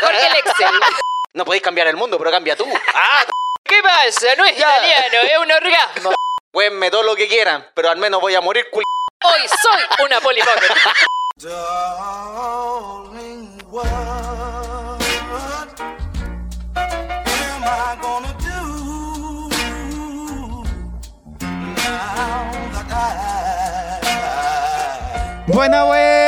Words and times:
Mejor 0.00 0.12
que 0.12 0.26
el 0.26 0.36
Excel. 0.36 0.80
No 1.32 1.44
podéis 1.44 1.62
cambiar 1.62 1.86
el 1.86 1.96
mundo, 1.96 2.18
pero 2.18 2.30
cambia 2.30 2.54
tú. 2.56 2.66
Ah, 2.94 3.24
¿Qué 3.64 3.82
pasa? 3.82 4.34
No 4.36 4.44
es 4.44 4.56
italiano, 4.56 5.18
es 5.22 5.38
un 5.38 5.50
orgasmo. 5.52 6.12
Cuénme 6.52 6.90
todo 6.90 7.02
lo 7.02 7.16
que 7.16 7.28
quieran, 7.28 7.66
pero 7.74 7.90
al 7.90 7.96
menos 7.96 8.20
voy 8.20 8.34
a 8.34 8.40
morir 8.40 8.68
cul... 8.70 8.82
Hoy 9.24 9.40
soy 9.48 9.82
una 10.04 10.20
polipocket. 10.20 10.70
Darling, 11.38 12.48
what 13.70 13.86
am 13.86 14.98
I 17.62 17.96
gonna 18.00 18.32
do 18.38 18.62
now 21.76 22.50
that 22.72 22.90
I 22.90 23.26
Buena, 25.46 25.84
buena, 25.84 26.25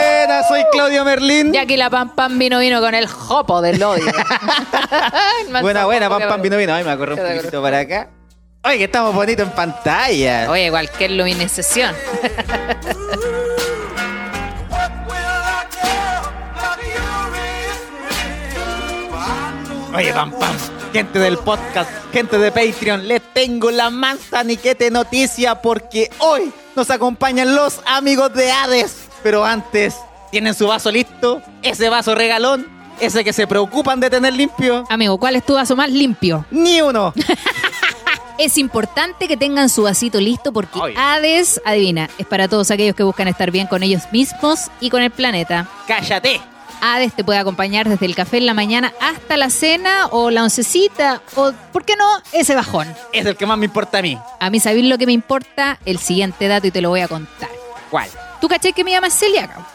soy 0.49 0.65
Claudio 0.73 1.05
Merlín. 1.05 1.53
Ya 1.53 1.67
que 1.67 1.77
la 1.77 1.91
Pam 1.91 2.15
Pam 2.15 2.39
vino 2.39 2.59
vino 2.59 2.81
con 2.81 2.95
el 2.95 3.07
jopo 3.07 3.61
del 3.61 3.83
odio. 3.83 4.07
Más 5.51 5.63
Buena, 5.63 5.85
buena, 5.85 6.09
pam, 6.09 6.23
pam, 6.29 6.43
vino, 6.43 6.57
vino. 6.57 6.75
Ay, 6.75 6.85
me 6.85 6.91
acorré 6.91 7.15
un 7.15 7.37
poquito 7.37 7.63
para 7.63 7.81
acá. 7.81 8.09
Oye, 8.65 8.79
que 8.79 8.85
estamos 8.85 9.15
bonitos 9.15 9.47
en 9.47 9.53
pantalla. 9.53 10.51
Oye, 10.51 10.71
cualquier 10.71 11.13
know 11.13 11.27
Oye, 19.95 20.13
pam, 20.13 20.31
pam. 20.33 20.57
Gente 20.93 21.19
del 21.19 21.39
podcast, 21.39 21.91
gente 22.13 22.39
de 22.39 22.51
Patreon, 22.51 23.07
les 23.09 23.23
tengo 23.33 23.71
la 23.71 23.91
mansa 23.91 24.43
niquete 24.43 24.91
noticia 24.91 25.57
porque 25.57 26.11
hoy 26.19 26.53
nos 26.77 26.91
acompañan 26.91 27.55
los 27.55 27.81
amigos 27.87 28.33
de 28.33 28.51
Hades. 28.51 29.09
Pero 29.23 29.45
antes, 29.45 29.97
¿tienen 30.31 30.55
su 30.55 30.67
vaso 30.67 30.91
listo? 30.91 31.43
Ese 31.63 31.89
vaso 31.89 32.15
regalón, 32.15 32.67
ese 33.01 33.25
que 33.25 33.33
se 33.33 33.47
preocupan 33.47 34.01
de 34.01 34.11
tener 34.11 34.33
limpio. 34.35 34.85
Amigo, 34.89 35.19
¿cuál 35.19 35.37
es 35.37 35.45
tu 35.45 35.55
vaso 35.55 35.77
más 35.77 35.91
limpio? 35.91 36.45
Ni 36.51 36.81
uno. 36.81 37.13
Es 38.39 38.57
importante 38.57 39.27
que 39.27 39.37
tengan 39.37 39.69
su 39.69 39.83
vasito 39.83 40.21
listo 40.21 40.53
porque 40.53 40.79
Obvio. 40.79 40.95
Hades, 40.97 41.61
adivina, 41.65 42.09
es 42.19 42.27
para 42.27 42.47
todos 42.47 42.71
aquellos 42.71 42.95
que 42.95 43.03
buscan 43.03 43.27
estar 43.27 43.51
bien 43.51 43.67
con 43.67 43.83
ellos 43.83 44.05
mismos 44.13 44.71
y 44.81 44.91
con 44.91 45.03
el 45.03 45.11
planeta. 45.11 45.67
Cállate. 45.89 46.41
Hades 46.81 47.15
te 47.15 47.25
puede 47.25 47.41
acompañar 47.41 47.89
desde 47.89 48.07
el 48.07 48.15
café 48.15 48.37
en 48.37 48.47
la 48.47 48.55
mañana 48.55 48.95
hasta 49.01 49.37
la 49.37 49.51
cena 49.51 50.07
o 50.13 50.31
la 50.31 50.45
oncecita 50.45 51.21
o, 51.35 51.53
¿por 51.73 51.85
qué 51.85 51.97
no? 51.97 52.07
Ese 52.31 52.55
bajón. 52.55 52.87
Es 53.13 53.27
el 53.27 53.37
que 53.37 53.45
más 53.45 53.59
me 53.59 53.65
importa 53.65 53.99
a 53.99 54.03
mí. 54.03 54.17
A 54.39 54.51
mí, 54.51 54.61
¿sabéis 54.61 54.87
lo 54.87 54.99
que 54.99 55.07
me 55.07 55.13
importa? 55.13 55.81
El 55.85 55.99
siguiente 55.99 56.47
dato 56.47 56.69
y 56.69 56.71
te 56.71 56.81
lo 56.81 56.91
voy 56.91 57.01
a 57.01 57.09
contar. 57.09 57.51
¿Cuál? 57.91 58.09
¿Tú 58.41 58.47
caché 58.47 58.73
que 58.73 58.85
mi 58.85 58.93
llama 58.93 59.09
es 59.09 59.15
celíaca? 59.19 59.67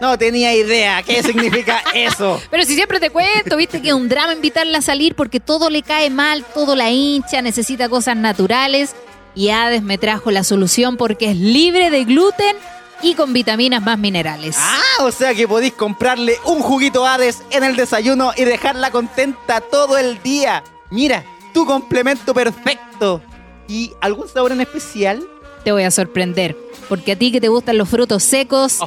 No 0.00 0.16
tenía 0.16 0.54
idea. 0.54 1.02
¿Qué 1.02 1.22
significa 1.22 1.82
eso? 1.94 2.40
Pero 2.50 2.64
si 2.64 2.74
siempre 2.74 2.98
te 3.00 3.10
cuento, 3.10 3.56
viste 3.56 3.82
que 3.82 3.88
es 3.88 3.94
un 3.94 4.08
drama 4.08 4.32
invitarla 4.32 4.78
a 4.78 4.82
salir 4.82 5.14
porque 5.14 5.40
todo 5.40 5.70
le 5.70 5.82
cae 5.82 6.10
mal, 6.10 6.44
todo 6.54 6.74
la 6.74 6.90
hincha, 6.90 7.42
necesita 7.42 7.88
cosas 7.88 8.16
naturales. 8.16 8.94
Y 9.34 9.50
Hades 9.50 9.82
me 9.82 9.98
trajo 9.98 10.30
la 10.30 10.42
solución 10.42 10.96
porque 10.96 11.30
es 11.30 11.36
libre 11.36 11.90
de 11.90 12.04
gluten 12.04 12.56
y 13.02 13.14
con 13.14 13.32
vitaminas 13.32 13.82
más 13.82 13.98
minerales. 13.98 14.56
Ah, 14.58 15.04
o 15.04 15.12
sea 15.12 15.34
que 15.34 15.46
podéis 15.46 15.74
comprarle 15.74 16.36
un 16.44 16.60
juguito 16.60 17.06
Hades 17.06 17.42
en 17.50 17.64
el 17.64 17.76
desayuno 17.76 18.32
y 18.36 18.44
dejarla 18.44 18.90
contenta 18.90 19.60
todo 19.60 19.98
el 19.98 20.22
día. 20.22 20.64
Mira, 20.90 21.24
tu 21.54 21.64
complemento 21.66 22.34
perfecto. 22.34 23.22
¿Y 23.68 23.92
algún 24.00 24.28
sabor 24.28 24.52
en 24.52 24.60
especial? 24.62 25.24
Te 25.64 25.72
voy 25.72 25.82
a 25.82 25.90
sorprender, 25.90 26.56
porque 26.88 27.12
a 27.12 27.16
ti 27.16 27.32
que 27.32 27.40
te 27.40 27.48
gustan 27.48 27.76
los 27.76 27.88
frutos 27.88 28.22
secos, 28.22 28.78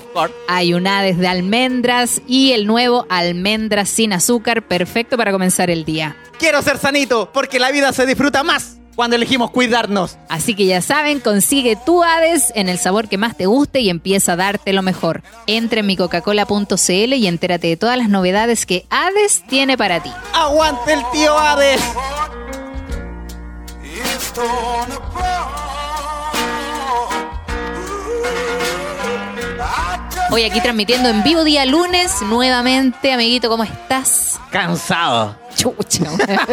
hay 0.48 0.74
un 0.74 0.88
Hades 0.88 1.18
de 1.18 1.28
almendras 1.28 2.22
y 2.28 2.52
el 2.54 2.66
nuevo 2.66 3.06
almendras 3.10 3.90
sin 3.90 4.14
azúcar, 4.14 4.64
perfecto 4.64 5.18
para 5.18 5.32
comenzar 5.32 5.70
el 5.70 5.86
día. 5.86 6.18
Quiero 6.40 6.62
ser 6.62 6.78
sanito 6.78 7.30
porque 7.32 7.60
la 7.60 7.72
vida 7.72 7.94
se 7.94 8.06
disfruta 8.06 8.44
más 8.44 8.78
cuando 8.96 9.16
elegimos 9.16 9.52
cuidarnos. 9.52 10.18
Así 10.30 10.56
que 10.56 10.66
ya 10.66 10.82
saben, 10.82 11.20
consigue 11.20 11.76
tu 11.76 12.04
Hades 12.04 12.52
en 12.56 12.70
el 12.70 12.78
sabor 12.78 13.08
que 13.08 13.18
más 13.18 13.38
te 13.38 13.46
guste 13.46 13.80
y 13.81 13.90
empieza 13.90 14.34
a 14.34 14.36
darte 14.36 14.74
lo 14.74 14.81
mejor. 14.81 15.24
Entra 15.47 15.81
en 15.81 15.88
mi 15.88 15.96
coca-cola.cl 15.96 17.14
y 17.14 17.28
entérate 17.28 17.68
de 17.68 17.78
todas 17.78 17.97
las 17.97 18.09
novedades 18.09 18.66
que 18.66 18.86
Hades 18.90 19.44
tiene 19.47 19.78
para 19.78 20.02
ti. 20.02 20.12
¡Aguante 20.34 20.94
el 20.94 21.02
tío 21.12 21.38
Hades! 21.38 21.81
Hoy 30.34 30.44
aquí 30.46 30.60
transmitiendo 30.62 31.10
en 31.10 31.22
vivo 31.22 31.44
día 31.44 31.64
lunes, 31.64 32.22
nuevamente, 32.24 33.14
amiguito, 33.14 33.50
¿cómo 33.50 33.64
estás? 33.64 34.40
Cansado. 34.50 35.36
Chucha. 35.56 36.06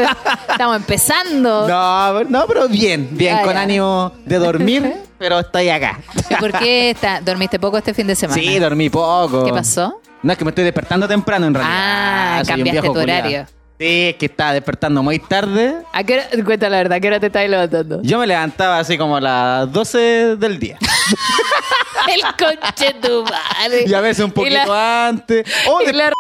Estamos 0.50 0.76
empezando. 0.76 1.66
No, 1.66 2.24
no, 2.24 2.46
pero 2.46 2.68
bien, 2.68 3.08
bien, 3.12 3.38
Ah, 3.38 3.42
con 3.42 3.54
ya. 3.54 3.62
ánimo 3.62 4.12
de 4.26 4.36
dormir, 4.38 4.92
pero 5.18 5.38
estoy 5.40 5.70
acá. 5.70 5.98
¿Y 6.28 6.34
¿Por 6.34 6.52
qué 6.52 6.90
está- 6.90 7.22
dormiste 7.22 7.58
poco 7.58 7.78
este 7.78 7.94
fin 7.94 8.06
de 8.06 8.14
semana? 8.14 8.38
Sí, 8.38 8.58
dormí 8.58 8.90
poco. 8.90 9.44
¿Qué 9.46 9.52
pasó? 9.52 9.98
No, 10.22 10.32
es 10.32 10.38
que 10.38 10.44
me 10.44 10.50
estoy 10.50 10.64
despertando 10.64 11.08
temprano 11.08 11.46
en 11.46 11.54
realidad. 11.54 11.74
Ah, 11.78 12.42
soy 12.44 12.52
un 12.52 12.56
cambiaste 12.58 12.80
viejo 12.82 12.86
tu 12.94 13.00
culiao. 13.00 13.18
horario. 13.18 13.46
Sí, 13.78 14.08
es 14.10 14.16
que 14.16 14.26
estaba 14.26 14.52
despertando 14.52 15.02
muy 15.02 15.18
tarde. 15.20 15.76
¿A 15.94 16.04
qué 16.04 16.12
hora, 16.14 16.44
cuenta 16.44 16.68
la 16.68 16.76
verdad, 16.76 16.96
¿a 16.98 17.00
qué 17.00 17.06
hora 17.08 17.18
te 17.18 17.28
estás 17.28 17.48
levantando? 17.48 18.02
Yo 18.02 18.18
me 18.18 18.26
levantaba 18.26 18.78
así 18.78 18.98
como 18.98 19.16
a 19.16 19.20
las 19.22 19.72
12 19.72 20.36
del 20.36 20.58
día. 20.60 20.76
El 22.14 22.22
conche 22.38 22.94
tu 23.00 23.24
madre. 23.24 23.84
Y 23.86 23.94
a 23.94 24.00
veces 24.00 24.24
un 24.24 24.32
poquito 24.32 24.54
la- 24.66 25.08
antes. 25.08 25.46
O 25.68 25.82
y 25.82 25.86
de 25.86 25.92
la 25.92 26.12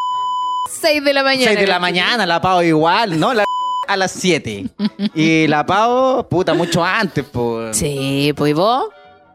6 0.80 1.02
de 1.04 1.14
la 1.14 1.22
mañana. 1.22 1.46
6 1.46 1.58
de 1.60 1.66
la 1.66 1.78
mañana, 1.78 2.26
la 2.26 2.40
pago 2.40 2.62
igual, 2.62 3.18
¿no? 3.18 3.34
La 3.34 3.44
a 3.88 3.96
las 3.96 4.12
7. 4.12 4.66
Y 5.14 5.46
la 5.48 5.66
pago, 5.66 6.28
puta, 6.28 6.54
mucho 6.54 6.84
antes, 6.84 7.24
pues. 7.30 7.76
Sí, 7.76 8.32
pues 8.36 8.50
¿y 8.50 8.54
vos. 8.54 8.86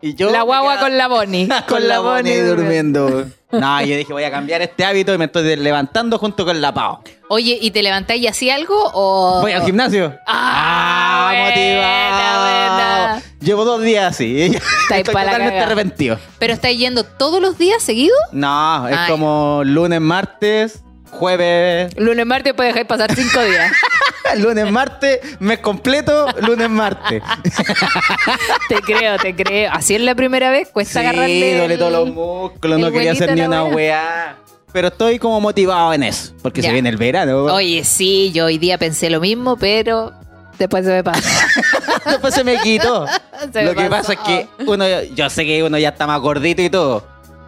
Y 0.05 0.13
yo 0.13 0.29
la 0.29 0.43
guagua 0.43 0.73
quedaba- 0.73 0.81
con 0.88 0.97
la 0.97 1.07
Bonnie. 1.07 1.49
con 1.67 1.88
la 1.88 1.99
Bonnie 1.99 2.43
durmiendo. 2.43 3.25
No, 3.51 3.81
yo 3.81 3.95
dije, 3.97 4.13
voy 4.13 4.23
a 4.23 4.29
cambiar 4.29 4.61
este 4.61 4.85
hábito 4.85 5.13
y 5.13 5.17
me 5.17 5.25
estoy 5.25 5.55
levantando 5.55 6.19
junto 6.19 6.45
con 6.45 6.61
la 6.61 6.73
Pau. 6.73 6.99
Oye, 7.29 7.57
¿y 7.59 7.71
te 7.71 7.81
levantáis 7.81 8.21
y 8.21 8.27
así 8.27 8.49
algo 8.51 8.75
o...? 8.94 9.41
Voy 9.41 9.51
al 9.53 9.63
gimnasio. 9.63 10.13
Ah, 10.27 11.29
buena, 11.31 11.45
motivado. 11.49 12.41
buena. 12.44 13.21
Llevo 13.39 13.65
dos 13.65 13.81
días 13.81 14.13
así. 14.13 14.41
Estoy 14.89 15.03
totalmente 15.03 15.57
arrepentido. 15.59 16.19
¿Pero 16.38 16.53
estáis 16.53 16.77
yendo 16.77 17.03
todos 17.03 17.41
los 17.41 17.57
días 17.57 17.81
seguidos? 17.81 18.19
No, 18.31 18.88
es 18.88 18.95
Ay. 18.97 19.09
como 19.09 19.61
lunes, 19.65 20.01
martes, 20.01 20.81
jueves, 21.09 21.95
Lunes, 21.97 22.25
martes 22.25 22.53
puedes 22.53 22.73
dejar 22.73 22.88
pasar 22.88 23.15
cinco 23.15 23.41
días. 23.41 23.71
lunes, 24.38 24.72
martes, 24.72 25.19
mes 25.40 25.59
completo, 25.59 26.28
lunes, 26.41 26.69
martes. 26.69 27.22
te 28.69 28.75
creo, 28.81 29.18
te 29.18 29.36
creo. 29.36 29.72
Así 29.72 29.96
es 29.96 30.02
la 30.02 30.16
primera 30.16 30.50
vez, 30.50 30.69
cuesta 30.69 31.02
sí, 31.02 31.06
agarrarle. 31.06 31.58
duele 31.58 31.74
el- 31.74 31.80
todos 31.80 31.91
los 31.91 32.09
músculos, 32.13 32.80
no 32.80 32.91
quería 32.91 33.12
hacer 33.12 33.34
ni 33.36 33.41
una 33.41 33.63
wea. 33.63 33.75
weá. 33.75 34.36
Pero 34.74 34.90
estoy 34.90 35.19
como 35.19 35.40
motivado 35.40 35.94
en 35.94 36.03
eso, 36.03 36.34
porque 36.41 36.62
Ya. 36.62 36.69
se 36.69 36.74
viene 36.74 36.90
el 36.90 36.97
verano. 36.97 37.46
Oye, 37.46 37.84
sí, 37.86 38.31
yo 38.34 38.46
hoy 38.46 38.58
día 38.58 38.78
pensé 38.78 39.09
lo 39.09 39.22
mismo, 39.22 39.56
pero 39.56 40.12
después 40.59 40.84
se 40.86 40.92
me 40.92 41.03
pasa. 41.03 41.47
Después 42.06 42.36
se 42.36 42.44
me 42.44 42.57
quitó. 42.59 43.07
Se 43.52 43.63
Lo 43.63 43.74
me 43.74 43.84
que 43.84 43.90
pasó. 43.90 44.09
pasa 44.09 44.13
es 44.13 44.19
que 44.19 44.47
uno, 44.68 44.86
yo 45.16 45.28
sé 45.30 45.44
que 45.44 45.63
uno 45.63 45.78
ya 45.80 45.90
está 45.90 46.06
más 46.06 46.19
gordito 46.22 46.62
y 46.62 46.69
todo. 46.69 47.03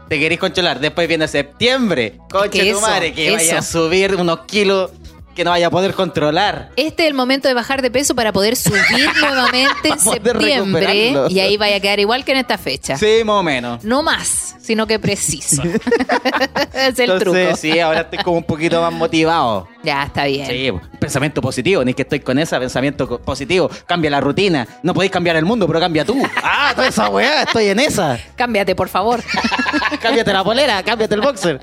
Te 0.09 0.18
querés 0.20 0.40
controlar. 0.40 0.80
Después 0.80 1.08
viene 1.08 1.28
septiembre. 1.28 2.18
Conche 2.32 2.50
que 2.50 2.72
tu 2.72 2.78
eso, 2.80 2.82
madre, 2.82 3.14
que 3.14 3.32
vaya 3.32 3.59
a 3.59 3.62
subir 3.62 4.16
unos 4.16 4.40
kilos 4.48 4.90
que 5.38 5.44
no 5.44 5.52
vaya 5.52 5.68
a 5.68 5.70
poder 5.70 5.94
controlar. 5.94 6.72
Este 6.75 7.03
es 7.03 7.09
el 7.09 7.14
momento 7.14 7.48
de 7.48 7.53
bajar 7.53 7.84
de 7.84 7.92
peso 7.92 8.16
para 8.16 8.34
poder 8.34 8.56
subir 8.56 8.81
nuevamente 9.22 9.90
en 9.90 10.00
septiembre 10.00 11.14
y 11.30 11.40
ahí 11.40 11.58
vaya 11.58 11.75
a 11.75 11.80
quedar 11.80 12.00
igual 12.00 12.25
que 12.25 12.31
en 12.31 12.40
esta 12.40 12.58
fecha. 12.58 12.98
Sí, 12.98 13.22
más 13.24 13.36
o 13.36 13.44
menos. 13.44 13.84
No 13.84 14.02
más, 14.02 14.56
sino 14.59 14.88
que 14.88 14.97
preciso. 14.97 15.62
es 16.74 16.97
el 17.00 17.12
Entonces, 17.12 17.20
truco. 17.20 17.56
sí, 17.56 17.80
ahora 17.80 18.02
estoy 18.02 18.18
como 18.24 18.38
un 18.38 18.44
poquito 18.46 18.81
más 18.81 18.92
motivado. 18.92 19.68
Ya, 19.84 20.03
está 20.03 20.26
bien. 20.26 20.47
Sí, 20.47 20.72
pensamiento 21.00 21.40
positivo, 21.40 21.85
ni 21.85 21.94
que 21.94 22.02
estoy 22.02 22.20
con 22.20 22.40
ese 22.40 22.58
pensamiento 22.58 23.20
positivo. 23.22 23.70
Cambia 23.85 24.09
la 24.09 24.20
rutina. 24.20 24.67
No 24.82 24.96
podéis 24.96 25.11
cambiar 25.11 25.35
el 25.35 25.46
mundo, 25.46 25.67
pero 25.67 25.79
cambia 25.79 26.03
tú. 26.03 26.17
Ah, 26.50 26.72
toda 26.76 26.88
esa 26.88 27.09
weá, 27.09 27.44
estoy 27.44 27.67
en 27.67 27.79
esa. 27.79 28.20
Cámbiate, 28.35 28.76
por 28.76 28.90
favor. 28.90 29.22
Cámbiate 30.02 30.34
la 30.34 30.44
polera, 30.44 30.82
cámbiate 30.82 31.16
el 31.16 31.22
boxer. 31.22 31.59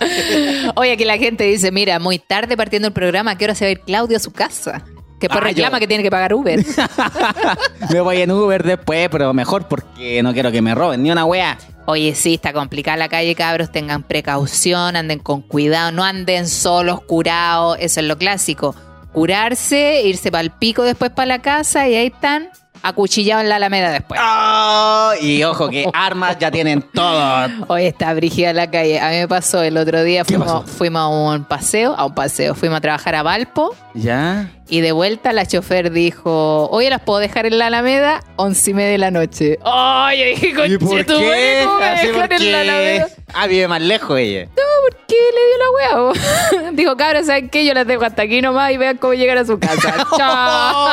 Oye, 0.76 0.92
aquí 0.92 1.04
la 1.04 1.18
gente 1.18 1.44
dice, 1.44 1.70
mira, 1.72 1.98
muy 1.98 2.18
tarde 2.18 2.56
partiendo 2.56 2.88
el 2.88 2.94
programa, 2.94 3.32
¿a 3.32 3.38
qué 3.38 3.44
hora 3.44 3.54
se 3.54 3.64
va 3.64 3.68
a 3.68 3.72
ir 3.72 3.80
Claudio 3.80 4.16
a 4.16 4.20
su 4.20 4.32
casa? 4.32 4.82
Que 5.18 5.28
después 5.28 5.40
Ah, 5.42 5.46
reclama 5.46 5.78
yo- 5.78 5.80
que 5.80 5.86
tiene 5.86 6.02
que 6.02 6.10
pagar 6.10 6.34
Uber. 6.34 6.62
Me 7.90 8.00
voy 8.00 8.20
en 8.20 8.30
Uber 8.30 8.62
después, 8.62 9.08
pero 9.10 9.32
mejor 9.32 9.66
porque 9.68 10.22
no 10.22 10.32
quiero 10.34 10.52
que 10.52 10.60
me 10.60 10.74
roben 10.74 11.02
ni 11.02 11.10
una 11.10 11.24
weá. 11.24 11.56
Oye, 11.86 12.14
sí, 12.14 12.34
está 12.34 12.52
complicada 12.52 12.96
la 12.98 13.08
calle, 13.08 13.34
cabros. 13.34 13.70
Tengan 13.72 14.02
precaución, 14.02 14.96
anden 14.96 15.18
con 15.20 15.40
cuidado, 15.40 15.92
no 15.92 16.04
anden 16.04 16.46
solos, 16.48 17.00
curados. 17.02 17.78
Eso 17.80 18.00
es 18.00 18.06
lo 18.06 18.18
clásico. 18.18 18.74
Curarse, 19.12 20.02
irse 20.04 20.30
para 20.30 20.42
el 20.42 20.50
pico 20.50 20.82
después 20.82 21.10
para 21.12 21.26
la 21.26 21.38
casa 21.40 21.88
y 21.88 21.94
ahí 21.94 22.08
están 22.08 22.50
acuchillado 22.88 23.40
en 23.40 23.48
la 23.48 23.56
Alameda 23.56 23.90
después. 23.90 24.20
Ah, 24.22 25.14
y 25.20 25.42
ojo 25.42 25.68
que 25.68 25.88
armas 25.92 26.38
ya 26.38 26.50
tienen 26.50 26.82
todo. 26.82 27.48
Hoy 27.68 27.86
está 27.86 28.14
brígida 28.14 28.52
la 28.52 28.70
calle. 28.70 29.00
A 29.00 29.10
mí 29.10 29.16
me 29.16 29.28
pasó 29.28 29.62
el 29.62 29.76
otro 29.76 30.02
día, 30.02 30.24
¿Qué 30.24 30.36
fuimos, 30.36 30.70
fuimos 30.70 31.02
a 31.02 31.08
un 31.08 31.44
paseo, 31.44 31.94
a 31.96 32.06
un 32.06 32.14
paseo, 32.14 32.54
fuimos 32.54 32.78
a 32.78 32.80
trabajar 32.80 33.14
a 33.14 33.22
Valpo 33.22 33.74
¿Ya? 33.94 34.50
Y 34.68 34.80
de 34.80 34.92
vuelta 34.92 35.32
la 35.32 35.46
chofer 35.46 35.92
dijo, 35.92 36.68
oye, 36.70 36.90
¿las 36.90 37.00
puedo 37.00 37.20
dejar 37.20 37.46
en 37.46 37.58
la 37.58 37.66
Alameda? 37.66 38.24
Once 38.36 38.70
y 38.70 38.74
media 38.74 38.90
de 38.90 38.98
la 38.98 39.10
noche. 39.10 39.58
¡Ay! 39.64 40.18
yo 40.18 40.24
dije, 40.24 40.48
¿Y 40.48 40.54
por 40.78 40.88
conchetumare, 40.88 41.36
qué? 41.36 41.62
¿cómo 41.64 41.78
me 41.78 41.84
Así 41.86 42.06
en 42.06 42.12
la 42.14 42.20
porque... 42.20 42.50
Alameda? 42.56 43.08
Ah, 43.34 43.46
vive 43.46 43.68
más 43.68 43.80
lejos 43.80 44.18
ella. 44.18 44.46
No, 44.46 44.62
¿por 44.82 44.96
qué 45.06 45.14
le 45.34 45.46
dio 45.46 45.58
la 45.58 45.68
bo? 45.96 46.12
Dijo, 46.72 46.96
cabros, 46.96 47.26
¿saben 47.26 47.48
qué? 47.48 47.64
Yo 47.64 47.74
las 47.74 47.86
dejo 47.86 48.04
hasta 48.04 48.22
aquí 48.22 48.40
nomás 48.40 48.72
y 48.72 48.76
vean 48.76 48.96
cómo 48.96 49.14
llegar 49.14 49.38
a 49.38 49.44
su 49.44 49.58
casa. 49.58 50.06
Chao. 50.16 50.92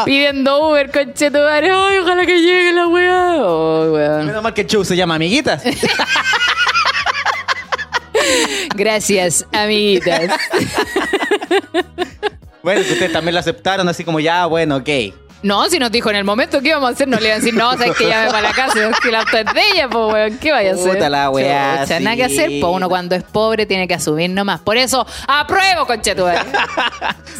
Pidiendo 0.04 0.68
Uber, 0.68 0.90
conchetumare. 0.90 1.70
Ay, 1.70 1.98
ojalá 1.98 2.26
que 2.26 2.40
llegue 2.40 2.72
la. 2.72 2.82
Ay, 2.84 2.88
weón. 3.90 4.26
Menos 4.26 4.42
mal 4.42 4.52
que 4.54 4.62
el 4.62 4.66
show 4.66 4.84
se 4.84 4.96
llama 4.96 5.14
Amiguitas. 5.14 5.62
Gracias, 8.74 9.46
amiguitas. 9.52 10.30
bueno, 12.62 12.82
que 12.82 12.92
ustedes 12.92 13.12
también 13.12 13.34
lo 13.34 13.40
aceptaron 13.40 13.88
así 13.88 14.04
como 14.04 14.20
ya, 14.20 14.46
bueno, 14.46 14.76
ok. 14.76 14.88
No, 15.42 15.68
si 15.70 15.78
nos 15.78 15.92
dijo 15.92 16.10
en 16.10 16.16
el 16.16 16.24
momento 16.24 16.60
que 16.60 16.68
íbamos 16.68 16.90
a 16.90 16.92
hacer, 16.94 17.06
no 17.06 17.16
le 17.18 17.26
iban 17.26 17.36
a 17.36 17.40
decir, 17.40 17.54
no, 17.54 17.70
sabes 17.72 17.96
que 17.96 18.08
llame 18.08 18.28
para 18.28 18.42
la 18.42 18.52
casa, 18.52 18.90
que 19.00 19.10
la 19.12 19.20
auto 19.20 19.36
es 19.36 19.44
de 19.44 19.60
ella, 19.72 19.88
pues, 19.88 20.12
weón, 20.12 20.38
¿qué 20.38 20.50
vaya 20.50 20.70
a 20.70 20.74
hacer? 20.74 20.94
Puta 20.94 21.08
la 21.08 21.30
weá, 21.30 21.82
Chucha, 21.82 22.00
Nada 22.00 22.16
que 22.16 22.28
sí. 22.28 22.38
hacer, 22.38 22.60
pues 22.60 22.72
uno 22.74 22.88
cuando 22.88 23.14
es 23.14 23.22
pobre 23.22 23.64
tiene 23.64 23.86
que 23.86 23.94
asumir 23.94 24.30
nomás. 24.30 24.60
Por 24.60 24.76
eso, 24.76 25.06
apruebo, 25.28 25.86
conchetumare. 25.86 26.40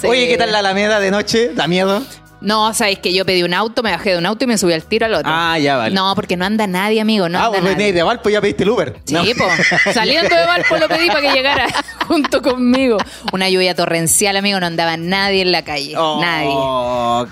Sí. 0.01 0.07
Oye, 0.07 0.29
¿qué 0.29 0.37
tal 0.37 0.53
la 0.53 0.61
Alameda 0.61 1.01
de 1.01 1.11
noche? 1.11 1.51
¿Da 1.55 1.67
miedo? 1.67 2.03
No, 2.41 2.73
sabéis 2.75 3.01
que 3.01 3.13
yo 3.13 3.25
pedí 3.27 3.43
un 3.43 3.53
auto, 3.55 3.83
me 3.83 3.91
bajé 3.91 4.11
de 4.13 4.19
un 4.19 4.27
auto 4.27 4.45
y 4.45 4.49
me 4.49 4.57
subí 4.59 4.73
al 4.73 4.85
tiro 4.85 5.07
al 5.07 5.15
otro. 5.15 5.31
Ah, 5.33 5.59
ya 5.59 5.77
vale. 5.77 5.95
No, 5.95 6.15
porque 6.15 6.37
no 6.37 6.45
anda 6.45 6.67
nadie, 6.67 7.01
amigo, 7.01 7.29
no 7.29 7.39
ah, 7.39 7.47
anda 7.47 7.59
vos 7.59 7.63
venís 7.65 7.79
nadie. 7.79 7.93
de 7.93 8.03
Valpo 8.03 8.29
ya 8.29 8.41
pediste 8.41 8.63
el 8.63 8.71
Uber. 8.71 8.97
Sí, 9.05 9.15
No. 9.15 9.23
po. 9.37 9.45
Saliendo 9.93 10.35
de 10.35 10.47
Valpo 10.47 10.77
lo 10.77 10.89
pedí 10.89 11.09
para 11.09 11.21
que 11.21 11.33
llegara 11.33 11.67
junto 12.07 12.41
conmigo. 12.43 12.99
Una 13.33 13.49
lluvia 13.49 13.75
torrencial, 13.75 14.37
amigo, 14.37 14.61
no 14.61 14.67
andaba 14.67 14.97
nadie 14.97 15.43
en 15.43 15.53
la 15.53 15.63
calle. 15.63 15.95
Oh, 15.97 16.21
nadie. 16.21 16.49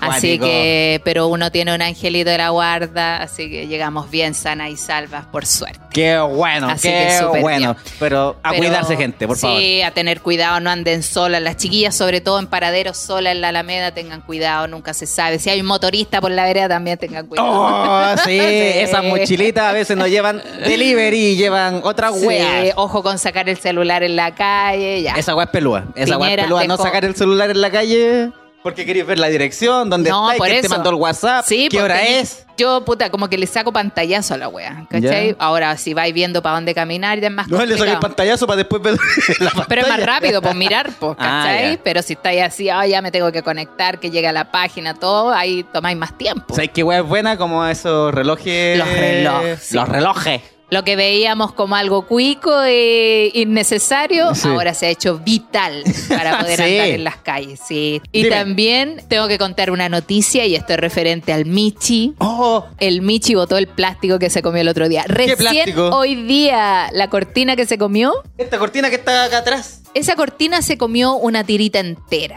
Así 0.01 0.37
cuático. 0.37 0.45
que, 0.45 1.01
pero 1.05 1.27
uno 1.27 1.51
tiene 1.51 1.73
un 1.73 1.81
angelito 1.81 2.29
de 2.29 2.37
la 2.37 2.49
guarda, 2.49 3.21
así 3.21 3.49
que 3.49 3.67
llegamos 3.67 4.11
bien 4.11 4.33
sanas 4.33 4.69
y 4.71 4.77
salvas, 4.77 5.25
por 5.27 5.45
suerte. 5.45 5.79
Qué 5.93 6.19
bueno, 6.19 6.69
Así 6.69 6.89
qué 6.89 7.17
súper 7.19 7.41
bueno. 7.41 7.73
bien. 7.73 7.93
Pero 7.99 8.37
a 8.43 8.49
Pero- 8.51 8.61
cuidarse, 8.61 8.97
gente, 8.97 9.25
por 9.27 9.37
favor. 9.37 9.59
Sí, 9.59 9.81
a 9.81 9.91
tener 9.91 10.21
cuidado, 10.21 10.59
no 10.59 10.69
anden 10.69 11.01
solas. 11.01 11.41
Las 11.41 11.57
chiquillas, 11.57 11.95
sobre 11.95 12.21
todo 12.21 12.37
en 12.39 12.47
paraderos 12.47 12.97
solas 12.97 13.31
en 13.33 13.41
la 13.41 13.49
Alameda, 13.49 13.91
tengan 13.93 14.21
cuidado, 14.21 14.67
nunca 14.67 14.93
se 14.97 15.05
sabe. 15.05 15.39
Si 15.39 15.49
hay 15.49 15.61
un 15.61 15.67
motorista 15.67 16.19
por 16.19 16.31
la 16.31 16.43
vereda, 16.45 16.67
también 16.67 16.97
tengan 16.97 17.27
cuidado. 17.27 17.49
Oh, 17.49 18.17
sí, 18.25 18.37
esas 18.39 19.03
mochilitas 19.03 19.63
a 19.65 19.71
veces 19.71 19.95
nos 19.95 20.09
llevan 20.09 20.41
delivery, 20.65 21.35
llevan 21.35 21.81
Sí, 22.15 22.25
weas. 22.25 22.73
ojo 22.75 23.03
con 23.03 23.17
sacar 23.19 23.47
el 23.49 23.57
celular 23.57 24.03
en 24.03 24.15
la 24.15 24.33
calle, 24.35 25.01
ya. 25.01 25.13
Esa 25.13 25.35
wea 25.35 25.45
es 25.45 25.51
pelúa. 25.51 25.85
Esa 25.95 26.17
wea 26.17 26.33
es 26.33 26.41
pelúa. 26.43 26.65
No 26.65 26.77
sacar 26.77 27.05
el 27.05 27.15
celular 27.15 27.49
en 27.49 27.61
la 27.61 27.71
calle 27.71 28.31
porque 28.63 28.85
queréis 28.85 29.05
ver 29.05 29.17
la 29.19 29.27
dirección, 29.27 29.89
dónde 29.89 30.09
No, 30.09 30.29
está, 30.31 30.37
por 30.37 30.47
quién 30.47 30.61
te 30.61 30.69
mandó 30.69 30.89
el 30.89 30.95
WhatsApp, 30.95 31.45
Sí, 31.47 31.67
qué 31.69 31.81
hora 31.81 32.03
es. 32.05 32.45
Yo, 32.57 32.83
puta, 32.83 33.09
como 33.11 33.29
que 33.29 33.37
le 33.37 33.45
saco 33.45 33.71
pantallazo 33.71 34.33
a 34.33 34.37
la 34.37 34.49
wea, 34.49 34.87
¿cachai? 34.89 35.29
Ya. 35.29 35.35
Ahora, 35.37 35.77
si 35.77 35.93
vais 35.93 36.11
viendo 36.13 36.41
para 36.41 36.55
dónde 36.55 36.73
caminar, 36.73 37.19
ya 37.19 37.27
es 37.27 37.33
más 37.33 37.47
No, 37.47 37.57
le 37.57 37.61
saqué 37.63 37.71
el 37.73 37.77
complicado. 37.77 37.99
pantallazo 38.01 38.47
para 38.47 38.57
después 38.57 38.81
ver 38.81 38.93
la 39.39 39.51
pantalla. 39.51 39.65
Pero 39.69 39.81
es 39.83 39.87
más 39.87 40.03
rápido, 40.03 40.41
pues 40.41 40.55
mirar, 40.55 40.89
pues, 40.99 41.15
Ah, 41.19 41.43
¿cachai? 41.45 41.79
Pero 41.83 42.01
si 42.01 42.13
estáis 42.13 42.41
así, 42.41 42.69
ah, 42.69 42.85
ya 42.87 43.01
me 43.01 43.11
tengo 43.11 43.31
que 43.31 43.43
conectar, 43.43 43.99
que 43.99 44.09
llegue 44.09 44.27
a 44.27 44.31
la 44.33 44.51
página, 44.51 44.95
todo, 44.95 45.31
ahí 45.31 45.63
tomáis 45.71 45.97
más 45.97 46.17
tiempo. 46.17 46.55
¿Sabes 46.55 46.71
qué 46.73 46.83
wea 46.83 46.99
es 46.99 47.05
buena? 47.05 47.37
Como 47.37 47.63
esos 47.65 48.13
relojes. 48.13 48.77
Los 48.79 48.89
relojes, 48.91 49.59
sí. 49.61 49.75
Los 49.75 49.87
relojes. 49.87 50.41
Lo 50.69 50.83
que 50.83 50.95
veíamos 50.97 51.53
como 51.53 51.75
algo 51.75 52.05
cuico 52.07 52.51
e 52.63 53.31
innecesario, 53.33 54.35
Sí. 54.35 54.47
ahora 54.49 54.73
se 54.73 54.87
ha 54.87 54.89
hecho 54.89 55.17
vital 55.19 55.83
para 56.09 56.39
poder 56.39 56.57
Sí. 56.57 56.63
andar 56.63 56.87
en 56.89 57.03
las 57.03 57.15
calles. 57.17 57.59
Sí. 57.65 58.01
Y 58.11 58.23
Dime. 58.23 58.35
también 58.35 59.01
tengo 59.07 59.27
que 59.27 59.37
contar 59.37 59.71
una 59.71 59.87
noticia, 59.89 60.45
y 60.45 60.55
esto 60.55 60.73
es 60.73 60.79
referente 60.79 61.31
al 61.31 61.45
Michi. 61.45 62.15
Oh, 62.19 62.65
El 62.79 63.01
Michi 63.01 63.35
botó 63.35 63.57
el 63.57 63.67
plástico 63.67 64.19
que 64.19 64.29
se 64.29 64.41
comió 64.41 64.61
el 64.61 64.67
otro 64.67 64.89
día. 64.89 65.03
Recién 65.07 65.37
plástico? 65.37 65.89
hoy 65.95 66.15
día 66.15 66.89
la 66.91 67.09
cortina 67.09 67.55
que 67.55 67.65
se 67.65 67.77
comió, 67.77 68.13
esta 68.37 68.57
cortina 68.59 68.89
que 68.89 68.95
está 68.97 69.23
acá 69.25 69.37
atrás. 69.39 69.81
Esa 69.97 70.15
cortina 70.15 70.61
se 70.61 70.77
comió 70.77 71.15
una 71.15 71.43
tirita 71.43 71.79
entera. 71.79 72.35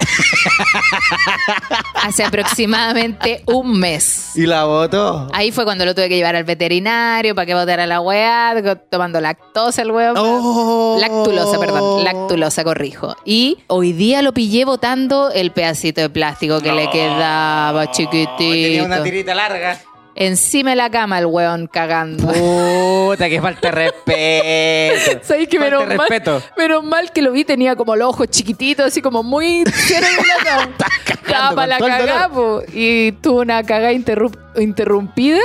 Hace 1.94 2.24
aproximadamente 2.24 3.42
un 3.46 3.78
mes. 3.78 4.30
Y 4.34 4.46
la 4.46 4.64
botó. 4.64 5.28
Ahí 5.32 5.52
fue 5.52 5.64
cuando 5.64 5.84
lo 5.84 5.94
tuve 5.94 6.08
que 6.08 6.16
llevar 6.16 6.36
al 6.36 6.44
veterinario 6.44 7.34
para 7.34 7.46
que 7.46 7.54
botara 7.54 7.86
la 7.86 8.00
weá, 8.00 8.54
tomando 8.88 9.20
lactosa 9.20 9.82
el 9.82 9.90
weón. 9.90 10.16
Oh. 10.16 10.96
Lactulosa, 11.00 11.58
perdón, 11.58 12.04
lactulosa, 12.04 12.64
corrijo. 12.64 13.16
Y 13.24 13.58
hoy 13.66 13.92
día 13.92 14.22
lo 14.22 14.32
pillé 14.32 14.64
botando 14.64 15.30
el 15.30 15.52
pedacito 15.52 16.00
de 16.00 16.10
plástico 16.10 16.60
que 16.60 16.72
le 16.72 16.90
quedaba 16.90 17.90
chiquitito. 17.90 18.36
Tenía 18.38 18.84
una 18.84 19.02
tirita 19.02 19.34
larga. 19.34 19.80
Encima 20.14 20.70
de 20.70 20.76
la 20.76 20.90
cama 20.90 21.18
el 21.18 21.26
weón 21.26 21.66
cagando. 21.66 22.28
Puta, 22.28 23.28
que 23.28 23.40
falta 23.40 23.70
respeto. 23.70 25.20
¿Sabes 25.22 25.48
que 25.48 25.58
Falta 25.58 25.78
menos 25.78 25.96
mal, 25.96 26.08
respeto. 26.08 26.42
menos 26.56 26.84
mal 26.84 27.12
que 27.12 27.22
lo 27.22 27.32
vi, 27.32 27.44
tenía 27.44 27.76
como 27.76 27.96
los 27.96 28.08
ojos 28.08 28.28
chiquititos, 28.28 28.86
así 28.86 29.00
como 29.00 29.22
muy 29.22 29.64
cero 29.72 30.06
de 30.06 31.30
la 31.32 31.54
para 31.54 31.66
la 31.66 31.78
cagada, 31.78 32.30
y 32.72 33.12
tuvo 33.12 33.40
una 33.40 33.62
cagada 33.62 33.92
interrumpida. 33.92 35.40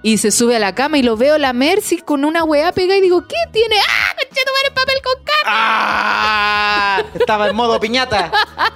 Y 0.00 0.18
se 0.18 0.30
sube 0.30 0.54
a 0.56 0.58
la 0.60 0.74
cama 0.76 0.96
y 0.98 1.02
lo 1.02 1.16
veo 1.16 1.38
la 1.38 1.52
Mercy 1.52 1.98
con 1.98 2.24
una 2.24 2.44
weá 2.44 2.70
pegada 2.72 2.96
y 2.98 3.00
digo, 3.02 3.26
¿qué 3.26 3.34
tiene? 3.52 3.74
¡Ah, 3.80 4.14
conchetumare, 4.16 4.70
papel 4.74 4.94
con 5.02 5.24
caca! 5.24 5.42
¡Ah! 5.44 7.02
Estaba 7.18 7.48
en 7.48 7.56
modo 7.56 7.80
piñata. 7.80 8.30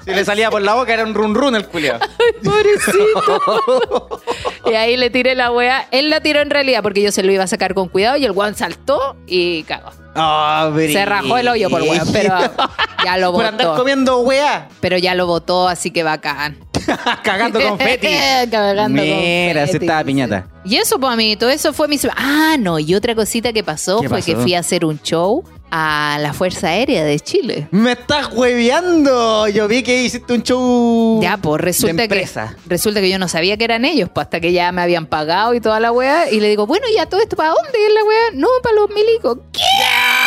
Si 0.05 0.11
le 0.11 0.25
salía 0.25 0.51
por 0.51 0.63
la 0.63 0.75
boca 0.75 0.93
era 0.93 1.05
un 1.05 1.15
run 1.15 1.35
run 1.35 1.55
el 1.55 1.67
culio. 1.69 1.99
Pobrecito. 2.45 4.21
y 4.67 4.75
ahí 4.75 4.97
le 4.97 5.11
tiré 5.11 5.35
la 5.37 5.53
weá. 5.53 5.87
Él 5.93 6.11
la 6.11 6.21
tiró 6.21 6.41
en 6.41 6.51
realidad 6.51 6.83
porque 6.83 7.03
yo 7.03 7.13
se 7.13 7.23
lo 7.23 7.31
iba 7.31 7.45
a 7.45 7.49
sacar 7.49 7.73
con 7.75 7.89
cuidado 7.89 8.17
y 8.17 8.25
el 8.25 8.33
weón 8.33 8.57
saltó 8.57 9.17
y 9.27 9.63
cagó. 9.63 9.91
Oh, 10.17 10.73
Se 10.77 11.05
rajó 11.07 11.39
el 11.39 11.49
hoyo 11.49 11.71
por 11.71 11.83
weón, 11.83 12.07
pero 12.13 12.37
ya 13.05 13.17
lo 13.17 13.33
Por 13.33 13.45
andar 13.45 13.69
botó. 13.69 13.79
comiendo 13.79 14.19
weá. 14.21 14.69
Pero 14.81 14.99
ya 14.99 15.15
lo 15.15 15.27
botó, 15.27 15.69
así 15.69 15.91
que 15.93 16.03
bacán. 16.03 16.59
Cagando 17.23 17.61
confeti. 17.61 18.09
Cagando 18.51 19.03
Mira, 19.03 19.67
se 19.67 19.77
estaba 19.79 20.05
piñata. 20.05 20.47
Y 20.65 20.77
eso, 20.77 20.99
pues, 20.99 21.13
amiguito, 21.13 21.49
eso 21.49 21.73
fue 21.73 21.89
mi... 21.89 21.99
Ah, 22.17 22.57
no, 22.59 22.79
y 22.79 22.95
otra 22.95 23.15
cosita 23.15 23.53
que 23.53 23.65
pasó 23.65 24.01
¿Qué 24.01 24.09
fue 24.09 24.19
pasó? 24.19 24.27
que 24.33 24.37
fui 24.37 24.55
a 24.55 24.61
hacer 24.61 24.85
un 24.85 25.01
show 25.03 25.45
a 25.75 26.19
la 26.21 26.35
Fuerza 26.35 26.69
Aérea 26.69 27.03
de 27.03 27.19
Chile. 27.19 27.67
Me 27.71 27.93
estás 27.93 28.29
hueveando. 28.33 29.49
Yo 29.49 29.67
vi 29.69 29.83
que 29.83 30.05
hiciste 30.05 30.35
un 30.35 30.43
show. 30.43 31.19
Ya, 31.23 31.39
pues 31.39 31.63
resulta 31.63 32.03
de 32.03 32.09
que 32.09 32.29
resulta 32.67 33.01
que 33.01 33.09
yo 33.09 33.19
no 33.19 33.27
sabía 33.27 33.57
que 33.57 33.65
eran 33.65 33.87
ellos, 33.87 34.11
pues 34.13 34.27
hasta 34.27 34.39
que 34.39 34.53
ya 34.53 34.71
me 34.71 34.83
habían 34.83 35.07
pagado 35.07 35.55
y 35.55 35.61
toda 35.63 35.81
la 35.81 35.91
weá. 35.91 36.31
Y 36.31 36.41
le 36.41 36.51
digo, 36.51 36.67
bueno, 36.67 36.85
ya 36.95 37.07
todo 37.07 37.23
esto, 37.23 37.37
¿para 37.37 37.55
dónde 37.55 37.71
es 37.73 37.95
la 37.95 38.05
weá? 38.05 38.21
No, 38.35 38.49
para 38.63 38.77
los 38.77 38.91
milicos. 38.91 39.39
¿Qué? 39.51 39.63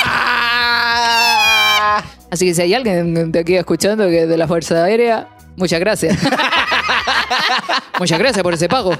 Ah. 0.05 2.03
Así 2.31 2.47
que 2.47 2.55
si 2.55 2.63
hay 2.63 2.73
alguien 2.73 3.31
de 3.31 3.39
aquí 3.39 3.55
escuchando 3.55 4.07
que 4.07 4.23
es 4.23 4.29
de 4.29 4.37
la 4.37 4.47
Fuerza 4.47 4.83
Aérea, 4.83 5.27
muchas 5.55 5.79
gracias. 5.79 6.17
muchas 7.99 8.19
gracias 8.19 8.43
por 8.43 8.53
ese 8.53 8.67
pago. 8.67 8.93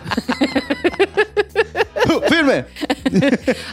Firme. 2.30 2.66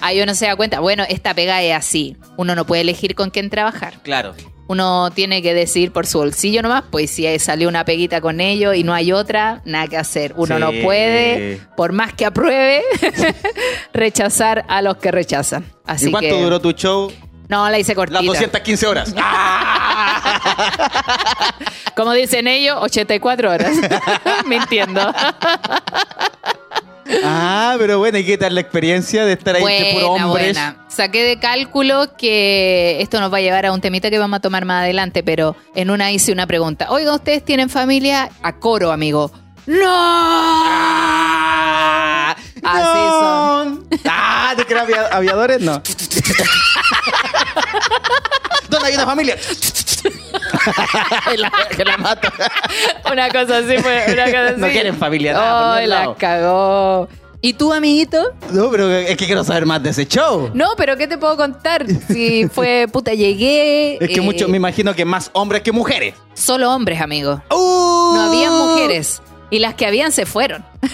Ahí 0.00 0.20
uno 0.22 0.34
se 0.34 0.46
da 0.46 0.56
cuenta, 0.56 0.80
bueno, 0.80 1.04
esta 1.08 1.34
pega 1.34 1.62
es 1.62 1.74
así. 1.74 2.16
Uno 2.36 2.54
no 2.54 2.64
puede 2.64 2.82
elegir 2.82 3.14
con 3.14 3.30
quién 3.30 3.50
trabajar. 3.50 3.94
Claro. 4.02 4.34
Uno 4.68 5.10
tiene 5.10 5.42
que 5.42 5.52
decidir 5.54 5.92
por 5.92 6.06
su 6.06 6.18
bolsillo 6.18 6.62
nomás, 6.62 6.84
pues 6.90 7.10
si 7.10 7.38
salió 7.38 7.68
una 7.68 7.84
peguita 7.84 8.20
con 8.22 8.40
ellos 8.40 8.74
y 8.74 8.84
no 8.84 8.94
hay 8.94 9.12
otra, 9.12 9.60
nada 9.66 9.86
que 9.88 9.98
hacer. 9.98 10.32
Uno 10.36 10.56
Sí. 10.56 10.60
no 10.60 10.72
puede, 10.82 11.60
por 11.76 11.92
más 11.92 12.14
que 12.14 12.24
apruebe, 12.24 12.82
rechazar 13.92 14.64
a 14.68 14.80
los 14.80 14.96
que 14.96 15.10
rechazan. 15.10 15.66
Así 15.84 16.08
¿Y 16.08 16.10
cuánto 16.10 16.36
que, 16.36 16.42
duró 16.42 16.60
tu 16.60 16.72
show? 16.72 17.12
No, 17.48 17.68
la 17.68 17.78
hice 17.78 17.94
cortita. 17.94 18.22
Las 18.22 18.26
215 18.28 18.86
horas. 18.86 19.14
Como 21.96 22.12
dicen 22.12 22.46
ellos, 22.48 22.76
84 22.80 23.50
horas. 23.50 23.76
Mintiendo. 24.46 25.00
ah, 27.24 27.74
pero 27.78 27.98
bueno, 27.98 28.18
¿y 28.18 28.24
qué 28.24 28.38
tal 28.38 28.54
la 28.54 28.60
experiencia 28.60 29.24
de 29.24 29.32
estar 29.32 29.56
ahí 29.56 29.62
entre 29.62 29.92
puro 29.94 30.08
Buena, 30.10 30.26
hombres? 30.26 30.46
buena. 30.54 30.76
Saqué 30.88 31.22
de 31.24 31.38
cálculo 31.38 32.16
que 32.16 33.00
esto 33.00 33.20
nos 33.20 33.32
va 33.32 33.38
a 33.38 33.40
llevar 33.40 33.66
a 33.66 33.72
un 33.72 33.80
temita 33.80 34.10
que 34.10 34.18
vamos 34.18 34.38
a 34.38 34.40
tomar 34.40 34.64
más 34.64 34.82
adelante, 34.84 35.22
pero 35.22 35.56
en 35.74 35.90
una 35.90 36.10
hice 36.12 36.32
una 36.32 36.46
pregunta. 36.46 36.86
Oiga, 36.90 37.14
¿ustedes 37.14 37.44
tienen 37.44 37.68
familia? 37.68 38.30
A 38.42 38.54
coro, 38.58 38.92
amigo. 38.92 39.30
¡No! 39.66 41.41
Así 42.62 43.08
son. 43.10 43.86
Ah, 44.08 44.54
¿te 44.56 44.64
crees 44.64 44.82
avia- 44.82 45.08
aviadores? 45.10 45.60
No. 45.60 45.82
¿Dónde 48.68 48.88
hay 48.88 48.94
una 48.94 49.06
familia? 49.06 49.36
La- 51.36 51.50
que 51.76 51.84
la 51.84 51.96
mato. 51.98 52.28
Una 53.10 53.28
cosa 53.30 53.58
así 53.58 53.78
fue. 53.78 54.04
Una 54.12 54.24
cosa 54.26 54.46
así. 54.50 54.60
No 54.60 54.68
quieren 54.68 54.96
familia, 54.96 55.32
nada, 55.34 55.74
ningún 55.76 55.88
la 55.90 56.00
lado. 56.00 56.16
cagó. 56.18 57.08
¿Y 57.40 57.54
tú, 57.54 57.72
amiguito? 57.72 58.32
No, 58.52 58.70
pero 58.70 58.88
es 58.92 59.16
que 59.16 59.26
quiero 59.26 59.42
saber 59.42 59.66
más 59.66 59.82
de 59.82 59.90
ese 59.90 60.06
show. 60.06 60.50
No, 60.54 60.70
pero 60.76 60.96
¿qué 60.96 61.08
te 61.08 61.18
puedo 61.18 61.36
contar? 61.36 61.84
Si 62.08 62.46
fue 62.48 62.86
puta, 62.92 63.12
llegué. 63.14 63.94
Es 64.00 64.08
que 64.10 64.18
eh, 64.18 64.20
mucho, 64.20 64.48
me 64.48 64.56
imagino 64.58 64.94
que 64.94 65.04
más 65.04 65.30
hombres 65.32 65.62
que 65.62 65.72
mujeres. 65.72 66.14
Solo 66.34 66.70
hombres, 66.72 67.00
amigo. 67.00 67.42
Uh. 67.50 68.12
No 68.14 68.20
había 68.28 68.50
mujeres. 68.50 69.20
Y 69.52 69.58
las 69.58 69.74
que 69.74 69.84
habían 69.84 70.12
se 70.12 70.24
fueron. 70.24 70.64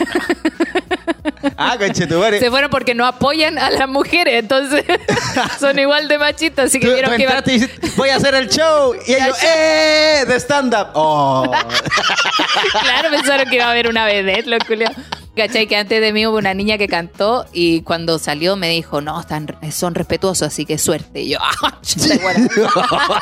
Ah, 1.56 1.76
conchetumare. 1.78 2.40
Se 2.40 2.50
fueron 2.50 2.70
porque 2.70 2.94
no 2.94 3.04
apoyan 3.06 3.58
a 3.58 3.70
las 3.70 3.88
mujeres. 3.88 4.34
Entonces 4.34 4.84
son 5.60 5.78
igual 5.78 6.08
de 6.08 6.18
machistas. 6.18 6.66
Así 6.66 6.80
que 6.80 6.92
vieron 6.92 7.16
que 7.16 7.22
iba- 7.22 7.32
entraste 7.32 7.52
y 7.54 7.58
dijiste, 7.60 7.90
voy 7.96 8.08
a 8.08 8.16
hacer 8.16 8.34
el 8.34 8.48
show. 8.48 8.94
Y 9.06 9.14
ellos, 9.14 9.36
¡eh! 9.42 10.24
De 10.26 10.36
stand-up. 10.40 10.88
Oh. 10.94 11.50
Claro, 12.82 13.10
pensaron 13.10 13.48
que 13.48 13.56
iba 13.56 13.66
a 13.66 13.70
haber 13.70 13.88
una 13.88 14.04
vedette, 14.04 14.46
los 14.46 14.64
culiados. 14.64 14.96
¿Cachai? 15.36 15.66
Que 15.66 15.76
antes 15.76 16.00
de 16.00 16.12
mí 16.12 16.26
hubo 16.26 16.38
una 16.38 16.54
niña 16.54 16.78
que 16.78 16.88
cantó 16.88 17.46
y 17.52 17.82
cuando 17.82 18.18
salió 18.18 18.56
me 18.56 18.70
dijo, 18.70 19.00
no, 19.00 19.20
están, 19.20 19.46
son 19.70 19.94
respetuosos, 19.94 20.48
así 20.48 20.66
que 20.66 20.78
suerte. 20.78 21.20
Y 21.20 21.30
yo, 21.30 21.38
ah, 21.40 21.78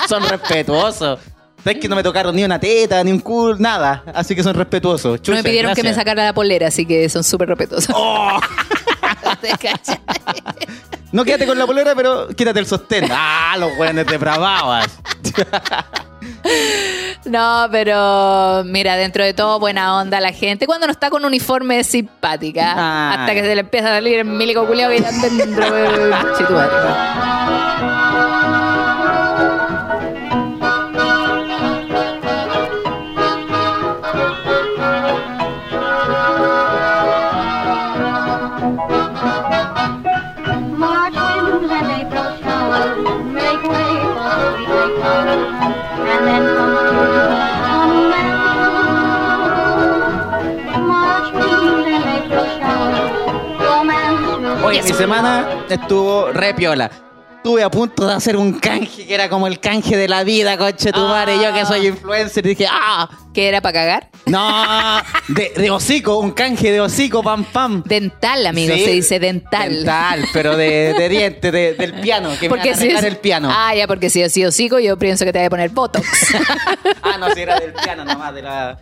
son 0.08 0.28
respetuosos. 0.28 1.18
¿Sabes 1.66 1.80
que 1.80 1.88
no 1.88 1.96
me 1.96 2.04
tocaron 2.04 2.36
ni 2.36 2.44
una 2.44 2.60
teta, 2.60 3.02
ni 3.02 3.10
un 3.10 3.18
culo, 3.18 3.56
nada? 3.58 4.04
Así 4.14 4.36
que 4.36 4.44
son 4.44 4.54
respetuosos. 4.54 5.20
No 5.26 5.34
me 5.34 5.42
pidieron 5.42 5.74
que 5.74 5.82
me 5.82 5.92
sacara 5.92 6.24
la 6.24 6.32
polera, 6.32 6.68
así 6.68 6.86
que 6.86 7.08
son 7.08 7.24
súper 7.24 7.48
respetuosos. 7.48 7.92
Oh. 7.92 8.38
No 11.12 11.24
quédate 11.24 11.46
con 11.46 11.58
la 11.58 11.66
polera, 11.66 11.94
pero 11.94 12.28
quítate 12.28 12.60
el 12.60 12.66
sostén. 12.66 13.08
Ah, 13.10 13.56
los 13.58 13.74
buenos 13.76 14.06
depravados. 14.06 14.86
No, 17.24 17.68
pero 17.72 18.62
mira, 18.64 18.96
dentro 18.96 19.24
de 19.24 19.32
todo, 19.32 19.58
buena 19.58 19.96
onda 19.96 20.20
la 20.20 20.32
gente. 20.32 20.66
Cuando 20.66 20.86
no 20.86 20.92
está 20.92 21.10
con 21.10 21.24
uniforme 21.24 21.80
es 21.80 21.86
simpática. 21.86 22.74
Ah. 22.76 23.14
Hasta 23.14 23.34
que 23.34 23.42
se 23.42 23.54
le 23.54 23.62
empieza 23.62 23.88
a 23.88 23.94
salir 23.96 24.18
el 24.18 24.26
milico 24.26 24.66
culiao 24.66 24.90
que 24.90 25.00
dentro 25.00 25.64
mi 54.82 54.92
semana 54.92 55.64
estuvo 55.68 56.30
re 56.32 56.54
piola. 56.54 56.90
Estuve 57.36 57.62
a 57.62 57.70
punto 57.70 58.06
de 58.06 58.14
hacer 58.14 58.36
un 58.36 58.54
canje 58.54 59.06
que 59.06 59.14
era 59.14 59.28
como 59.28 59.46
el 59.46 59.60
canje 59.60 59.96
de 59.96 60.08
la 60.08 60.24
vida, 60.24 60.58
coche 60.58 60.92
tu 60.92 61.00
madre. 61.00 61.36
Yo 61.40 61.52
que 61.52 61.64
soy 61.64 61.86
influencer 61.86 62.44
dije, 62.44 62.66
¡ah! 62.68 63.08
¿Qué 63.36 63.48
era 63.48 63.60
para 63.60 63.74
cagar? 63.74 64.08
No, 64.24 64.50
de, 65.28 65.52
de 65.58 65.70
hocico, 65.70 66.16
un 66.20 66.30
canje 66.30 66.72
de 66.72 66.80
hocico, 66.80 67.22
pam, 67.22 67.44
pam. 67.44 67.82
Dental, 67.84 68.46
amigo, 68.46 68.74
Sí, 68.74 68.82
se 68.82 68.90
dice 68.92 69.20
dental. 69.20 69.68
Dental, 69.74 70.24
pero 70.32 70.56
de, 70.56 70.94
de 70.94 71.08
diente, 71.10 71.52
de- 71.52 71.74
del 71.74 71.92
piano, 72.00 72.30
que 72.40 72.48
me 72.48 72.56
van 72.56 72.66
a 72.70 72.74
si 72.74 72.88
es- 72.88 73.02
el 73.02 73.18
piano. 73.18 73.50
Ah, 73.52 73.74
ya, 73.74 73.86
porque 73.86 74.08
si 74.08 74.26
sí 74.30 74.42
hocico, 74.42 74.78
yo 74.78 74.98
pienso 74.98 75.26
que 75.26 75.34
te 75.34 75.38
voy 75.40 75.46
a 75.48 75.50
poner 75.50 75.68
botox. 75.68 76.06
Ah, 77.02 77.18
no, 77.18 77.30
si 77.34 77.40
era 77.42 77.60
del 77.60 77.72
piano 77.74 78.04
nomás, 78.06 78.34
de 78.34 78.40
la. 78.42 78.78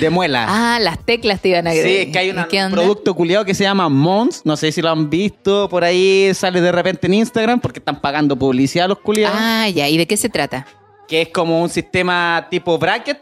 de 0.00 0.10
muela. 0.10 0.46
ah, 0.48 0.78
las 0.80 0.98
teclas 1.04 1.40
te 1.40 1.50
iban 1.50 1.66
a 1.68 1.72
Sí, 1.72 1.78
es 1.78 2.06
que 2.08 2.18
hay 2.18 2.28
¿Y 2.28 2.30
una- 2.30 2.48
qué 2.48 2.64
un 2.64 2.72
producto 2.72 3.14
culiado 3.14 3.44
que 3.44 3.54
se 3.54 3.62
llama 3.62 3.88
Mons. 3.88 4.42
No 4.44 4.56
sé 4.56 4.72
si 4.72 4.82
lo 4.82 4.90
han 4.90 5.08
visto 5.08 5.68
por 5.68 5.84
ahí, 5.84 6.32
sale 6.34 6.60
de 6.60 6.72
repente 6.72 7.06
en 7.06 7.14
Instagram 7.14 7.60
porque 7.60 7.78
están 7.78 8.00
pagando 8.00 8.36
publicidad 8.36 8.88
los 8.88 8.98
culiados. 8.98 9.38
Ah, 9.40 9.68
ya, 9.68 9.88
¿y 9.88 9.96
de 9.96 10.06
qué 10.08 10.16
se 10.16 10.28
trata? 10.28 10.66
Que 11.06 11.22
es 11.22 11.28
como 11.28 11.62
un 11.62 11.68
sistema 11.68 12.48
tipo 12.50 12.76
bracket, 12.76 13.18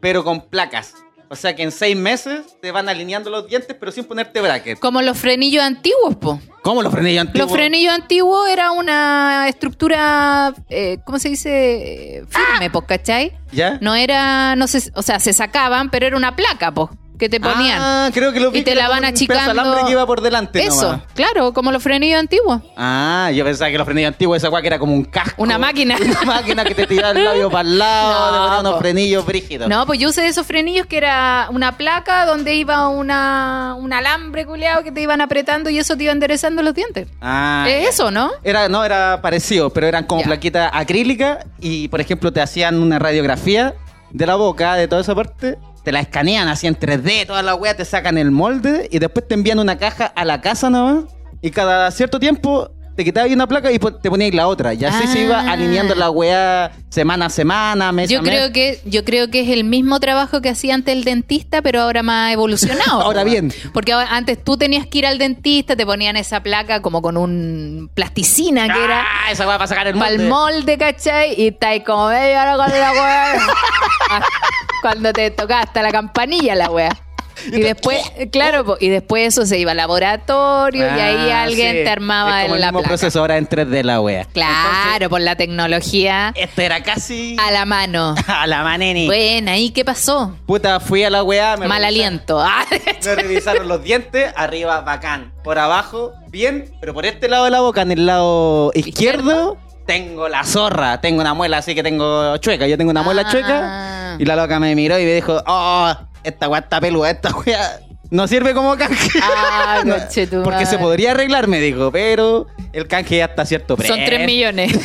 pero 0.00 0.24
con 0.24 0.42
placas. 0.48 0.94
O 1.28 1.34
sea 1.34 1.56
que 1.56 1.64
en 1.64 1.72
seis 1.72 1.96
meses 1.96 2.56
te 2.60 2.70
van 2.70 2.88
alineando 2.88 3.30
los 3.30 3.48
dientes, 3.48 3.76
pero 3.78 3.90
sin 3.90 4.04
ponerte 4.04 4.40
bracket. 4.40 4.78
Como 4.78 5.02
los 5.02 5.18
frenillos 5.18 5.64
antiguos, 5.64 6.14
po. 6.16 6.40
¿Cómo 6.62 6.82
los 6.82 6.92
frenillos 6.92 7.22
antiguos? 7.22 7.48
Los 7.48 7.56
frenillos 7.56 7.92
antiguos 7.92 8.48
era 8.48 8.70
una 8.70 9.48
estructura, 9.48 10.54
eh, 10.68 10.98
¿cómo 11.04 11.18
se 11.18 11.30
dice? 11.30 12.24
Firme, 12.28 12.70
pues, 12.70 12.84
¿cachai? 12.86 13.32
¿Ya? 13.50 13.78
No 13.80 13.94
era, 13.94 14.54
no 14.54 14.68
sé, 14.68 14.90
o 14.94 15.02
sea, 15.02 15.18
se 15.18 15.32
sacaban, 15.32 15.90
pero 15.90 16.06
era 16.06 16.16
una 16.16 16.36
placa, 16.36 16.72
pues, 16.72 16.90
que 17.18 17.28
te 17.28 17.40
ponían. 17.40 17.80
Ah, 17.80 18.10
creo 18.12 18.32
que 18.32 18.40
lo 18.40 18.50
vi. 18.50 18.58
Y 18.58 18.62
te 18.62 18.72
que 18.72 18.78
era 18.78 18.82
la 18.82 18.88
van 18.88 18.98
un 18.98 19.10
pedazo 19.10 19.26
de 19.26 19.34
achicando. 19.38 19.50
alambre 19.62 19.84
que 19.86 19.90
iba 19.92 20.06
por 20.06 20.20
delante 20.20 20.62
Eso, 20.64 20.82
nomás. 20.82 21.00
claro, 21.14 21.52
como 21.52 21.72
los 21.72 21.82
frenillos 21.82 22.20
antiguos. 22.20 22.60
Ah, 22.76 23.30
yo 23.34 23.44
pensaba 23.44 23.70
que 23.70 23.78
los 23.78 23.84
frenillos 23.84 24.08
antiguos, 24.08 24.36
esa 24.38 24.48
guay 24.48 24.62
que 24.62 24.68
era 24.68 24.78
como 24.78 24.94
un 24.94 25.04
casco. 25.04 25.42
Una 25.42 25.58
máquina. 25.58 25.96
Una 26.00 26.22
máquina 26.22 26.64
que 26.64 26.74
te 26.74 26.86
tiraba 26.86 27.10
el 27.18 27.24
labio 27.24 27.50
para 27.50 27.68
el 27.68 27.78
lado, 27.78 28.06
No, 28.30 28.32
te 28.32 28.38
ponía 28.46 28.60
unos 28.60 28.72
po. 28.74 28.78
frenillos 28.80 29.26
brígidos. 29.26 29.68
No, 29.68 29.86
pues 29.86 29.98
yo 29.98 30.08
usé 30.10 30.26
esos 30.26 30.46
frenillos 30.46 30.86
que 30.86 30.98
era 30.98 31.48
una 31.50 31.76
placa 31.76 32.26
donde 32.26 32.54
iba 32.54 32.88
una, 32.88 33.74
un 33.78 33.92
alambre 33.92 34.44
culeado 34.46 34.82
que 34.84 34.92
te 34.92 35.00
iban 35.00 35.20
apretando 35.20 35.70
y 35.70 35.78
eso 35.78 35.96
te 35.96 36.04
iba 36.04 36.12
enderezando 36.12 36.62
los 36.62 36.74
dientes. 36.74 37.08
Ah, 37.20 37.64
es 37.68 37.88
eso, 37.90 38.10
¿no? 38.10 38.30
Era, 38.44 38.68
no, 38.68 38.84
era 38.84 39.20
parecido, 39.22 39.70
pero 39.70 39.86
eran 39.86 40.04
como 40.04 40.20
Ya. 40.22 40.26
plaquitas 40.26 40.70
acrílicas 40.72 41.38
y, 41.60 41.88
por 41.88 42.00
ejemplo, 42.00 42.32
te 42.32 42.40
hacían 42.40 42.80
una 42.82 42.98
radiografía 42.98 43.74
de 44.10 44.26
la 44.26 44.34
boca, 44.36 44.74
de 44.74 44.88
toda 44.88 45.00
esa 45.02 45.14
parte, 45.14 45.58
te 45.86 45.92
la 45.92 46.00
escanean 46.00 46.48
así 46.48 46.66
en 46.66 46.74
3D, 46.76 47.28
toda 47.28 47.42
la 47.42 47.54
wea, 47.54 47.76
te 47.76 47.84
sacan 47.84 48.18
el 48.18 48.32
molde 48.32 48.88
y 48.90 48.98
después 48.98 49.28
te 49.28 49.34
envían 49.34 49.60
una 49.60 49.78
caja 49.78 50.06
a 50.06 50.24
la 50.24 50.40
casa 50.40 50.68
nomás 50.68 51.04
y 51.40 51.52
cada 51.52 51.88
cierto 51.92 52.18
tiempo 52.18 52.72
te 52.96 53.04
quitabas 53.04 53.30
una 53.30 53.46
placa 53.46 53.70
y 53.70 53.78
te 53.78 54.08
ponías 54.10 54.34
la 54.34 54.48
otra. 54.48 54.74
Y 54.74 54.82
así 54.84 55.06
se 55.06 55.20
iba 55.24 55.38
Ah. 55.42 55.52
alineando 55.52 55.94
la 55.94 56.10
wea 56.10 56.72
semana 56.88 57.26
a 57.26 57.30
semana, 57.30 57.92
mes 57.92 58.08
Yo 58.10 58.18
a 58.18 58.22
mes. 58.22 58.30
creo 58.34 58.52
que 58.52 58.80
yo 58.86 59.04
creo 59.04 59.30
que 59.30 59.42
es 59.42 59.50
el 59.50 59.62
mismo 59.64 60.00
trabajo 60.00 60.40
que 60.40 60.48
hacía 60.48 60.74
antes 60.74 60.96
el 60.96 61.04
dentista, 61.04 61.60
pero 61.62 61.82
ahora 61.82 62.02
más 62.02 62.32
evolucionado. 62.32 63.02
Ahora 63.02 63.22
bien. 63.22 63.52
Porque 63.74 63.92
antes 63.92 64.42
tú 64.42 64.56
tenías 64.56 64.86
que 64.88 64.98
ir 64.98 65.06
al 65.06 65.18
dentista, 65.18 65.76
te 65.76 65.84
ponían 65.86 66.16
esa 66.16 66.42
placa 66.42 66.80
como 66.82 67.00
con 67.02 67.16
un 67.18 67.90
plasticina 67.94 68.66
que 68.74 68.82
era 68.82 69.02
Ah, 69.02 69.30
esa 69.30 69.46
wea 69.46 69.58
para 69.58 69.68
sacar 69.68 69.86
el 69.86 69.94
para 69.94 70.10
molde. 70.10 70.24
el 70.24 70.28
molde, 70.30 70.78
¿cachai? 70.78 71.34
Y 71.40 71.48
está 71.48 71.68
ahí 71.68 71.84
como 71.84 72.08
medio 72.08 72.40
ahora 72.40 72.56
con 72.56 72.80
la 72.80 72.92
weá. 72.92 73.34
Cuando 74.86 75.12
te 75.12 75.30
tocaba 75.32 75.62
hasta 75.62 75.82
la 75.82 75.90
campanilla 75.90 76.54
la 76.54 76.70
weá. 76.70 76.90
Y 77.52 77.60
después, 77.60 78.00
claro, 78.32 78.64
po, 78.64 78.76
y 78.80 78.88
después 78.88 79.28
eso 79.28 79.44
se 79.44 79.58
iba 79.58 79.72
al 79.72 79.76
laboratorio 79.76 80.86
y 80.86 81.00
ahí 81.00 81.30
Ah, 81.30 81.42
alguien 81.42 81.76
sí. 81.76 81.84
te 81.84 81.88
armaba 81.90 82.38
es 82.40 82.44
como 82.44 82.54
el 82.54 82.60
la 82.62 82.66
mismo 82.68 82.78
placa. 82.80 82.88
proceso 82.88 83.20
ahora 83.20 83.36
en 83.36 83.46
3D 83.46 83.82
la 83.84 84.00
wea. 84.00 84.24
Claro, 84.32 85.10
por 85.10 85.20
la 85.20 85.36
tecnología 85.36 86.32
Este 86.34 86.64
era 86.64 86.82
casi 86.82 87.36
a 87.38 87.50
la 87.50 87.66
mano. 87.66 88.14
a 88.26 88.46
la 88.46 88.62
maneni. 88.64 89.04
Bueno, 89.06 89.54
¿y 89.54 89.70
qué 89.70 89.84
pasó? 89.84 90.34
Puta, 90.46 90.80
fui 90.80 91.04
a 91.04 91.10
la 91.10 91.22
me 91.58 91.68
Mal 91.68 91.84
aliento. 91.84 92.40
Ah, 92.44 92.64
Me 93.04 93.14
revisaron 93.14 93.68
los 93.68 93.82
dientes, 93.84 94.32
arriba 94.34 94.80
bacán. 94.80 95.32
Por 95.44 95.58
abajo, 95.58 96.12
bien, 96.28 96.72
pero 96.80 96.94
por 96.94 97.04
este 97.04 97.28
lado 97.28 97.44
de 97.44 97.50
la 97.50 97.60
boca, 97.60 97.82
en 97.82 97.92
el 97.92 98.06
lado 98.06 98.70
izquierdo, 98.74 99.58
tengo 99.86 100.28
la 100.28 100.44
zorra. 100.44 101.00
Tengo 101.00 101.20
una 101.20 101.34
muela 101.34 101.58
así 101.58 101.74
que 101.74 101.82
tengo 101.82 102.36
chueca. 102.38 102.66
Yo 102.66 102.76
tengo 102.76 102.90
una 102.90 103.02
muela 103.02 103.22
Ah. 103.26 103.30
chueca. 103.30 104.16
Y 104.18 104.24
la 104.24 104.36
loca 104.36 104.58
me 104.58 104.74
miró 104.74 104.98
y 104.98 105.04
me 105.04 105.14
dijo, 105.14 105.42
oh, 105.46 105.92
esta 106.24 106.48
weá 106.48 106.60
está 106.60 106.80
peluda, 106.80 107.10
esta 107.10 107.30
weá 107.36 107.80
no 108.10 108.26
sirve 108.26 108.54
como 108.54 108.76
canje. 108.76 109.18
Ah, 109.22 109.82
No. 109.84 109.94
Porque 110.42 110.64
se 110.66 110.78
podría 110.78 111.10
arreglar, 111.12 111.48
me 111.48 111.60
dijo, 111.60 111.90
pero 111.92 112.46
el 112.72 112.86
canje 112.88 113.18
ya 113.18 113.26
está 113.26 113.42
a 113.42 113.46
cierto 113.46 113.76
precio. 113.76 113.94
Son 113.94 114.04
3 114.04 114.26
millones. 114.26 114.72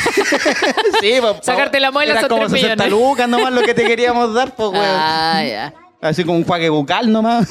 Sí, 1.01 1.13
pues, 1.19 1.35
Sacarte 1.41 1.79
la 1.79 1.91
muela 1.91 2.11
era 2.13 2.21
son 2.21 2.29
como 2.29 2.41
3 2.47 2.51
60 2.61 2.83
millones. 2.85 2.91
lucas 3.09 3.27
nomás 3.29 3.51
lo 3.53 3.61
que 3.63 3.73
te 3.73 3.85
queríamos 3.85 4.33
dar, 4.33 4.53
pues, 4.55 4.69
weón. 4.69 4.85
Ah, 4.85 5.43
ya. 5.43 5.73
Así 6.01 6.23
como 6.23 6.37
un 6.37 6.43
juague 6.45 6.69
bucal 6.69 7.11
nomás. 7.11 7.47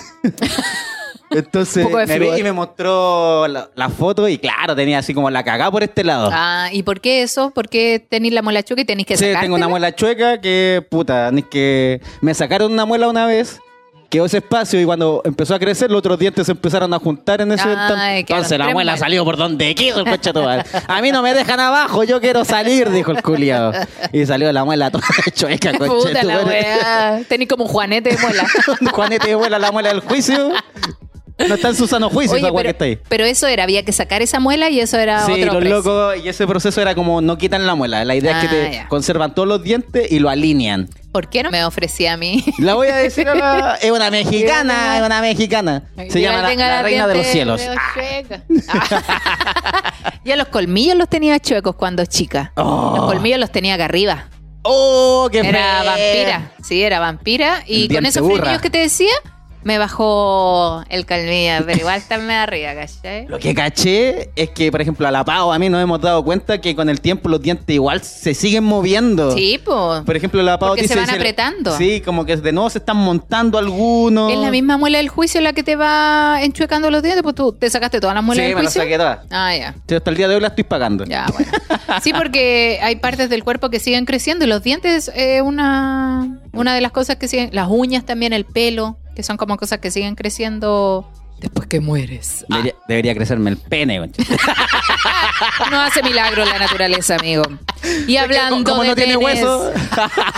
Entonces 1.30 1.86
me 2.08 2.18
vi 2.18 2.28
y 2.38 2.42
me 2.42 2.52
mostró 2.52 3.46
la, 3.46 3.70
la 3.74 3.88
foto 3.88 4.28
y 4.28 4.38
claro, 4.38 4.74
tenía 4.74 4.98
así 4.98 5.14
como 5.14 5.30
la 5.30 5.44
cagada 5.44 5.70
por 5.70 5.82
este 5.82 6.02
lado. 6.04 6.28
Ah, 6.32 6.68
¿y 6.72 6.82
por 6.82 7.00
qué 7.00 7.22
eso? 7.22 7.50
¿Por 7.50 7.68
qué 7.68 8.04
tenéis 8.06 8.34
la 8.34 8.42
muela 8.42 8.62
chueca 8.62 8.82
y 8.82 8.84
tenéis 8.84 9.06
que 9.06 9.16
sí, 9.16 9.24
sacártela? 9.24 9.42
tengo 9.42 9.56
una 9.56 9.68
muela 9.68 9.94
chueca 9.94 10.40
que, 10.40 10.84
puta, 10.90 11.30
ni 11.30 11.42
que 11.42 12.00
me 12.20 12.34
sacaron 12.34 12.72
una 12.72 12.84
muela 12.84 13.08
una 13.08 13.26
vez, 13.26 13.60
quedó 14.10 14.24
ese 14.26 14.38
espacio 14.38 14.80
y 14.80 14.84
cuando 14.84 15.22
empezó 15.24 15.54
a 15.54 15.58
crecer, 15.60 15.88
los 15.90 16.00
otros 16.00 16.18
dientes 16.18 16.44
se 16.46 16.52
empezaron 16.52 16.92
a 16.92 16.98
juntar 16.98 17.40
en 17.40 17.52
ese 17.52 17.68
Ay, 17.68 18.20
entonces. 18.20 18.58
la 18.58 18.64
muela 18.64 18.74
muelas. 18.74 19.00
salió 19.00 19.24
por 19.24 19.36
donde 19.36 19.72
quiso 19.76 20.00
el 20.04 20.10
coche. 20.10 20.32
A 20.88 21.00
mí 21.00 21.12
no 21.12 21.22
me 21.22 21.32
dejan 21.32 21.60
abajo, 21.60 22.02
yo 22.02 22.20
quiero 22.20 22.44
salir, 22.44 22.90
dijo 22.90 23.12
el 23.12 23.22
culiado. 23.22 23.72
Y 24.12 24.26
salió 24.26 24.52
la 24.52 24.64
muela 24.64 24.90
toda 24.90 25.04
chueca, 25.32 25.78
coche 25.78 26.08
Puta 26.08 26.24
la 26.24 26.40
weá. 26.40 27.20
Tenéis 27.28 27.48
como 27.48 27.64
un 27.64 27.70
juanete 27.70 28.10
de 28.10 28.18
muela. 28.18 28.44
Juanete 28.92 29.28
de 29.28 29.34
vuela 29.36 29.58
la 29.60 29.70
muela 29.70 29.90
del 29.90 30.00
juicio. 30.00 30.50
No 31.48 31.54
está 31.54 31.68
en 31.68 31.74
su 31.76 31.86
sano 31.86 32.08
juicio 32.10 32.34
Oye, 32.36 32.42
esa 32.46 32.52
weá 32.52 32.62
que 32.62 32.68
pero, 32.68 32.70
está 32.70 32.84
ahí. 32.84 32.98
pero 33.08 33.24
eso 33.24 33.46
era, 33.46 33.62
había 33.64 33.84
que 33.84 33.92
sacar 33.92 34.22
esa 34.22 34.40
muela 34.40 34.68
y 34.70 34.80
eso 34.80 34.98
era 34.98 35.24
Sí, 35.26 35.32
otro 35.32 35.46
los 35.46 35.56
precio. 35.56 35.76
locos, 35.78 36.16
y 36.24 36.28
ese 36.28 36.46
proceso 36.46 36.80
era 36.80 36.94
como 36.94 37.20
no 37.20 37.38
quitan 37.38 37.66
la 37.66 37.74
muela. 37.74 38.04
La 38.04 38.14
idea 38.14 38.40
es 38.42 38.48
que 38.48 38.56
Ah, 38.56 38.64
te 38.68 38.72
ya. 38.76 38.88
conservan 38.88 39.34
todos 39.34 39.48
los 39.48 39.62
dientes 39.62 40.10
y 40.12 40.18
lo 40.18 40.28
alinean. 40.28 40.88
¿Por 41.12 41.28
qué 41.28 41.42
no 41.42 41.50
me 41.50 41.64
ofrecía 41.64 42.12
a 42.12 42.16
mí? 42.16 42.44
La 42.58 42.74
voy 42.74 42.86
a 42.88 42.96
decir 42.96 43.28
a 43.28 43.34
la... 43.34 43.74
Es 43.82 43.90
una 43.90 44.10
mexicana, 44.10 44.98
es 44.98 45.02
una 45.04 45.20
mexicana. 45.20 45.82
Se 46.08 46.20
llama 46.20 46.42
la, 46.54 46.82
reina 46.82 47.06
de 47.08 47.14
los 47.16 47.26
cielos. 47.26 47.60
chuecas. 47.94 48.42
Ah. 48.68 49.92
ya 50.24 50.36
los 50.36 50.48
colmillos 50.48 50.96
los 50.96 51.08
tenía 51.08 51.38
chuecos 51.40 51.74
cuando 51.74 52.04
chica. 52.06 52.52
Oh. 52.56 52.94
Los 52.96 53.06
colmillos 53.06 53.40
los 53.40 53.50
tenía 53.50 53.74
acá 53.74 53.86
arriba. 53.86 54.28
¡Oh, 54.62 55.28
qué 55.32 55.38
Era 55.40 55.82
vampira. 55.82 56.52
Sí, 56.62 56.82
era 56.82 57.00
vampira. 57.00 57.64
Y 57.66 57.84
El 57.86 57.94
con 57.94 58.06
esos 58.06 58.26
frenillos 58.26 58.60
que 58.60 58.70
te 58.70 58.78
decía, 58.78 59.12
me 59.62 59.78
bajó 59.78 60.82
el 60.88 61.06
colmillo. 61.06 61.64
Pero 61.66 61.78
igual 61.78 61.98
está 61.98 62.18
medio 62.18 62.40
arriba, 62.40 62.74
¿cachai? 62.74 63.26
Lo 63.26 63.38
que 63.38 63.54
caché 63.54 64.30
es 64.36 64.50
que, 64.50 64.70
por 64.70 64.80
ejemplo, 64.80 65.06
a 65.06 65.10
la 65.10 65.24
Pau 65.24 65.52
a 65.52 65.58
mí 65.58 65.68
nos 65.68 65.82
hemos 65.82 66.00
dado 66.00 66.24
cuenta 66.24 66.60
que 66.60 66.74
con 66.74 66.88
el 66.88 67.00
tiempo 67.00 67.28
los 67.28 67.40
dientes 67.42 67.74
igual 67.74 68.02
se 68.02 68.34
siguen 68.34 68.64
moviendo. 68.64 69.32
Sí, 69.32 69.60
pues. 69.64 70.02
Por 70.04 70.16
ejemplo, 70.16 70.42
la 70.42 70.58
Pau 70.58 70.70
Porque 70.70 70.82
dice... 70.82 70.94
se 70.94 71.00
van 71.00 71.10
apretando. 71.10 71.76
Sí, 71.76 72.00
como 72.00 72.24
que 72.24 72.36
de 72.36 72.52
nuevo 72.52 72.70
se 72.70 72.78
están 72.78 72.96
montando 72.96 73.58
algunos. 73.58 74.32
Es 74.32 74.38
la 74.38 74.50
misma 74.50 74.76
muela 74.76 74.98
del 74.98 75.08
juicio 75.08 75.40
la 75.40 75.52
que 75.52 75.62
te 75.62 75.76
va 75.76 76.38
enchuecando 76.42 76.90
los 76.90 77.02
dientes, 77.02 77.22
pues 77.22 77.34
tú 77.34 77.52
te 77.52 77.68
sacaste 77.70 78.00
todas 78.00 78.14
las 78.14 78.24
muelas 78.24 78.42
Sí, 78.42 78.48
del 78.48 78.56
me 78.56 78.62
las 78.62 78.72
juicio. 78.72 78.82
saqué 78.82 78.96
todas. 78.98 79.18
Ah, 79.30 79.54
ya. 79.56 79.74
Sí, 79.88 79.94
hasta 79.94 80.10
el 80.10 80.16
día 80.16 80.28
de 80.28 80.34
hoy 80.36 80.40
la 80.40 80.48
estoy 80.48 80.64
pagando. 80.64 81.04
Ya, 81.04 81.26
bueno. 81.32 81.50
Sí, 82.02 82.12
porque 82.12 82.78
hay 82.82 82.96
partes 82.96 83.28
del 83.30 83.44
cuerpo 83.44 83.68
que 83.70 83.78
siguen 83.80 84.04
creciendo 84.06 84.44
y 84.44 84.48
los 84.48 84.62
dientes 84.62 85.10
es 85.14 85.42
una, 85.42 86.40
una 86.52 86.74
de 86.74 86.80
las 86.80 86.92
cosas 86.92 87.16
que 87.16 87.28
siguen. 87.28 87.50
Las 87.52 87.68
uñas 87.68 88.04
también, 88.04 88.32
el 88.32 88.44
pelo, 88.44 88.98
que 89.20 89.24
son 89.24 89.36
como 89.36 89.58
cosas 89.58 89.80
que 89.80 89.90
siguen 89.90 90.14
creciendo 90.14 91.06
después 91.40 91.68
que 91.68 91.78
mueres. 91.80 92.46
Debería, 92.48 92.74
debería 92.88 93.14
crecerme 93.14 93.50
el 93.50 93.58
pene. 93.58 94.00
No 95.70 95.78
hace 95.78 96.02
milagro 96.02 96.42
la 96.46 96.58
naturaleza, 96.58 97.16
amigo. 97.16 97.42
Y 98.06 98.16
hablando 98.16 98.64
como 98.64 98.82
de 98.82 98.88
no 98.88 98.94
tiene 98.94 99.18
hueso. 99.18 99.72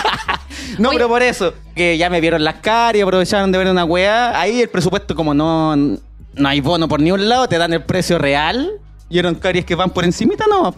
no, 0.79 0.89
Oye. 0.89 0.99
pero 0.99 1.09
por 1.09 1.23
eso, 1.23 1.55
que 1.77 1.97
ya 1.97 2.11
me 2.11 2.21
vieron 2.21 2.43
las 2.43 2.57
caras 2.57 2.97
y 2.97 3.03
aprovecharon 3.03 3.53
de 3.53 3.59
ver 3.59 3.69
una 3.69 3.85
weá. 3.85 4.39
Ahí 4.41 4.63
el 4.63 4.69
presupuesto, 4.69 5.15
como 5.15 5.33
no, 5.33 5.77
no 5.77 6.49
hay 6.49 6.61
bono 6.61 6.89
por 6.89 7.01
ni 7.01 7.13
un 7.13 7.29
lado, 7.29 7.49
te 7.49 7.59
dan 7.59 7.73
el 7.73 7.85
precio 7.85 8.19
real. 8.19 8.69
Y 9.09 9.21
eran 9.21 9.37
caries 9.37 9.65
que 9.65 9.77
van 9.77 9.91
por 9.91 10.05
encimita, 10.05 10.47
no. 10.49 10.75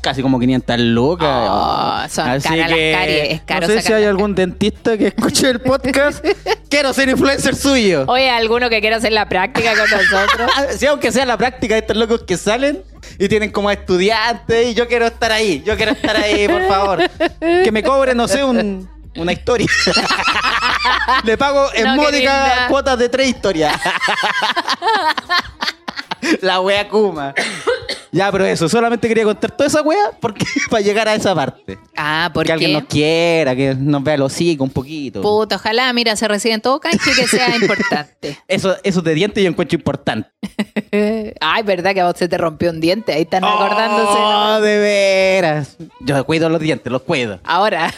Casi 0.00 0.20
como 0.22 0.38
500 0.40 0.78
lucas. 0.80 1.28
Oh, 1.48 2.02
son 2.08 2.24
caras 2.24 2.44
las 2.44 2.68
caries, 2.70 3.32
es 3.34 3.40
caro 3.42 3.66
No 3.68 3.72
sé 3.74 3.82
si 3.82 3.92
hay 3.92 4.04
algún 4.04 4.34
dentista 4.34 4.98
que 4.98 5.08
escuche 5.08 5.48
el 5.48 5.60
podcast. 5.60 6.24
Quiero 6.68 6.92
ser 6.92 7.08
influencer 7.08 7.54
suyo. 7.54 8.04
Oye, 8.08 8.28
alguno 8.28 8.68
que 8.68 8.80
quiera 8.80 8.96
hacer 8.96 9.12
la 9.12 9.28
práctica 9.28 9.70
con 9.76 9.88
nosotros. 9.90 10.50
Ah, 10.56 10.64
Sí, 10.76 10.86
aunque 10.86 11.12
sea 11.12 11.24
la 11.24 11.36
práctica 11.36 11.76
estos 11.78 11.96
locos 11.96 12.22
que 12.24 12.36
salen 12.36 12.82
y 13.18 13.28
tienen 13.28 13.50
como 13.52 13.70
estudiantes 13.70 14.68
y 14.68 14.74
yo 14.74 14.88
quiero 14.88 15.06
estar 15.06 15.30
ahí, 15.30 15.62
yo 15.64 15.76
quiero 15.76 15.92
estar 15.92 16.16
ahí, 16.16 16.48
por 16.48 16.66
favor. 16.66 17.10
Que 17.40 17.70
me 17.70 17.82
cobren, 17.84 18.16
no 18.16 18.26
sé, 18.26 18.42
un- 18.42 18.88
una 19.16 19.32
historia. 19.32 19.68
Le 21.24 21.36
pago 21.38 21.68
en 21.74 21.84
No, 21.84 21.94
módica 21.96 22.66
cuotas 22.68 22.98
de 22.98 23.08
tres 23.08 23.28
historias. 23.28 23.74
la 26.42 26.60
wea 26.60 26.88
Kuma. 26.88 27.34
Ya, 28.12 28.30
pero 28.32 28.44
eso, 28.44 28.68
solamente 28.68 29.08
quería 29.08 29.24
contar 29.24 29.50
toda 29.50 29.66
esa 29.68 29.82
wea 29.82 30.12
porque 30.20 30.44
para 30.70 30.82
llegar 30.82 31.08
a 31.08 31.14
esa 31.14 31.34
parte. 31.34 31.78
Ah, 31.96 32.28
Que 32.28 32.34
porque 32.34 32.52
alguien 32.52 32.72
nos 32.72 32.84
quiera, 32.84 33.54
que 33.56 33.74
nos 33.74 34.02
vea 34.02 34.14
el 34.14 34.22
hocico 34.22 34.64
un 34.64 34.70
poquito. 34.70 35.22
Puta, 35.22 35.56
ojalá, 35.56 35.92
mira, 35.92 36.16
se 36.16 36.26
reciben 36.28 36.60
todo 36.60 36.80
canje 36.80 37.10
que 37.14 37.26
sea 37.26 37.56
importante. 37.60 38.38
Eso, 38.48 38.76
eso 38.82 39.02
de 39.02 39.14
dientes 39.14 39.42
yo 39.42 39.50
encuentro 39.50 39.76
importante. 39.76 40.28
Ay, 41.40 41.62
verdad 41.64 41.92
que 41.94 42.00
a 42.00 42.06
vos 42.06 42.14
se 42.16 42.28
te 42.28 42.38
rompió 42.38 42.70
un 42.70 42.80
diente, 42.80 43.12
ahí 43.12 43.22
están 43.22 43.44
acordándose. 43.44 44.18
Oh, 44.18 44.60
de 44.60 44.78
veras. 44.78 45.76
Yo 46.00 46.24
cuido 46.24 46.48
los 46.48 46.60
dientes, 46.60 46.90
los 46.92 47.02
cuido. 47.02 47.40
Ahora, 47.44 47.92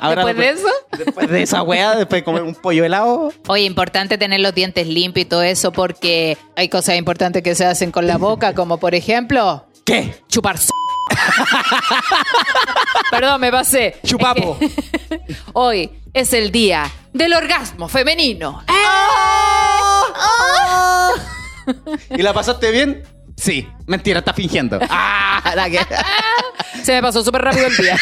Ahora, 0.00 0.24
después 0.24 0.36
de 0.36 0.48
eso. 0.50 0.68
Después 0.96 1.28
de 1.30 1.42
esa 1.42 1.62
weá, 1.62 1.96
después 1.96 2.20
de 2.20 2.24
comer 2.24 2.42
un 2.42 2.54
pollo 2.54 2.84
helado. 2.84 3.32
Oye, 3.48 3.64
importante 3.64 4.18
tener 4.18 4.40
los 4.40 4.54
dientes 4.54 4.86
limpios 4.86 5.26
y 5.26 5.28
todo 5.28 5.42
eso 5.42 5.72
porque 5.72 6.38
hay 6.56 6.68
cosas 6.68 6.96
importantes 6.96 7.42
que 7.42 7.54
se 7.54 7.64
hacen 7.64 7.90
con 7.90 8.06
la 8.06 8.16
boca, 8.18 8.54
como 8.54 8.75
por 8.78 8.94
ejemplo, 8.94 9.66
¿Qué? 9.84 10.22
chupar 10.28 10.56
s- 10.56 10.70
Perdón, 13.10 13.40
me 13.40 13.50
pasé. 13.52 13.96
Chupapo. 14.04 14.56
Es 14.60 14.74
que 14.74 15.36
Hoy 15.52 15.90
es 16.12 16.32
el 16.32 16.50
día 16.50 16.90
del 17.12 17.32
orgasmo 17.34 17.88
femenino. 17.88 18.62
¿Y 22.10 22.22
la 22.22 22.32
pasaste 22.32 22.70
bien? 22.70 23.02
Sí. 23.36 23.68
Mentira, 23.86 24.20
estás 24.20 24.34
fingiendo. 24.36 24.78
Ah, 24.90 25.52
la 25.54 25.70
que- 25.70 25.78
Se 26.82 26.92
me 26.92 27.02
pasó 27.02 27.22
súper 27.22 27.42
rápido 27.42 27.66
el 27.68 27.76
día. 27.76 27.96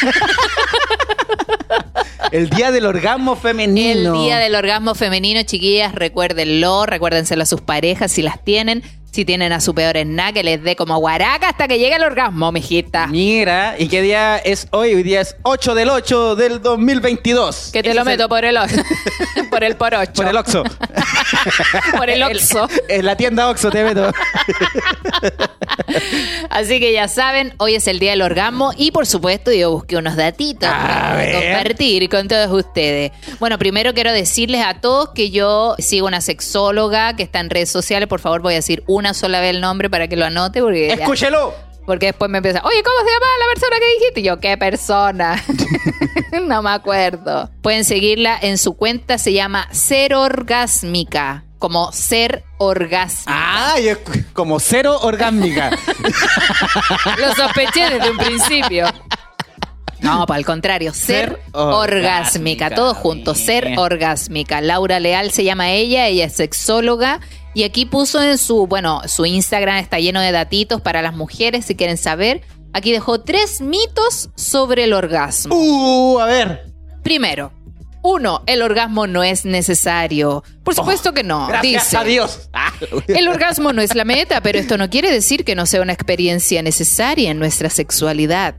El 2.31 2.49
día 2.49 2.71
del 2.73 2.87
orgasmo 2.87 3.35
El 3.35 3.39
femenino. 3.39 4.23
día 4.23 4.39
del 4.39 4.55
orgasmo 4.55 4.95
femenino, 4.95 5.43
chiquillas, 5.43 5.95
recuérdenlo, 5.95 6.87
recuérdenselo 6.87 7.43
a 7.43 7.47
sus 7.47 7.61
parejas 7.61 8.11
si 8.13 8.23
las 8.23 8.43
tienen. 8.43 8.83
Si 9.15 9.25
tienen 9.25 9.53
a 9.53 9.61
su 9.61 9.77
peor 9.77 9.97
en 9.97 10.17
nada, 10.17 10.33
que 10.33 10.43
les 10.43 10.61
dé 10.61 10.75
como 10.75 10.99
guaraca 10.99 11.51
hasta 11.51 11.69
que 11.69 11.79
llegue 11.79 11.95
el 11.95 12.03
orgasmo, 12.03 12.51
mijita. 12.51 13.07
Mira, 13.07 13.77
¿y 13.79 13.87
qué 13.87 14.03
día 14.03 14.39
es 14.39 14.67
hoy? 14.73 14.93
Hoy 14.93 15.05
día 15.05 15.21
es 15.21 15.37
8 15.45 15.77
del 15.77 15.89
8 15.89 16.35
del 16.35 16.61
2022. 16.61 17.71
Que 17.73 17.85
te 17.85 17.91
Ese 17.91 17.95
lo 17.95 18.01
es 18.03 18.07
el- 18.09 18.13
meto 18.15 18.29
por 18.29 18.45
el 18.45 18.57
o- 18.57 18.65
por 19.51 19.63
el 19.63 19.77
por 19.77 19.95
ocho. 19.95 20.13
Por 20.15 20.27
el 20.27 20.37
Oxxo. 20.37 20.65
Por 21.97 22.11
el 22.11 22.23
Oxxo. 22.25 22.69
En 22.89 23.07
la 23.07 23.17
tienda 23.17 23.49
Oxxo 23.51 23.71
te 23.71 23.85
meto. 23.85 24.11
Así 26.51 26.81
que 26.81 26.93
ya 26.93 27.09
saben, 27.09 27.55
hoy 27.59 27.75
es 27.75 27.87
el 27.87 27.99
día 27.99 28.11
del 28.11 28.23
orgasmo 28.23 28.73
y 28.77 28.91
por 28.91 29.07
supuesto 29.07 29.53
yo 29.53 29.71
busqué 29.71 29.97
unos 29.97 30.17
datitos 30.17 30.69
A 30.69 30.73
para 30.81 31.17
ver. 31.17 31.35
compartir 31.55 32.09
con 32.09 32.29
todos 32.29 32.51
ustedes. 32.53 33.13
Bueno, 33.39 33.59
primero 33.59 33.95
quiero 33.95 34.13
decirles 34.13 34.63
a 34.65 34.75
todos 34.81 35.11
que 35.15 35.31
yo 35.31 35.75
sigo 35.79 36.07
una 36.07 36.21
sexóloga 36.21 37.15
que 37.17 37.23
está 37.23 37.41
en 37.41 37.51
redes 37.51 37.71
sociales. 37.71 38.09
Por 38.09 38.21
favor, 38.21 38.43
voy 38.43 38.55
a 38.55 38.57
decir 38.57 38.83
una 38.87 39.04
sola 39.13 39.41
vez 39.41 39.51
el 39.51 39.61
nombre 39.61 39.91
para 39.91 40.09
que 40.09 40.17
lo 40.17 40.25
anote 40.25 40.63
porque, 40.63 40.89
ya- 40.89 40.95
Escúchelo. 40.95 41.53
porque 41.85 42.07
después 42.07 42.31
me 42.31 42.39
empieza, 42.39 42.63
oye, 42.65 42.83
¿cómo 42.83 42.97
se 43.05 43.13
llama 43.13 43.27
la 43.41 43.47
persona 43.53 43.77
que 43.79 43.95
dijiste? 43.99 44.21
Y 44.21 44.23
yo, 44.23 44.41
¿qué 44.41 44.57
persona? 44.57 45.43
no 46.47 46.63
me 46.63 46.71
acuerdo. 46.71 47.51
Pueden 47.61 47.85
seguirla 47.85 48.39
en 48.41 48.57
su 48.57 48.75
cuenta, 48.77 49.19
se 49.19 49.33
llama 49.35 49.69
Ser 49.73 50.15
Orgásmica, 50.15 51.45
como 51.59 51.93
ser 51.93 52.45
orgásmica. 52.59 53.33
Ah, 53.37 53.81
y 53.81 53.89
es 53.89 53.99
como 54.33 54.61
cero 54.61 54.99
orgásmica. 55.03 55.71
Lo 57.19 57.35
sospeché 57.35 57.91
desde 57.91 58.11
un 58.11 58.17
principio. 58.19 58.87
No, 60.01 60.27
para 60.27 60.39
el 60.39 60.45
contrario, 60.45 60.93
ser, 60.93 61.31
Ser 61.31 61.41
orgásmica, 61.53 61.77
orgásmica, 61.79 62.71
todos 62.75 62.97
juntos, 62.97 63.39
ser 63.39 63.67
bien. 63.69 63.79
orgásmica. 63.79 64.61
Laura 64.61 65.01
Leal 65.01 65.31
se 65.31 65.45
llama 65.45 65.71
ella, 65.71 66.07
ella 66.09 66.27
es 66.27 66.35
sexóloga 66.35 67.21
y 67.55 67.63
aquí 67.63 67.87
puso 67.87 68.23
en 68.23 68.37
su, 68.37 68.67
bueno, 68.67 69.03
su 69.07 69.25
Instagram 69.25 69.77
está 69.79 69.99
lleno 70.01 70.21
de 70.21 70.33
datitos 70.33 70.81
para 70.81 71.03
las 71.03 71.15
mujeres 71.15 71.65
si 71.65 71.77
quieren 71.77 71.97
saber. 71.97 72.43
Aquí 72.73 72.91
dejó 72.91 73.21
tres 73.21 73.61
mitos 73.61 74.31
sobre 74.35 74.85
el 74.85 74.93
orgasmo. 74.93 75.55
Uh, 75.55 76.19
a 76.19 76.27
ver. 76.27 76.73
Primero, 77.05 77.53
uno, 78.03 78.43
el 78.47 78.61
orgasmo 78.61 79.07
no 79.07 79.23
es 79.23 79.45
necesario. 79.45 80.43
Por 80.65 80.75
supuesto 80.75 81.15
que 81.15 81.23
no. 81.23 81.45
Oh, 81.45 81.49
Gracias 81.49 81.85
dice. 81.85 81.97
a 81.97 82.05
Dios. 82.05 82.51
El 83.09 83.29
orgasmo 83.29 83.73
no 83.73 83.81
es 83.81 83.95
la 83.95 84.05
meta, 84.05 84.43
pero 84.43 84.59
esto 84.59 84.77
no 84.77 84.91
quiere 84.91 85.11
decir 85.11 85.45
que 85.45 85.55
no 85.55 85.65
sea 85.65 85.81
una 85.81 85.95
experiencia 85.95 86.63
necesaria 86.63 87.31
en 87.31 87.39
nuestra 87.39 87.71
sexualidad. 87.71 88.57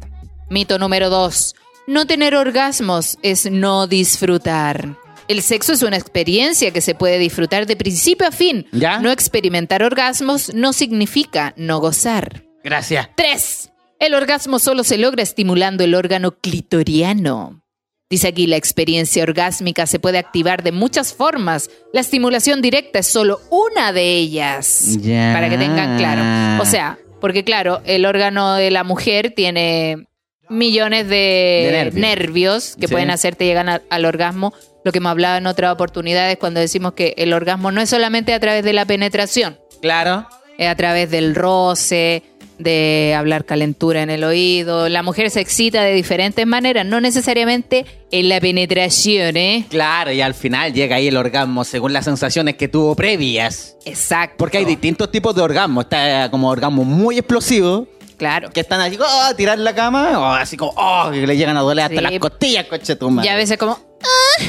Mito 0.50 0.80
número 0.80 1.10
dos. 1.12 1.54
No 1.86 2.08
tener 2.08 2.36
orgasmos 2.36 3.20
es 3.22 3.52
no 3.52 3.86
disfrutar. 3.86 4.98
El 5.28 5.42
sexo 5.42 5.74
es 5.74 5.82
una 5.82 5.98
experiencia 5.98 6.72
que 6.72 6.82
se 6.82 6.94
puede 6.96 7.18
disfrutar 7.18 7.66
de 7.66 7.76
principio 7.76 8.28
a 8.28 8.32
fin. 8.32 8.68
¿Ya? 8.72 9.00
No 9.00 9.12
experimentar 9.12 9.82
orgasmos 9.84 10.54
no 10.54 10.72
significa 10.72 11.54
no 11.58 11.80
gozar. 11.80 12.44
Gracias. 12.64 13.10
3. 13.16 13.72
El 14.00 14.14
orgasmo 14.14 14.60
solo 14.60 14.84
se 14.84 14.98
logra 14.98 15.24
estimulando 15.24 15.84
el 15.84 15.96
órgano 15.96 16.32
clitoriano. 16.40 17.62
Dice 18.08 18.28
aquí, 18.28 18.46
la 18.46 18.56
experiencia 18.58 19.24
orgásmica 19.24 19.88
se 19.88 19.98
puede 20.00 20.20
activar 20.20 20.62
de 20.62 20.72
muchas 20.72 21.14
formas. 21.14 21.72
La 21.92 22.02
estimulación 22.02 22.62
directa 22.62 23.00
es 23.00 23.08
solo 23.08 23.42
una 23.50 23.92
de 23.94 24.14
ellas. 24.18 24.98
Para 25.34 25.50
que 25.50 25.58
tengan 25.58 25.98
claro. 25.98 26.62
O 26.62 26.66
sea, 26.68 27.00
porque 27.20 27.44
claro, 27.44 27.82
el 27.86 28.06
órgano 28.06 28.54
de 28.54 28.70
la 28.70 28.84
mujer 28.84 29.34
tiene 29.36 30.06
millones 30.50 31.08
de, 31.08 31.16
De 31.16 31.72
nervios. 31.72 31.96
nervios. 32.02 32.76
que 32.80 32.88
Sí. 32.88 32.92
pueden 32.94 33.10
hacerte 33.10 33.46
llegar 33.46 33.82
al 33.90 34.06
orgasmo. 34.06 34.54
Lo 34.86 34.92
que 34.92 35.00
hemos 35.00 35.10
hablado 35.10 35.38
en 35.40 35.48
otras 35.48 35.74
oportunidades 35.74 36.38
cuando 36.38 36.60
decimos 36.60 36.94
que 36.94 37.16
el 37.18 37.34
orgasmo 37.34 37.72
no 37.72 37.82
es 37.82 37.90
solamente 37.90 38.34
a 38.36 38.40
través 38.40 38.64
de 38.64 38.72
la 38.72 38.86
penetración 38.86 39.58
Claro. 39.82 40.28
es 40.60 40.68
a 40.70 40.76
través 40.76 41.10
del 41.10 41.34
roce, 41.34 42.22
de 42.60 43.14
hablar 43.18 43.46
calentura 43.46 44.04
en 44.04 44.10
el 44.12 44.24
oído. 44.24 44.88
La 44.88 45.02
mujer 45.04 45.30
se 45.32 45.42
excita 45.42 45.82
de 45.84 45.92
diferentes 45.94 46.46
maneras, 46.46 46.86
no 46.86 47.02
necesariamente 47.02 47.86
en 48.12 48.30
la 48.30 48.40
penetración, 48.40 49.36
¿eh? 49.36 49.66
Claro, 49.70 50.12
y 50.12 50.22
al 50.22 50.34
final 50.36 50.72
llega 50.72 50.98
ahí 50.98 51.08
el 51.08 51.18
orgasmo 51.18 51.64
según 51.66 51.92
las 51.92 52.06
sensaciones 52.06 52.56
que 52.56 52.68
tuvo 52.68 52.96
previas. 52.96 53.76
Exacto. 53.86 54.36
Porque 54.38 54.60
hay 54.60 54.66
distintos 54.66 55.12
tipos 55.12 55.36
de 55.36 55.42
orgasmo. 55.42 55.82
Está 55.82 56.30
como 56.32 56.50
orgasmo 56.50 56.84
muy 56.86 57.18
explosivo, 57.18 57.88
Claro. 58.18 58.50
que 58.52 58.60
están 58.62 58.80
así, 58.82 58.98
oh, 59.00 59.22
a 59.22 59.34
tirar 59.36 59.58
la 59.60 59.74
cama, 59.76 60.20
o 60.20 60.26
así 60.26 60.58
como, 60.58 60.74
oh, 60.78 61.10
que 61.12 61.26
le 61.28 61.36
llegan 61.38 61.58
a 61.58 61.62
doler 61.62 61.86
hasta 61.86 61.98
Sí. 61.98 62.02
las 62.02 62.20
costillas, 62.20 62.66
coche 62.68 62.96
tu 62.96 63.10
madre. 63.10 63.30
Y 63.30 63.32
a 63.34 63.36
veces 63.36 63.58
como, 63.58 63.78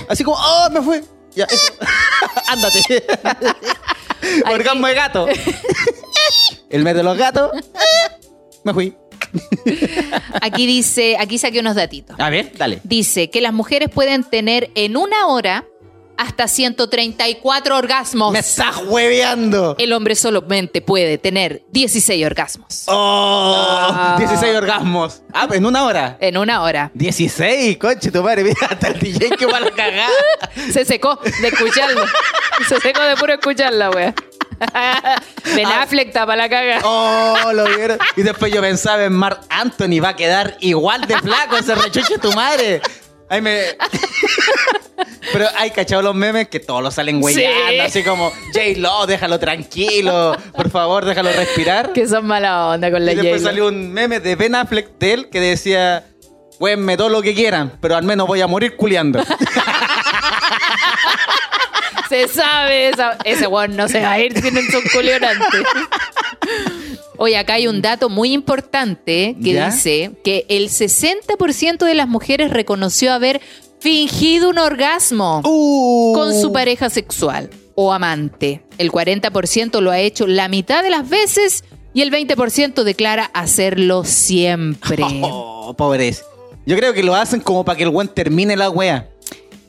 Así 0.09 0.25
como, 0.25 0.37
oh, 0.39 0.71
me 0.71 0.83
fue. 0.83 1.03
Ya, 1.35 1.45
eso. 1.45 1.73
Ándate. 2.49 3.05
Orgasmo 4.51 4.87
de 4.87 4.95
gato. 4.95 5.27
El 6.71 6.83
mes 6.83 6.95
de 6.95 7.03
los 7.03 7.17
gatos. 7.17 7.51
Me 8.65 8.73
fui. 8.75 8.97
aquí 10.41 10.67
dice, 10.67 11.17
aquí 11.19 11.39
saqué 11.39 11.61
unos 11.61 11.75
datitos. 11.77 12.17
A 12.19 12.31
ver, 12.31 12.53
dale. 12.57 12.81
Dice 12.85 13.31
que 13.31 13.41
las 13.41 13.53
mujeres 13.53 13.89
pueden 13.93 14.25
tener 14.25 14.71
en 14.75 14.97
una 14.97 15.27
hora 15.29 15.65
hasta 16.17 16.49
134 16.49 17.77
orgasmos. 17.77 18.33
Me 18.33 18.39
estás 18.39 18.77
hueveando. 18.87 19.75
El 19.79 19.93
hombre 19.93 20.15
solamente 20.17 20.81
puede 20.83 21.19
tener 21.19 21.63
16 21.73 22.25
orgasmos 22.25 22.85
Oh, 22.87 23.55
Ah. 23.93 24.17
16 24.19 24.57
orgasmos. 24.57 25.23
Ah, 25.33 25.49
en 25.53 25.67
una 25.67 25.85
hora. 25.85 26.17
en 26.21 26.37
una 26.37 26.63
hora. 26.63 26.91
16, 26.95 27.77
coche, 27.79 28.11
tu 28.11 28.23
madre. 28.23 28.45
Mira, 28.45 28.57
hasta 28.71 28.89
el 28.89 28.99
DJ 28.99 29.31
que 29.37 29.47
va 29.47 29.59
a 29.59 29.61
la 29.61 29.71
cagada. 29.71 30.11
Se 30.73 30.85
secó 30.85 31.19
de 31.41 31.49
escucharlo. 31.49 32.05
Se 32.69 32.81
secó 32.81 33.03
de 33.03 33.17
puro 33.17 33.33
escucharla, 33.35 33.91
wea. 33.91 34.15
Ben 35.55 35.67
Affleck 35.67 36.13
tapa 36.13 36.35
la 36.35 36.49
caga. 36.49 36.81
Oh, 36.83 37.53
lo 37.53 37.67
vieron. 37.67 37.99
Y 38.17 38.23
después 38.23 38.51
yo 38.53 38.61
pensaba 38.63 39.05
en 39.05 39.13
Mark 39.13 39.41
Anthony, 39.51 40.01
va 40.03 40.11
a 40.11 40.17
quedar 40.17 40.57
igual 40.61 41.07
de 41.07 41.19
flaco 41.19 41.57
ese 41.59 41.75
rechuche 41.75 42.19
tu 42.19 42.33
madre. 42.33 42.81
Ay, 43.29 43.41
me. 43.43 43.61
Pero 45.33 45.47
hay 45.59 45.71
cachado 45.71 46.03
los 46.03 46.15
memes 46.15 46.49
que 46.49 46.61
todos 46.61 46.83
lo 46.83 46.91
salen 46.91 47.23
huellando, 47.23 47.71
Sí. 47.71 47.79
así 47.81 48.03
como 48.05 48.31
J-Lo, 48.55 49.07
déjalo 49.07 49.39
tranquilo, 49.41 50.37
por 50.55 50.71
favor, 50.71 51.05
déjalo 51.05 51.33
respirar. 51.33 51.93
Que 51.93 52.07
son 52.07 52.27
mala 52.27 52.69
onda 52.69 52.91
con 52.91 53.05
la 53.05 53.13
y 53.13 53.17
después 53.17 53.43
salió 53.43 53.67
un 53.67 53.93
meme 53.93 54.21
de 54.21 54.37
Ben 54.37 54.55
Affleck 54.55 54.97
de 54.99 55.13
él 55.13 55.29
que 55.29 55.41
decía, 55.41 56.05
Huenme 56.61 56.97
todo 56.97 57.09
lo 57.11 57.21
que 57.23 57.35
quieran, 57.35 57.73
pero 57.83 57.97
al 57.97 58.05
menos 58.05 58.27
voy 58.27 58.41
a 58.41 58.47
morir 58.47 58.77
culiando. 58.77 59.23
Se 62.09 62.29
sabe, 62.29 62.89
esa- 62.91 63.19
ese 63.25 63.47
weón 63.49 63.75
no 63.77 63.89
se 63.89 64.01
va 64.01 64.13
a 64.13 64.19
ir 64.21 64.41
sin 64.41 64.57
un 64.57 64.65
culionante. 64.93 65.59
Oye, 67.19 67.37
acá 67.37 67.55
hay 67.55 67.67
un 67.69 67.83
dato 67.83 68.09
muy 68.09 68.33
importante 68.33 69.37
que 69.43 69.53
¿Ya? 69.53 69.71
dice 69.71 70.13
que 70.25 70.45
el 70.49 70.69
60% 70.69 71.85
de 71.85 71.95
las 71.95 72.09
mujeres 72.09 72.51
reconoció 72.51 73.13
haber 73.13 73.41
fingido 73.81 74.51
un 74.51 74.59
orgasmo 74.59 75.43
Uh. 75.45 76.13
con 76.15 76.35
su 76.41 76.53
pareja 76.53 76.91
sexual 76.91 77.51
o 77.75 77.93
amante. 77.93 78.63
El 78.79 78.91
40% 78.91 79.81
lo 79.81 79.91
ha 79.91 79.99
hecho 80.01 80.27
la 80.27 80.49
mitad 80.49 80.83
de 80.83 80.91
las 80.91 81.09
veces 81.09 81.65
y 81.95 82.03
el 82.03 82.11
20% 82.11 82.83
declara 82.85 83.31
hacerlo 83.35 84.05
siempre. 84.05 85.03
Oh, 85.23 85.75
pobres. 85.77 86.25
Yo 86.65 86.77
creo 86.77 86.93
que 86.95 87.03
lo 87.03 87.15
hacen 87.15 87.41
como 87.41 87.65
para 87.65 87.77
que 87.77 87.85
el 87.85 87.91
buen 87.91 88.09
termine 88.09 88.57
la 88.57 88.71
wea. 88.71 89.09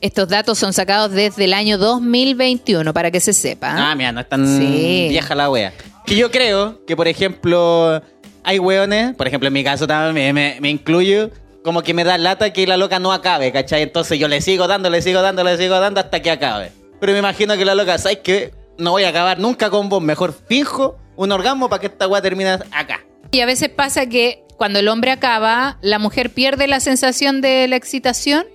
Estos 0.00 0.28
datos 0.28 0.58
son 0.58 0.72
sacados 0.72 1.10
desde 1.10 1.44
el 1.44 1.52
año 1.52 1.76
2021, 1.76 2.94
para 2.94 3.10
que 3.10 3.18
se 3.18 3.32
sepa. 3.32 3.74
Ah, 3.90 3.94
mira, 3.96 4.12
no 4.12 4.20
es 4.20 4.28
tan 4.28 4.46
Sí. 4.46 5.06
vieja 5.10 5.34
la 5.34 5.50
wea. 5.50 5.72
Que 6.08 6.16
yo 6.16 6.30
creo 6.30 6.86
que, 6.86 6.96
por 6.96 7.06
ejemplo, 7.06 8.02
hay 8.42 8.58
weones, 8.58 9.14
por 9.14 9.26
ejemplo, 9.26 9.48
en 9.48 9.52
mi 9.52 9.62
caso 9.62 9.86
también 9.86 10.34
me, 10.34 10.56
me, 10.58 10.70
incluyo, 10.70 11.30
como 11.62 11.82
que 11.82 11.92
me 11.92 12.02
da 12.02 12.16
lata 12.16 12.50
que 12.50 12.66
la 12.66 12.78
loca 12.78 12.98
no 12.98 13.12
acabe, 13.12 13.52
¿cachai? 13.52 13.82
Entonces 13.82 14.18
yo 14.18 14.26
le 14.26 14.40
sigo 14.40 14.66
dando, 14.66 14.88
le 14.88 15.02
sigo 15.02 15.20
dando, 15.20 15.44
le 15.44 15.58
sigo 15.58 15.78
dando 15.78 16.00
hasta 16.00 16.22
que 16.22 16.30
acabe. 16.30 16.72
Pero 16.98 17.12
me 17.12 17.18
imagino 17.18 17.58
que 17.58 17.66
la 17.66 17.74
loca, 17.74 17.98
¿sabes 17.98 18.20
qué? 18.24 18.54
No 18.78 18.92
voy 18.92 19.04
a 19.04 19.10
acabar 19.10 19.38
nunca 19.38 19.68
con 19.68 19.90
vos, 19.90 20.00
mejor 20.00 20.34
finjo 20.48 20.96
un 21.14 21.30
orgasmo 21.30 21.68
para 21.68 21.80
que 21.80 21.88
esta 21.88 22.08
wea 22.08 22.22
termine 22.22 22.52
acá. 22.72 23.04
Y 23.30 23.40
a 23.40 23.46
veces 23.46 23.68
pasa 23.68 24.06
que 24.06 24.44
cuando 24.56 24.78
el 24.78 24.88
hombre 24.88 25.10
acaba, 25.10 25.76
la 25.82 25.98
mujer 25.98 26.30
pierde 26.30 26.68
la 26.68 26.80
sensación 26.80 27.42
de 27.42 27.68
la 27.68 27.76
excitación. 27.76 28.46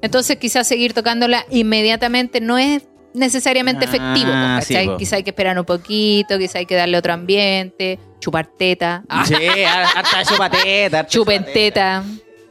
Entonces 0.00 0.38
quizás 0.38 0.66
seguir 0.66 0.94
tocándola 0.94 1.44
inmediatamente 1.50 2.40
no 2.40 2.56
es 2.56 2.84
necesariamente 3.14 3.86
Ah, 3.86 3.88
efectivo. 3.88 4.92
po. 4.92 4.96
quizá 4.98 5.16
hay 5.16 5.22
que 5.22 5.30
esperar 5.30 5.58
un 5.58 5.64
poquito, 5.64 6.38
quizá 6.38 6.58
hay 6.58 6.66
que 6.66 6.74
darle 6.74 6.96
otro 6.98 7.12
ambiente, 7.12 7.98
chupar 8.20 8.46
teta, 8.46 9.02
ah, 9.08 9.24
Sí, 9.26 9.34
hasta 9.64 10.24
chupateta. 10.24 11.06
chupen 11.06 11.44
teta. 11.52 12.04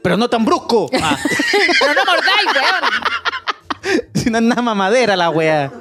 Pero 0.03 0.17
no 0.17 0.29
tan 0.29 0.43
brusco. 0.45 0.89
Ah, 1.01 1.17
Pero 1.79 1.93
no 1.93 2.01
mordáis, 2.05 2.47
weón. 2.55 4.03
si 4.13 4.29
no 4.29 4.37
es 4.39 4.43
nada 4.43 4.61
mamadera 4.61 5.15
la 5.15 5.29
wea. 5.29 5.71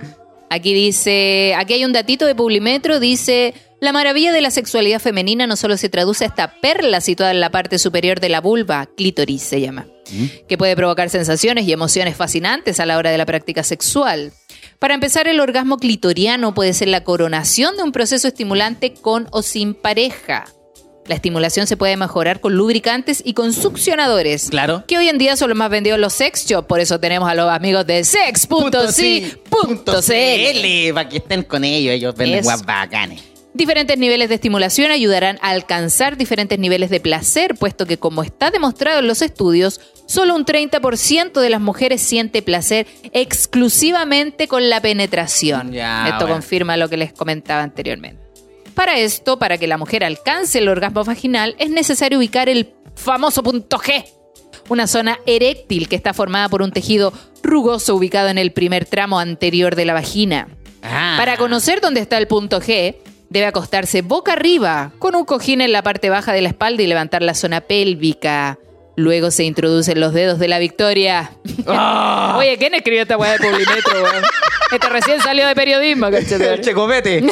Aquí 0.50 0.74
dice, 0.74 1.54
aquí 1.56 1.74
hay 1.74 1.84
un 1.84 1.92
datito 1.92 2.26
de 2.26 2.34
Publimetro, 2.34 2.98
dice, 2.98 3.54
la 3.80 3.92
maravilla 3.92 4.32
de 4.32 4.40
la 4.40 4.50
sexualidad 4.50 4.98
femenina 5.00 5.46
no 5.46 5.54
solo 5.56 5.76
se 5.76 5.88
traduce 5.88 6.24
a 6.24 6.26
esta 6.26 6.52
perla 6.60 7.00
situada 7.00 7.30
en 7.30 7.40
la 7.40 7.50
parte 7.50 7.78
superior 7.78 8.18
de 8.20 8.28
la 8.30 8.40
vulva, 8.40 8.86
clítoris 8.96 9.42
se 9.42 9.60
llama, 9.60 9.86
que 10.48 10.58
puede 10.58 10.74
provocar 10.74 11.08
sensaciones 11.08 11.66
y 11.66 11.72
emociones 11.72 12.16
fascinantes 12.16 12.80
a 12.80 12.86
la 12.86 12.98
hora 12.98 13.10
de 13.12 13.18
la 13.18 13.26
práctica 13.26 13.62
sexual. 13.62 14.32
Para 14.80 14.94
empezar, 14.94 15.28
el 15.28 15.40
orgasmo 15.40 15.76
clitoriano 15.76 16.54
puede 16.54 16.72
ser 16.72 16.88
la 16.88 17.04
coronación 17.04 17.76
de 17.76 17.82
un 17.82 17.92
proceso 17.92 18.26
estimulante 18.26 18.94
con 18.94 19.28
o 19.30 19.42
sin 19.42 19.74
pareja. 19.74 20.46
La 21.06 21.14
estimulación 21.14 21.66
se 21.66 21.76
puede 21.76 21.98
mejorar 21.98 22.40
con 22.40 22.54
lubricantes 22.54 23.20
y 23.22 23.34
con 23.34 23.52
succionadores. 23.52 24.48
Claro. 24.48 24.84
Que 24.86 24.96
hoy 24.96 25.10
en 25.10 25.18
día 25.18 25.36
son 25.36 25.50
los 25.50 25.58
más 25.58 25.68
vendidos 25.68 25.96
en 25.96 26.00
los 26.00 26.14
sex 26.14 26.46
shops. 26.46 26.66
Por 26.66 26.80
eso 26.80 26.98
tenemos 26.98 27.28
a 27.28 27.34
los 27.34 27.50
amigos 27.50 27.86
de 27.86 28.04
sex.si.cl. 28.04 29.34
Para 30.94 31.08
que 31.10 31.16
estén 31.18 31.42
con 31.42 31.62
ellos, 31.62 31.92
ellos 31.92 32.14
venden 32.14 32.42
guas 32.42 32.64
bacanes. 32.64 33.20
Diferentes 33.52 33.98
niveles 33.98 34.28
de 34.28 34.36
estimulación 34.36 34.92
ayudarán 34.92 35.38
a 35.42 35.50
alcanzar 35.50 36.16
diferentes 36.16 36.58
niveles 36.58 36.88
de 36.88 37.00
placer, 37.00 37.56
puesto 37.56 37.84
que 37.84 37.98
como 37.98 38.22
está 38.22 38.50
demostrado 38.52 39.00
en 39.00 39.08
los 39.08 39.22
estudios, 39.22 39.80
solo 40.06 40.36
un 40.36 40.44
30% 40.44 41.40
de 41.40 41.50
las 41.50 41.60
mujeres 41.60 42.00
siente 42.00 42.42
placer 42.42 42.86
exclusivamente 43.12 44.46
con 44.46 44.70
la 44.70 44.80
penetración. 44.80 45.72
Ya, 45.72 46.04
Esto 46.04 46.20
bueno. 46.20 46.34
confirma 46.34 46.76
lo 46.76 46.88
que 46.88 46.96
les 46.96 47.12
comentaba 47.12 47.62
anteriormente. 47.62 48.22
Para 48.74 48.98
esto, 48.98 49.38
para 49.38 49.58
que 49.58 49.66
la 49.66 49.78
mujer 49.78 50.04
alcance 50.04 50.58
el 50.58 50.68
orgasmo 50.68 51.02
vaginal, 51.02 51.56
es 51.58 51.70
necesario 51.70 52.18
ubicar 52.18 52.48
el 52.48 52.72
famoso 52.94 53.42
punto 53.42 53.78
G, 53.78 54.04
una 54.68 54.86
zona 54.86 55.18
eréctil 55.26 55.88
que 55.88 55.96
está 55.96 56.14
formada 56.14 56.48
por 56.48 56.62
un 56.62 56.70
tejido 56.70 57.12
rugoso 57.42 57.96
ubicado 57.96 58.28
en 58.28 58.38
el 58.38 58.52
primer 58.52 58.84
tramo 58.84 59.18
anterior 59.18 59.74
de 59.74 59.84
la 59.86 59.92
vagina. 59.94 60.48
Ah. 60.82 61.16
Para 61.18 61.36
conocer 61.36 61.80
dónde 61.80 62.00
está 62.00 62.16
el 62.16 62.28
punto 62.28 62.60
G, 62.60 62.96
debe 63.30 63.46
acostarse 63.46 64.02
boca 64.02 64.32
arriba, 64.34 64.92
con 64.98 65.14
un 65.14 65.24
cojín 65.24 65.60
en 65.62 65.72
la 65.72 65.82
parte 65.82 66.10
baja 66.10 66.32
de 66.32 66.42
la 66.42 66.48
espalda 66.48 66.82
y 66.82 66.86
levantar 66.86 67.22
la 67.22 67.34
zona 67.34 67.62
pélvica. 67.62 68.58
Luego 68.96 69.30
se 69.30 69.44
introducen 69.44 70.00
los 70.00 70.12
dedos 70.12 70.38
de 70.38 70.48
la 70.48 70.58
victoria. 70.58 71.30
Ah. 71.66 72.34
Oye, 72.38 72.58
¿quién 72.58 72.74
escribió 72.74 73.02
esta 73.02 73.16
weá 73.16 73.32
de 73.32 73.38
Publimetro, 73.38 74.02
weón? 74.02 74.24
Este 74.72 74.88
recién 74.88 75.20
salió 75.20 75.46
de 75.46 75.54
periodismo, 75.54 76.06
El 76.08 76.14
cachetón. 76.14 76.60
checopete. 76.60 77.24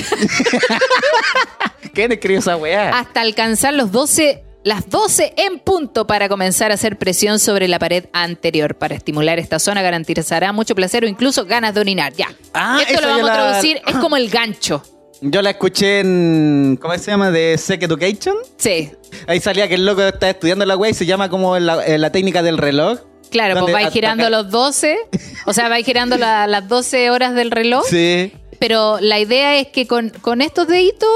¿Quién 1.92 2.12
escribió 2.12 2.38
esa 2.38 2.56
weá? 2.56 2.90
Hasta 2.90 3.20
alcanzar 3.20 3.74
los 3.74 3.90
12, 3.92 4.44
las 4.64 4.88
12 4.88 5.34
en 5.37 5.58
punto 5.58 6.06
para 6.06 6.28
comenzar 6.28 6.70
a 6.70 6.74
hacer 6.74 6.96
presión 6.96 7.38
sobre 7.38 7.68
la 7.68 7.78
pared 7.78 8.06
anterior. 8.12 8.76
Para 8.76 8.94
estimular 8.94 9.38
esta 9.38 9.58
zona 9.58 9.82
garantizará 9.82 10.52
mucho 10.52 10.74
placer 10.74 11.04
o 11.04 11.08
incluso 11.08 11.44
ganas 11.44 11.74
de 11.74 11.80
orinar. 11.80 12.12
Ya. 12.14 12.28
Ah, 12.54 12.80
Esto 12.87 13.00
lo 13.00 13.08
vamos 13.08 13.30
a 13.30 13.34
traducir, 13.34 13.80
es 13.87 13.96
como 13.96 14.16
el 14.16 14.30
gancho. 14.30 14.82
Yo 15.20 15.42
la 15.42 15.50
escuché 15.50 16.00
en. 16.00 16.78
¿Cómo 16.81 16.96
se 16.96 17.11
llama? 17.11 17.31
De 17.31 17.59
Sex 17.59 17.83
Education. 17.85 18.37
Sí. 18.57 18.92
Ahí 19.26 19.40
salía 19.40 19.66
que 19.68 19.74
el 19.74 19.85
loco 19.85 20.02
está 20.02 20.31
estudiando 20.31 20.64
la 20.64 20.76
weá 20.76 20.90
y 20.90 20.94
se 20.94 21.07
llama 21.07 21.28
como 21.28 21.59
la, 21.59 21.85
eh, 21.85 21.98
la 21.98 22.11
técnica 22.12 22.42
del 22.42 22.57
reloj. 22.59 23.00
Claro, 23.31 23.61
pues 23.61 23.72
vais 23.74 23.90
girando 23.90 24.24
acá- 24.24 24.31
los 24.31 24.50
12, 24.50 24.96
o 25.44 25.52
sea, 25.52 25.68
vais 25.68 25.85
girando 25.85 26.16
la- 26.16 26.46
las 26.46 26.66
12 26.68 27.11
horas 27.11 27.35
del 27.35 27.50
reloj, 27.50 27.85
Sí. 27.87 28.33
pero 28.59 28.98
la 29.00 29.18
idea 29.18 29.59
es 29.59 29.66
que 29.68 29.87
con, 29.87 30.09
con 30.22 30.40
estos 30.40 30.66
deditos 30.66 31.09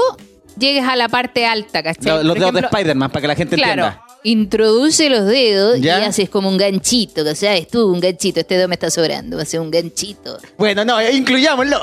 llegues 0.59 0.83
a 0.87 0.95
la 0.95 1.09
parte 1.09 1.47
alta, 1.47 1.81
¿cachai? 1.81 2.05
Lo- 2.05 2.23
los 2.23 2.35
Por 2.37 2.39
dedos 2.39 2.53
de 2.53 2.59
Spider-Man, 2.67 3.09
para 3.09 3.21
que 3.21 3.27
la 3.27 3.35
gente 3.35 3.55
Claro, 3.55 3.85
entienda. 3.85 4.02
Introduce 4.23 5.09
los 5.09 5.25
dedos 5.25 5.79
¿Ya? 5.81 5.99
y 5.99 6.03
haces 6.03 6.29
como 6.29 6.47
un 6.49 6.57
ganchito, 6.57 7.21
o 7.29 7.35
sea, 7.35 7.55
es 7.55 7.67
tú 7.67 7.91
un 7.91 7.99
ganchito, 7.99 8.39
este 8.39 8.55
dedo 8.57 8.67
me 8.67 8.75
está 8.75 8.89
sobrando, 8.89 9.35
va 9.37 9.43
a 9.43 9.45
ser 9.45 9.59
un 9.59 9.69
ganchito. 9.69 10.37
Bueno, 10.57 10.85
no, 10.85 10.99
eh, 10.99 11.11
incluyámoslo. 11.13 11.81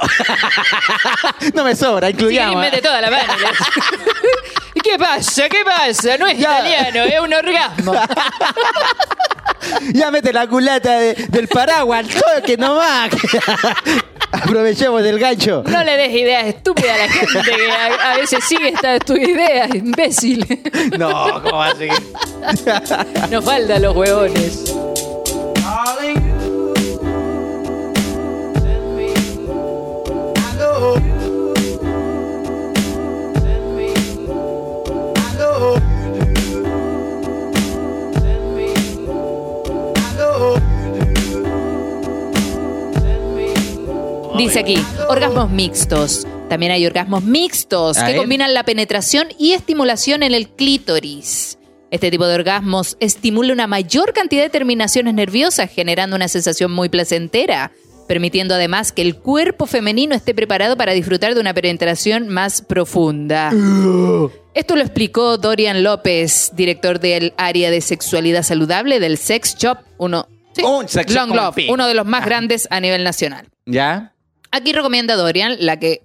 no 1.54 1.64
me 1.64 1.76
sobra, 1.76 2.08
Sí, 2.08 2.14
incluyamos. 2.14 2.60
mete 2.60 2.80
toda 2.80 3.00
la 3.00 3.10
mano. 3.10 3.32
¿Y 4.74 4.80
qué 4.80 4.98
pasa? 4.98 5.48
¿Qué 5.48 5.64
pasa? 5.64 6.16
No 6.16 6.26
es 6.26 6.38
Ya. 6.38 6.60
italiano, 6.60 7.04
es 7.04 7.20
un 7.20 7.34
orgasmo. 7.34 7.92
ya 9.92 10.10
mete 10.10 10.32
la 10.32 10.46
culata 10.46 10.98
de- 10.98 11.14
del 11.28 11.48
paraguas, 11.48 12.06
toque 12.08 12.56
nomás. 12.56 13.10
Aprovechemos 14.32 15.02
del 15.02 15.18
gancho. 15.18 15.62
No 15.66 15.82
le 15.82 15.96
des 15.96 16.14
ideas 16.14 16.46
estúpidas 16.46 16.92
a 16.92 16.98
la 16.98 17.08
gente 17.08 17.38
que 17.42 17.70
a, 17.70 18.12
a 18.12 18.16
veces 18.16 18.44
sigue 18.44 18.68
estas 18.68 19.00
tus 19.00 19.18
ideas, 19.18 19.74
imbécil. 19.74 20.46
No, 20.98 21.42
¿cómo 21.42 21.56
va 21.56 21.68
a 21.68 21.76
seguir? 21.76 22.02
Nos 23.30 23.44
faltan 23.44 23.82
los 23.82 23.96
huevones. 23.96 24.74
Darling, 25.62 26.30
Dice 44.40 44.60
aquí, 44.60 44.78
orgasmos 45.10 45.50
mixtos. 45.50 46.26
También 46.48 46.72
hay 46.72 46.86
orgasmos 46.86 47.22
mixtos 47.22 47.98
que 47.98 48.04
ver. 48.04 48.16
combinan 48.16 48.54
la 48.54 48.64
penetración 48.64 49.28
y 49.38 49.52
estimulación 49.52 50.22
en 50.22 50.32
el 50.32 50.48
clítoris. 50.48 51.58
Este 51.90 52.10
tipo 52.10 52.26
de 52.26 52.36
orgasmos 52.36 52.96
estimula 53.00 53.52
una 53.52 53.66
mayor 53.66 54.14
cantidad 54.14 54.42
de 54.42 54.48
terminaciones 54.48 55.12
nerviosas, 55.12 55.70
generando 55.70 56.16
una 56.16 56.26
sensación 56.26 56.72
muy 56.72 56.88
placentera, 56.88 57.70
permitiendo 58.08 58.54
además 58.54 58.92
que 58.92 59.02
el 59.02 59.16
cuerpo 59.16 59.66
femenino 59.66 60.14
esté 60.14 60.34
preparado 60.34 60.74
para 60.74 60.92
disfrutar 60.92 61.34
de 61.34 61.40
una 61.42 61.52
penetración 61.52 62.28
más 62.28 62.62
profunda. 62.62 63.52
Esto 64.54 64.74
lo 64.74 64.80
explicó 64.80 65.36
Dorian 65.36 65.82
López, 65.82 66.52
director 66.54 66.98
del 66.98 67.34
área 67.36 67.70
de 67.70 67.82
sexualidad 67.82 68.42
saludable 68.42 69.00
del 69.00 69.18
Sex 69.18 69.54
Shop, 69.58 69.80
uno, 69.98 70.26
sí, 70.54 70.62
Un 70.62 70.88
sex 70.88 71.12
shop 71.12 71.28
Long 71.28 71.36
Love, 71.36 71.68
uno 71.68 71.86
de 71.86 71.92
los 71.92 72.06
más 72.06 72.24
grandes 72.24 72.66
a 72.70 72.80
nivel 72.80 73.04
nacional. 73.04 73.46
¿Ya? 73.66 74.14
Aquí 74.50 74.72
recomienda 74.72 75.16
Dorian, 75.16 75.56
la 75.60 75.78
que 75.78 76.02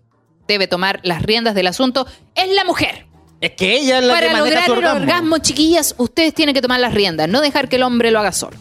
debe 0.47 0.67
tomar 0.67 0.99
las 1.03 1.21
riendas 1.23 1.55
del 1.55 1.67
asunto, 1.67 2.05
es 2.35 2.49
la 2.55 2.63
mujer. 2.63 3.05
Es 3.41 3.51
que 3.51 3.75
ella 3.77 3.99
es 3.99 4.05
la 4.05 4.13
que 4.13 4.19
Para 4.27 4.33
maneja 4.33 4.45
lograr 4.45 4.65
su 4.65 4.71
el 4.73 4.77
orgasmo. 4.77 5.01
orgasmo, 5.01 5.37
chiquillas, 5.39 5.95
ustedes 5.97 6.33
tienen 6.33 6.53
que 6.55 6.61
tomar 6.61 6.79
las 6.79 6.93
riendas, 6.93 7.27
no 7.27 7.41
dejar 7.41 7.67
que 7.69 7.75
el 7.77 7.83
hombre 7.83 8.11
lo 8.11 8.19
haga 8.19 8.31
solo. 8.31 8.57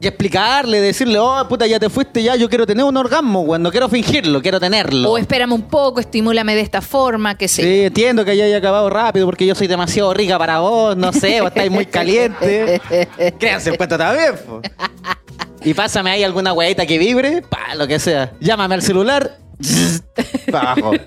Y 0.00 0.06
explicarle, 0.06 0.80
decirle, 0.80 1.18
oh, 1.18 1.46
puta, 1.48 1.66
ya 1.66 1.78
te 1.78 1.88
fuiste, 1.88 2.22
ya, 2.22 2.36
yo 2.36 2.48
quiero 2.48 2.66
tener 2.66 2.84
un 2.84 2.96
orgasmo, 2.96 3.40
weón. 3.42 3.62
No 3.62 3.70
quiero 3.70 3.88
fingirlo, 3.88 4.42
quiero 4.42 4.60
tenerlo. 4.60 5.10
O 5.12 5.16
espérame 5.18 5.52
un 5.52 5.62
poco, 5.62 6.00
estimúlame 6.00 6.54
de 6.54 6.60
esta 6.60 6.82
forma, 6.82 7.36
que 7.38 7.48
sé. 7.48 7.62
Sí, 7.62 7.80
entiendo 7.86 8.24
que 8.24 8.36
ya 8.36 8.44
haya 8.44 8.56
acabado 8.58 8.90
rápido 8.90 9.24
porque 9.24 9.46
yo 9.46 9.54
soy 9.54 9.66
demasiado 9.66 10.12
rica 10.12 10.36
para 10.38 10.58
vos, 10.58 10.96
no 10.96 11.12
sé, 11.12 11.40
o 11.40 11.46
estáis 11.46 11.70
muy 11.70 11.86
caliente. 11.98 12.80
Créanse 13.38 13.70
en 13.70 13.76
cuenta 13.76 13.96
también, 13.96 14.34
po. 14.46 14.60
Y 15.64 15.74
pásame 15.74 16.10
ahí 16.10 16.22
alguna 16.24 16.52
huevita 16.52 16.86
que 16.86 16.98
vibre, 16.98 17.42
pa, 17.42 17.74
lo 17.74 17.86
que 17.86 17.98
sea. 17.98 18.32
Llámame 18.40 18.74
al 18.76 18.82
celular, 18.82 19.38
pa' 20.52 20.72
abajo. 20.72 20.90
Oye, 20.90 21.06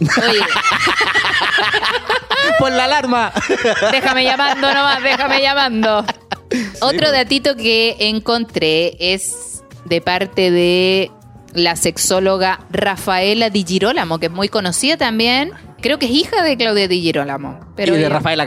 Pon 2.58 2.76
la 2.76 2.84
alarma. 2.84 3.32
déjame 3.92 4.24
llamando 4.24 4.68
nomás, 4.72 5.02
déjame 5.02 5.40
llamando. 5.42 6.04
Otro 6.80 7.12
datito 7.12 7.56
que 7.56 7.96
encontré 8.00 8.96
es 9.14 9.62
de 9.84 10.00
parte 10.00 10.50
de 10.50 11.10
la 11.52 11.76
sexóloga 11.76 12.60
Rafaela 12.70 13.50
Di 13.50 13.64
Girolamo, 13.66 14.18
que 14.18 14.26
es 14.26 14.32
muy 14.32 14.48
conocida 14.48 14.96
también. 14.96 15.52
Creo 15.80 15.98
que 15.98 16.06
es 16.06 16.12
hija 16.12 16.42
de 16.42 16.56
Claudia 16.56 16.88
Di 16.88 17.00
Girolamo. 17.00 17.60
Pero 17.76 17.94
y 17.94 17.98
de 17.98 18.06
ella- 18.06 18.14
Rafael 18.14 18.40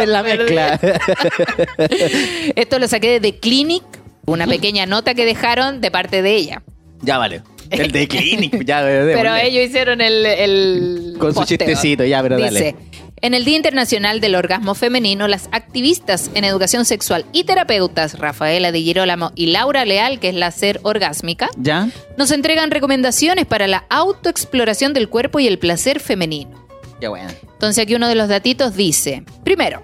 Es 0.00 0.08
la 0.08 0.22
mezcla. 0.22 0.80
Esto 2.56 2.78
lo 2.78 2.88
saqué 2.88 3.18
de 3.18 3.20
The 3.32 3.38
Clinic, 3.38 3.82
una 4.26 4.46
pequeña 4.46 4.86
nota 4.86 5.14
que 5.14 5.24
dejaron 5.24 5.80
de 5.80 5.90
parte 5.90 6.22
de 6.22 6.34
ella. 6.34 6.62
ya 7.02 7.18
vale. 7.18 7.42
El 7.70 7.92
de 7.92 8.06
Clinic, 8.08 8.64
ya 8.64 8.82
démosle. 8.84 9.14
Pero 9.16 9.34
ellos 9.36 9.64
hicieron 9.68 10.00
el, 10.00 10.26
el 10.26 11.14
Con 11.18 11.34
su 11.34 11.44
chistecito, 11.44 12.04
ya, 12.04 12.22
pero 12.22 12.36
Dice, 12.36 12.50
dale. 12.52 12.76
en 13.22 13.34
el 13.34 13.44
Día 13.44 13.56
Internacional 13.56 14.20
del 14.20 14.34
Orgasmo 14.34 14.74
Femenino, 14.74 15.26
las 15.28 15.48
activistas 15.50 16.30
en 16.34 16.44
educación 16.44 16.84
sexual 16.84 17.24
y 17.32 17.44
terapeutas 17.44 18.18
Rafaela 18.18 18.70
Di 18.70 18.82
Girolamo 18.84 19.32
y 19.34 19.46
Laura 19.46 19.84
Leal, 19.86 20.20
que 20.20 20.28
es 20.28 20.34
la 20.34 20.50
ser 20.50 20.78
orgásmica, 20.82 21.48
¿Ya? 21.56 21.88
nos 22.18 22.30
entregan 22.32 22.70
recomendaciones 22.70 23.46
para 23.46 23.66
la 23.66 23.84
autoexploración 23.88 24.92
del 24.92 25.08
cuerpo 25.08 25.40
y 25.40 25.46
el 25.48 25.58
placer 25.58 26.00
femenino. 26.00 26.63
Bueno. 27.08 27.30
Entonces 27.52 27.82
aquí 27.82 27.94
uno 27.94 28.08
de 28.08 28.14
los 28.14 28.28
datitos 28.28 28.74
dice, 28.76 29.24
primero, 29.44 29.82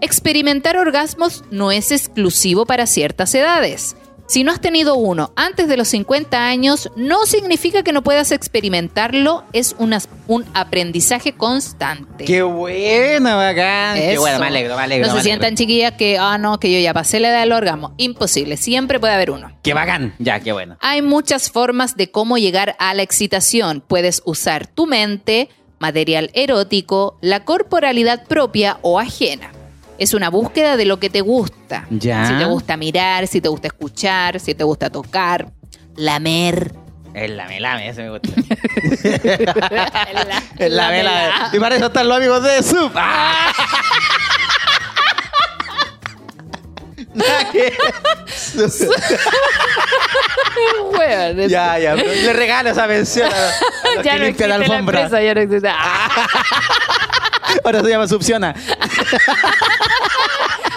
experimentar 0.00 0.76
orgasmos 0.76 1.44
no 1.50 1.70
es 1.72 1.92
exclusivo 1.92 2.66
para 2.66 2.86
ciertas 2.86 3.34
edades. 3.34 3.96
Si 4.28 4.44
no 4.44 4.52
has 4.52 4.60
tenido 4.60 4.94
uno 4.94 5.32
antes 5.34 5.66
de 5.66 5.76
los 5.76 5.88
50 5.88 6.46
años, 6.46 6.88
no 6.94 7.26
significa 7.26 7.82
que 7.82 7.92
no 7.92 8.02
puedas 8.04 8.30
experimentarlo, 8.30 9.42
es 9.52 9.74
una- 9.80 10.00
un 10.28 10.44
aprendizaje 10.54 11.32
constante. 11.32 12.26
Qué 12.26 12.40
buena, 12.42 13.34
bacán. 13.34 13.96
Qué 13.96 14.12
Eso. 14.12 14.20
bueno, 14.20 14.38
me 14.38 14.46
alegro, 14.46 14.76
me 14.76 14.82
alegro. 14.82 15.08
No 15.08 15.14
me 15.14 15.18
se 15.20 15.24
sientan 15.24 15.56
chiquillas 15.56 15.94
que, 15.94 16.16
ah, 16.16 16.38
no, 16.38 16.60
que 16.60 16.72
yo 16.72 16.78
ya 16.78 16.94
pasé 16.94 17.18
la 17.18 17.30
edad 17.30 17.40
del 17.40 17.50
orgasmo. 17.50 17.92
Imposible, 17.96 18.56
siempre 18.56 19.00
puede 19.00 19.14
haber 19.14 19.32
uno. 19.32 19.50
Qué 19.64 19.74
bacán. 19.74 20.14
Ya, 20.20 20.38
qué 20.38 20.52
bueno. 20.52 20.76
Hay 20.80 21.02
muchas 21.02 21.50
formas 21.50 21.96
de 21.96 22.12
cómo 22.12 22.38
llegar 22.38 22.76
a 22.78 22.94
la 22.94 23.02
excitación. 23.02 23.80
Puedes 23.84 24.22
usar 24.24 24.68
tu 24.68 24.86
mente, 24.86 25.48
material 25.90 26.30
erótico, 26.34 27.18
la 27.20 27.44
corporalidad 27.44 28.24
propia 28.26 28.78
o 28.82 29.00
ajena. 29.00 29.50
Es 29.98 30.14
una 30.14 30.30
búsqueda 30.30 30.76
de 30.76 30.84
lo 30.84 30.98
que 31.00 31.10
te 31.10 31.20
gusta. 31.22 31.86
Ya. 31.90 32.26
Si 32.26 32.34
te 32.34 32.44
gusta 32.44 32.76
mirar, 32.76 33.26
si 33.26 33.40
te 33.40 33.48
gusta 33.48 33.66
escuchar, 33.66 34.38
si 34.40 34.54
te 34.54 34.62
gusta 34.64 34.88
tocar, 34.90 35.50
lamer. 35.96 36.72
El 37.12 37.36
lame, 37.36 37.58
lame, 37.60 37.88
ese 37.88 38.02
me 38.04 38.10
gusta. 38.10 38.28
La- 40.12 40.42
El 40.58 40.76
lame, 40.76 41.02
la- 41.02 41.28
lame. 41.28 41.56
Y 41.56 41.60
para 41.60 41.74
eso 41.76 41.86
están 41.86 42.08
los 42.08 42.16
amigos 42.18 42.42
de 42.44 42.62
Sub. 42.62 42.92
¡Ah! 42.94 43.52
Weón, 50.92 51.40
es- 51.40 51.50
ya, 51.50 51.78
ya. 51.78 51.94
Le 51.94 52.32
regalo 52.32 52.70
esa 52.70 52.86
mención 52.86 53.30
a, 53.32 53.36
a 53.36 53.94
los 53.96 54.04
ya 54.04 54.12
que 54.14 54.18
no 54.18 54.24
limpian 54.24 54.26
existe 54.26 54.48
la 54.48 54.58
la 54.58 54.64
alfombra. 54.64 55.00
empresa, 55.02 55.22
ya 55.22 55.34
no 55.34 55.40
existe. 55.40 55.68
Ah, 57.52 57.56
Ahora 57.64 57.80
se 57.82 57.88
llama 57.90 58.06
Subciona. 58.06 58.54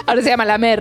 ahora 0.06 0.22
se 0.22 0.28
llama 0.28 0.44
lamer. 0.44 0.80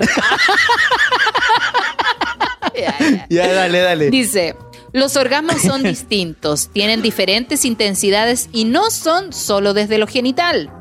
Ya, 2.76 2.96
ya. 3.00 3.26
Ya, 3.30 3.54
dale, 3.54 3.80
dale. 3.80 4.10
Dice, 4.10 4.56
los 4.92 5.16
orgasmos 5.18 5.62
son 5.62 5.84
distintos, 5.84 6.70
tienen 6.74 7.04
diferentes 7.04 7.64
intensidades 7.64 8.50
y 8.52 8.66
no 8.66 8.90
son 8.90 9.34
solo 9.34 9.76
desde 9.76 10.00
lo 10.00 10.08
genital. 10.08 10.72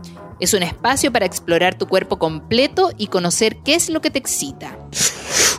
Es 0.43 0.55
un 0.55 0.65
espacio 0.65 1.13
para 1.13 1.25
explorar 1.25 1.79
tu 1.79 1.87
cuerpo 1.87 2.19
completo 2.19 2.91
y 2.99 3.07
conocer 3.07 3.59
qué 3.65 3.77
es 3.77 3.89
lo 3.89 4.01
que 4.01 4.11
te 4.11 4.19
excita. 4.19 4.77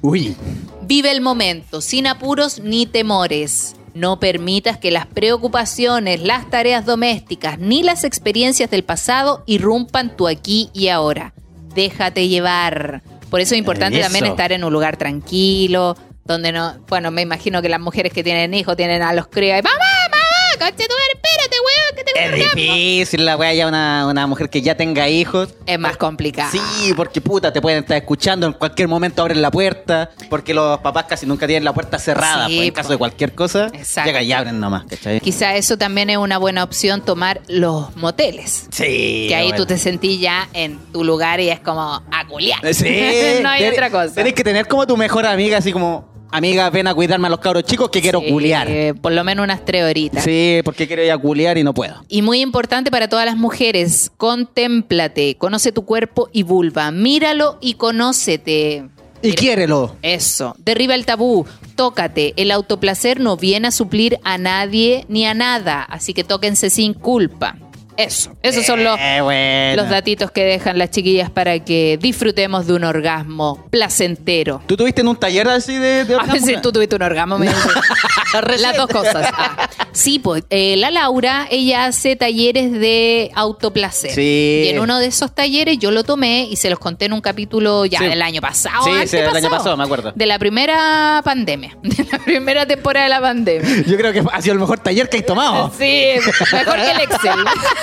Uy. 0.01 0.35
Vive 0.81 1.09
el 1.09 1.21
momento, 1.21 1.79
sin 1.79 2.05
apuros 2.05 2.59
ni 2.59 2.85
temores. 2.85 3.77
No 3.93 4.19
permitas 4.19 4.77
que 4.77 4.91
las 4.91 5.05
preocupaciones, 5.05 6.19
las 6.19 6.49
tareas 6.49 6.85
domésticas 6.85 7.59
ni 7.59 7.81
las 7.81 8.03
experiencias 8.03 8.69
del 8.69 8.83
pasado 8.83 9.45
irrumpan 9.45 10.17
tu 10.17 10.27
aquí 10.27 10.69
y 10.73 10.89
ahora. 10.89 11.33
Déjate 11.73 12.27
llevar. 12.27 13.03
Por 13.29 13.39
eso 13.39 13.55
es 13.55 13.59
importante 13.59 14.01
Eso. 14.01 14.09
también 14.09 14.25
estar 14.25 14.51
en 14.51 14.65
un 14.65 14.73
lugar 14.73 14.97
tranquilo, 14.97 15.95
donde 16.25 16.51
no, 16.51 16.77
bueno, 16.89 17.09
me 17.09 17.21
imagino 17.21 17.61
que 17.61 17.69
las 17.69 17.79
mujeres 17.79 18.11
que 18.11 18.21
tienen 18.21 18.53
hijos 18.53 18.75
tienen 18.75 19.01
a 19.01 19.13
los 19.13 19.27
críos 19.27 19.59
y 19.59 19.61
mamá, 19.61 19.77
mamá, 20.11 20.59
conche 20.59 20.87
tu 20.87 20.95
espérate, 21.13 21.55
weón, 21.55 21.82
que 22.05 22.19
Es 22.19 22.27
un 22.27 22.33
orgasmo". 22.33 22.55
difícil 22.61 23.25
la 23.25 23.37
wea 23.37 23.53
ya 23.53 23.67
una, 23.67 24.07
una 24.07 24.27
mujer 24.27 24.49
que 24.49 24.61
ya 24.61 24.75
tenga 24.75 25.09
hijos. 25.09 25.49
Es 25.65 25.79
más 25.79 25.97
complicado. 25.97 26.49
Sí, 26.51 26.93
porque 26.95 27.21
puta, 27.21 27.51
te 27.53 27.61
pueden 27.61 27.79
estar 27.79 27.97
escuchando, 27.97 28.47
en 28.47 28.53
cualquier 28.53 28.87
momento 28.87 29.21
abren 29.21 29.41
la 29.41 29.51
puerta, 29.51 30.09
porque 30.29 30.53
los 30.53 30.79
papás 30.79 31.05
casi 31.07 31.25
nunca 31.25 31.47
tienen 31.47 31.63
la 31.63 31.73
puerta 31.73 31.99
cerrada, 31.99 32.47
Sí, 32.47 32.55
pues, 32.55 32.67
en 32.67 32.73
po. 32.73 32.75
caso 32.77 32.89
de 32.89 32.97
cualquier 32.97 33.33
cosa, 33.33 33.67
Exacto. 33.73 34.07
llega 34.09 34.21
y 34.23 34.31
abren 34.31 34.59
nomás, 34.59 34.83
¿cachai? 34.85 35.19
Quizá 35.19 35.55
eso 35.55 35.77
también 35.77 36.09
es 36.09 36.17
una 36.17 36.37
buena 36.37 36.63
opción 36.63 37.01
tomar 37.03 37.41
los 37.47 37.95
moteles. 37.95 38.67
Sí. 38.71 39.25
Que 39.29 39.35
ahí 39.35 39.49
bueno. 39.49 39.57
tú 39.63 39.65
te 39.67 39.77
sentís 39.77 40.19
ya 40.19 40.47
en 40.53 40.77
tu 40.91 41.03
lugar 41.03 41.39
y 41.39 41.49
es 41.49 41.59
como 41.59 41.81
a 42.11 42.27
culiar. 42.27 42.59
Sí. 42.73 43.39
no 43.43 43.49
hay 43.49 43.65
otra 43.67 43.89
cosa. 43.89 44.13
Tenés 44.15 44.33
que 44.33 44.43
tener 44.43 44.67
como 44.67 44.85
tu 44.87 44.97
mejor 44.97 45.25
amiga, 45.25 45.57
así 45.57 45.71
como, 45.71 46.12
amiga, 46.37 46.69
ven 46.69 46.87
a 46.87 46.93
cuidarme 46.93 47.27
a 47.27 47.29
los 47.29 47.39
cabros 47.39 47.63
chicos 47.63 47.89
que 47.89 48.01
quiero 48.01 48.19
Sí, 48.19 48.29
culiar. 48.29 48.67
Por 49.01 49.11
lo 49.13 49.23
menos 49.23 49.43
unas 49.43 49.63
tres 49.63 49.83
horitas. 49.83 50.23
Sí, 50.23 50.59
porque 50.65 50.87
quiero 50.87 51.03
ir 51.03 51.11
a 51.11 51.17
culiar 51.17 51.57
y 51.57 51.63
no 51.63 51.73
puedo. 51.73 52.03
Y 52.09 52.21
muy 52.21 52.41
importante 52.41 52.91
para 52.91 53.07
todas 53.07 53.25
las 53.25 53.37
mujeres, 53.37 54.11
contémplate, 54.17 55.35
conoce 55.37 55.71
tu 55.71 55.85
cuerpo 55.85 56.29
y 56.31 56.43
vulva, 56.43 56.91
míralo 56.91 57.57
y 57.61 57.73
conócete. 57.75 58.85
Y 59.21 59.27
Mira- 59.27 59.35
quiérelo. 59.39 59.95
Eso, 60.01 60.55
derriba 60.59 60.95
el 60.95 61.05
tabú, 61.05 61.45
tócate. 61.75 62.33
El 62.35 62.51
autoplacer 62.51 63.19
no 63.19 63.37
viene 63.37 63.69
a 63.69 63.71
suplir 63.71 64.19
a 64.23 64.37
nadie 64.37 65.05
ni 65.07 65.25
a 65.25 65.33
nada, 65.33 65.81
así 65.83 66.13
que 66.13 66.23
tóquense 66.23 66.69
sin 66.69 66.93
culpa. 66.93 67.55
Eso, 67.97 68.35
esos 68.41 68.65
son 68.65 68.83
los, 68.83 68.97
Eh, 68.99 69.19
bueno. 69.21 69.81
los 69.83 69.89
datitos 69.91 70.31
que 70.31 70.43
dejan 70.43 70.77
las 70.77 70.89
chiquillas 70.91 71.29
para 71.29 71.59
que 71.59 71.97
disfrutemos 72.01 72.65
de 72.67 72.73
un 72.73 72.83
orgasmo 72.83 73.65
placentero. 73.69 74.61
¿Tú 74.67 74.75
tuviste 74.77 75.01
en 75.01 75.07
un 75.07 75.15
taller 75.15 75.47
así 75.49 75.75
de, 75.77 76.05
de 76.05 76.13
A 76.13 76.17
orgasmo? 76.17 76.33
ver 76.45 76.55
si 76.55 76.61
tú 76.61 76.71
tuviste 76.71 76.95
un 76.95 77.01
orgasmo. 77.03 77.37
me 77.37 77.47
dice. 77.47 77.59
Las 78.59 78.75
dos 78.75 78.87
cosas. 78.87 79.29
Ah. 79.31 79.69
Sí, 79.91 80.17
pues 80.17 80.43
eh, 80.49 80.75
la 80.77 80.89
Laura, 80.89 81.47
ella 81.51 81.85
hace 81.85 82.15
talleres 82.15 82.71
de 82.71 83.29
autoplacer. 83.35 84.09
Sí. 84.11 84.63
Y 84.65 84.69
en 84.69 84.79
uno 84.79 84.97
de 84.97 85.05
esos 85.07 85.33
talleres 85.35 85.77
yo 85.77 85.91
lo 85.91 86.03
tomé 86.03 86.47
y 86.49 86.55
se 86.55 86.71
los 86.71 86.79
conté 86.79 87.05
en 87.05 87.13
un 87.13 87.21
capítulo 87.21 87.85
ya 87.85 87.99
Sí. 87.99 88.05
el 88.05 88.21
año 88.23 88.41
pasado. 88.41 88.83
Sí, 88.85 89.07
sí, 89.07 89.17
el 89.17 89.35
año 89.35 89.49
pasado, 89.51 89.77
me 89.77 89.83
acuerdo. 89.83 90.11
De 90.15 90.25
la 90.25 90.39
primera 90.39 91.21
pandemia. 91.23 91.77
De 91.83 92.05
la 92.11 92.17
primera 92.19 92.65
temporada 92.65 93.03
de 93.05 93.09
la 93.11 93.21
pandemia. 93.21 93.83
Yo 93.85 93.97
creo 93.97 94.11
que 94.13 94.23
ha 94.31 94.41
sido 94.41 94.53
el 94.53 94.59
mejor 94.59 94.79
taller 94.79 95.09
que 95.09 95.17
he 95.17 95.21
tomado. 95.21 95.71
Sí, 95.77 96.13
mejor 96.51 96.75
que 96.75 96.91
el 96.91 96.99
Excel. 97.01 97.39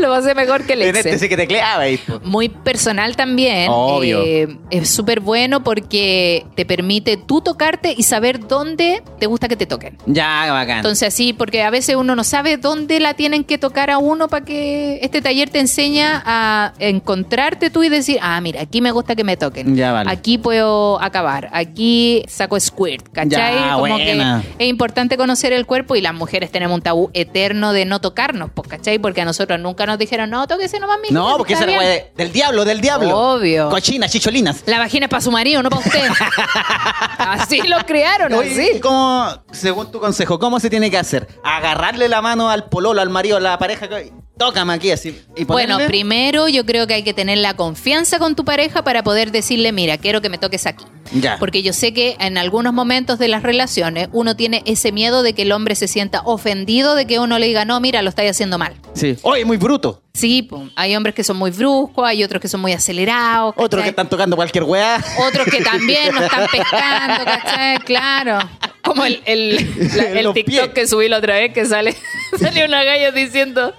lo 0.00 0.08
pasé 0.10 0.34
mejor 0.34 0.64
que 0.64 0.74
el 0.74 0.82
en 0.82 0.88
Excel. 0.96 1.06
este 1.14 1.18
sí 1.18 1.28
que 1.28 1.36
tecleaba. 1.36 1.88
y- 1.88 2.00
Muy 2.22 2.48
personal 2.48 3.16
también. 3.16 3.68
Obvio. 3.70 4.22
Eh, 4.24 4.56
es 4.70 4.90
súper 4.90 5.20
bueno 5.20 5.62
porque 5.62 6.44
te 6.54 6.64
permite 6.64 7.16
tú 7.16 7.40
tocarte 7.40 7.94
y 7.96 8.02
saber 8.02 8.46
dónde 8.46 9.02
te 9.18 9.26
gusta 9.26 9.48
que 9.48 9.56
te 9.56 9.66
toquen. 9.66 9.98
Ya, 10.06 10.50
bacán. 10.52 10.78
Entonces 10.78 11.08
así, 11.08 11.32
porque 11.32 11.62
a 11.62 11.70
veces 11.70 11.96
uno 11.96 12.14
no 12.16 12.24
sabe 12.24 12.56
dónde 12.56 13.00
la 13.00 13.14
tienen 13.14 13.44
que 13.44 13.58
tocar 13.58 13.90
a 13.90 13.98
uno 13.98 14.28
para 14.28 14.44
que 14.44 14.98
este 15.02 15.20
taller 15.22 15.50
te 15.50 15.58
enseña 15.60 16.22
a 16.24 16.72
encontrarte 16.78 17.70
tú 17.70 17.82
y 17.82 17.88
decir, 17.88 18.18
ah, 18.22 18.40
mira, 18.40 18.60
aquí 18.62 18.80
me 18.80 18.90
gusta 18.90 19.14
que 19.16 19.24
me 19.24 19.36
toquen. 19.36 19.76
Ya, 19.76 19.92
vale. 19.92 20.10
Aquí 20.10 20.38
puedo 20.38 21.00
acabar. 21.02 21.48
Aquí 21.52 22.24
saco 22.28 22.58
squirt, 22.58 23.08
¿cachai? 23.12 23.54
Ya, 23.54 23.68
Como 23.74 23.80
buena. 23.80 24.42
que 24.56 24.64
es 24.64 24.68
importante 24.68 25.16
conocer 25.16 25.52
el 25.52 25.66
cuerpo 25.66 25.96
y 25.96 26.00
las 26.00 26.14
mujeres 26.14 26.50
tenemos 26.50 26.76
un 26.76 26.82
tabú 26.82 27.10
eterno 27.14 27.72
de 27.72 27.84
no 27.84 28.00
tocarnos, 28.00 28.50
pues, 28.54 28.68
¿cachai? 28.68 28.98
Porque 28.98 29.20
a 29.20 29.24
nosotros 29.24 29.58
nunca 29.60 29.71
nos 29.86 29.98
dijeron, 29.98 30.30
no, 30.30 30.46
tóquese 30.46 30.78
nomás, 30.78 30.98
mi 31.02 31.08
no, 31.14 31.36
porque 31.36 31.54
esa 31.54 31.64
era 31.64 31.72
bien". 31.72 31.78
weá 31.80 31.88
de- 31.90 32.12
del 32.16 32.32
diablo, 32.32 32.64
del 32.64 32.80
diablo. 32.80 33.16
Obvio. 33.16 33.68
Cochinas, 33.70 34.10
chicholinas. 34.12 34.62
La 34.66 34.78
vagina 34.78 35.06
es 35.06 35.10
para 35.10 35.20
su 35.20 35.30
marido, 35.30 35.62
no 35.62 35.70
para 35.70 35.82
usted. 35.86 36.00
así 37.18 37.62
lo 37.62 37.78
criaron, 37.86 38.32
Oye, 38.34 38.50
así. 38.50 38.76
¿y 38.76 38.80
¿cómo, 38.80 39.26
según 39.52 39.90
tu 39.90 40.00
consejo, 40.00 40.38
cómo 40.38 40.60
se 40.60 40.70
tiene 40.70 40.90
que 40.90 40.98
hacer? 40.98 41.28
Agarrarle 41.44 42.08
la 42.08 42.22
mano 42.22 42.50
al 42.50 42.64
pololo, 42.64 43.00
al 43.00 43.10
marido, 43.10 43.36
a 43.36 43.40
la 43.40 43.58
pareja. 43.58 43.88
que- 43.88 44.12
Tócame 44.38 44.72
aquí 44.72 44.90
así. 44.90 45.20
Y 45.36 45.44
Bueno, 45.44 45.74
ponerle- 45.74 45.86
primero 45.88 46.48
yo 46.48 46.64
creo 46.64 46.86
que 46.86 46.94
hay 46.94 47.02
que 47.04 47.12
tener 47.12 47.38
la 47.38 47.54
confianza 47.54 48.18
con 48.18 48.34
tu 48.34 48.44
pareja 48.44 48.82
para 48.82 49.04
poder 49.04 49.30
decirle, 49.30 49.72
mira, 49.72 49.98
quiero 49.98 50.20
que 50.20 50.30
me 50.30 50.38
toques 50.38 50.66
aquí. 50.66 50.84
Ya. 51.12 51.36
Porque 51.38 51.62
yo 51.62 51.72
sé 51.74 51.92
que 51.92 52.16
en 52.18 52.38
algunos 52.38 52.72
momentos 52.72 53.18
de 53.18 53.28
las 53.28 53.42
relaciones 53.42 54.08
uno 54.12 54.34
tiene 54.34 54.62
ese 54.64 54.90
miedo 54.90 55.22
de 55.22 55.34
que 55.34 55.42
el 55.42 55.52
hombre 55.52 55.74
se 55.74 55.86
sienta 55.86 56.22
ofendido 56.24 56.94
de 56.94 57.06
que 57.06 57.18
uno 57.20 57.38
le 57.38 57.46
diga, 57.46 57.64
no, 57.66 57.78
mira, 57.78 58.00
lo 58.02 58.08
estáis 58.08 58.30
haciendo 58.30 58.56
mal. 58.58 58.74
Sí. 58.94 59.16
Oye, 59.22 59.44
muy 59.44 59.58
bruto. 59.62 60.02
Sí, 60.12 60.42
po, 60.42 60.68
hay 60.76 60.94
hombres 60.96 61.14
que 61.14 61.24
son 61.24 61.36
muy 61.38 61.50
bruscos, 61.50 62.06
hay 62.06 62.22
otros 62.22 62.40
que 62.42 62.48
son 62.48 62.60
muy 62.60 62.72
acelerados. 62.72 63.54
Otros 63.56 63.82
que 63.82 63.88
están 63.90 64.08
tocando 64.08 64.36
cualquier 64.36 64.64
weá. 64.64 65.02
Otros 65.26 65.46
que 65.46 65.62
también 65.62 66.14
no 66.14 66.22
están 66.22 66.46
pescando, 66.52 67.24
¿cachai? 67.24 67.78
Claro. 67.80 68.38
Como 68.82 69.04
el, 69.04 69.22
el, 69.24 69.56
la- 69.96 70.10
el 70.18 70.24
Los 70.24 70.34
TikTok 70.34 70.52
pies. 70.54 70.68
que 70.74 70.86
subí 70.86 71.08
la 71.08 71.18
otra 71.18 71.34
vez 71.36 71.52
que 71.54 71.64
sale, 71.64 71.96
sale 72.40 72.64
una 72.64 72.84
galla 72.84 73.10
diciendo 73.12 73.72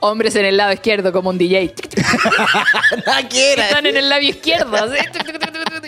hombres 0.00 0.34
en 0.34 0.44
el 0.46 0.56
lado 0.56 0.72
izquierdo 0.72 1.12
como 1.12 1.30
un 1.30 1.38
DJ. 1.38 1.72
Están 3.56 3.86
en 3.86 3.96
el 3.96 4.08
labio 4.08 4.30
izquierdo. 4.30 4.76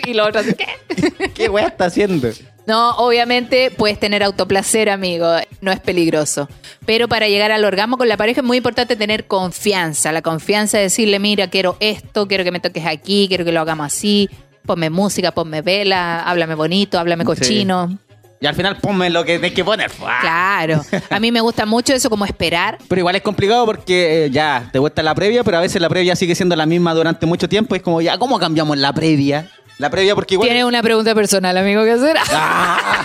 Y 0.05 0.13
los 0.13 0.27
otros, 0.29 0.45
¿qué? 0.57 1.29
¿Qué 1.33 1.49
weá 1.49 1.67
está 1.67 1.85
haciendo? 1.85 2.29
No, 2.69 2.91
obviamente 2.97 3.71
puedes 3.75 3.99
tener 3.99 4.21
autoplacer, 4.21 4.91
amigo. 4.91 5.27
No 5.59 5.71
es 5.71 5.79
peligroso. 5.79 6.47
Pero 6.85 7.07
para 7.07 7.27
llegar 7.27 7.51
al 7.51 7.65
orgasmo 7.65 7.97
con 7.97 8.07
la 8.07 8.15
pareja 8.15 8.41
es 8.41 8.45
muy 8.45 8.57
importante 8.57 8.95
tener 8.95 9.25
confianza. 9.25 10.11
La 10.11 10.21
confianza 10.21 10.77
de 10.77 10.83
decirle, 10.83 11.17
mira, 11.17 11.49
quiero 11.49 11.77
esto, 11.79 12.27
quiero 12.27 12.43
que 12.43 12.51
me 12.51 12.59
toques 12.59 12.85
aquí, 12.85 13.25
quiero 13.27 13.43
que 13.43 13.51
lo 13.51 13.61
hagamos 13.61 13.87
así. 13.87 14.29
Ponme 14.67 14.91
música, 14.91 15.31
ponme 15.31 15.63
vela, 15.63 16.21
háblame 16.21 16.53
bonito, 16.53 16.99
háblame 16.99 17.25
cochino. 17.25 17.97
Y 18.39 18.45
al 18.45 18.53
final 18.53 18.77
ponme 18.77 19.09
lo 19.09 19.25
que 19.25 19.39
tienes 19.39 19.53
que 19.53 19.65
poner. 19.65 19.89
¡Fua! 19.89 20.19
Claro. 20.21 20.81
A 21.09 21.19
mí 21.19 21.31
me 21.31 21.41
gusta 21.41 21.65
mucho 21.65 21.95
eso 21.95 22.09
como 22.09 22.23
esperar. 22.23 22.77
Pero 22.87 22.99
igual 22.99 23.15
es 23.15 23.23
complicado 23.23 23.65
porque 23.65 24.25
eh, 24.25 24.29
ya 24.29 24.69
te 24.71 24.77
gusta 24.79 25.01
la 25.01 25.15
previa, 25.15 25.43
pero 25.43 25.57
a 25.57 25.61
veces 25.61 25.81
la 25.81 25.89
previa 25.89 26.15
sigue 26.15 26.35
siendo 26.35 26.55
la 26.55 26.67
misma 26.67 26.93
durante 26.93 27.25
mucho 27.25 27.49
tiempo. 27.49 27.75
Y 27.75 27.79
es 27.79 27.83
como, 27.83 27.99
ya, 27.99 28.19
¿cómo 28.19 28.39
cambiamos 28.39 28.77
la 28.77 28.93
previa? 28.93 29.49
La 29.79 29.89
previa 29.89 30.13
porque 30.13 30.35
igual... 30.35 30.47
Tiene 30.47 30.63
una 30.65 30.83
pregunta 30.83 31.15
personal, 31.15 31.57
amigo, 31.57 31.83
que 31.83 31.91
hacer. 31.91 32.17
Ah. 32.31 33.03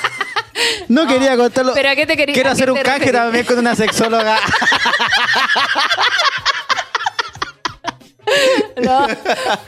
No 0.88 1.06
quería 1.08 1.36
contarlo. 1.36 1.72
¿Pero 1.74 1.88
a 1.88 1.96
qué 1.96 2.04
te 2.06 2.16
querí- 2.16 2.34
Quiero 2.34 2.50
hacer 2.50 2.70
un 2.70 2.78
canje 2.78 3.10
también 3.12 3.46
con 3.46 3.58
una 3.58 3.74
sexóloga. 3.74 4.36
No. 8.82 9.06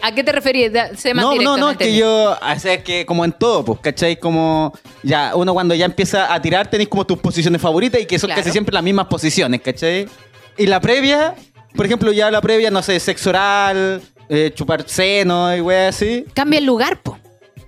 ¿A 0.03 0.13
qué 0.13 0.25
te 0.25 0.33
referís? 0.33 0.73
Da- 0.73 0.97
Sé 0.97 1.15
más 1.15 1.25
no, 1.25 1.35
no, 1.37 1.57
no, 1.57 1.71
es 1.71 1.77
que 1.77 1.95
yo, 1.95 2.33
o 2.41 2.59
sea, 2.59 2.75
es 2.75 2.83
que 2.83 3.07
como 3.07 3.25
en 3.25 3.33
todo, 3.33 3.65
pues, 3.65 3.79
¿cachai? 3.81 4.19
Como 4.19 4.73
ya, 5.03 5.33
uno 5.37 5.53
cuando 5.53 5.75
ya 5.75 5.85
empieza 5.85 6.33
a 6.33 6.41
tirar 6.43 6.69
tenéis 6.69 6.89
como 6.89 7.07
tus 7.07 7.19
posiciones 7.19 7.61
favoritas 7.61 8.01
y 8.01 8.07
que 8.07 8.19
son 8.19 8.29
Claro. 8.29 8.41
casi 8.41 8.51
siempre 8.51 8.73
las 8.75 8.83
mismas 8.83 9.07
posiciones, 9.07 9.61
¿cachai? 9.61 10.09
Y 10.57 10.67
la 10.67 10.81
previa, 10.81 11.35
por 11.77 11.87
ejemplo, 11.87 12.11
ya 12.13 12.31
la 12.31 12.41
previa, 12.41 12.71
no 12.71 12.83
sé, 12.83 12.99
sexo 12.99 13.31
oral, 13.31 14.03
eh, 14.29 14.51
chupar 14.55 14.85
seno 14.89 15.55
y 15.57 15.61
wey 15.61 15.87
así. 15.87 16.25
Cambia 16.35 16.59
el 16.59 16.65
lugar, 16.67 16.99
po. 17.03 17.19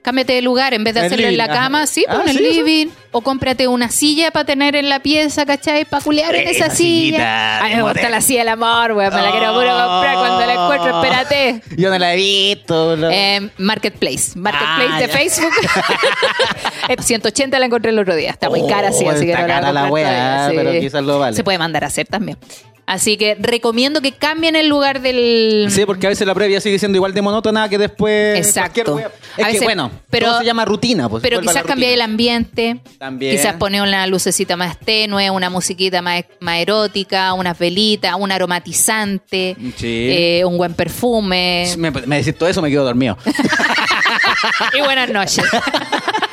Cámbiate 0.00 0.32
de 0.32 0.42
lugar. 0.42 0.72
En 0.72 0.84
vez 0.84 0.94
de 0.94 1.00
El 1.00 1.06
hacerlo 1.06 1.26
en 1.26 1.36
la 1.36 1.44
ajá. 1.44 1.52
cama, 1.54 1.86
sí, 1.86 2.04
Ah, 2.08 2.16
pon 2.18 2.28
el 2.28 2.38
¿sí, 2.38 2.44
eso? 2.46 2.62
living. 2.62 2.86
O 3.10 3.20
cómprate 3.20 3.68
una 3.68 3.90
silla 3.90 4.30
para 4.30 4.46
tener 4.46 4.74
en 4.76 4.88
la 4.88 5.00
pieza, 5.00 5.44
¿cachai? 5.44 5.84
Para 5.84 6.02
culear 6.02 6.34
en 6.34 6.48
esa 6.48 6.66
Esa 6.66 6.74
silla. 6.74 6.76
sillita 6.76 7.58
A 7.58 7.68
mí 7.68 7.74
me 7.74 7.82
gusta 7.82 8.08
la 8.08 8.20
silla 8.22 8.38
del 8.40 8.48
amor, 8.48 8.92
weón. 8.92 9.12
Me 9.12 9.20
la 9.20 9.30
quiero 9.32 9.52
puro 9.52 9.68
comprar 9.68 10.14
cuando 10.14 10.46
la 10.46 10.52
encuentro. 10.54 11.02
Espérate. 11.02 11.62
Yo 11.76 11.90
no 11.90 11.98
la 11.98 12.14
he 12.14 12.16
visto. 12.16 12.96
Eh, 13.10 13.50
Marketplace. 13.58 14.30
Marketplace 14.38 14.90
Ah, 14.94 15.00
de 15.00 15.06
ya. 15.08 15.12
Facebook. 15.12 15.52
Eh, 16.88 16.96
180 16.98 17.58
la 17.58 17.66
encontré 17.66 17.90
el 17.90 17.98
otro 17.98 18.14
día. 18.14 18.30
Está 18.30 18.48
muy 18.48 18.66
cara, 18.66 18.92
sí, 18.92 19.04
Oh, 19.06 19.10
así 19.10 19.26
que 19.26 19.32
está 19.32 19.42
no 19.42 19.48
la 19.48 19.54
cara 19.60 19.72
la 19.72 19.86
voy 19.90 20.00
a 20.00 20.04
comprar 20.04 20.22
wea, 20.22 20.36
todavía, 20.52 20.70
pero 20.72 20.80
quizás 20.80 21.02
lo 21.04 21.18
vale. 21.18 21.36
Se 21.36 21.44
puede 21.44 21.58
mandar 21.58 21.84
a 21.84 21.88
hacer 21.88 22.06
también. 22.06 22.38
Así 22.90 23.18
que 23.18 23.36
recomiendo 23.38 24.00
que 24.00 24.12
cambien 24.12 24.56
el 24.56 24.66
lugar 24.66 25.02
del. 25.02 25.66
Sí, 25.68 25.84
porque 25.84 26.06
a 26.06 26.08
veces 26.08 26.26
la 26.26 26.34
previa 26.34 26.58
sigue 26.58 26.78
siendo 26.78 26.96
igual 26.96 27.12
de 27.12 27.20
monótona 27.20 27.68
que 27.68 27.76
después. 27.76 28.38
Exacto. 28.38 28.82
cualquier 28.92 29.10
wea. 29.36 29.44
A 29.46 29.50
Es 29.50 29.58
que 29.58 29.64
bueno, 29.64 29.90
pero- 30.08 30.28
todo 30.28 30.38
se 30.38 30.46
llama 30.46 30.64
rutina. 30.64 31.06
Pues, 31.06 31.22
Pero 31.22 31.42
quizás 31.42 31.64
cambiar 31.64 31.92
el 31.92 32.00
ambiente. 32.00 32.80
También. 32.98 33.36
Quizás 33.36 33.56
poner 33.56 33.82
una 33.82 34.06
lucecita 34.06 34.56
más 34.56 34.78
tenue, 34.78 35.28
una 35.30 35.50
musiquita 35.50 36.00
más, 36.00 36.24
más 36.40 36.60
erótica, 36.60 37.34
unas 37.34 37.58
velitas, 37.58 38.14
un 38.18 38.32
aromatizante, 38.32 39.54
Sí. 39.76 40.08
eh, 40.10 40.42
un 40.46 40.56
buen 40.56 40.72
perfume. 40.72 41.66
Me, 41.76 41.90
me 41.90 42.16
decís 42.16 42.38
todo 42.38 42.48
eso, 42.48 42.62
me 42.62 42.70
quedo 42.70 42.84
dormido. 42.84 43.18
y 44.74 44.80
buenas 44.80 45.10
noches. 45.10 45.44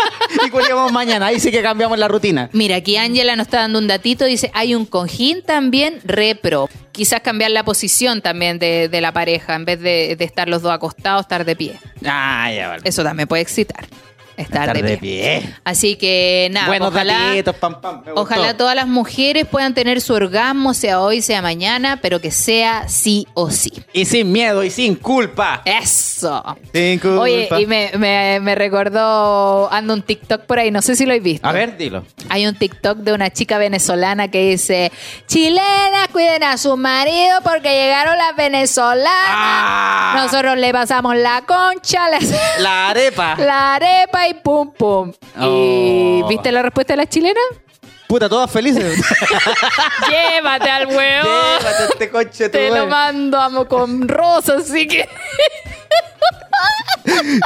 y 0.45 0.49
culiamos 0.49 0.91
mañana, 0.91 1.27
ahí 1.27 1.39
sí 1.39 1.51
que 1.51 1.61
cambiamos 1.61 1.97
la 1.99 2.07
rutina. 2.07 2.49
Mira, 2.53 2.77
aquí 2.77 2.97
Ángela 2.97 3.35
nos 3.35 3.47
está 3.47 3.59
dando 3.61 3.79
un 3.79 3.87
datito, 3.87 4.25
dice, 4.25 4.51
hay 4.53 4.75
un 4.75 4.85
cojín 4.85 5.41
también 5.43 5.99
repro. 6.03 6.69
Quizás 6.91 7.21
cambiar 7.21 7.51
la 7.51 7.63
posición 7.65 8.21
también 8.21 8.57
de, 8.57 8.87
de 8.89 9.01
la 9.01 9.11
pareja, 9.11 9.55
en 9.55 9.65
vez 9.65 9.79
de, 9.81 10.15
de 10.15 10.25
estar 10.25 10.47
los 10.47 10.61
dos 10.61 10.71
acostados, 10.71 11.21
estar 11.21 11.43
de 11.45 11.55
pie. 11.55 11.79
Ah, 12.05 12.49
ya 12.55 12.69
vale. 12.69 12.81
Eso 12.85 13.03
también 13.03 13.27
puede 13.27 13.41
excitar. 13.41 13.85
Estar, 14.37 14.67
Estar 14.67 14.81
de, 14.83 14.97
pie. 14.97 15.41
pie. 15.41 15.53
Así 15.63 15.95
que 15.95 16.49
nada, 16.51 16.67
Buenos 16.67 16.89
ojalá, 16.89 17.27
datitos, 17.29 17.55
pam, 17.55 17.79
pam. 17.79 18.01
ojalá 18.15 18.57
todas 18.57 18.75
las 18.75 18.85
mujeres 18.85 19.45
puedan 19.45 19.73
tener 19.73 20.01
su 20.01 20.13
orgasmo, 20.13 20.73
sea 20.73 20.99
hoy, 20.99 21.21
sea 21.21 21.41
mañana, 21.41 21.99
pero 22.01 22.19
que 22.19 22.31
sea 22.31 22.85
sí 22.89 23.27
o 23.33 23.49
sí. 23.49 23.71
Y 23.93 24.03
sin 24.03 24.33
miedo 24.33 24.61
y 24.65 24.71
sin 24.71 24.95
culpa. 24.95 25.61
Eso. 26.15 26.43
Oye, 27.19 27.49
y 27.59 27.65
me, 27.65 27.91
me, 27.97 28.39
me 28.41 28.55
recordó, 28.55 29.69
ando 29.71 29.93
un 29.93 30.01
TikTok 30.01 30.41
por 30.43 30.59
ahí, 30.59 30.71
no 30.71 30.81
sé 30.81 30.95
si 30.95 31.05
lo 31.05 31.11
habéis 31.11 31.23
visto. 31.23 31.47
A 31.47 31.51
ver, 31.51 31.75
dilo. 31.77 32.05
Hay 32.29 32.47
un 32.47 32.55
TikTok 32.55 32.99
de 32.99 33.11
una 33.13 33.29
chica 33.31 33.57
venezolana 33.57 34.29
que 34.29 34.49
dice, 34.51 34.91
chilenas 35.27 36.07
cuiden 36.13 36.43
a 36.43 36.57
su 36.57 36.77
marido 36.77 37.39
porque 37.43 37.69
llegaron 37.69 38.17
las 38.17 38.35
venezolanas. 38.35 39.11
Ah. 39.13 40.13
Nosotros 40.23 40.57
le 40.57 40.71
pasamos 40.71 41.15
la 41.17 41.43
concha, 41.45 42.07
les- 42.09 42.33
La 42.59 42.89
arepa. 42.89 43.35
la 43.39 43.75
arepa 43.75 44.27
y 44.29 44.35
pum 44.35 44.71
pum. 44.71 45.11
¿Y 45.41 46.21
Oh. 46.23 46.27
viste 46.29 46.51
la 46.51 46.61
respuesta 46.61 46.93
de 46.93 46.97
las 46.97 47.09
chilenas? 47.09 47.43
Puta, 48.07 48.29
todas 48.29 48.49
felices. 48.51 49.01
Llévate 50.09 50.69
al 50.69 50.85
huevo. 50.87 51.27
Llévate 51.59 51.83
este 51.91 52.09
coche, 52.09 52.49
Te 52.49 52.69
lo 52.69 52.85
mando 52.87 53.39
amo 53.39 53.67
con 53.67 54.07
rosas, 54.07 54.69
así 54.69 54.87
que 54.87 55.09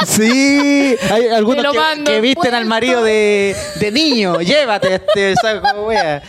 Sí, 0.07 0.95
hay 1.11 1.27
algunos 1.27 1.71
que, 1.71 1.77
mando 1.79 2.11
que 2.11 2.21
visten 2.21 2.53
al 2.53 2.65
marido 2.65 3.03
de, 3.03 3.55
de 3.75 3.91
niño. 3.91 4.39
Llévate 4.41 4.95
este 4.95 5.35
saco, 5.35 5.83
wea. 5.87 6.21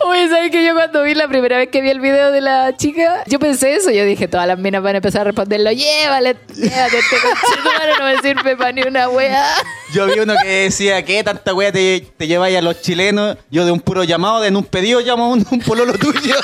Oye, 0.00 0.28
¿sabes 0.28 0.50
que 0.50 0.64
yo 0.64 0.74
cuando 0.74 1.02
vi 1.02 1.14
la 1.14 1.28
primera 1.28 1.58
vez 1.58 1.68
que 1.68 1.80
vi 1.80 1.90
el 1.90 2.00
video 2.00 2.32
de 2.32 2.40
la 2.40 2.76
chica, 2.76 3.22
yo 3.26 3.38
pensé 3.38 3.74
eso, 3.74 3.90
yo 3.90 4.04
dije, 4.04 4.28
todas 4.28 4.46
las 4.46 4.58
minas 4.58 4.82
van 4.82 4.94
a 4.94 4.98
empezar 4.98 5.22
a 5.22 5.24
responderlo, 5.24 5.72
llévale, 5.72 6.36
llévate 6.54 6.98
este 6.98 7.16
conchetumare, 7.20 7.92
no 7.98 8.04
me 8.04 8.18
sirve 8.20 8.56
para 8.56 8.72
ni 8.72 8.82
una 8.82 9.08
wea. 9.08 9.44
Yo 9.92 10.06
vi 10.06 10.20
uno 10.20 10.34
que 10.42 10.48
decía, 10.48 11.04
¿qué 11.04 11.22
tanta 11.22 11.54
wea 11.54 11.72
te, 11.72 12.06
te 12.16 12.26
lleváis 12.26 12.56
a 12.56 12.62
los 12.62 12.80
chilenos? 12.80 13.36
Yo 13.50 13.64
de 13.64 13.72
un 13.72 13.80
puro 13.80 14.04
llamado, 14.04 14.40
de 14.40 14.48
en 14.48 14.56
un 14.56 14.64
pedido 14.64 15.00
llamo 15.00 15.24
a 15.24 15.28
un, 15.28 15.46
un 15.50 15.60
pololo 15.60 15.92
tuyo. 15.94 16.34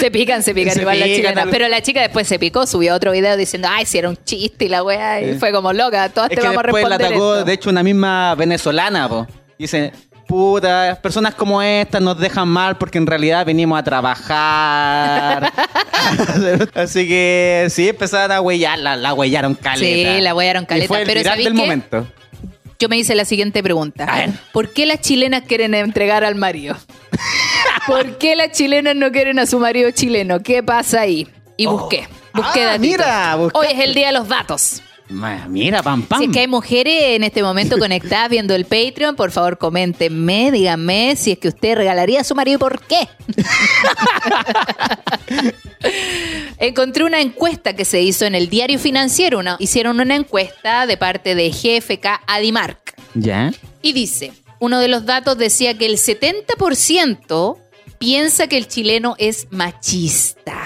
Se 0.00 0.10
pican, 0.10 0.42
se 0.42 0.54
pican 0.54 0.74
Se 0.74 0.80
igual 0.80 0.96
pican, 0.96 1.10
chilenas. 1.14 1.44
al- 1.44 1.50
Pero 1.50 1.68
la 1.68 1.80
chica 1.82 2.00
después 2.00 2.26
se 2.26 2.38
picó, 2.38 2.66
subió 2.66 2.94
otro 2.94 3.12
video 3.12 3.36
diciendo, 3.36 3.68
ay, 3.70 3.86
si 3.86 3.98
era 3.98 4.08
un 4.08 4.16
chiste 4.24 4.64
y 4.64 4.68
la 4.68 4.82
wea, 4.82 5.20
y 5.20 5.38
fue 5.38 5.52
como 5.52 5.72
loca, 5.72 6.08
todas 6.08 6.30
es 6.30 6.36
te 6.36 6.40
que 6.42 6.46
vamos 6.48 6.60
a 6.64 6.66
después 6.66 6.82
la 6.84 6.88
responder 6.96 7.12
atacó, 7.12 7.34
esto. 7.34 7.44
de 7.44 7.52
hecho, 7.52 7.70
una 7.70 7.82
misma 7.82 8.34
venezolana, 8.34 9.08
po. 9.08 9.26
Dice, 9.58 9.92
puta, 10.26 10.98
personas 11.02 11.34
como 11.34 11.60
estas 11.60 12.00
nos 12.00 12.18
dejan 12.18 12.48
mal 12.48 12.76
porque 12.78 12.98
en 12.98 13.06
realidad 13.06 13.44
venimos 13.44 13.78
a 13.78 13.82
trabajar. 13.82 15.52
Así 16.74 17.06
que 17.08 17.66
sí, 17.68 17.88
empezaron 17.88 18.32
a 18.32 18.40
huellar, 18.40 18.78
la, 18.78 18.96
la 18.96 19.12
huellaron 19.12 19.54
caleta. 19.54 20.14
Sí, 20.16 20.20
la 20.22 20.34
huellaron 20.34 20.64
caleta, 20.66 20.84
Y 20.84 20.88
fue 20.88 21.00
el 21.00 21.06
pero 21.06 21.20
viral 21.20 21.32
¿sabéis 21.32 21.44
del 21.46 21.54
qué? 21.54 21.60
momento. 21.60 22.06
Yo 22.78 22.88
me 22.88 22.96
hice 22.96 23.14
la 23.14 23.26
siguiente 23.26 23.62
pregunta. 23.62 24.04
A 24.04 24.16
ver. 24.20 24.30
¿Por 24.52 24.72
qué 24.72 24.86
las 24.86 25.00
chilenas 25.02 25.42
quieren 25.46 25.74
entregar 25.74 26.24
al 26.24 26.34
marido? 26.36 26.74
¿Por 27.86 28.18
qué 28.18 28.36
las 28.36 28.52
chilenas 28.52 28.94
no 28.96 29.10
quieren 29.10 29.38
a 29.38 29.46
su 29.46 29.58
marido 29.58 29.90
chileno? 29.90 30.42
¿Qué 30.42 30.62
pasa 30.62 31.02
ahí? 31.02 31.26
Y 31.56 31.66
busqué. 31.66 32.06
Busqué 32.32 32.64
Ah, 32.64 32.78
mira, 32.78 33.36
buscaste. 33.36 33.68
Hoy 33.68 33.74
es 33.78 33.84
el 33.88 33.94
día 33.94 34.08
de 34.08 34.12
los 34.12 34.28
datos. 34.28 34.82
Mira, 35.48 35.82
pam, 35.82 36.02
pam. 36.02 36.20
Si 36.20 36.26
es 36.26 36.30
que 36.32 36.38
hay 36.40 36.46
mujeres 36.46 37.02
en 37.16 37.24
este 37.24 37.42
momento 37.42 37.78
conectadas 37.78 38.30
viendo 38.30 38.54
el 38.54 38.64
Patreon, 38.64 39.16
por 39.16 39.32
favor 39.32 39.58
coméntenme, 39.58 40.52
díganme 40.52 41.16
si 41.16 41.32
es 41.32 41.38
que 41.38 41.48
usted 41.48 41.74
regalaría 41.74 42.20
a 42.20 42.24
su 42.24 42.34
marido 42.36 42.56
y 42.56 42.60
por 42.60 42.80
qué. 42.82 43.08
Encontré 46.58 47.04
una 47.04 47.20
encuesta 47.20 47.74
que 47.74 47.84
se 47.84 48.00
hizo 48.02 48.24
en 48.24 48.36
el 48.36 48.48
diario 48.48 48.78
financiero. 48.78 49.40
Una- 49.40 49.56
hicieron 49.58 49.98
una 49.98 50.14
encuesta 50.14 50.86
de 50.86 50.96
parte 50.96 51.34
de 51.34 51.50
GFK 51.50 52.06
Adimark. 52.28 52.94
¿Ya? 53.14 53.50
Y 53.82 53.92
dice, 53.92 54.32
uno 54.60 54.78
de 54.78 54.86
los 54.88 55.06
datos 55.06 55.36
decía 55.38 55.76
que 55.76 55.86
el 55.86 55.96
70% 55.96 57.56
piensa 58.04 58.46
que 58.48 58.56
el 58.56 58.66
chileno 58.66 59.14
es 59.18 59.46
machista, 59.50 60.58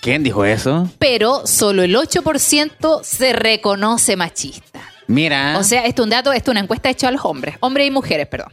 ¿Quién 0.00 0.22
dijo 0.22 0.44
eso? 0.44 0.88
pero 1.00 1.44
solo 1.46 1.82
el 1.82 1.94
8% 1.96 3.02
se 3.02 3.32
reconoce 3.34 4.16
machista. 4.16 4.80
Mira. 5.08 5.58
O 5.58 5.64
sea, 5.64 5.84
esto 5.84 6.02
es 6.02 6.04
un 6.04 6.10
dato, 6.10 6.32
esto 6.32 6.50
es 6.50 6.52
una 6.52 6.60
encuesta 6.60 6.88
hecha 6.88 7.08
a 7.08 7.10
los 7.10 7.24
hombres, 7.24 7.56
hombres 7.60 7.88
y 7.88 7.90
mujeres, 7.90 8.28
perdón. 8.28 8.52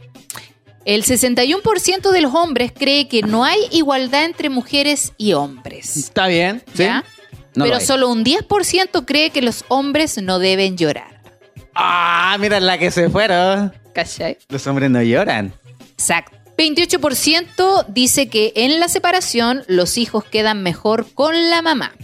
El 0.84 1.04
61% 1.04 2.10
de 2.10 2.20
los 2.20 2.34
hombres 2.34 2.72
cree 2.76 3.06
que 3.08 3.22
no 3.22 3.44
hay 3.44 3.60
igualdad 3.70 4.24
entre 4.24 4.48
mujeres 4.50 5.12
y 5.16 5.34
hombres. 5.34 5.96
está 5.96 6.26
bien. 6.26 6.64
¿sí? 6.74 6.82
¿ya? 6.82 7.04
No 7.54 7.64
pero 7.64 7.78
solo 7.78 8.08
un 8.08 8.24
10% 8.24 9.04
cree 9.04 9.30
que 9.30 9.42
los 9.42 9.64
hombres 9.68 10.20
no 10.20 10.40
deben 10.40 10.76
llorar. 10.76 11.22
Ah, 11.74 12.36
mira 12.40 12.58
la 12.58 12.78
que 12.78 12.90
se 12.90 13.08
fueron. 13.08 13.72
¿Cachai? 13.94 14.38
Los 14.48 14.66
hombres 14.66 14.90
no 14.90 15.00
lloran. 15.02 15.52
Exacto. 15.92 16.37
28% 16.58 17.86
dice 17.88 18.28
que 18.28 18.52
en 18.56 18.80
la 18.80 18.88
separación 18.88 19.64
los 19.68 19.96
hijos 19.96 20.24
quedan 20.24 20.62
mejor 20.62 21.06
con 21.14 21.50
la 21.50 21.62
mamá. 21.62 21.94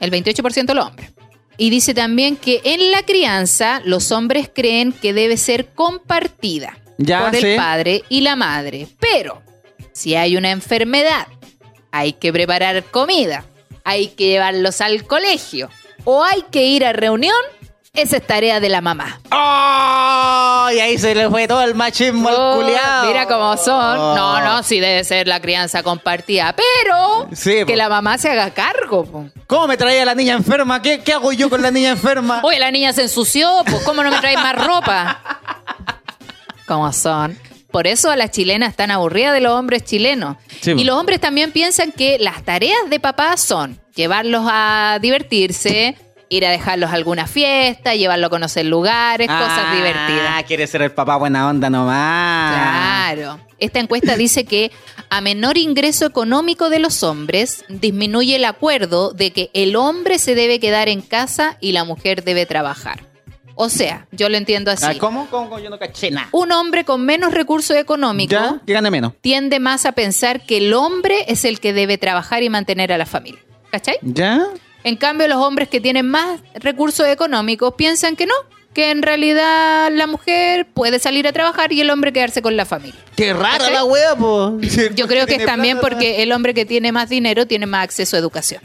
El 0.00 0.10
28% 0.10 0.66
de 0.66 0.74
los 0.74 0.86
hombres. 0.86 1.12
Y 1.56 1.70
dice 1.70 1.94
también 1.94 2.36
que 2.36 2.60
en 2.64 2.90
la 2.90 3.04
crianza 3.04 3.80
los 3.84 4.10
hombres 4.10 4.50
creen 4.52 4.92
que 4.92 5.12
debe 5.12 5.36
ser 5.36 5.72
compartida 5.74 6.76
Ya, 6.98 7.20
por 7.26 7.36
el 7.36 7.42
sí. 7.42 7.54
padre 7.56 8.02
y 8.08 8.22
la 8.22 8.34
madre. 8.34 8.88
Pero 8.98 9.40
si 9.92 10.16
hay 10.16 10.36
una 10.36 10.50
enfermedad, 10.50 11.28
hay 11.92 12.14
que 12.14 12.32
preparar 12.32 12.82
comida, 12.90 13.44
hay 13.84 14.08
que 14.08 14.26
llevarlos 14.26 14.80
al 14.80 15.04
colegio 15.06 15.70
o 16.02 16.24
hay 16.24 16.42
que 16.50 16.64
ir 16.64 16.84
a 16.84 16.92
reunión, 16.92 17.36
esa 17.94 18.16
es 18.18 18.26
tarea 18.26 18.60
de 18.60 18.68
la 18.68 18.80
mamá. 18.80 19.20
¡Oh! 19.30 20.68
Y 20.74 20.80
ahí 20.80 20.98
se 20.98 21.14
le 21.14 21.28
fue 21.30 21.46
todo 21.46 21.62
el 21.62 21.74
machismo 21.74 22.28
Oh, 22.28 22.52
al 22.52 22.58
culiao. 22.60 23.06
Mira 23.06 23.26
cómo 23.26 23.56
son. 23.56 23.98
Oh. 23.98 24.14
No, 24.16 24.40
no, 24.40 24.62
sí 24.62 24.80
debe 24.80 25.04
ser 25.04 25.28
la 25.28 25.40
crianza 25.40 25.82
compartida. 25.82 26.54
Pero 26.56 27.28
Sí, 27.32 27.64
que 27.64 27.66
po. 27.66 27.74
la 27.76 27.88
mamá 27.88 28.18
se 28.18 28.30
haga 28.30 28.50
cargo. 28.50 29.04
po. 29.04 29.26
¿Cómo 29.46 29.68
me 29.68 29.76
traía 29.76 30.04
la 30.04 30.14
niña 30.14 30.34
enferma? 30.34 30.82
¿Qué, 30.82 31.02
qué 31.02 31.12
hago 31.12 31.32
yo 31.32 31.48
con 31.50 31.62
la 31.62 31.70
niña 31.70 31.90
enferma? 31.90 32.40
Oye, 32.42 32.58
la 32.58 32.70
niña 32.70 32.92
se 32.92 33.02
ensució, 33.02 33.62
pues 33.66 33.82
¿cómo 33.84 34.02
no 34.02 34.10
me 34.10 34.18
traes 34.18 34.36
más 34.38 34.54
ropa? 34.66 35.20
¿Cómo 36.66 36.92
son? 36.92 37.38
Por 37.70 37.86
eso 37.86 38.10
a 38.10 38.16
las 38.16 38.30
chilenas 38.30 38.70
están 38.70 38.90
aburridas 38.90 39.32
de 39.34 39.40
los 39.40 39.52
hombres 39.52 39.84
chilenos. 39.84 40.36
Sí, 40.60 40.72
y 40.72 40.84
los 40.84 40.96
hombres 40.96 41.20
también 41.20 41.50
piensan 41.52 41.90
que 41.92 42.18
las 42.20 42.42
tareas 42.44 42.78
de 42.88 43.00
papá 43.00 43.36
son 43.36 43.80
llevarlos 43.96 44.44
a 44.48 44.98
divertirse, 45.02 45.96
ir 46.28 46.46
a 46.46 46.50
dejarlos 46.50 46.90
a 46.90 46.94
alguna 46.94 47.26
fiesta, 47.26 47.94
llevarlos 47.94 48.28
a 48.28 48.30
conocer 48.30 48.66
lugares, 48.66 49.28
cosas 49.28 49.74
divertidas. 49.74 50.30
Ah, 50.30 50.42
quiere 50.46 50.66
ser 50.66 50.82
el 50.82 50.92
papá 50.92 51.16
buena 51.16 51.48
onda 51.48 51.70
nomás. 51.70 52.54
Claro. 52.54 53.40
Esta 53.58 53.80
encuesta 53.80 54.16
dice 54.16 54.44
que 54.44 54.72
a 55.10 55.20
menor 55.20 55.56
ingreso 55.58 56.06
económico 56.06 56.70
de 56.70 56.80
los 56.80 57.02
hombres, 57.02 57.64
disminuye 57.68 58.36
el 58.36 58.44
acuerdo 58.44 59.12
de 59.12 59.30
que 59.32 59.50
el 59.54 59.76
hombre 59.76 60.18
se 60.18 60.34
debe 60.34 60.60
quedar 60.60 60.88
en 60.88 61.02
casa 61.02 61.56
y 61.60 61.72
la 61.72 61.84
mujer 61.84 62.24
debe 62.24 62.46
trabajar. 62.46 63.14
O 63.56 63.68
sea, 63.68 64.06
yo 64.10 64.28
lo 64.28 64.36
entiendo 64.36 64.70
así. 64.70 64.84
Ah, 64.86 64.94
¿Cómo? 64.98 65.28
¿Cómo? 65.30 65.58
Yo 65.60 65.70
no 65.70 65.78
caché 65.78 66.10
nada. 66.10 66.28
Un 66.32 66.50
hombre 66.50 66.84
con 66.84 67.04
menos 67.04 67.32
recursos 67.32 67.76
económicos 67.76 68.40
menos. 68.90 69.12
tiende 69.20 69.60
más 69.60 69.86
a 69.86 69.92
pensar 69.92 70.44
que 70.44 70.56
el 70.56 70.74
hombre 70.74 71.24
es 71.28 71.44
el 71.44 71.60
que 71.60 71.72
debe 71.72 71.96
trabajar 71.96 72.42
y 72.42 72.50
mantener 72.50 72.92
a 72.92 72.98
la 72.98 73.06
familia. 73.06 73.40
¿Cachai? 73.70 73.98
¿Ya? 74.02 74.46
En 74.84 74.96
cambio, 74.96 75.26
los 75.28 75.38
hombres 75.38 75.68
que 75.68 75.80
tienen 75.80 76.06
más 76.06 76.40
recursos 76.54 77.06
económicos 77.08 77.74
piensan 77.74 78.16
que 78.16 78.26
no, 78.26 78.34
que 78.74 78.90
en 78.90 79.02
realidad 79.02 79.90
la 79.90 80.06
mujer 80.06 80.66
puede 80.66 80.98
salir 80.98 81.26
a 81.26 81.32
trabajar 81.32 81.72
y 81.72 81.80
el 81.80 81.90
hombre 81.90 82.12
quedarse 82.12 82.42
con 82.42 82.56
la 82.56 82.66
familia. 82.66 83.00
Qué 83.16 83.32
rara 83.32 83.70
la 83.70 83.84
wea, 83.84 84.14
po. 84.14 84.58
Yo 84.94 85.08
creo 85.08 85.26
que 85.26 85.36
es 85.36 85.46
también 85.46 85.78
plata. 85.78 85.88
porque 85.88 86.22
el 86.22 86.32
hombre 86.32 86.52
que 86.52 86.66
tiene 86.66 86.92
más 86.92 87.08
dinero 87.08 87.46
tiene 87.46 87.66
más 87.66 87.84
acceso 87.84 88.16
a 88.16 88.18
educación. 88.18 88.60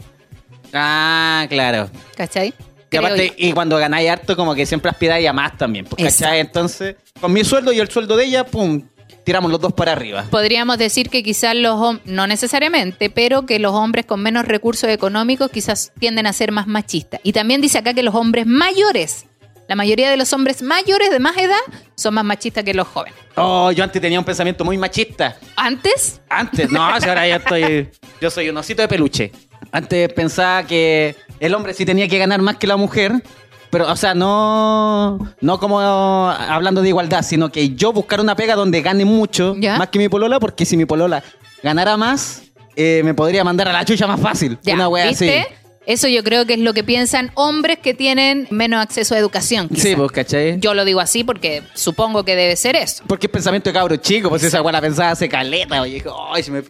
Ah, 0.74 1.46
claro. 1.48 1.90
¿Cachai? 2.16 2.52
Y 2.92 2.96
aparte, 2.96 3.32
y 3.36 3.52
cuando 3.52 3.78
ganáis 3.78 4.10
harto, 4.10 4.36
como 4.36 4.54
que 4.54 4.66
siempre 4.66 4.90
aspiráis 4.90 5.26
a 5.28 5.32
más 5.32 5.56
también. 5.56 5.86
Pues. 5.86 6.02
¿cachai? 6.02 6.40
Entonces, 6.40 6.96
con 7.20 7.32
mi 7.32 7.44
sueldo 7.44 7.72
y 7.72 7.78
el 7.78 7.88
sueldo 7.88 8.16
de 8.16 8.24
ella, 8.24 8.44
pum, 8.44 8.82
tiramos 9.30 9.52
los 9.52 9.60
dos 9.60 9.72
para 9.72 9.92
arriba. 9.92 10.24
Podríamos 10.28 10.76
decir 10.76 11.08
que 11.08 11.22
quizás 11.22 11.54
los 11.54 11.80
hombres, 11.80 12.04
no 12.04 12.26
necesariamente, 12.26 13.10
pero 13.10 13.46
que 13.46 13.60
los 13.60 13.72
hombres 13.72 14.04
con 14.04 14.20
menos 14.20 14.44
recursos 14.44 14.90
económicos 14.90 15.52
quizás 15.52 15.92
tienden 16.00 16.26
a 16.26 16.32
ser 16.32 16.50
más 16.50 16.66
machistas. 16.66 17.20
Y 17.22 17.32
también 17.32 17.60
dice 17.60 17.78
acá 17.78 17.94
que 17.94 18.02
los 18.02 18.16
hombres 18.16 18.46
mayores, 18.48 19.26
la 19.68 19.76
mayoría 19.76 20.10
de 20.10 20.16
los 20.16 20.32
hombres 20.32 20.62
mayores 20.62 21.12
de 21.12 21.20
más 21.20 21.36
edad, 21.36 21.60
son 21.94 22.14
más 22.14 22.24
machistas 22.24 22.64
que 22.64 22.74
los 22.74 22.88
jóvenes. 22.88 23.16
Oh, 23.36 23.70
yo 23.70 23.84
antes 23.84 24.02
tenía 24.02 24.18
un 24.18 24.24
pensamiento 24.24 24.64
muy 24.64 24.76
machista. 24.76 25.36
Antes, 25.54 26.20
Antes, 26.28 26.68
no, 26.68 26.82
ahora 26.82 27.28
ya 27.28 27.36
estoy. 27.36 27.88
Yo 28.20 28.30
soy 28.30 28.48
un 28.48 28.56
osito 28.56 28.82
de 28.82 28.88
peluche. 28.88 29.30
Antes 29.70 30.12
pensaba 30.12 30.64
que 30.64 31.14
el 31.38 31.54
hombre 31.54 31.72
sí 31.72 31.86
tenía 31.86 32.08
que 32.08 32.18
ganar 32.18 32.42
más 32.42 32.56
que 32.56 32.66
la 32.66 32.76
mujer. 32.76 33.22
Pero, 33.70 33.90
o 33.90 33.96
sea, 33.96 34.14
no, 34.14 35.18
no 35.40 35.58
como 35.60 35.80
hablando 35.80 36.82
de 36.82 36.88
igualdad, 36.88 37.22
sino 37.22 37.50
que 37.52 37.70
yo 37.76 37.92
buscar 37.92 38.20
una 38.20 38.34
pega 38.34 38.54
donde 38.56 38.82
gane 38.82 39.04
mucho, 39.04 39.54
Ya. 39.58 39.78
más 39.78 39.88
que 39.88 39.98
mi 39.98 40.08
polola, 40.08 40.40
porque 40.40 40.64
si 40.64 40.76
mi 40.76 40.86
polola 40.86 41.22
ganara 41.62 41.96
más, 41.96 42.42
eh, 42.76 43.02
me 43.04 43.14
podría 43.14 43.44
mandar 43.44 43.68
a 43.68 43.72
la 43.72 43.84
chucha 43.84 44.06
más 44.06 44.20
fácil. 44.20 44.58
ya, 44.62 44.74
una 44.74 44.88
wea 44.88 45.06
¿viste? 45.08 45.40
así. 45.40 45.48
Eso 45.86 46.08
yo 46.08 46.22
creo 46.22 46.46
que 46.46 46.54
es 46.54 46.58
lo 46.60 46.74
que 46.74 46.84
piensan 46.84 47.32
hombres 47.34 47.78
que 47.78 47.94
tienen 47.94 48.46
menos 48.50 48.80
acceso 48.82 49.14
a 49.14 49.18
educación. 49.18 49.68
Sí, 49.74 49.96
pues, 49.96 50.12
¿cachai? 50.12 50.60
Yo 50.60 50.74
lo 50.74 50.84
digo 50.84 51.00
así 51.00 51.24
porque 51.24 51.62
supongo 51.74 52.22
que 52.22 52.36
debe 52.36 52.54
ser 52.56 52.76
eso. 52.76 53.02
Porque 53.06 53.26
es 53.26 53.32
pensamiento 53.32 53.70
de 53.70 53.74
cabro 53.74 53.96
chico, 53.96 54.28
pues 54.28 54.44
esa 54.44 54.60
weá 54.62 54.72
la 54.72 54.80
pensaba 54.80 55.10
hace 55.12 55.28
caleta. 55.28 55.80
Oye, 55.80 56.02
ay, 56.32 56.42
si 56.42 56.50
me. 56.50 56.62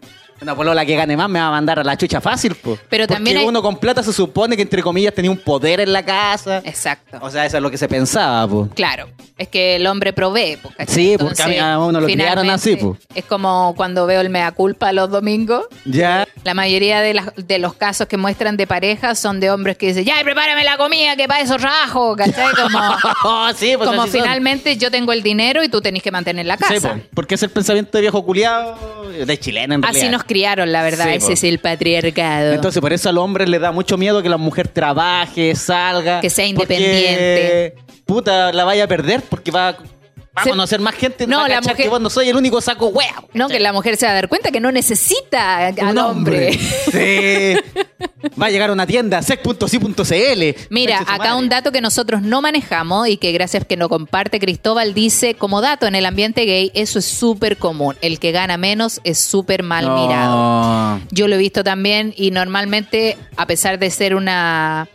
Una 0.43 0.55
polola 0.57 0.85
que 0.87 0.97
gane 0.97 1.17
más 1.17 1.29
me 1.29 1.39
va 1.39 1.49
a 1.49 1.51
mandar 1.51 1.79
a 1.81 1.85
la 1.85 1.97
chucha 1.97 2.21
fácil, 2.21 2.55
pues. 2.55 2.81
Pero 2.89 3.05
Porque 3.05 3.15
también 3.15 3.37
hay- 3.39 3.45
uno 3.47 3.63
con 3.63 3.77
plata 3.77 4.03
se 4.03 4.13
supone 4.13 4.57
que 4.57 4.63
entre 4.63 4.83
comillas 4.83 5.13
tenía 5.15 5.31
un 5.31 5.37
poder 5.39 5.81
en 5.81 5.93
la 5.93 6.03
casa. 6.05 6.63
Exacto. 6.65 7.19
O 7.21 7.31
sea, 7.31 7.45
eso 7.47 7.57
es 7.59 7.63
lo 7.63 7.71
que 7.71 7.77
se 7.79 7.89
pensaba, 7.89 8.49
pues. 8.49 8.71
Claro, 8.75 9.09
es 9.37 9.49
que 9.49 9.77
el 9.77 9.87
hombre 9.87 10.13
provee. 10.13 10.57
pues, 10.63 10.75
¿cachai? 10.77 10.95
Sí, 10.95 11.17
porque 11.19 11.43
a 11.43 11.47
mí- 11.49 11.59
a 11.59 11.79
uno 11.79 12.01
lo 12.01 12.07
criaron 12.07 12.49
así, 12.51 12.77
pues. 12.77 12.99
Es 13.15 13.25
como 13.25 13.75
cuando 13.77 14.07
veo 14.07 14.21
el 14.21 14.31
mea 14.31 14.51
culpa 14.53 14.93
los 14.93 15.11
domingos. 15.11 15.65
Ya. 15.85 16.27
La 16.45 16.55
mayoría 16.55 17.01
de, 17.03 17.15
las- 17.15 17.33
de 17.37 17.59
los 17.59 17.75
casos 17.75 18.07
que 18.07 18.17
muestran 18.17 18.57
de 18.57 18.67
parejas 18.67 19.19
son 19.19 19.41
de 19.41 19.51
hombres 19.51 19.77
que 19.77 19.89
dicen, 19.89 20.05
ya, 20.05 20.15
prepárame 20.23 20.65
la 20.65 20.77
comida, 20.79 21.17
que 21.17 21.29
para 21.29 21.41
eso 21.43 21.57
trabajo, 21.57 22.17
¿cachai? 22.17 22.47
Como, 22.63 22.79
Oh, 23.25 23.49
sí, 23.57 23.75
pues 23.77 23.89
como 23.89 24.03
así 24.03 24.13
son. 24.13 24.23
finalmente 24.23 24.77
yo 24.77 24.91
tengo 24.91 25.13
el 25.13 25.23
dinero 25.23 25.63
y 25.63 25.69
tú 25.69 25.81
tenés 25.83 26.03
que 26.03 26.11
mantener 26.11 26.47
la 26.47 26.57
casa. 26.57 26.75
Sí, 26.75 26.81
pues, 26.81 26.95
porque 27.15 27.35
es 27.35 27.43
el 27.43 27.51
pensamiento 27.51 27.91
de 27.99 28.03
viejo 28.03 28.25
culiado, 28.25 28.77
de 29.11 29.39
chileno 29.39 29.75
en 29.75 29.85
Así 29.85 29.95
realidad. 29.95 30.13
nos 30.13 30.25
criaron, 30.31 30.71
la 30.71 30.83
verdad. 30.83 31.07
Sí, 31.07 31.15
Ese 31.17 31.27
po. 31.27 31.33
es 31.33 31.45
el 31.45 31.59
patriarcado. 31.59 32.53
Entonces, 32.53 32.81
por 32.81 32.93
eso 32.93 33.09
a 33.09 33.13
los 33.13 33.25
hombres 33.25 33.49
les 33.49 33.61
da 33.61 33.73
mucho 33.73 33.99
miedo 33.99 34.23
que 34.23 34.29
la 34.29 34.37
mujer 34.37 34.69
trabaje, 34.69 35.57
salga. 35.57 36.21
Que 36.21 36.31
sea 36.31 36.47
porque, 36.55 36.75
independiente. 36.75 37.75
puta, 38.07 38.53
la 38.53 38.63
vaya 38.65 38.85
a 38.85 38.87
perder 38.87 39.23
porque 39.29 39.51
va. 39.51 39.77
Va 40.37 40.43
a 40.43 40.45
Se- 40.45 40.51
conocer 40.51 40.79
más 40.81 40.95
gente. 40.95 41.27
No, 41.27 41.41
va 41.41 41.49
la 41.49 41.61
mujer- 41.61 41.77
que 41.77 41.89
vos 41.89 42.01
no 42.01 42.09
soy 42.09 42.29
el 42.29 42.37
único 42.37 42.61
saco 42.61 42.87
wea. 42.89 43.15
No, 43.35 43.49
que 43.49 43.59
la 43.59 43.73
mujer 43.73 43.97
se 43.97 44.07
va 44.07 44.13
a 44.13 44.15
dar 44.15 44.29
cuenta 44.29 44.53
que 44.53 44.61
no 44.61 44.71
necesita 44.71 45.67
al 45.67 45.75
Un 45.91 45.99
hombre. 45.99 46.53
Sí. 46.57 47.57
Va 48.41 48.47
a 48.47 48.51
llegar 48.51 48.71
a 48.71 48.73
una 48.75 48.87
tienda, 48.87 49.23
sec.si.cl. 49.23 50.65
Mira, 50.71 51.01
acá 51.07 51.35
un 51.35 51.49
dato 51.49 51.73
que 51.73 51.81
nosotros 51.81 52.23
no 52.23 52.43
manejamos 52.43 53.09
y 53.09 53.17
que 53.17 53.33
gracias 53.33 53.65
que 53.65 53.77
no 53.77 53.89
comparte 53.89 54.39
Cristóbal 54.39 54.95
dice, 54.95 55.35
como 55.35 55.61
dato 55.61 55.87
en 55.87 55.95
el 55.95 56.07
ambiente 56.07 56.45
gay, 56.45 56.71
eso 56.75 56.99
es 56.99 57.07
súper 57.07 57.57
común. 57.57 57.97
El 58.03 58.19
que 58.21 58.31
gana 58.33 58.57
menos 58.57 59.01
es 59.05 59.19
súper 59.19 59.63
mal 59.63 59.87
No. 59.87 59.97
mirado. 60.07 61.01
Yo 61.11 61.29
lo 61.29 61.35
he 61.35 61.39
visto 61.39 61.65
también 61.65 62.15
y 62.17 62.31
normalmente, 62.31 63.17
a 63.37 63.47
pesar 63.47 63.79
de 63.79 63.91
ser 63.91 64.15
una, 64.15 64.89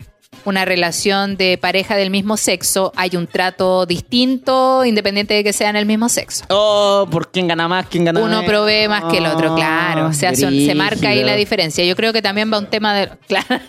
una 0.45 0.63
relación 0.65 1.37
de 1.37 1.57
pareja 1.57 1.95
del 1.95 2.09
mismo 2.09 2.37
sexo, 2.37 2.91
hay 2.95 3.15
un 3.15 3.27
trato 3.27 3.85
distinto 3.85 4.85
independiente 4.85 5.33
de 5.33 5.43
que 5.43 5.53
sean 5.53 5.75
el 5.75 5.85
mismo 5.85 6.07
sexo. 6.09 6.45
Oh, 6.49 7.07
¿por 7.11 7.31
quién 7.31 7.47
gana 7.47 7.67
más? 7.67 7.87
¿Quién 7.87 8.05
gana 8.05 8.19
Uno 8.19 8.29
menos? 8.29 8.45
provee 8.45 8.87
más 8.87 9.03
que 9.11 9.17
el 9.17 9.25
otro, 9.25 9.55
claro. 9.55 10.13
Se, 10.13 10.27
hace 10.27 10.45
un- 10.45 10.65
se 10.65 10.75
marca 10.75 11.09
ahí 11.09 11.23
la 11.23 11.35
diferencia. 11.35 11.83
Yo 11.85 11.95
creo 11.95 12.13
que 12.13 12.21
también 12.21 12.51
va 12.51 12.57
un 12.59 12.67
tema 12.67 12.93
de... 12.95 13.09
Claro. 13.27 13.59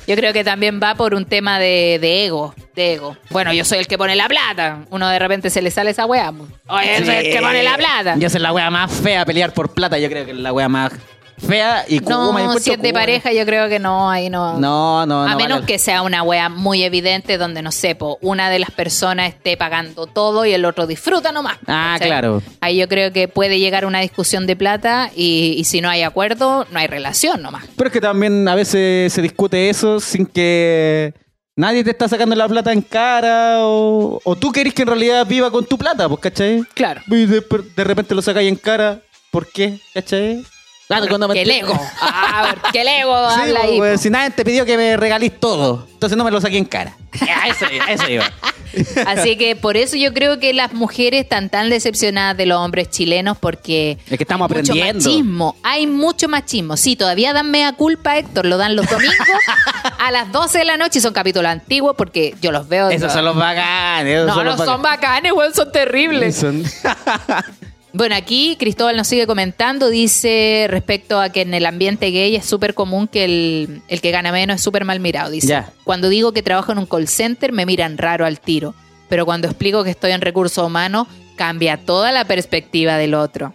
Yo 0.06 0.14
creo 0.16 0.32
que 0.32 0.44
también 0.44 0.80
va 0.82 0.94
por 0.94 1.14
un 1.14 1.24
tema 1.24 1.58
de, 1.58 1.98
de 2.00 2.26
ego, 2.26 2.54
de 2.74 2.94
ego. 2.94 3.16
Bueno, 3.30 3.52
yo 3.52 3.64
soy 3.64 3.78
el 3.78 3.86
que 3.86 3.98
pone 3.98 4.14
la 4.16 4.28
plata. 4.28 4.84
Uno 4.90 5.08
de 5.08 5.18
repente 5.18 5.50
se 5.50 5.62
le 5.62 5.70
sale 5.70 5.90
esa 5.90 6.06
weá. 6.06 6.32
pues. 6.32 6.48
Oye, 6.68 7.04
soy 7.04 7.14
el 7.16 7.32
que 7.32 7.40
pone 7.40 7.62
la 7.62 7.76
plata. 7.76 8.16
Yo 8.18 8.30
soy 8.30 8.40
la 8.40 8.52
wea 8.52 8.70
más 8.70 8.92
fea 8.92 9.22
a 9.22 9.26
pelear 9.26 9.52
por 9.52 9.72
plata. 9.72 9.98
Yo 9.98 10.08
creo 10.08 10.24
que 10.24 10.30
es 10.32 10.36
la 10.36 10.52
wea 10.52 10.68
más 10.68 10.92
fea 11.38 11.84
y 11.88 12.00
kuma. 12.00 12.42
No, 12.42 12.58
si 12.58 12.70
es 12.70 12.80
de 12.80 12.88
kuma. 12.90 13.00
pareja, 13.00 13.32
yo 13.32 13.44
creo 13.44 13.68
que 13.68 13.78
no, 13.78 14.10
ahí 14.10 14.30
no. 14.30 14.58
No, 14.58 15.06
no, 15.06 15.24
a 15.24 15.30
no. 15.30 15.36
menos 15.36 15.58
vale. 15.58 15.66
que 15.66 15.78
sea 15.78 16.02
una 16.02 16.22
wea 16.22 16.48
muy 16.48 16.82
evidente 16.82 17.38
donde, 17.38 17.62
no 17.62 17.72
sé, 17.72 17.94
po, 17.94 18.18
una 18.20 18.50
de 18.50 18.58
las 18.58 18.70
personas 18.70 19.28
esté 19.28 19.56
pagando 19.56 20.06
todo 20.06 20.44
y 20.46 20.52
el 20.52 20.64
otro 20.64 20.86
disfruta 20.86 21.32
nomás. 21.32 21.58
Ah, 21.66 21.94
¿cachai? 21.94 22.08
claro. 22.08 22.42
Ahí 22.60 22.76
yo 22.78 22.88
creo 22.88 23.12
que 23.12 23.28
puede 23.28 23.58
llegar 23.58 23.84
una 23.86 24.00
discusión 24.00 24.46
de 24.46 24.56
plata 24.56 25.10
y, 25.14 25.54
y 25.58 25.64
si 25.64 25.80
no 25.80 25.88
hay 25.88 26.02
acuerdo, 26.02 26.66
no 26.70 26.78
hay 26.78 26.86
relación 26.86 27.42
nomás. 27.42 27.64
Pero 27.76 27.88
es 27.88 27.92
que 27.92 28.00
también 28.00 28.48
a 28.48 28.54
veces 28.54 29.12
se 29.12 29.22
discute 29.22 29.68
eso 29.68 30.00
sin 30.00 30.26
que 30.26 31.14
nadie 31.56 31.82
te 31.84 31.90
está 31.90 32.08
sacando 32.08 32.36
la 32.36 32.48
plata 32.48 32.72
en 32.72 32.82
cara 32.82 33.58
o, 33.60 34.20
o 34.24 34.36
tú 34.36 34.52
querés 34.52 34.74
que 34.74 34.82
en 34.82 34.88
realidad 34.88 35.26
viva 35.26 35.50
con 35.50 35.64
tu 35.64 35.78
plata, 35.78 36.08
pues, 36.08 36.20
¿cachai? 36.20 36.62
Claro. 36.74 37.00
Y 37.06 37.26
de, 37.26 37.42
de 37.76 37.84
repente 37.84 38.14
lo 38.14 38.22
sacáis 38.22 38.48
en 38.48 38.56
cara. 38.56 39.00
¿Por 39.30 39.46
qué? 39.50 39.78
¿Cachai? 39.92 40.44
Claro, 40.88 41.06
cuando 41.08 41.26
me- 41.28 41.42
el 41.42 41.50
ego. 41.50 41.78
Ah, 42.00 42.54
porque 42.62 42.82
el 42.82 42.88
ego 42.88 43.28
Sí, 43.30 43.40
habla 43.40 43.60
pues, 43.60 43.70
ahí. 43.72 43.76
pues, 43.78 43.92
po. 43.98 44.02
si 44.02 44.10
nadie 44.10 44.30
te 44.30 44.44
pidió 44.44 44.64
que 44.64 44.76
me 44.76 44.96
regalís 44.96 45.38
todo, 45.40 45.86
entonces 45.92 46.16
no 46.16 46.22
me 46.24 46.30
lo 46.30 46.40
saqué 46.40 46.58
en 46.58 46.64
cara. 46.64 46.96
A 47.20 47.48
eso, 47.48 47.66
a 47.66 47.92
eso 47.92 48.08
iba. 48.08 48.30
Así 49.06 49.36
que 49.38 49.56
por 49.56 49.76
eso 49.78 49.96
yo 49.96 50.12
creo 50.12 50.38
que 50.38 50.52
las 50.52 50.74
mujeres 50.74 51.22
están 51.22 51.48
tan 51.48 51.70
decepcionadas 51.70 52.36
de 52.36 52.44
los 52.46 52.58
hombres 52.58 52.90
chilenos 52.90 53.38
porque 53.38 53.96
Es 54.08 54.18
que 54.18 54.24
estamos 54.24 54.50
hay 54.50 54.56
mucho 54.58 54.72
aprendiendo. 54.72 55.02
machismo. 55.08 55.56
Hay 55.62 55.86
mucho 55.86 56.28
machismo. 56.28 56.76
Sí, 56.76 56.94
todavía 56.94 57.32
dan 57.32 57.50
mea 57.50 57.72
culpa, 57.72 58.18
Héctor. 58.18 58.44
Lo 58.44 58.58
dan 58.58 58.76
los 58.76 58.86
domingos 58.88 59.16
a 59.98 60.10
las 60.10 60.30
12 60.30 60.58
de 60.58 60.64
la 60.66 60.76
noche 60.76 60.98
y 60.98 61.02
son 61.02 61.14
capítulos 61.14 61.50
antiguos 61.50 61.94
porque 61.96 62.34
yo 62.42 62.52
los 62.52 62.68
veo. 62.68 62.90
Esos 62.90 63.12
son 63.12 63.24
los 63.24 63.34
bacanes. 63.34 64.14
esos 64.14 64.26
No, 64.26 64.34
son 64.34 64.44
no 64.44 64.50
los 64.50 64.58
son 64.58 64.82
bacanes. 64.82 65.00
bacanes, 65.00 65.32
weón, 65.32 65.54
son 65.54 65.72
terribles. 65.72 66.36
Son- 66.36 66.62
Bueno, 67.96 68.14
aquí 68.14 68.56
Cristóbal 68.58 68.96
nos 68.96 69.06
sigue 69.08 69.26
comentando, 69.26 69.88
dice 69.88 70.66
respecto 70.68 71.18
a 71.20 71.30
que 71.30 71.40
en 71.42 71.54
el 71.54 71.64
ambiente 71.64 72.10
gay 72.10 72.36
es 72.36 72.44
súper 72.44 72.74
común 72.74 73.08
que 73.08 73.24
el, 73.24 73.80
el 73.88 74.00
que 74.02 74.10
gana 74.10 74.32
menos 74.32 74.56
es 74.56 74.62
súper 74.62 74.84
mal 74.84 75.00
mirado. 75.00 75.30
Dice, 75.30 75.62
cuando 75.84 76.08
digo 76.10 76.32
que 76.32 76.42
trabajo 76.42 76.72
en 76.72 76.78
un 76.78 76.86
call 76.86 77.08
center 77.08 77.52
me 77.52 77.64
miran 77.64 77.96
raro 77.96 78.26
al 78.26 78.38
tiro, 78.40 78.74
pero 79.08 79.24
cuando 79.24 79.46
explico 79.48 79.82
que 79.82 79.90
estoy 79.90 80.12
en 80.12 80.20
recursos 80.20 80.64
humanos 80.64 81.06
cambia 81.36 81.78
toda 81.78 82.12
la 82.12 82.24
perspectiva 82.26 82.96
del 82.98 83.14
otro. 83.14 83.54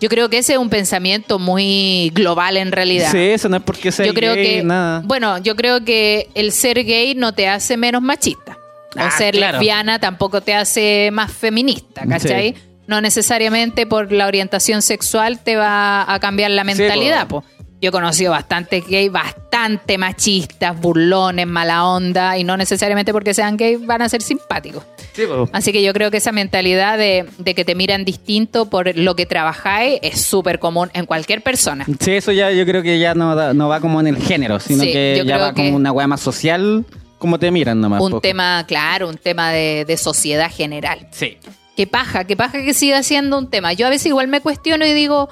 Yo 0.00 0.08
creo 0.08 0.28
que 0.28 0.38
ese 0.38 0.52
es 0.52 0.58
un 0.58 0.68
pensamiento 0.70 1.38
muy 1.38 2.10
global 2.14 2.56
en 2.56 2.70
realidad. 2.72 3.10
Sí, 3.10 3.18
eso 3.18 3.48
no 3.48 3.56
es 3.56 3.62
porque 3.62 3.90
sea 3.90 4.06
yo 4.06 4.14
creo 4.14 4.34
gay, 4.34 4.44
que, 4.58 4.62
nada. 4.64 5.02
bueno, 5.04 5.38
yo 5.38 5.56
creo 5.56 5.84
que 5.84 6.28
el 6.34 6.52
ser 6.52 6.84
gay 6.84 7.14
no 7.14 7.32
te 7.32 7.48
hace 7.48 7.76
menos 7.76 8.02
machista. 8.02 8.58
O 8.96 9.00
Ah, 9.00 9.10
ser 9.10 9.34
claro. 9.34 9.58
lesbiana 9.58 9.98
tampoco 9.98 10.40
te 10.40 10.54
hace 10.54 11.10
más 11.12 11.32
feminista, 11.32 12.06
¿cachai? 12.08 12.54
Sí. 12.54 12.62
No 12.88 13.00
necesariamente 13.00 13.86
por 13.86 14.10
la 14.10 14.26
orientación 14.26 14.82
sexual 14.82 15.38
te 15.38 15.54
va 15.56 16.12
a 16.12 16.18
cambiar 16.18 16.50
la 16.50 16.64
mentalidad, 16.64 17.28
po. 17.28 17.42
po. 17.42 17.46
Yo 17.80 17.90
he 17.90 17.92
conocido 17.92 18.32
bastante 18.32 18.80
gay, 18.80 19.08
bastante 19.08 19.98
machistas, 19.98 20.80
burlones, 20.80 21.46
mala 21.46 21.84
onda, 21.86 22.36
y 22.36 22.42
no 22.42 22.56
necesariamente 22.56 23.12
porque 23.12 23.34
sean 23.34 23.56
gay 23.56 23.76
van 23.76 24.02
a 24.02 24.08
ser 24.08 24.20
simpáticos. 24.20 24.82
Sí. 25.12 25.22
Así 25.52 25.70
que 25.70 25.80
yo 25.82 25.92
creo 25.92 26.10
que 26.10 26.16
esa 26.16 26.32
mentalidad 26.32 26.98
de, 26.98 27.24
de 27.38 27.54
que 27.54 27.64
te 27.64 27.76
miran 27.76 28.04
distinto 28.04 28.68
por 28.68 28.96
lo 28.96 29.14
que 29.14 29.26
trabajáis 29.26 30.00
es 30.02 30.20
súper 30.22 30.58
común 30.58 30.90
en 30.92 31.06
cualquier 31.06 31.40
persona. 31.42 31.86
Sí, 32.00 32.12
eso 32.14 32.32
ya 32.32 32.50
yo 32.50 32.64
creo 32.66 32.82
que 32.82 32.98
ya 32.98 33.14
no, 33.14 33.36
da- 33.36 33.54
no 33.54 33.68
va 33.68 33.78
como 33.80 34.00
en 34.00 34.08
el 34.08 34.16
género, 34.16 34.58
sino 34.58 34.82
Sí, 34.82 34.90
que 34.92 35.22
ya 35.24 35.38
va 35.38 35.52
como 35.52 35.76
una 35.76 35.92
weá 35.92 36.08
más 36.08 36.20
social, 36.20 36.84
como 37.18 37.38
te 37.38 37.52
miran 37.52 37.80
nomás. 37.80 38.00
un 38.02 38.20
tema, 38.20 38.64
claro, 38.66 39.08
un 39.08 39.18
tema 39.18 39.52
de, 39.52 39.84
de 39.86 39.96
sociedad 39.96 40.50
general. 40.50 41.06
Sí. 41.12 41.38
Qué 41.78 41.86
paja, 41.86 42.24
qué 42.24 42.36
paja 42.36 42.64
que 42.64 42.74
siga 42.74 43.04
siendo 43.04 43.38
un 43.38 43.50
tema. 43.50 43.72
Yo 43.72 43.86
a 43.86 43.90
veces 43.90 44.06
igual 44.06 44.26
me 44.26 44.40
cuestiono 44.40 44.84
y 44.84 44.92
digo, 44.94 45.28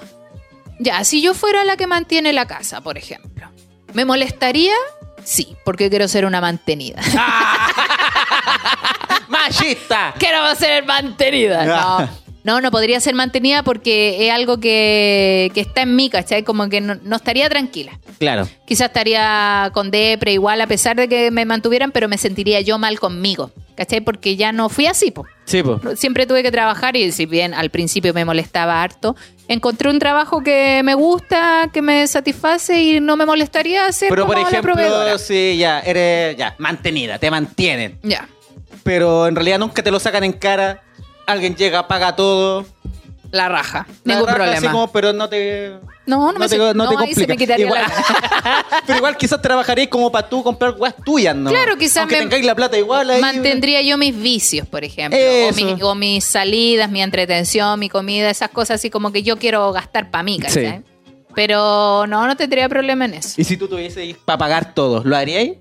ya, 0.78 1.02
si 1.02 1.20
yo 1.20 1.34
fuera 1.34 1.64
la 1.64 1.76
que 1.76 1.88
mantiene 1.88 2.32
la 2.32 2.46
casa, 2.46 2.82
por 2.82 2.96
ejemplo, 2.96 3.48
¿me 3.94 4.04
molestaría? 4.04 4.72
Sí, 5.24 5.56
porque 5.64 5.90
quiero 5.90 6.06
ser 6.06 6.24
una 6.24 6.40
mantenida. 6.40 7.02
¡Machista! 9.28 10.14
quiero 10.20 10.54
ser 10.54 10.84
mantenida. 10.84 11.64
No, 11.64 12.08
no, 12.44 12.60
no 12.60 12.70
podría 12.70 13.00
ser 13.00 13.16
mantenida 13.16 13.64
porque 13.64 14.28
es 14.28 14.32
algo 14.32 14.60
que, 14.60 15.50
que 15.52 15.62
está 15.62 15.82
en 15.82 15.96
mí, 15.96 16.10
¿cachai? 16.10 16.44
Como 16.44 16.68
que 16.68 16.80
no, 16.80 16.94
no 17.02 17.16
estaría 17.16 17.48
tranquila. 17.48 17.98
Claro. 18.20 18.48
Quizás 18.66 18.86
estaría 18.86 19.72
con 19.74 19.90
depre 19.90 20.32
igual 20.32 20.60
a 20.60 20.68
pesar 20.68 20.94
de 20.94 21.08
que 21.08 21.32
me 21.32 21.44
mantuvieran, 21.44 21.90
pero 21.90 22.06
me 22.06 22.18
sentiría 22.18 22.60
yo 22.60 22.78
mal 22.78 23.00
conmigo, 23.00 23.50
¿cachai? 23.74 24.00
Porque 24.00 24.36
ya 24.36 24.52
no 24.52 24.68
fui 24.68 24.86
así, 24.86 25.10
po. 25.10 25.26
Sí. 25.46 25.62
Siempre 25.94 26.26
tuve 26.26 26.42
que 26.42 26.50
trabajar 26.50 26.96
y 26.96 27.12
si 27.12 27.24
bien 27.24 27.54
al 27.54 27.70
principio 27.70 28.12
me 28.12 28.24
molestaba 28.24 28.82
harto, 28.82 29.14
encontré 29.48 29.88
un 29.88 29.98
trabajo 30.00 30.42
que 30.42 30.82
me 30.84 30.94
gusta, 30.94 31.70
que 31.72 31.80
me 31.82 32.06
satisface 32.08 32.82
y 32.82 33.00
no 33.00 33.16
me 33.16 33.24
molestaría 33.26 33.86
hacer 33.86 34.08
Pero 34.10 34.26
por 34.26 34.34
como 34.36 34.50
la 34.50 34.60
proveedora. 34.60 35.04
ejemplo, 35.06 35.18
si 35.18 35.56
ya 35.56 35.80
eres 35.80 36.36
ya 36.36 36.54
mantenida, 36.58 37.18
te 37.18 37.30
mantienen, 37.30 37.98
Ya, 38.02 38.28
pero 38.82 39.26
en 39.28 39.36
realidad 39.36 39.58
nunca 39.60 39.82
te 39.82 39.90
lo 39.90 39.98
sacan 40.00 40.24
en 40.24 40.32
cara. 40.32 40.82
Alguien 41.26 41.54
llega, 41.56 41.86
paga 41.88 42.14
todo. 42.16 42.66
La 43.36 43.48
raja, 43.48 43.86
la 44.04 44.14
ningún 44.14 44.26
raja, 44.26 44.36
problema. 44.38 44.58
así 44.58 44.66
como, 44.68 44.90
pero 44.92 45.12
no 45.12 45.28
te. 45.28 45.72
No, 46.06 46.32
no 46.32 46.38
me 46.38 46.46
te, 46.48 46.56
se- 46.56 46.58
no 46.58 46.72
no, 46.74 46.88
te 46.88 47.04
ahí 47.04 47.14
se 47.14 47.26
me 47.26 47.36
quitaría 47.36 47.66
igual, 47.66 47.82
la 47.82 48.64
pero 48.86 48.98
igual 48.98 49.16
quizás 49.16 49.42
trabajaréis 49.42 49.88
como 49.88 50.10
para 50.12 50.28
tú 50.28 50.42
comprar 50.42 50.74
weas 50.78 50.94
tuyas, 51.04 51.34
¿no? 51.34 51.50
Claro, 51.50 51.76
quizás 51.76 51.98
Aunque 51.98 52.16
me- 52.16 52.20
tengáis 52.22 52.44
la 52.44 52.54
plata 52.54 52.78
igual 52.78 53.10
ahí. 53.10 53.20
Mantendría 53.20 53.82
yo 53.82 53.98
mis 53.98 54.16
vicios, 54.16 54.66
por 54.68 54.84
ejemplo, 54.84 55.18
o, 55.18 55.52
mi- 55.52 55.82
o 55.82 55.94
mis 55.94 56.24
salidas, 56.24 56.90
mi 56.90 57.02
entretención, 57.02 57.78
mi 57.80 57.88
comida, 57.88 58.30
esas 58.30 58.50
cosas 58.50 58.76
así 58.76 58.88
como 58.90 59.12
que 59.12 59.22
yo 59.22 59.36
quiero 59.36 59.72
gastar 59.72 60.10
para 60.10 60.22
mí, 60.22 60.38
¿cachai? 60.38 60.82
Pero 61.34 62.06
no, 62.06 62.26
no 62.26 62.36
tendría 62.36 62.68
problema 62.68 63.04
en 63.04 63.14
eso. 63.14 63.34
Y 63.40 63.44
si 63.44 63.56
tú 63.56 63.68
tuvieses 63.68 64.16
para 64.24 64.38
pagar 64.38 64.74
todo, 64.74 65.02
¿lo 65.04 65.16
haríais? 65.16 65.52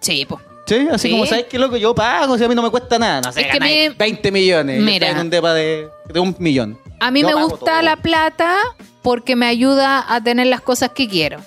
Sí, 0.00 0.26
pues. 0.28 0.42
Sí, 0.66 0.88
así 0.90 1.08
Sí. 1.08 1.12
como 1.12 1.26
sabes 1.26 1.44
que 1.46 1.58
loco, 1.58 1.76
yo 1.76 1.94
pago, 1.94 2.38
si 2.38 2.44
a 2.44 2.48
mí 2.48 2.54
no 2.54 2.62
me 2.62 2.70
cuesta 2.70 2.98
nada. 2.98 3.20
No 3.20 3.32
sé, 3.32 3.40
Es 3.42 3.46
que 3.48 3.60
me- 3.60 3.90
20 3.90 4.30
millones. 4.32 4.80
Mira. 4.82 5.10
en 5.10 5.18
un 5.18 5.30
depa 5.30 5.52
de, 5.52 5.88
de 6.12 6.20
un 6.20 6.34
millón. 6.38 6.78
A 7.00 7.10
mí 7.10 7.22
Yo 7.22 7.28
me 7.28 7.34
gusta 7.34 7.58
todo. 7.72 7.82
la 7.82 7.96
plata 7.96 8.56
porque 9.02 9.34
me 9.36 9.46
ayuda 9.46 10.04
a 10.08 10.20
tener 10.22 10.46
las 10.46 10.60
cosas 10.60 10.90
que 10.90 11.08
quiero. 11.08 11.40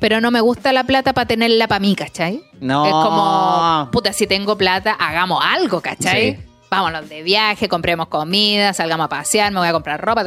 Pero 0.00 0.20
no 0.20 0.30
me 0.30 0.40
gusta 0.40 0.72
la 0.72 0.84
plata 0.84 1.12
para 1.12 1.26
tenerla 1.26 1.68
para 1.68 1.80
mí, 1.80 1.94
¿cachai? 1.94 2.42
No. 2.60 2.86
Es 2.86 2.92
como, 2.92 3.88
puta, 3.92 4.12
si 4.12 4.26
tengo 4.26 4.56
plata, 4.56 4.92
hagamos 4.98 5.42
algo, 5.44 5.80
¿cachai? 5.80 6.36
Sí. 6.36 6.44
Vámonos 6.70 7.08
de 7.08 7.22
viaje, 7.22 7.68
compremos 7.68 8.06
comida, 8.08 8.72
salgamos 8.72 9.06
a 9.06 9.08
pasear, 9.08 9.52
me 9.52 9.58
voy 9.58 9.68
a 9.68 9.72
comprar 9.72 10.00
ropa, 10.00 10.22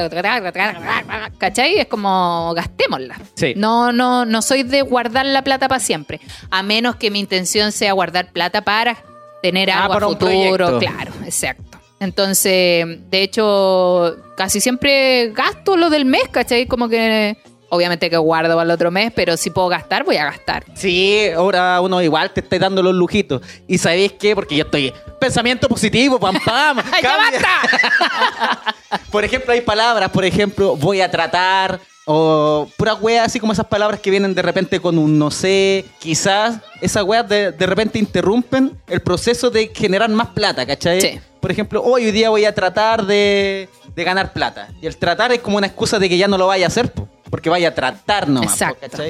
¿cachai? 1.38 1.80
Es 1.80 1.88
como 1.88 2.54
gastémosla. 2.56 3.16
Sí. 3.36 3.54
No, 3.56 3.92
no, 3.92 4.26
no 4.26 4.42
soy 4.42 4.64
de 4.64 4.82
guardar 4.82 5.26
la 5.26 5.42
plata 5.44 5.68
para 5.68 5.80
siempre, 5.80 6.20
a 6.52 6.62
menos 6.62 6.98
que 6.98 7.12
mi 7.12 7.20
intención 7.20 7.72
sea 7.72 7.94
guardar 7.94 8.32
plata 8.32 8.62
para 8.62 8.98
tener 9.42 9.72
Ah, 9.72 9.86
algo 9.86 9.94
a 9.96 10.00
futuro, 10.02 10.80
claro, 10.80 11.14
exacto. 11.26 11.73
Entonces, 12.04 12.86
de 13.10 13.24
hecho, 13.24 14.18
casi 14.36 14.60
siempre 14.60 15.32
gasto 15.34 15.78
lo 15.78 15.90
del 15.90 16.04
mes, 16.04 16.24
¿cachai? 16.30 16.66
Como 16.66 16.90
que, 16.90 17.38
obviamente 17.70 18.10
que 18.10 18.18
guardo 18.18 18.56
para 18.56 18.64
el 18.64 18.72
otro 18.72 18.92
mes, 18.92 19.14
pero 19.16 19.38
si 19.38 19.52
puedo 19.52 19.70
gastar, 19.70 20.04
voy 20.04 20.18
a 20.18 20.26
gastar. 20.26 20.66
Sí, 20.76 21.30
ahora 21.34 21.80
uno 21.80 22.02
igual 22.02 22.32
te 22.32 22.42
está 22.42 22.60
dando 22.60 22.84
los 22.84 22.94
lujitos. 22.94 23.42
¿Y 23.70 23.78
sabéis 23.78 24.12
qué? 24.20 24.36
Porque 24.36 24.58
yo 24.58 24.66
estoy. 24.66 24.94
Pensamiento 25.18 25.70
positivo, 25.70 26.20
pam, 26.20 26.36
pam. 26.44 26.78
¡Ya 27.02 27.16
basta! 27.16 28.76
por 29.12 29.24
ejemplo, 29.24 29.54
hay 29.54 29.62
palabras, 29.62 30.10
por 30.10 30.26
ejemplo, 30.26 30.76
voy 30.76 31.00
a 31.00 31.10
tratar. 31.10 31.80
O 32.06 32.68
pura 32.76 32.96
wea, 32.96 33.24
así 33.24 33.40
como 33.40 33.54
esas 33.54 33.68
palabras 33.68 34.02
que 34.02 34.12
vienen 34.12 34.36
de 34.36 34.42
repente 34.42 34.82
con 34.82 34.98
un 34.98 35.18
no 35.18 35.32
sé. 35.32 35.86
Quizás 36.00 36.58
esas 36.82 37.04
weas 37.06 37.30
de, 37.30 37.54
de 37.54 37.66
repente 37.66 37.98
interrumpen 37.98 38.78
el 38.88 39.00
proceso 39.00 39.50
de 39.50 39.72
generar 39.74 40.10
más 40.10 40.28
plata, 40.28 40.66
¿cachai? 40.66 41.00
Sí. 41.00 41.20
Por 41.44 41.52
ejemplo, 41.52 41.84
hoy, 41.84 42.06
hoy 42.06 42.12
día 42.12 42.30
voy 42.30 42.46
a 42.46 42.56
tratar 42.56 43.06
de, 43.06 43.68
de 43.94 44.04
ganar 44.06 44.32
plata. 44.32 44.70
Y 44.82 44.88
el 44.88 44.96
tratar 44.96 45.34
es 45.34 45.42
como 45.42 45.58
una 45.58 45.68
excusa 45.68 46.00
de 46.00 46.08
que 46.08 46.18
ya 46.18 46.26
no 46.30 46.38
lo 46.38 46.48
vaya 46.48 46.64
a 46.64 46.68
hacer, 46.70 46.90
po, 46.94 47.06
porque 47.30 47.50
vaya 47.50 47.68
a 47.68 47.76
tratar 47.76 48.30
nomás. 48.30 48.54
Exacto. 48.54 49.04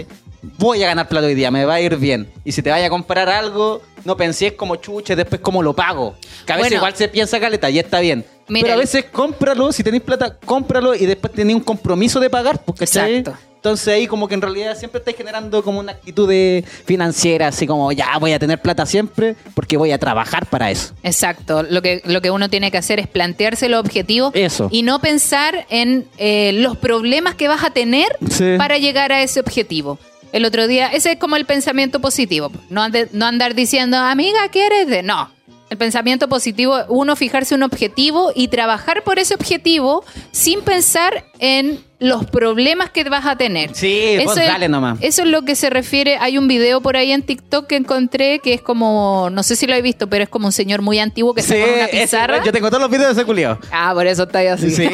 Voy 0.57 0.81
a 0.81 0.88
ganar 0.88 1.07
plata 1.07 1.27
hoy 1.27 1.36
día, 1.36 1.51
me 1.51 1.63
va 1.63 1.75
a 1.75 1.81
ir 1.81 1.95
bien. 1.97 2.27
Y 2.43 2.51
si 2.51 2.63
te 2.63 2.71
vaya 2.71 2.88
a 2.88 2.89
comprar 2.89 3.29
algo, 3.29 3.84
no 4.03 4.17
pensés 4.17 4.53
como 4.53 4.77
chuche, 4.77 5.15
después 5.15 5.41
cómo 5.41 5.61
lo 5.61 5.75
pago. 5.75 6.15
Que 6.47 6.53
a 6.53 6.55
veces 6.55 6.71
Bueno. 6.71 6.75
igual 6.77 6.95
se 6.95 7.07
piensa 7.07 7.39
caleta 7.39 7.69
y 7.69 7.77
está 7.77 7.99
bien. 7.99 8.25
Mira, 8.47 8.63
Pero 8.65 8.73
a 8.73 8.77
veces 8.77 9.05
cómpralo, 9.11 9.71
si 9.71 9.84
tenéis 9.84 10.01
plata, 10.01 10.36
cómpralo 10.43 10.95
y 10.95 11.05
después 11.05 11.31
tenéis 11.34 11.57
un 11.57 11.63
compromiso 11.63 12.19
de 12.19 12.31
pagar, 12.31 12.63
pues, 12.65 12.79
¿cachai? 12.79 13.17
Exacto. 13.17 13.39
Entonces 13.64 13.88
ahí 13.88 14.07
como 14.07 14.28
que 14.28 14.34
en 14.34 14.41
realidad 14.41 14.78
siempre 14.78 14.99
estáis 14.99 15.16
generando 15.16 15.64
como 15.64 15.80
una 15.80 15.93
actitud 15.93 16.28
de 16.28 16.66
financiera, 16.84 17.47
así 17.47 17.66
como 17.66 17.93
ya 17.93 18.18
voy 18.20 18.34
a 18.34 18.38
tener 18.39 18.59
plata 18.59 18.86
siempre 18.86 19.38
porque 19.55 19.78
voy 19.78 19.93
a 19.93 19.97
trabajar 19.97 20.45
para 20.47 20.70
eso. 20.70 20.93
Exacto. 21.01 21.64
Lo 21.64 21.82
que, 21.82 22.01
lo 22.03 22.20
que 22.22 22.30
uno 22.30 22.49
tiene 22.49 22.72
que 22.72 22.78
hacer 22.78 22.99
es 22.99 23.07
plantearse 23.07 23.70
los 23.70 23.80
objetivos 23.80 24.32
Eso. 24.36 24.68
y 24.70 24.82
no 24.84 24.99
pensar 24.99 25.66
en 25.70 26.05
eh, 26.18 26.51
los 26.55 26.76
problemas 26.76 27.36
que 27.36 27.47
vas 27.47 27.64
a 27.64 27.70
tener 27.70 28.07
Sí. 28.30 28.55
para 28.57 28.78
llegar 28.80 29.14
a 29.14 29.22
ese 29.24 29.39
objetivo. 29.39 29.97
El 30.34 30.43
otro 30.43 30.68
día, 30.68 30.88
ese 30.88 31.14
es 31.14 31.18
como 31.18 31.38
el 31.38 31.45
pensamiento 31.45 32.01
positivo. 32.01 32.51
No, 32.70 32.82
ande- 32.84 33.07
no 33.14 33.26
andar 33.28 33.55
diciendo, 33.55 33.95
amiga, 33.95 34.39
¿quieres? 34.51 34.88
De? 34.88 35.03
No. 35.03 35.32
El 35.70 35.78
pensamiento 35.78 36.28
positivo, 36.30 36.78
uno 36.89 37.16
fijarse 37.16 37.55
un 37.55 37.64
objetivo 37.64 38.32
y 38.36 38.47
trabajar 38.49 39.03
por 39.03 39.18
ese 39.18 39.34
objetivo 39.34 40.03
sin 40.32 40.61
pensar 40.61 41.26
en 41.39 41.84
los 41.97 42.26
problemas 42.26 42.89
que 42.91 43.03
vas 43.05 43.26
a 43.26 43.38
tener. 43.38 43.74
Sí, 43.74 44.18
vos 44.24 44.38
es- 44.38 44.45
dale 44.45 44.68
nomás. 44.70 44.99
Eso 45.01 45.24
es 45.24 45.30
lo 45.30 45.43
que 45.43 45.55
se 45.55 45.70
refiere. 45.72 46.18
Hay 46.20 46.38
un 46.38 46.47
video 46.47 46.82
por 46.82 46.95
ahí 46.97 47.11
en 47.11 47.24
TikTok 47.24 47.66
que 47.66 47.76
encontré 47.78 48.38
que 48.39 48.53
es 48.53 48.61
como, 48.61 49.30
no 49.32 49.41
sé 49.41 49.55
si 49.55 49.66
lo 49.66 49.74
he 49.74 49.82
visto, 49.82 50.07
pero 50.07 50.24
es 50.26 50.30
como 50.30 50.45
un 50.47 50.51
señor 50.51 50.82
muy 50.84 50.99
antiguo 50.99 51.34
que 51.34 51.41
está 51.41 51.53
con 51.55 51.64
una 51.64 51.86
ese- 51.86 52.01
pizarra. 52.03 52.43
yo 52.43 52.51
tengo 52.51 52.68
todos 52.70 52.82
los 52.82 52.91
videos 52.91 53.16
de 53.16 53.22
ese 53.22 53.26
culiao. 53.26 53.57
Ah, 53.72 53.91
por 53.95 54.05
eso 54.05 54.24
está 54.24 54.39
ahí 54.39 54.47
así. 54.47 54.70
Sí, 54.70 54.88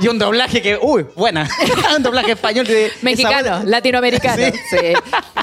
y 0.00 0.08
un 0.08 0.18
doblaje 0.18 0.62
que, 0.62 0.78
uy, 0.80 1.06
buena. 1.14 1.48
un 1.96 2.02
doblaje 2.02 2.32
español 2.32 2.66
de 2.66 2.90
Mexicano, 3.02 3.62
latinoamericano. 3.66 4.42
Sí. 4.46 4.52
Sí. 4.70 4.78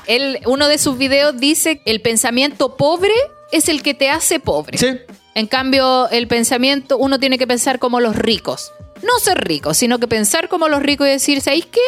Él, 0.08 0.40
uno 0.48 0.68
de 0.68 0.78
sus 0.80 0.98
videos 0.98 1.40
dice 1.40 1.82
el 1.86 2.02
pensamiento 2.02 2.76
pobre 2.76 3.14
es 3.52 3.70
el 3.70 3.84
que 3.84 3.93
te 3.93 4.10
hace 4.10 4.39
pobre. 4.39 4.78
Sí. 4.78 4.97
En 5.34 5.47
cambio, 5.47 6.10
el 6.10 6.28
pensamiento, 6.28 6.97
uno 6.97 7.20
tiene 7.20 7.38
que 7.38 7.47
pensar 7.47 7.80
como 7.80 7.99
los 7.99 8.16
ricos. 8.16 8.72
No 9.04 9.18
ser 9.20 9.39
rico, 9.39 9.74
sino 9.74 9.99
que 9.99 10.08
pensar 10.08 10.49
como 10.49 10.68
los 10.68 10.82
ricos 10.82 11.08
y 11.08 11.12
decir, 11.12 11.41
¿sabéis 11.41 11.68
qué? 11.68 11.80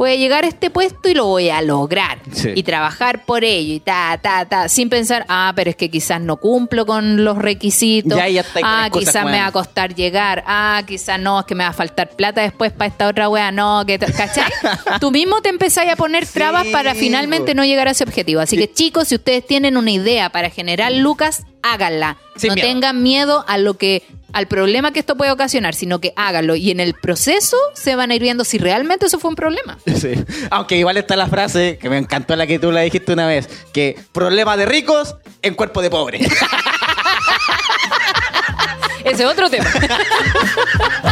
Voy 0.00 0.12
a 0.12 0.16
llegar 0.16 0.44
a 0.44 0.48
este 0.48 0.70
puesto 0.70 1.10
y 1.10 1.14
lo 1.14 1.26
voy 1.26 1.50
a 1.50 1.60
lograr. 1.60 2.20
Sí. 2.32 2.52
Y 2.54 2.62
trabajar 2.62 3.26
por 3.26 3.44
ello 3.44 3.74
y 3.74 3.80
ta, 3.80 4.18
ta, 4.22 4.46
ta. 4.46 4.70
Sin 4.70 4.88
pensar, 4.88 5.26
ah, 5.28 5.52
pero 5.54 5.68
es 5.68 5.76
que 5.76 5.90
quizás 5.90 6.22
no 6.22 6.38
cumplo 6.38 6.86
con 6.86 7.22
los 7.22 7.36
requisitos. 7.36 8.16
Ya, 8.16 8.26
ya 8.26 8.40
está 8.40 8.60
ahí 8.60 8.62
con 8.62 8.72
ah, 8.72 8.88
quizás 8.90 9.26
me 9.26 9.38
va 9.38 9.48
a 9.48 9.52
costar 9.52 9.94
llegar. 9.94 10.42
Ah, 10.46 10.82
quizás 10.86 11.20
no, 11.20 11.40
es 11.40 11.44
que 11.44 11.54
me 11.54 11.64
va 11.64 11.70
a 11.70 11.74
faltar 11.74 12.08
plata 12.16 12.40
después 12.40 12.72
para 12.72 12.88
esta 12.88 13.08
otra 13.08 13.28
wea. 13.28 13.52
No, 13.52 13.84
que 13.86 13.98
¿cachai? 13.98 14.50
Tú 15.00 15.10
mismo 15.10 15.42
te 15.42 15.50
empezáis 15.50 15.92
a 15.92 15.96
poner 15.96 16.26
trabas 16.26 16.64
Sí, 16.64 16.72
para 16.72 16.94
finalmente 16.94 17.54
no 17.54 17.62
llegar 17.66 17.86
a 17.86 17.90
ese 17.90 18.04
objetivo. 18.04 18.40
Así 18.40 18.56
que 18.56 18.72
chicos, 18.72 19.08
si 19.08 19.16
ustedes 19.16 19.46
tienen 19.46 19.76
una 19.76 19.90
idea 19.90 20.30
para 20.30 20.48
generar 20.48 20.92
lucas, 20.92 21.44
háganla. 21.62 22.16
Sin 22.36 22.48
no 22.48 22.54
miedo. 22.54 22.68
tengan 22.68 23.02
miedo 23.02 23.44
a 23.46 23.58
lo 23.58 23.74
que 23.74 24.02
al 24.32 24.46
problema 24.46 24.92
que 24.92 25.00
esto 25.00 25.16
puede 25.16 25.30
ocasionar, 25.30 25.74
sino 25.74 26.00
que 26.00 26.12
háganlo 26.16 26.56
y 26.56 26.70
en 26.70 26.80
el 26.80 26.94
proceso 26.94 27.56
se 27.74 27.96
van 27.96 28.10
a 28.10 28.14
ir 28.14 28.22
viendo 28.22 28.44
si 28.44 28.58
realmente 28.58 29.06
eso 29.06 29.18
fue 29.18 29.30
un 29.30 29.36
problema. 29.36 29.78
Sí. 30.00 30.14
Aunque 30.50 30.76
igual 30.78 30.96
está 30.96 31.14
la 31.14 31.26
frase 31.26 31.76
que 31.78 31.90
me 31.90 31.98
encantó 31.98 32.34
la 32.34 32.46
que 32.46 32.58
tú 32.58 32.72
la 32.72 32.80
dijiste 32.80 33.12
una 33.12 33.26
vez, 33.26 33.50
que 33.72 33.96
problema 34.12 34.56
de 34.56 34.64
ricos 34.64 35.14
en 35.42 35.54
cuerpo 35.54 35.82
de 35.82 35.90
pobre. 35.90 36.20
Ese 39.04 39.22
es 39.24 39.28
otro 39.28 39.50
tema. 39.50 39.66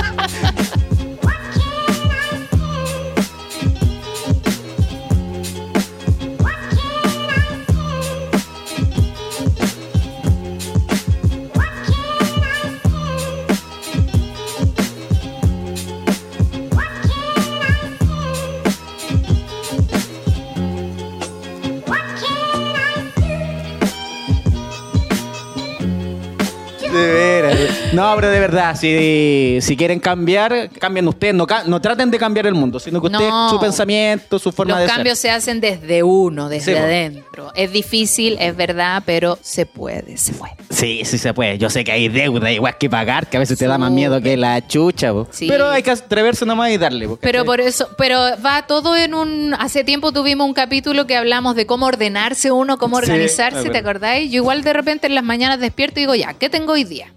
No, 27.93 28.13
pero 28.17 28.29
de 28.31 28.39
verdad, 28.39 28.77
si, 28.77 29.59
si 29.63 29.77
quieren 29.77 29.99
cambiar, 29.99 30.69
cambien 30.79 31.09
ustedes. 31.09 31.35
No, 31.35 31.47
no 31.67 31.81
traten 31.81 32.11
de 32.11 32.19
cambiar 32.19 32.47
el 32.47 32.55
mundo, 32.55 32.79
sino 32.79 33.01
que 33.01 33.07
ustedes, 33.07 33.31
No. 33.31 33.49
su 33.49 33.59
pensamiento, 33.59 34.39
su 34.39 34.53
forma 34.53 34.73
Los 34.75 34.81
de 34.83 34.87
ser. 34.87 34.95
cambios 34.97 35.19
se 35.19 35.31
hacen 35.31 35.61
desde 35.61 36.03
uno, 36.03 36.49
desde 36.51 36.73
Sí, 36.73 36.79
adentro. 36.79 37.51
Es 37.55 37.73
difícil, 37.73 38.37
es 38.41 38.55
verdad, 38.57 39.03
pero 39.07 39.39
se 39.41 39.65
puede, 39.65 40.19
se 40.19 40.35
puede. 40.35 40.55
Sí, 40.69 41.03
sí 41.05 41.17
se 41.17 41.33
puede. 41.33 41.57
Yo 41.57 41.71
sé 41.71 41.83
que 41.83 41.93
hay 41.93 42.09
deuda 42.09 42.53
igual 42.53 42.77
que 42.77 42.91
pagar, 42.91 43.27
que 43.29 43.39
a 43.39 43.41
veces 43.41 43.59
te 43.59 43.67
da 43.67 43.79
más 43.79 43.91
miedo 43.91 44.21
que 44.21 44.37
la 44.37 44.67
chucha. 44.67 45.13
Sí. 45.31 45.47
Pero 45.49 45.71
hay 45.71 45.83
que 45.83 45.91
atreverse 45.93 46.45
nomás 46.45 46.71
y 46.71 46.77
darle. 46.77 47.09
Pero 47.21 47.45
por 47.47 47.61
eso, 47.61 47.89
pero 47.97 48.21
va 48.45 48.67
todo 48.67 48.97
en 48.97 49.15
un. 49.15 49.55
Hace 49.59 49.83
tiempo 49.83 50.13
tuvimos 50.13 50.47
un 50.47 50.53
capítulo 50.55 51.07
que 51.07 51.17
hablamos 51.17 51.57
de 51.57 51.65
cómo 51.65 51.87
ordenarse 51.87 52.53
uno, 52.53 52.77
cómo 52.77 52.97
organizarse, 52.99 53.71
¿te 53.71 53.79
acordáis? 53.79 54.31
Yo 54.31 54.37
igual 54.37 54.63
de 54.63 54.75
repente 54.75 55.07
en 55.07 55.15
las 55.15 55.25
mañanas 55.25 55.59
despierto 55.59 56.01
y 56.01 56.03
digo, 56.03 56.15
ya, 56.15 56.35
¿qué 56.35 56.51
tengo 56.51 56.73
hoy 56.75 56.85
día? 56.85 57.13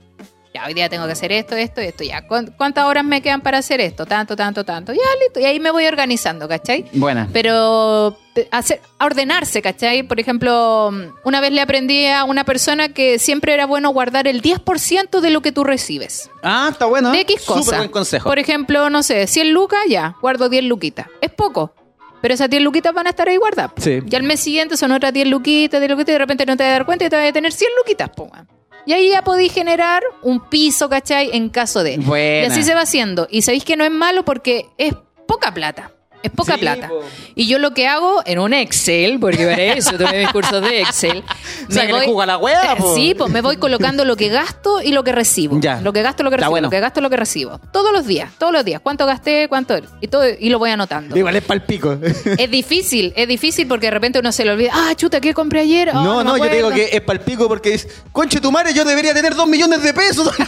Ya, 0.61 0.67
hoy 0.67 0.73
día 0.73 0.89
tengo 0.89 1.05
que 1.05 1.13
hacer 1.13 1.31
esto, 1.31 1.55
esto, 1.55 1.81
esto, 1.81 2.03
ya. 2.03 2.27
¿Cuán- 2.27 2.53
¿Cuántas 2.57 2.85
horas 2.85 3.03
me 3.03 3.21
quedan 3.21 3.41
para 3.41 3.57
hacer 3.57 3.81
esto? 3.81 4.05
Tanto, 4.05 4.35
tanto, 4.35 4.63
tanto. 4.63 4.93
Ya, 4.93 4.99
listo. 5.23 5.39
Y 5.39 5.45
ahí 5.45 5.59
me 5.59 5.71
voy 5.71 5.85
organizando, 5.85 6.47
¿cachai? 6.47 6.85
Buena. 6.93 7.27
Pero 7.33 8.17
eh, 8.35 8.47
hacer, 8.51 8.79
a 8.99 9.05
ordenarse, 9.05 9.61
¿cachai? 9.61 10.03
Por 10.03 10.19
ejemplo, 10.19 10.91
una 11.23 11.41
vez 11.41 11.51
le 11.51 11.61
aprendí 11.61 12.05
a 12.05 12.23
una 12.25 12.43
persona 12.43 12.89
que 12.89 13.17
siempre 13.19 13.53
era 13.53 13.65
bueno 13.65 13.89
guardar 13.89 14.27
el 14.27 14.41
10% 14.41 15.19
de 15.19 15.29
lo 15.31 15.41
que 15.41 15.51
tú 15.51 15.63
recibes. 15.63 16.29
Ah, 16.43 16.69
está 16.71 16.85
bueno. 16.85 17.11
De 17.11 17.21
X 17.21 17.41
Súper 17.41 17.63
cosa. 17.63 17.77
buen 17.77 17.89
consejo. 17.89 18.29
Por 18.29 18.39
ejemplo, 18.39 18.89
no 18.89 19.03
sé, 19.03 19.27
100 19.27 19.51
lucas, 19.53 19.79
ya, 19.87 20.15
guardo 20.21 20.49
10 20.49 20.63
luquitas. 20.65 21.07
Es 21.21 21.31
poco. 21.31 21.73
Pero 22.21 22.35
esas 22.35 22.51
10 22.51 22.61
luquitas 22.61 22.93
van 22.93 23.07
a 23.07 23.09
estar 23.09 23.27
ahí 23.27 23.37
guardadas. 23.37 23.71
Sí. 23.77 23.99
Y 24.07 24.15
al 24.15 24.21
mes 24.23 24.39
siguiente 24.39 24.77
son 24.77 24.91
otras 24.91 25.11
10 25.11 25.27
luquitas, 25.27 25.81
10 25.81 25.89
luquitas, 25.89 26.09
y 26.09 26.13
de 26.13 26.19
repente 26.19 26.45
no 26.45 26.55
te 26.55 26.63
vas 26.63 26.69
a 26.69 26.73
dar 26.73 26.85
cuenta 26.85 27.05
y 27.05 27.09
te 27.09 27.15
vas 27.15 27.27
a 27.27 27.33
tener 27.33 27.51
100 27.51 27.71
luquitas, 27.79 28.09
po, 28.15 28.25
weón. 28.31 28.47
Y 28.85 28.93
ahí 28.93 29.09
ya 29.11 29.23
podéis 29.23 29.53
generar 29.53 30.03
un 30.21 30.39
piso, 30.49 30.89
¿cachai? 30.89 31.29
En 31.33 31.49
caso 31.49 31.83
de. 31.83 31.97
Buena. 31.97 32.47
Y 32.47 32.51
así 32.51 32.63
se 32.63 32.73
va 32.73 32.81
haciendo. 32.81 33.27
Y 33.29 33.43
sabéis 33.43 33.63
que 33.63 33.75
no 33.75 33.83
es 33.83 33.91
malo 33.91 34.25
porque 34.25 34.67
es 34.77 34.93
poca 35.27 35.53
plata. 35.53 35.91
Es 36.23 36.31
poca 36.31 36.53
Sí, 36.55 36.59
plata. 36.61 36.87
po. 36.87 37.01
Y 37.35 37.47
yo 37.47 37.57
lo 37.59 37.73
que 37.73 37.87
hago 37.87 38.21
en 38.25 38.39
un 38.39 38.53
Excel, 38.53 39.19
porque 39.19 39.45
para 39.45 39.63
eso 39.63 39.97
tomé 39.97 40.19
mis 40.19 40.29
cursos 40.31 40.61
de 40.61 40.81
Excel. 40.81 41.23
Sácale 41.69 42.05
jugo 42.05 42.21
a 42.21 42.25
la 42.25 42.37
wea, 42.37 42.75
po. 42.77 42.93
Sí, 42.95 43.15
pues 43.17 43.31
me 43.31 43.41
voy 43.41 43.57
colocando 43.57 44.05
lo 44.05 44.15
que 44.15 44.29
gasto 44.29 44.81
y 44.81 44.91
lo 44.91 45.03
que 45.03 45.11
recibo. 45.11 45.59
Ya. 45.59 45.79
Lo 45.81 45.93
que 45.93 46.01
gasto, 46.01 46.23
lo 46.23 46.29
que 46.29 46.35
Está 46.35 46.45
recibo. 46.45 46.51
bueno. 46.51 46.65
Lo 46.67 46.71
que 46.71 46.79
gasto, 46.79 47.01
lo 47.01 47.09
que 47.09 47.17
recibo. 47.17 47.59
Todos 47.71 47.91
los 47.91 48.05
días, 48.05 48.31
todos 48.37 48.53
los 48.53 48.63
días. 48.65 48.81
¿Cuánto 48.81 49.05
gasté? 49.05 49.47
¿Cuánto? 49.49 49.75
Y 50.01 50.07
todo 50.07 50.23
y 50.39 50.49
lo 50.49 50.59
voy 50.59 50.69
anotando. 50.71 51.17
Igual 51.17 51.35
es 51.35 51.43
pa'l 51.43 51.63
pico. 51.63 51.97
Es 52.37 52.51
difícil, 52.51 53.13
es 53.15 53.27
difícil 53.27 53.67
porque 53.67 53.87
de 53.87 53.91
repente 53.91 54.19
uno 54.19 54.31
se 54.31 54.45
le 54.45 54.51
olvida. 54.51 54.71
Ah, 54.73 54.93
chuta, 54.95 55.19
¿qué 55.21 55.33
compré 55.33 55.61
ayer? 55.61 55.89
Ah, 55.89 55.93
no, 55.93 56.23
no, 56.23 56.33
me 56.33 56.39
yo 56.39 56.45
te 56.49 56.55
digo 56.55 56.67
acuerdo". 56.69 56.89
que 56.89 56.95
es 56.97 57.01
pa'l 57.01 57.19
pico 57.21 57.47
porque 57.47 57.73
es, 57.73 57.87
conche 58.11 58.39
tu 58.39 58.51
madre, 58.51 58.73
yo 58.73 58.85
debería 58.85 59.13
tener 59.13 59.33
dos 59.35 59.47
millones 59.47 59.81
de 59.83 59.93
pesos. 59.93 60.31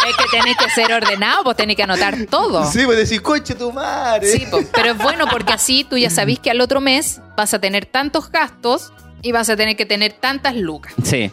Es 0.00 0.16
que 0.16 0.24
tenés 0.38 0.56
que 0.56 0.70
ser 0.70 0.90
ordenado, 0.92 1.44
pues 1.44 1.56
tenés 1.58 1.76
que 1.76 1.82
anotar 1.82 2.16
todo. 2.30 2.64
sí, 2.70 2.84
pues 2.86 2.96
decir, 2.96 3.20
conche 3.20 3.54
tu 3.54 3.70
madre. 3.70 4.26
Sí, 4.32 4.46
po. 4.50 4.58
Pero 4.82 4.92
es 4.92 4.98
bueno 4.98 5.26
porque 5.30 5.52
así 5.52 5.84
tú 5.84 5.96
ya 5.96 6.10
sabís 6.10 6.38
que 6.38 6.50
al 6.50 6.60
otro 6.60 6.80
mes 6.80 7.20
vas 7.36 7.54
a 7.54 7.60
tener 7.60 7.86
tantos 7.86 8.30
gastos 8.30 8.92
y 9.22 9.32
vas 9.32 9.50
a 9.50 9.56
tener 9.56 9.76
que 9.76 9.86
tener 9.86 10.12
tantas 10.12 10.56
lucas. 10.56 10.92
Sí. 11.02 11.30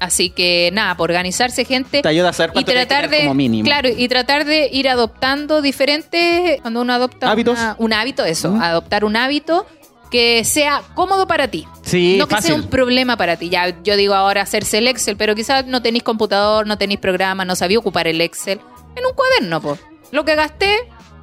Así 0.00 0.30
que 0.30 0.70
nada, 0.72 0.96
por 0.96 1.10
organizarse 1.10 1.64
gente 1.64 2.02
Te 2.02 2.08
ayuda 2.08 2.28
a 2.28 2.32
saber 2.32 2.52
y 2.56 2.62
tratar 2.64 3.10
de 3.10 3.18
como 3.22 3.34
mínimo. 3.34 3.64
claro 3.64 3.88
y 3.88 4.06
tratar 4.08 4.44
de 4.44 4.68
ir 4.72 4.88
adoptando 4.88 5.60
diferentes 5.60 6.60
cuando 6.62 6.82
uno 6.82 6.92
adopta 6.92 7.30
Hábitos. 7.30 7.58
una- 7.58 7.74
un 7.78 7.92
hábito 7.92 8.24
eso, 8.24 8.56
adoptar 8.62 9.04
un 9.04 9.16
hábito 9.16 9.66
que 10.10 10.44
sea 10.44 10.82
cómodo 10.94 11.26
para 11.26 11.48
ti. 11.48 11.66
Sí, 11.82 12.16
no 12.18 12.28
que 12.28 12.36
fácil. 12.36 12.52
sea 12.54 12.62
un 12.62 12.68
problema 12.70 13.16
para 13.16 13.36
ti. 13.36 13.50
Ya 13.50 13.74
yo 13.82 13.96
digo 13.96 14.14
ahora 14.14 14.40
hacerse 14.42 14.78
el 14.78 14.86
Excel, 14.86 15.16
pero 15.16 15.34
quizás 15.34 15.66
no 15.66 15.82
tenéis 15.82 16.04
computador, 16.04 16.66
no 16.66 16.78
tenéis 16.78 17.00
programa, 17.00 17.44
no 17.44 17.56
sabía 17.56 17.78
ocupar 17.78 18.06
el 18.06 18.20
Excel 18.20 18.60
en 18.96 19.04
un 19.04 19.12
cuaderno, 19.14 19.60
pues. 19.60 19.80
Lo 20.12 20.24
que 20.24 20.34
gasté, 20.36 20.78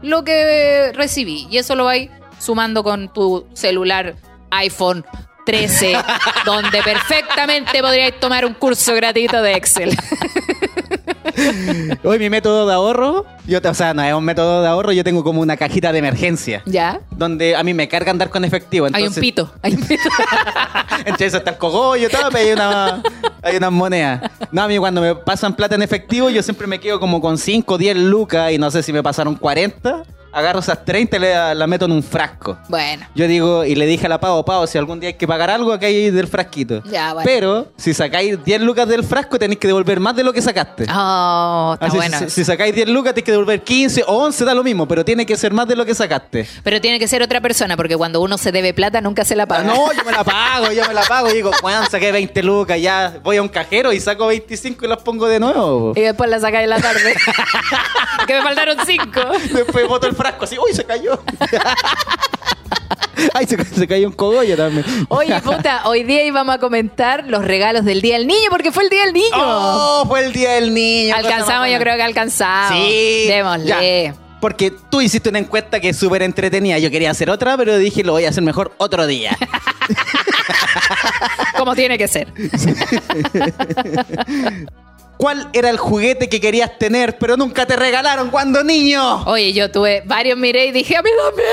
lo 0.06 0.24
que 0.24 0.92
recibí 0.94 1.48
y 1.50 1.58
eso 1.58 1.76
lo 1.76 1.86
vais 1.86 2.10
sumando 2.40 2.84
con 2.84 3.12
tu 3.12 3.48
celular 3.54 4.16
iPhone 4.52 5.04
13, 5.46 5.98
donde 6.46 6.82
perfectamente 6.84 7.82
podríais 7.82 8.20
tomar 8.20 8.46
un 8.46 8.54
curso 8.54 8.94
gratuito 8.96 9.42
de 9.42 9.54
Excel. 9.54 9.98
Hoy 12.04 12.20
mi 12.20 12.30
método 12.30 12.68
de 12.68 12.74
ahorro, 12.74 13.26
yo, 13.46 13.62
te- 13.62 13.68
o 13.68 13.74
sea, 13.74 13.94
no 13.94 14.02
es 14.04 14.14
un 14.14 14.24
método 14.24 14.62
de 14.62 14.68
ahorro, 14.68 14.92
yo 14.92 15.04
tengo 15.04 15.24
como 15.24 15.42
una 15.42 15.58
cajita 15.58 15.92
de 15.92 16.00
emergencia. 16.00 16.62
¿Ya? 16.66 17.02
Donde 17.12 17.56
a 17.56 17.64
mí 17.64 17.74
me 17.74 17.88
carga 17.88 18.12
andar 18.12 18.30
con 18.30 18.46
efectivo. 18.46 18.88
Hay 18.94 19.08
un 19.08 19.14
pito. 19.14 19.52
Hay 19.62 19.74
un 19.76 19.82
pito. 19.82 20.04
Entre 21.06 21.28
eso 21.28 21.38
está 21.38 21.52
el 21.52 21.58
cogollo, 21.58 22.10
todo, 22.10 22.30
pero 22.32 22.46
hay 22.48 22.54
una, 22.54 23.04
Hay 23.42 23.58
unas 23.58 23.72
monedas. 23.72 24.32
No, 24.52 24.64
a 24.64 24.68
mí 24.68 24.78
cuando 24.78 25.02
me 25.02 25.16
pasan 25.16 25.56
plata 25.56 25.76
en 25.76 25.82
efectivo, 25.82 26.30
yo 26.30 26.42
siempre 26.42 26.68
me 26.68 26.80
quedo 26.80 27.00
como 27.00 27.22
con 27.22 27.38
5, 27.38 27.78
10 27.78 27.98
lucas 27.98 28.52
y 28.52 28.58
no 28.58 28.72
sé 28.72 28.82
si 28.84 28.92
me 28.94 29.04
pasaron 29.04 29.36
40. 29.36 30.04
Agarro 30.36 30.60
esas 30.60 30.84
30 30.84 31.16
y 31.16 31.20
le- 31.22 31.56
la 31.56 31.66
meto 31.66 31.86
en 31.86 31.94
un 31.94 32.04
frasco. 32.04 32.58
Bueno. 32.68 33.08
Yo 33.16 33.26
digo, 33.28 33.64
y 33.64 33.74
le 33.76 33.86
dije 33.86 34.06
a 34.06 34.10
la 34.10 34.20
Pavo, 34.20 34.44
Pavo, 34.44 34.68
si 34.68 34.78
algún 34.78 35.00
día 35.00 35.08
hay 35.08 35.14
que 35.14 35.26
pagar 35.26 35.50
algo, 35.50 35.72
acá 35.72 35.86
hay 35.88 36.12
del 36.12 36.28
frasquito. 36.28 36.84
Ya, 36.92 37.14
bueno. 37.14 37.26
Pero 37.26 37.72
si 37.78 37.94
sacáis 37.94 38.44
10 38.44 38.60
lucas 38.62 38.86
del 38.88 39.04
frasco, 39.06 39.40
tenéis 39.40 39.60
que 39.60 39.68
devolver 39.68 40.00
más 40.02 40.14
de 40.14 40.26
lo 40.26 40.34
que 40.34 40.42
sacaste. 40.42 40.84
Oh, 40.94 41.72
está 41.76 41.86
Así, 41.86 41.96
bueno. 41.96 42.20
si, 42.20 42.30
si 42.30 42.44
sacáis 42.44 42.76
10 42.76 42.90
lucas, 42.90 43.14
tenéis 43.14 43.26
que 43.26 43.32
devolver 43.32 43.64
15 43.64 44.04
o 44.06 44.26
11, 44.26 44.44
da 44.44 44.54
lo 44.54 44.62
mismo, 44.64 44.86
pero 44.88 45.06
tiene 45.06 45.26
que 45.26 45.38
ser 45.38 45.54
más 45.54 45.70
de 45.70 45.78
lo 45.78 45.86
que 45.86 45.96
sacaste. 45.96 46.46
Pero 46.66 46.82
tiene 46.82 47.00
que 47.00 47.08
ser 47.08 47.22
otra 47.24 47.40
persona, 47.40 47.78
porque 47.78 47.96
cuando 47.96 48.20
uno 48.20 48.38
se 48.38 48.52
debe 48.52 48.74
plata 48.74 49.00
nunca 49.00 49.24
se 49.24 49.38
la 49.38 49.44
Ah, 49.44 49.48
paga. 49.48 49.64
No, 49.64 49.94
yo 49.94 50.04
me 50.04 50.12
la 50.12 50.26
pago, 50.26 50.70
yo 50.74 50.86
me 50.86 50.94
la 50.94 51.04
pago. 51.04 51.30
Y 51.30 51.34
digo, 51.34 51.52
bueno, 51.62 51.86
saqué 51.90 52.12
20 52.12 52.44
lucas, 52.44 52.78
ya 52.82 53.20
voy 53.24 53.38
a 53.38 53.42
un 53.42 53.48
cajero 53.48 53.94
y 53.94 54.02
saco 54.02 54.28
25 54.28 54.84
y 54.84 54.88
las 54.90 54.98
pongo 55.02 55.28
de 55.30 55.40
nuevo. 55.40 55.94
Y 55.96 56.02
después 56.02 56.30
la 56.30 56.42
sacáis 56.42 56.66
en 56.66 56.72
la 56.72 56.82
tarde. 56.82 57.16
que 58.28 58.34
me 58.34 58.42
faltaron 58.42 58.78
cinco. 58.86 59.22
Después 59.54 59.88
boto 59.88 60.08
el 60.08 60.12
frasco 60.14 60.25
así, 60.26 60.58
uy, 60.58 60.74
se 60.74 60.84
cayó. 60.84 61.22
Ay, 63.34 63.48
se, 63.48 63.64
se 63.64 63.88
cayó 63.88 64.08
un 64.08 64.14
cogollo 64.14 64.56
también. 64.58 64.86
Oye, 65.10 65.40
puta, 65.44 65.88
hoy 65.88 66.04
día 66.04 66.24
íbamos 66.24 66.56
a 66.56 66.60
comentar 66.60 67.26
los 67.28 67.46
regalos 67.46 67.86
del 67.86 68.02
Día 68.02 68.18
del 68.18 68.28
Niño, 68.28 68.50
porque 68.50 68.72
fue 68.72 68.84
el 68.84 68.90
Día 68.90 69.06
del 69.06 69.14
Niño. 69.14 69.36
Oh, 69.36 70.06
fue 70.08 70.26
el 70.26 70.34
día 70.34 70.52
del 70.54 70.74
niño. 70.74 71.16
alcanzamos, 71.16 71.70
yo 71.70 71.80
creo 71.80 71.96
que 71.96 72.04
alcanzamos. 72.04 72.78
Sí. 72.78 73.26
Démosle. 73.28 74.04
ya. 74.08 74.16
Porque 74.42 74.72
tú 74.92 75.02
hiciste 75.02 75.30
una 75.30 75.40
encuesta 75.40 75.80
que 75.80 75.90
es 75.90 75.98
súper 75.98 76.22
entretenida. 76.22 76.78
Yo 76.78 76.92
quería 76.92 77.10
hacer 77.10 77.32
otra, 77.32 77.58
pero 77.58 77.78
dije, 77.78 78.04
lo 78.04 78.12
voy 78.12 78.26
a 78.26 78.30
hacer 78.30 78.44
mejor 78.44 78.74
otro 78.78 79.08
día. 79.08 79.36
Como 81.58 81.74
tiene 81.74 81.98
que 81.98 82.08
ser. 82.08 82.28
¿Cuál 85.18 85.50
era 85.54 85.70
el 85.70 85.78
juguete 85.78 86.28
que 86.30 86.42
querías 86.42 86.78
tener, 86.78 87.18
pero 87.18 87.38
nunca 87.38 87.66
te 87.66 87.76
regalaron 87.76 88.30
cuando 88.30 88.64
niño? 88.64 89.24
Oye, 89.26 89.54
yo 89.54 89.72
tuve 89.72 90.04
varios 90.06 90.38
miré 90.38 90.66
y 90.68 90.72
dije, 90.72 90.98
a 90.98 91.02
mí 91.02 91.10
también. 91.30 91.48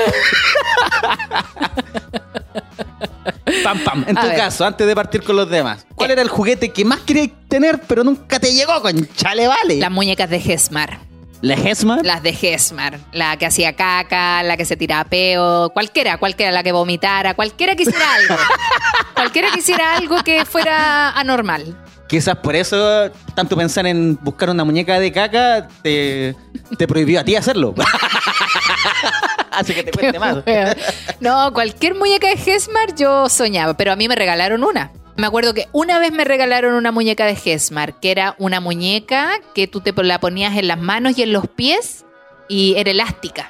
Pam, 3.63 3.79
pam. 3.83 4.05
En 4.07 4.17
A 4.17 4.21
tu 4.21 4.27
ver. 4.27 4.35
caso, 4.37 4.65
antes 4.65 4.85
de 4.85 4.95
partir 4.95 5.23
con 5.23 5.35
los 5.35 5.49
demás, 5.49 5.85
¿cuál 5.95 6.07
¿Qué? 6.07 6.13
era 6.13 6.21
el 6.21 6.27
juguete 6.29 6.69
que 6.69 6.83
más 6.85 6.99
querías 7.01 7.29
tener, 7.47 7.81
pero 7.87 8.03
nunca 8.03 8.39
te 8.39 8.53
llegó 8.53 8.81
con 8.81 9.07
chale 9.15 9.47
vale? 9.47 9.77
Las 9.77 9.91
muñecas 9.91 10.29
de 10.29 10.39
Gesmar. 10.39 10.97
¿La 11.41 11.55
Hesman? 11.55 11.99
Las 12.03 12.23
de 12.23 12.31
Gesmar. 12.33 12.99
La 13.11 13.35
que 13.37 13.45
hacía 13.45 13.73
caca, 13.75 14.43
la 14.43 14.55
que 14.55 14.63
se 14.63 14.77
tiraba 14.77 15.03
peo. 15.03 15.71
Cualquiera, 15.73 16.17
cualquiera, 16.17 16.51
la 16.53 16.63
que 16.63 16.71
vomitara. 16.71 17.33
Cualquiera 17.33 17.75
que 17.75 17.83
hiciera 17.83 18.13
algo. 18.13 18.35
cualquiera 19.13 19.51
que 19.51 19.59
hiciera 19.59 19.97
algo 19.97 20.23
que 20.23 20.45
fuera 20.45 21.09
anormal. 21.11 21.77
Quizás 22.13 22.37
por 22.37 22.55
eso, 22.55 23.09
tanto 23.33 23.57
pensar 23.57 23.87
en 23.87 24.19
buscar 24.21 24.51
una 24.51 24.63
muñeca 24.63 24.99
de 24.99 25.11
caca 25.11 25.67
te, 25.81 26.35
te 26.77 26.87
prohibió 26.87 27.19
a 27.19 27.23
ti 27.23 27.35
hacerlo. 27.35 27.73
Así 29.51 29.73
que 29.73 29.81
te 29.81 29.91
cueste 29.91 30.19
más. 30.19 30.43
No, 31.21 31.51
cualquier 31.53 31.95
muñeca 31.95 32.27
de 32.27 32.37
Gesmar 32.37 32.93
yo 32.95 33.29
soñaba, 33.29 33.73
pero 33.73 33.91
a 33.91 33.95
mí 33.95 34.07
me 34.07 34.13
regalaron 34.13 34.63
una. 34.63 34.91
Me 35.15 35.25
acuerdo 35.25 35.55
que 35.55 35.69
una 35.71 35.97
vez 35.97 36.11
me 36.11 36.23
regalaron 36.23 36.75
una 36.75 36.91
muñeca 36.91 37.25
de 37.25 37.35
Gesmar, 37.35 37.99
que 37.99 38.11
era 38.11 38.35
una 38.37 38.59
muñeca 38.59 39.31
que 39.55 39.65
tú 39.65 39.81
te 39.81 39.91
la 40.03 40.19
ponías 40.19 40.55
en 40.55 40.67
las 40.67 40.79
manos 40.79 41.17
y 41.17 41.23
en 41.23 41.33
los 41.33 41.47
pies 41.47 42.05
y 42.47 42.75
era 42.77 42.91
elástica. 42.91 43.49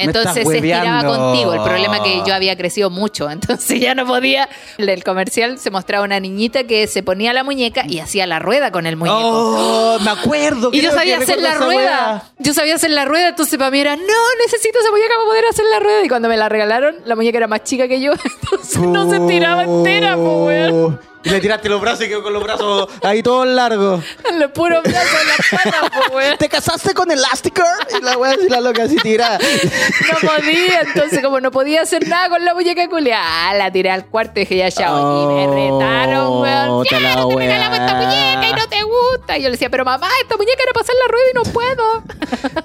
Entonces 0.00 0.46
se 0.46 0.56
estiraba 0.56 1.04
contigo. 1.04 1.54
El 1.54 1.62
problema 1.62 1.98
es 1.98 2.02
que 2.02 2.22
yo 2.26 2.34
había 2.34 2.56
crecido 2.56 2.90
mucho, 2.90 3.30
entonces 3.30 3.80
ya 3.80 3.94
no 3.94 4.06
podía. 4.06 4.48
En 4.78 4.88
el 4.88 5.04
comercial 5.04 5.58
se 5.58 5.70
mostraba 5.70 6.04
una 6.04 6.20
niñita 6.20 6.64
que 6.64 6.86
se 6.86 7.02
ponía 7.02 7.32
la 7.32 7.44
muñeca 7.44 7.84
y 7.86 7.98
hacía 7.98 8.26
la 8.26 8.38
rueda 8.38 8.70
con 8.70 8.86
el 8.86 8.96
muñeco. 8.96 9.18
Oh, 9.22 9.98
me 10.00 10.10
acuerdo. 10.10 10.70
Y 10.72 10.80
yo 10.80 10.90
sabía 10.90 11.18
hacer 11.18 11.40
la 11.40 11.54
rueda. 11.54 12.24
Yo 12.38 12.54
sabía 12.54 12.74
hacer 12.74 12.90
la 12.90 13.04
rueda, 13.04 13.28
entonces 13.28 13.58
para 13.58 13.70
mí 13.70 13.80
era, 13.80 13.96
no, 13.96 14.02
necesito 14.44 14.78
esa 14.78 14.90
muñeca 14.90 15.14
para 15.14 15.26
poder 15.26 15.44
hacer 15.46 15.64
la 15.70 15.80
rueda. 15.80 16.04
Y 16.04 16.08
cuando 16.08 16.28
me 16.28 16.36
la 16.36 16.48
regalaron, 16.48 16.96
la 17.04 17.16
muñeca 17.16 17.38
era 17.38 17.46
más 17.46 17.64
chica 17.64 17.88
que 17.88 18.00
yo, 18.00 18.12
entonces 18.42 18.80
no 18.80 19.10
se 19.10 19.20
tiraba 19.20 19.64
entera, 19.64 20.16
po, 20.16 20.46
weón. 20.46 21.09
Y 21.22 21.28
le 21.30 21.40
tiraste 21.40 21.68
los 21.68 21.80
brazos 21.80 22.04
y 22.06 22.08
quedó 22.08 22.22
con 22.22 22.32
los 22.32 22.42
brazos 22.42 22.88
ahí 23.02 23.22
todos 23.22 23.46
largos. 23.46 24.02
En 24.28 24.40
los 24.40 24.50
puros 24.52 24.82
brazos 24.82 25.10
de 25.20 25.26
la 25.26 25.62
pata, 25.80 25.90
po, 26.08 26.16
weón. 26.16 26.38
¿Te 26.38 26.48
casaste 26.48 26.94
con 26.94 27.10
Elastigirl? 27.10 27.66
Y 27.98 28.02
la 28.02 28.16
weá 28.16 28.32
así 28.32 28.48
la 28.48 28.60
loca 28.60 28.84
así 28.84 28.96
tirada. 28.96 29.38
No 29.38 30.28
podía, 30.28 30.80
entonces 30.80 31.20
como 31.22 31.40
no 31.40 31.50
podía 31.50 31.82
hacer 31.82 32.06
nada 32.08 32.28
con 32.30 32.44
la 32.44 32.54
muñeca 32.54 32.88
culia, 32.88 33.18
ah, 33.22 33.54
la 33.54 33.70
tiré 33.70 33.90
al 33.90 34.06
cuarto 34.06 34.32
y 34.40 34.44
dije, 34.44 34.56
ya, 34.56 34.70
chao. 34.70 35.44
y 35.44 35.46
me 35.46 35.70
retaron, 35.70 36.40
weón. 36.40 36.68
Oh, 36.70 36.84
Ya, 36.90 37.00
la 37.00 37.28
te 37.28 37.36
regalamos 37.36 37.78
esta 37.80 37.94
muñeca 37.94 38.48
y 38.48 38.52
no 38.54 38.66
te 38.68 38.82
gusta. 38.82 39.38
Y 39.38 39.42
yo 39.42 39.48
le 39.48 39.52
decía, 39.52 39.68
pero 39.70 39.84
mamá, 39.84 40.08
esta 40.22 40.36
muñeca 40.36 40.62
era 40.62 40.72
para 40.72 40.84
hacer 40.84 40.94
la 41.02 41.08
rueda 41.12 41.26
y 41.30 41.34
no 41.34 41.42
puedo. 41.52 42.02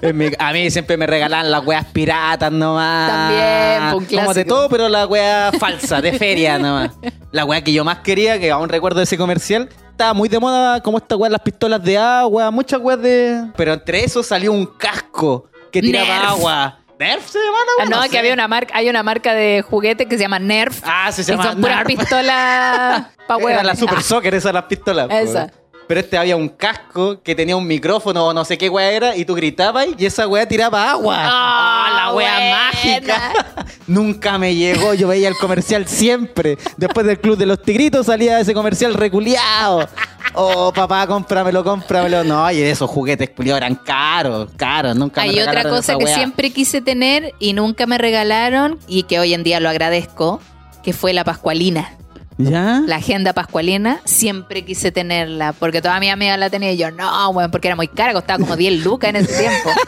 En 0.02 0.16
mi- 0.16 0.30
a 0.38 0.52
mí 0.52 0.70
siempre 0.70 0.96
me 0.96 1.06
regalaban 1.06 1.50
las 1.50 1.64
weas 1.64 1.84
piratas 1.86 2.50
nomás. 2.52 3.10
También, 3.10 3.90
fue 3.90 3.98
un 3.98 4.04
Como 4.06 4.34
de 4.34 4.44
clásico. 4.44 4.54
todo, 4.54 4.68
pero 4.68 4.88
la 4.88 5.06
wea 5.06 5.50
falsa, 5.58 6.00
de 6.00 6.12
feria 6.18 6.58
nomás. 6.58 6.90
La 7.32 7.44
wea 7.44 7.62
que 7.62 7.72
yo 7.72 7.84
más 7.84 7.98
quería, 7.98 8.38
que 8.38 8.45
aún 8.50 8.68
recuerdo 8.68 9.00
ese 9.02 9.16
comercial, 9.18 9.68
estaba 9.90 10.12
muy 10.14 10.28
de 10.28 10.38
moda 10.38 10.80
como 10.80 10.98
esta 10.98 11.16
wea, 11.16 11.30
las 11.30 11.40
pistolas 11.40 11.82
de 11.82 11.96
agua, 11.98 12.50
muchas 12.50 12.80
weas 12.80 13.00
de... 13.00 13.44
Pero 13.56 13.72
entre 13.74 14.04
eso 14.04 14.22
salió 14.22 14.52
un 14.52 14.66
casco 14.66 15.48
que 15.72 15.80
tiraba 15.80 16.06
Nerf. 16.06 16.28
agua. 16.30 16.78
¿Nerf 16.98 17.28
se 17.28 17.38
llama? 17.38 17.58
Ah, 17.80 17.84
no, 18.04 18.10
que 18.10 18.18
había 18.18 18.32
una 18.32 18.48
marca, 18.48 18.74
hay 18.76 18.88
una 18.88 19.02
marca 19.02 19.34
de 19.34 19.62
juguete 19.62 20.06
que 20.06 20.16
se 20.16 20.22
llama 20.22 20.38
Nerf. 20.38 20.80
Ah, 20.84 21.12
se 21.12 21.20
y 21.22 21.24
llama 21.24 21.42
son 21.52 21.60
puras 21.60 21.76
Nerf. 21.84 21.86
pistolas 21.88 23.06
pa' 23.28 23.36
Era 23.50 23.62
la 23.62 23.76
Super 23.76 23.98
Ah. 23.98 24.02
Soccer, 24.02 24.34
esa 24.34 24.52
las 24.52 24.64
pistolas. 24.64 25.08
po. 25.08 25.14
Esa. 25.14 25.50
Pero 25.86 26.00
este 26.00 26.18
había 26.18 26.36
un 26.36 26.48
casco 26.48 27.22
que 27.22 27.34
tenía 27.34 27.56
un 27.56 27.66
micrófono 27.66 28.26
o 28.26 28.32
no 28.32 28.44
sé 28.44 28.58
qué 28.58 28.68
wea 28.68 28.90
era 28.90 29.16
y 29.16 29.24
tú 29.24 29.34
gritabas 29.34 29.86
y 29.96 30.06
esa 30.06 30.26
wea 30.26 30.46
tiraba 30.46 30.90
agua. 30.90 31.16
Ah, 31.18 31.92
la 31.94 32.14
wea 32.14 32.34
buena. 32.34 32.56
mágica! 32.56 33.32
Nunca 33.86 34.38
me 34.38 34.54
llegó, 34.54 34.94
yo 34.94 35.08
veía 35.08 35.28
el 35.28 35.36
comercial 35.36 35.86
siempre. 35.86 36.58
Después 36.76 37.06
del 37.06 37.20
Club 37.20 37.36
de 37.36 37.46
los 37.46 37.62
Tigritos 37.62 38.06
salía 38.06 38.40
ese 38.40 38.52
comercial 38.52 38.94
reculeado. 38.94 39.88
Oh, 40.34 40.72
papá, 40.72 41.06
cómpramelo, 41.06 41.64
cómpramelo. 41.64 42.24
No, 42.24 42.50
y 42.50 42.60
esos 42.60 42.90
juguetes 42.90 43.30
culiados 43.30 43.62
eran 43.62 43.76
caros, 43.76 44.50
caros. 44.56 44.96
Nunca 44.96 45.22
me 45.22 45.30
Hay 45.30 45.40
otra 45.40 45.62
cosa 45.62 45.96
que 45.96 46.06
siempre 46.06 46.50
quise 46.50 46.80
tener 46.80 47.32
y 47.38 47.52
nunca 47.52 47.86
me 47.86 47.96
regalaron 47.96 48.78
y 48.86 49.04
que 49.04 49.18
hoy 49.18 49.34
en 49.34 49.44
día 49.44 49.60
lo 49.60 49.68
agradezco, 49.68 50.40
que 50.82 50.92
fue 50.92 51.12
la 51.12 51.24
pascualina. 51.24 51.96
¿Ya? 52.38 52.82
La 52.86 52.96
agenda 52.96 53.32
pascualina, 53.32 54.00
siempre 54.04 54.64
quise 54.64 54.92
tenerla, 54.92 55.54
porque 55.54 55.80
toda 55.80 55.98
mi 56.00 56.10
amiga 56.10 56.36
la 56.36 56.50
tenía 56.50 56.72
y 56.72 56.76
yo, 56.76 56.90
no, 56.90 57.32
bueno, 57.32 57.50
porque 57.50 57.68
era 57.68 57.76
muy 57.76 57.88
cara, 57.88 58.12
costaba 58.12 58.38
como 58.38 58.56
10 58.56 58.84
lucas 58.84 59.10
en 59.10 59.16
ese 59.16 59.38
tiempo. 59.38 59.70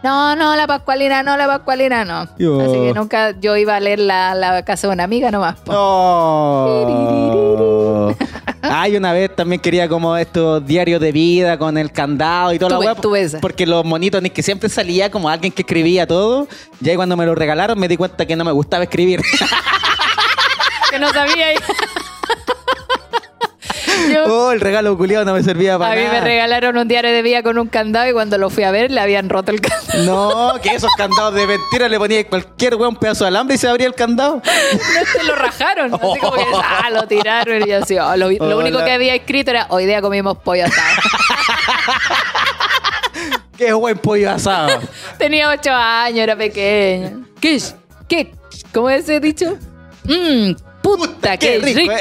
No, 0.00 0.36
no, 0.36 0.54
la 0.54 0.68
pascualina, 0.68 1.24
no, 1.24 1.36
la 1.36 1.46
pascualina, 1.48 2.04
no. 2.04 2.28
Yo. 2.38 2.60
Así 2.60 2.72
que 2.72 2.94
nunca 2.94 3.34
yo 3.40 3.56
iba 3.56 3.74
a 3.74 3.80
leer 3.80 3.98
la, 3.98 4.32
la 4.36 4.64
casa 4.64 4.86
de 4.86 4.92
una 4.94 5.02
amiga 5.02 5.32
nomás. 5.32 5.56
Oh. 5.66 7.08
Ay, 8.62 8.96
una 8.96 9.12
vez 9.12 9.34
también 9.34 9.60
quería 9.60 9.88
como 9.88 10.16
estos 10.16 10.64
diarios 10.66 11.00
de 11.00 11.12
vida 11.12 11.58
con 11.58 11.76
el 11.78 11.90
candado 11.90 12.52
y 12.52 12.58
toda 12.58 12.78
la 12.78 12.96
esa. 13.18 13.40
Porque 13.40 13.66
los 13.66 13.84
monitos 13.84 14.22
ni 14.22 14.30
que 14.30 14.42
siempre 14.42 14.68
salía 14.68 15.10
como 15.10 15.28
alguien 15.28 15.52
que 15.52 15.62
escribía 15.62 16.06
todo. 16.06 16.46
Y 16.80 16.88
ahí 16.88 16.96
cuando 16.96 17.16
me 17.16 17.26
lo 17.26 17.34
regalaron 17.34 17.78
me 17.78 17.88
di 17.88 17.96
cuenta 17.96 18.26
que 18.26 18.36
no 18.36 18.44
me 18.44 18.52
gustaba 18.52 18.84
escribir. 18.84 19.20
Que 20.90 20.98
no 20.98 21.12
sabía. 21.12 21.46
Yo- 24.12 24.24
oh, 24.26 24.52
el 24.52 24.60
regalo 24.60 24.96
culiado 24.96 25.24
no 25.24 25.34
me 25.34 25.42
servía 25.42 25.78
para 25.78 25.92
a 25.92 25.96
mí 25.96 26.02
nada. 26.02 26.14
me 26.14 26.20
regalaron 26.20 26.76
un 26.76 26.88
diario 26.88 27.10
de 27.10 27.22
vida 27.22 27.42
con 27.42 27.58
un 27.58 27.68
candado 27.68 28.08
y 28.08 28.12
cuando 28.12 28.38
lo 28.38 28.48
fui 28.48 28.64
a 28.64 28.70
ver 28.70 28.90
le 28.90 29.00
habían 29.00 29.28
roto 29.28 29.50
el 29.50 29.60
candado. 29.60 30.04
No, 30.04 30.60
que 30.60 30.70
esos 30.70 30.90
candados 30.96 31.34
de 31.34 31.46
mentira 31.46 31.88
le 31.88 31.98
ponía 31.98 32.26
cualquier 32.26 32.76
weón 32.76 32.94
un 32.94 32.96
pedazo 32.96 33.24
de 33.24 33.28
alambre 33.28 33.56
y 33.56 33.58
se 33.58 33.68
abría 33.68 33.86
el 33.86 33.94
candado. 33.94 34.36
No 34.36 35.06
se 35.12 35.22
lo 35.24 35.34
rajaron. 35.34 35.94
Así 35.94 36.18
como 36.20 36.32
que 36.32 36.44
ah, 36.62 36.90
lo 36.90 37.06
tiraron 37.06 37.68
y 37.68 37.72
así. 37.72 37.98
oh, 37.98 38.16
lo, 38.16 38.28
único 38.58 38.84
que 38.84 38.92
había 38.92 39.14
escrito 39.14 39.50
era 39.50 39.66
hoy 39.70 39.86
día 39.86 40.00
comimos 40.00 40.38
pollo 40.38 40.64
asado. 40.66 40.88
Qué 43.58 43.72
buen 43.72 43.98
pollo 43.98 44.30
asado. 44.30 44.80
Tenía 45.18 45.50
ocho 45.50 45.70
años, 45.72 46.20
era 46.20 46.36
pequeña. 46.36 47.14
¿Qué? 47.40 47.60
¿Qué? 48.08 48.32
¿Cómo 48.72 48.88
es 48.88 49.02
ese 49.02 49.18
dicho? 49.18 49.58
Mmm, 50.04 50.52
puta, 50.96 51.36
qué, 51.36 51.58
rico. 51.58 51.92
eh. 51.92 51.98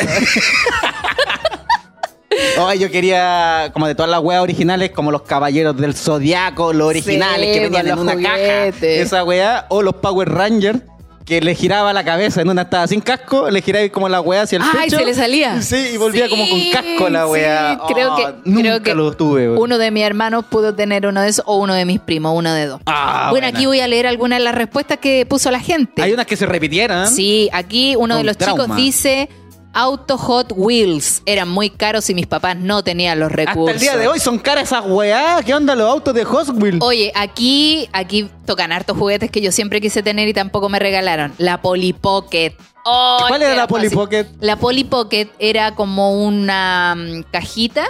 Ay, 2.60 2.80
yo 2.80 2.92
quería, 2.92 3.70
como 3.74 3.88
de 3.88 3.96
todas 3.96 4.12
las 4.12 4.20
weas 4.22 4.42
originales, 4.44 4.92
como 4.92 5.12
los 5.12 5.24
caballeros 5.24 5.76
del 5.78 5.96
zodiaco, 5.96 6.72
los 6.74 6.88
originales 6.90 7.48
Sí, 7.48 7.54
que 7.54 7.60
venían 7.70 7.88
en 7.88 8.00
una 8.00 8.12
juguetes. 8.14 8.74
caja. 8.76 8.88
Esa 8.88 9.24
wea, 9.24 9.66
o 9.70 9.82
los 9.82 9.96
Power 9.96 10.30
Rangers, 10.30 10.80
que 11.28 11.41
le 11.41 11.53
giraba 11.55 11.91
la 11.91 12.03
cabeza, 12.05 12.41
en 12.41 12.49
una 12.49 12.61
estaba 12.63 12.88
sin 12.88 13.01
casco, 13.01 13.49
le 13.51 13.61
giraba 13.61 13.88
como 13.89 14.07
la 14.07 14.21
wea 14.21 14.43
hacia 14.43 14.55
el 14.57 14.63
Ay, 14.63 14.86
pecho. 14.86 14.97
se 14.99 15.05
le 15.05 15.13
salía. 15.13 15.61
Sí, 15.61 15.75
y 15.93 15.97
volvía 15.97 16.23
Sí, 16.25 16.30
como 16.32 16.47
con 16.49 16.61
casco 16.71 17.09
la 17.09 17.28
wea. 17.28 17.71
sí, 17.86 17.93
creo 17.93 18.13
Oh, 18.13 18.15
que, 18.15 18.34
nunca 18.45 18.61
creo 18.61 18.82
que 18.84 18.95
lo 18.95 19.11
tuve, 19.11 19.49
uno 19.49 19.78
de 19.78 19.91
mis 19.91 20.03
hermanos 20.03 20.45
pudo 20.49 20.73
tener 20.73 21.05
uno 21.05 21.21
de 21.21 21.28
esos 21.28 21.43
o 21.45 21.57
uno 21.57 21.73
de 21.73 21.84
mis 21.84 21.99
primos, 21.99 22.32
uno 22.34 22.53
de 22.53 22.65
dos. 22.67 22.80
Ah, 22.86 23.28
bueno, 23.30 23.45
buena. 23.45 23.47
aquí 23.49 23.65
voy 23.65 23.82
a 23.82 23.88
leer 23.89 24.07
algunas 24.07 24.39
de 24.39 24.45
las 24.45 24.55
respuestas 24.55 24.99
que 24.99 25.25
puso 25.25 25.51
la 25.51 25.59
gente. 25.59 26.01
Hay 26.01 26.13
unas 26.13 26.25
que 26.25 26.38
se 26.38 26.45
repitieron. 26.45 27.07
Sí, 27.09 27.49
aquí 27.51 27.95
uno 27.97 28.15
de 28.17 28.23
los 28.23 28.38
trauma. 28.38 28.63
chicos 28.63 28.78
dice, 28.78 29.30
autos 29.78 30.19
Hot 30.21 30.53
Wheels. 30.55 31.21
Eran 31.25 31.49
muy 31.49 31.69
caros 31.69 32.09
y 32.09 32.15
mis 32.15 32.25
papás 32.25 32.57
no 32.57 32.84
tenían 32.84 33.19
los 33.19 33.32
recursos. 33.32 33.69
Hasta 33.69 33.71
el 33.73 33.80
día 33.80 33.97
de 33.97 34.07
hoy 34.07 34.19
son 34.19 34.39
caras 34.39 34.63
esas 34.71 34.84
weá. 34.88 35.39
¿Qué 35.45 35.53
onda 35.53 35.75
los 35.75 35.88
autos 35.89 36.13
de 36.15 36.23
Hot 36.23 36.49
Wheels? 36.49 36.80
Oye, 36.82 37.11
aquí, 37.15 37.88
aquí 37.93 38.30
tocan 38.45 38.71
hartos 38.71 38.97
juguetes 38.97 39.30
que 39.30 39.39
yo 39.39 39.51
siempre 39.51 39.80
quise 39.80 40.01
tener 40.01 40.28
y 40.28 40.34
tampoco 40.34 40.67
me 40.67 40.80
regalaron. 40.80 41.32
La 41.38 41.61
Polly 41.61 41.93
Pocket. 41.93 42.53
Oh, 42.86 43.23
¿Cuál 43.28 43.43
era 43.43 43.55
la. 43.55 43.67
Polly 43.67 43.89
Pocket? 43.89 44.25
La 44.39 44.55
Polly 44.55 44.84
Pocket 44.84 45.28
era 45.38 45.75
como 45.75 46.25
una 46.25 46.95
mm, 46.97 47.23
cajita 47.32 47.86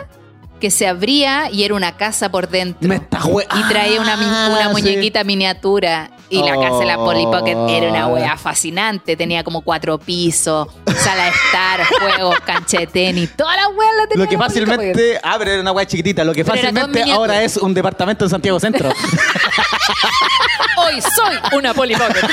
que 0.59 0.71
se 0.71 0.88
abría 0.88 1.51
y 1.51 1.63
era 1.63 1.75
una 1.75 1.95
casa 1.97 2.29
por 2.31 2.49
dentro. 2.49 2.88
Me 2.89 2.95
está 2.95 3.19
Y 3.55 3.69
traía 3.69 4.01
una, 4.01 4.15
Ah, 4.19 4.63
sí. 4.65 4.71
muñequita 4.73 5.23
miniatura. 5.23 6.11
Y 6.30 6.43
la 6.43 6.55
casa 6.59 6.80
de 6.80 6.86
la 6.86 6.97
Polly 6.97 7.23
Pocket 7.25 7.55
era 7.69 7.89
una 7.89 8.07
Oh. 8.07 8.13
wea 8.15 8.38
fascinante. 8.38 9.15
Tenía 9.15 9.43
como 9.43 9.61
cuatro 9.61 9.97
pisos, 9.97 10.67
sala 10.97 11.23
de 11.25 11.30
estar, 11.30 11.86
juegos, 11.99 12.39
cancha 12.41 12.80
de 12.80 12.88
tenis. 12.88 13.30
Todas 13.36 13.55
las 13.55 13.67
weas 13.67 13.91
la 13.97 14.07
tenía 14.07 14.25
Lo 14.25 14.30
que 14.30 14.38
la 14.38 14.43
fácilmente. 14.45 15.19
Ah, 15.23 15.36
pero 15.39 15.51
era 15.51 15.61
una 15.61 15.71
weá 15.71 15.86
chiquitita. 15.86 16.23
Lo 16.23 16.34
que 16.34 16.43
Pero 16.43 16.55
fácilmente 16.55 17.03
ahora 17.11 17.41
es 17.43 17.55
un 17.57 17.73
departamento 17.73 18.25
en 18.25 18.30
Santiago 18.30 18.59
Centro. 18.59 18.89
Hoy 20.78 21.01
soy 21.01 21.38
una 21.57 21.73
Polly 21.73 21.95
Pocket. 21.95 22.21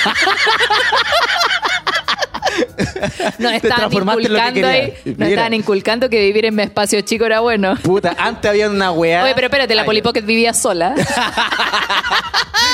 Nos 3.39 3.51
Te 3.53 3.57
estaban 3.57 3.77
transformaste 3.91 4.27
en 4.27 4.33
lo 4.33 4.39
que 4.39 4.45
inculcando 4.49 4.69
ahí, 4.69 4.95
nos 5.05 5.17
Mira. 5.19 5.29
estaban 5.31 5.55
inculcando 5.55 6.09
que 6.11 6.21
vivir 6.21 6.45
en 6.47 6.55
mi 6.57 6.63
espacio 6.63 7.01
chico 7.03 7.25
era 7.25 7.41
bueno. 7.41 7.77
Puta, 7.83 8.15
antes 8.19 8.51
había 8.51 8.69
una 8.71 8.93
weá. 8.93 9.25
Oye, 9.25 9.35
pero 9.35 9.47
espérate, 9.47 9.75
la 9.75 9.83
Ay, 9.83 9.87
Polly 9.87 10.03
Pocket 10.03 10.23
vivía 10.23 10.53
sola. 10.55 10.95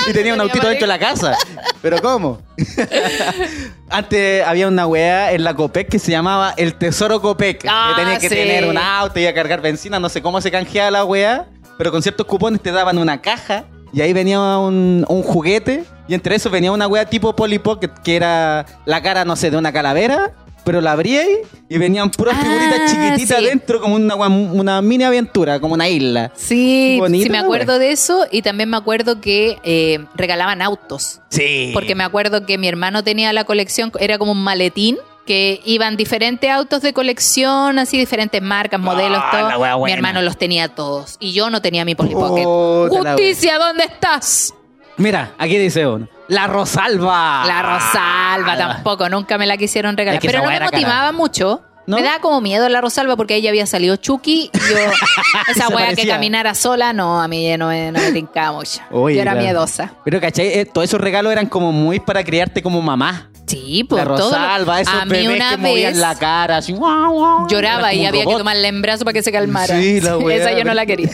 Y 0.08 0.12
tenía 0.12 0.32
un 0.32 0.40
autito 0.40 0.66
dentro 0.66 0.86
de 0.86 0.92
la 0.94 0.98
casa. 0.98 1.36
¿Pero 1.82 2.00
cómo? 2.00 2.40
Antes 3.90 4.46
había 4.46 4.68
una 4.68 4.86
weá 4.86 5.32
en 5.32 5.44
la 5.44 5.54
Copec 5.54 5.88
que 5.88 5.98
se 5.98 6.10
llamaba 6.10 6.54
el 6.56 6.74
Tesoro 6.74 7.20
Copec. 7.20 7.64
Ah, 7.68 7.92
que 7.94 8.02
tenía 8.02 8.18
que 8.18 8.28
sí. 8.28 8.34
tener 8.34 8.66
un 8.66 8.78
auto 8.78 9.18
y 9.20 9.26
a 9.26 9.34
cargar 9.34 9.60
benzina. 9.60 9.98
No 10.00 10.08
sé 10.08 10.22
cómo 10.22 10.40
se 10.40 10.50
canjeaba 10.50 10.90
la 10.90 11.04
weá. 11.04 11.46
Pero 11.76 11.90
con 11.90 12.02
ciertos 12.02 12.26
cupones 12.26 12.62
te 12.62 12.72
daban 12.72 12.98
una 12.98 13.20
caja. 13.20 13.64
Y 13.92 14.00
ahí 14.00 14.12
venía 14.12 14.38
un, 14.58 15.04
un 15.08 15.22
juguete. 15.22 15.84
Y 16.10 16.14
entre 16.14 16.34
eso 16.34 16.50
venía 16.50 16.72
una 16.72 16.88
weá 16.88 17.04
tipo 17.04 17.36
Polly 17.36 17.60
Pocket. 17.60 17.90
Que 18.02 18.16
era 18.16 18.66
la 18.84 19.00
cara, 19.00 19.24
no 19.24 19.36
sé, 19.36 19.50
de 19.50 19.56
una 19.56 19.72
calavera. 19.72 20.32
Pero 20.64 20.80
la 20.82 20.92
abría 20.92 21.22
ahí 21.22 21.36
y 21.70 21.78
venían 21.78 22.10
puras 22.10 22.36
Ah, 22.38 22.42
figuritas 22.42 22.90
chiquititas 22.92 23.38
sí. 23.38 23.44
dentro. 23.46 23.80
Como 23.80 23.94
una, 23.94 24.14
una 24.16 24.82
mini 24.82 25.04
aventura, 25.04 25.58
como 25.60 25.72
una 25.74 25.88
isla. 25.88 26.32
Sí, 26.36 26.96
Bonita 26.98 27.24
sí 27.24 27.30
me 27.30 27.38
acuerdo 27.38 27.72
wea. 27.74 27.78
de 27.78 27.92
eso 27.92 28.26
y 28.30 28.42
también 28.42 28.68
me 28.68 28.76
acuerdo 28.76 29.20
que 29.22 29.58
eh, 29.64 30.04
regalaban 30.16 30.60
autos. 30.60 31.20
Sí. 31.30 31.70
Porque 31.72 31.94
me 31.94 32.04
acuerdo 32.04 32.44
que 32.44 32.58
mi 32.58 32.68
hermano 32.68 33.02
tenía 33.04 33.32
la 33.32 33.44
colección, 33.44 33.90
era 34.00 34.18
como 34.18 34.32
un 34.32 34.42
maletín 34.42 34.98
que 35.26 35.60
iban 35.64 35.96
diferentes 35.96 36.50
autos 36.50 36.82
de 36.82 36.92
colección, 36.92 37.78
así 37.78 37.96
diferentes 37.98 38.42
marcas, 38.42 38.80
modelos, 38.80 39.20
Ah, 39.22 39.56
wea 39.58 39.72
todo. 39.72 39.84
Mi 39.86 39.92
hermano 39.92 40.20
los 40.22 40.36
tenía 40.36 40.68
todos 40.68 41.16
y 41.20 41.32
yo 41.32 41.48
no 41.50 41.62
tenía 41.62 41.84
mi 41.86 41.94
Polly 41.94 42.14
Pocket. 42.14 42.44
Justicia, 42.44 43.58
¿dónde 43.58 43.84
estás? 43.84 44.52
Mira, 45.00 45.32
aquí 45.38 45.56
dice 45.56 45.86
uno. 45.86 46.06
La 46.28 46.46
Rosalba. 46.46 47.44
La 47.46 47.62
Rosalba 47.62 48.56
tampoco, 48.56 49.08
nunca 49.08 49.38
me 49.38 49.46
la 49.46 49.56
quisieron 49.56 49.96
regalar. 49.96 50.18
Es 50.18 50.20
que 50.20 50.28
Pero 50.28 50.44
no 50.44 50.50
me 50.50 50.60
motivaba 50.60 50.88
cara. 50.88 51.12
mucho. 51.12 51.62
¿No? 51.86 51.96
Me 51.96 52.02
daba 52.02 52.20
como 52.20 52.40
miedo 52.42 52.68
la 52.68 52.82
Rosalba 52.82 53.16
porque 53.16 53.40
ya 53.40 53.48
había 53.48 53.66
salido 53.66 53.96
Chucky 53.96 54.50
yo, 54.52 54.76
esa 55.48 55.68
wea 55.68 55.94
que 55.94 56.06
caminara 56.06 56.54
sola, 56.54 56.92
no, 56.92 57.20
a 57.20 57.26
mí 57.26 57.56
no 57.56 57.68
me, 57.68 57.90
no 57.90 57.98
me 57.98 58.12
tincaba 58.12 58.52
mucho. 58.58 58.80
Yo 58.92 59.08
era 59.08 59.32
claro. 59.32 59.40
miedosa. 59.40 59.94
Pero, 60.04 60.20
¿cachai? 60.20 60.46
Eh, 60.58 60.66
todos 60.66 60.84
esos 60.84 61.00
regalos 61.00 61.32
eran 61.32 61.46
como 61.46 61.72
muy 61.72 61.98
para 61.98 62.22
criarte 62.22 62.62
como 62.62 62.80
mamá. 62.82 63.29
Sí, 63.50 63.84
pues 63.84 64.04
la 64.04 64.16
todo. 64.16 64.30
Rosalba, 64.30 64.80
esos 64.80 64.94
a 64.94 65.04
mí 65.04 65.10
bebés 65.10 65.36
una 65.36 65.50
que 65.50 65.56
movían 65.56 65.92
vez 65.92 66.00
la 66.00 66.14
cara 66.16 66.58
así. 66.58 66.72
guau, 66.72 67.12
guau, 67.12 67.48
lloraba 67.48 67.92
y 67.92 68.06
había 68.06 68.24
que 68.24 68.36
tomarla 68.36 68.68
en 68.68 68.80
brazo 68.80 69.04
para 69.04 69.12
que 69.12 69.22
se 69.22 69.32
calmara. 69.32 69.76
Sí, 69.78 70.00
la 70.00 70.16
weá, 70.18 70.36
Esa 70.40 70.52
yo 70.52 70.64
no 70.64 70.72
la 70.72 70.86
quería. 70.86 71.10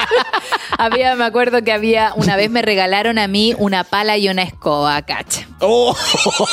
había, 0.78 1.14
me 1.14 1.24
acuerdo 1.24 1.62
que 1.62 1.72
había, 1.72 2.12
una 2.16 2.34
vez 2.34 2.50
me 2.50 2.62
regalaron 2.62 3.18
a 3.18 3.28
mí 3.28 3.54
una 3.56 3.84
pala 3.84 4.18
y 4.18 4.28
una 4.28 4.42
escoba, 4.42 5.00
cacha. 5.02 5.46
Oh. 5.60 5.96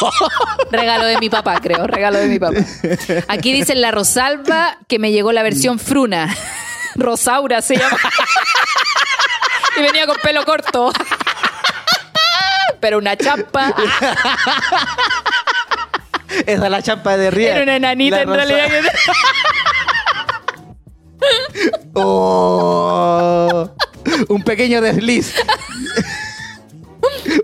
Regalo 0.72 1.05
de 1.05 1.18
mi 1.18 1.30
papá, 1.30 1.59
creo. 1.61 1.88
Regalo 1.88 2.20
de 2.20 2.28
mi 2.28 2.38
papá. 2.38 2.59
Aquí 3.28 3.51
dicen 3.51 3.82
la 3.82 3.91
Rosalba 3.91 4.78
que 4.88 4.99
me 4.99 5.11
llegó 5.11 5.32
la 5.32 5.41
versión 5.43 5.80
fruna. 5.80 6.36
Rosaura 6.95 7.61
se 7.61 7.76
llama. 7.76 7.97
y 9.78 9.82
venía 9.82 10.05
con 10.05 10.18
pelo 10.18 10.45
corto. 10.45 10.91
Pero 12.88 12.99
una 12.99 13.17
chapa. 13.17 13.73
Esa 16.45 16.65
es 16.65 16.71
la 16.71 16.81
champa 16.81 17.17
de 17.17 17.31
Ría. 17.31 17.55
Era 17.55 17.63
una 17.63 17.75
enanita 17.75 18.15
La 18.15 18.21
en 18.21 18.27
Rosa- 18.29 18.45
realidad. 18.45 18.69
que- 18.69 18.81
Oh. 21.95 23.69
Un 24.29 24.41
pequeño 24.43 24.79
desliz. 24.79 25.35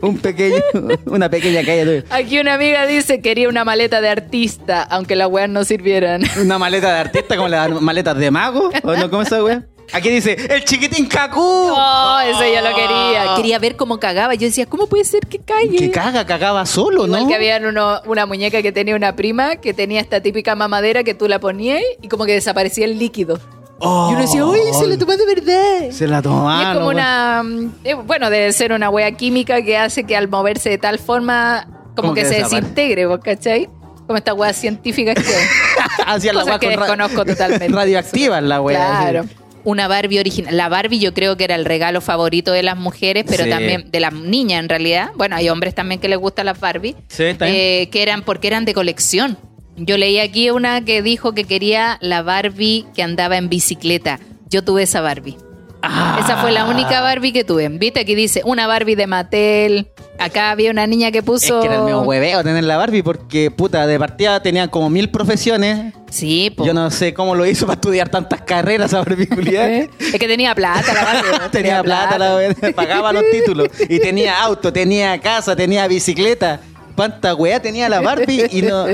Un 0.01 0.17
pequeño, 0.17 0.61
una 1.07 1.29
pequeña 1.29 1.59
calle. 1.65 2.05
Aquí 2.09 2.39
una 2.39 2.53
amiga 2.53 2.85
dice 2.85 3.19
quería 3.19 3.49
una 3.49 3.65
maleta 3.65 3.99
de 3.99 4.07
artista, 4.07 4.81
aunque 4.83 5.17
las 5.17 5.27
weas 5.27 5.49
no 5.49 5.65
sirvieran. 5.65 6.23
Una 6.39 6.57
maleta 6.57 6.93
de 6.93 6.99
artista 6.99 7.35
como 7.35 7.49
las 7.49 7.69
maletas 7.81 8.17
de 8.17 8.31
mago. 8.31 8.69
¿O 8.83 8.95
no? 8.95 9.09
¿Cómo 9.09 9.23
esa 9.23 9.43
wea? 9.43 9.65
Aquí 9.91 10.09
dice, 10.09 10.37
el 10.49 10.63
chiquitín 10.63 11.07
Cacú. 11.07 11.41
Oh, 11.41 12.19
ese 12.25 12.53
yo 12.53 12.61
lo 12.61 12.75
quería. 12.75 13.33
Quería 13.35 13.59
ver 13.59 13.75
cómo 13.75 13.99
cagaba. 13.99 14.33
Yo 14.35 14.47
decía, 14.47 14.65
¿cómo 14.65 14.87
puede 14.87 15.03
ser 15.03 15.21
que 15.27 15.39
cague? 15.39 15.75
Que 15.77 15.91
caga, 15.91 16.25
cagaba 16.25 16.65
solo, 16.65 17.05
Igual 17.05 17.23
¿no? 17.23 17.27
que 17.27 17.35
había 17.35 17.57
uno- 17.57 18.01
una 18.05 18.25
muñeca 18.25 18.61
que 18.61 18.71
tenía 18.71 18.95
una 18.95 19.15
prima 19.15 19.57
que 19.57 19.73
tenía 19.73 19.99
esta 20.01 20.21
típica 20.21 20.55
mamadera 20.55 21.03
que 21.03 21.13
tú 21.13 21.27
la 21.27 21.39
ponías 21.39 21.81
y 22.01 22.07
como 22.07 22.25
que 22.25 22.33
desaparecía 22.33 22.85
el 22.85 22.97
líquido. 22.97 23.39
Oh. 23.85 24.09
y 24.09 24.13
uno 24.13 24.21
decía, 24.21 24.45
uy, 24.45 24.59
se 24.79 24.87
lo 24.87 24.97
tomó 24.97 25.17
de 25.17 25.25
verdad. 25.25 25.91
Se 25.91 26.07
la 26.07 26.19
y 26.19 26.21
tomaron. 26.21 26.67
es 26.71 26.73
como 26.77 26.87
wea. 26.89 26.95
una. 26.95 27.43
mm, 27.43 27.71
eh, 27.83 27.93
bueno, 27.95 28.29
debe 28.29 28.53
ser 28.53 28.71
una 28.71 28.89
wea 28.89 29.11
química 29.11 29.61
que 29.61 29.77
hace 29.77 30.05
que 30.05 30.15
al 30.15 30.29
moverse 30.29 30.69
de 30.69 30.77
tal 30.77 30.99
forma, 30.99 31.65
como 31.95 32.09
Como 32.09 32.13
que, 32.13 32.21
que 32.21 32.27
se 32.29 32.35
desintegre, 32.35 33.05
¿vos 33.07 33.19
cachai? 33.21 33.67
Como 34.07 34.17
estas 34.17 34.35
weas 34.35 34.55
científicas 34.55 35.15
que. 35.15 35.23
Hacían 36.07 36.35
la 36.35 36.45
wea 36.45 36.59
que 36.59 36.69
desconozco 36.69 37.25
totalmente. 37.25 37.67
Radioactivas 37.75 38.41
la 38.43 38.61
wea. 38.61 38.77
Claro. 38.77 39.25
Una 39.65 39.87
Barbie 39.87 40.19
original. 40.19 40.55
La 40.57 40.67
Barbie 40.69 40.99
yo 40.99 41.13
creo 41.13 41.37
que 41.37 41.45
era 41.45 41.55
el 41.55 41.65
regalo 41.65 42.01
favorito 42.01 42.51
de 42.51 42.63
las 42.63 42.77
mujeres, 42.77 43.23
pero 43.27 43.45
Sí. 43.45 43.49
también 43.49 43.89
de 43.91 43.99
las 43.99 44.13
niñas 44.13 44.59
en 44.59 44.69
realidad. 44.69 45.11
Bueno, 45.15 45.35
hay 45.35 45.49
hombres 45.49 45.73
también 45.73 46.01
que 46.01 46.07
les 46.09 46.17
gustan 46.19 46.45
las 46.47 46.59
Barbie. 46.59 46.95
Sí. 47.07 47.23
Eh, 47.39 47.89
que 47.91 48.01
eran 48.03 48.23
porque 48.23 48.47
eran 48.47 48.65
de 48.65 48.73
colección. 48.73 49.37
Yo 49.77 49.97
leí 49.97 50.19
aquí 50.19 50.49
una 50.49 50.83
que 50.85 51.01
dijo 51.01 51.33
que 51.33 51.45
quería 51.45 51.97
la 52.01 52.21
Barbie 52.21 52.85
que 52.93 53.01
andaba 53.03 53.37
en 53.37 53.49
bicicleta. 53.49 54.19
Yo 54.49 54.63
tuve 54.63 54.83
esa 54.83 55.01
Barbie. 55.01 55.37
Ah. 55.81 56.19
Esa 56.23 56.37
fue 56.37 56.51
la 56.51 56.65
única 56.65 57.01
Barbie 57.01 57.33
que 57.33 57.43
tuve. 57.43 57.67
¿Viste? 57.69 57.99
Aquí 58.01 58.15
dice 58.15 58.41
una 58.45 58.67
Barbie 58.67 58.95
de 58.95 59.07
Mattel. 59.07 59.87
Acá 60.19 60.51
había 60.51 60.71
una 60.71 60.85
niña 60.87 61.11
que 61.11 61.19
Es 61.19 61.23
puso. 61.23 61.59
que 61.59 61.65
era 61.67 61.75
el 61.77 61.81
medio 61.83 62.01
hueveo 62.01 62.43
tener 62.43 62.63
la 62.63 62.77
Barbie 62.77 63.01
porque, 63.03 63.51
puta, 63.51 63.85
de 63.87 63.97
partida 63.99 64.41
tenía 64.41 64.67
como 64.67 64.89
mil 64.89 65.09
profesiones. 65.09 65.93
Sí, 66.09 66.51
po. 66.55 66.65
Yo 66.65 66.73
no 66.73 66.91
sé 66.91 67.13
cómo 67.13 67.35
lo 67.35 67.45
hizo 67.45 67.65
para 67.65 67.75
estudiar 67.75 68.09
tantas 68.09 68.41
carreras 68.41 68.91
esa 68.91 68.99
Barbie. 68.99 69.27
Es 69.99 70.19
que 70.19 70.27
tenía 70.27 70.53
plata 70.55 70.93
la 70.93 71.03
Barbie. 71.03 71.29
tenía 71.51 71.83
plata, 71.83 72.17
la 72.17 72.35
wea, 72.35 72.53
pagaba 72.75 73.11
los 73.11 73.23
títulos. 73.31 73.69
Y 73.89 73.99
tenía 73.99 74.41
auto, 74.43 74.71
tenía 74.71 75.19
casa, 75.19 75.55
tenía 75.55 75.87
bicicleta. 75.87 76.59
¿Cuánta 76.95 77.33
weá 77.33 77.59
tenía 77.59 77.89
la 77.89 78.01
Barbie? 78.01 78.47
Y 78.51 78.61
no. 78.61 78.85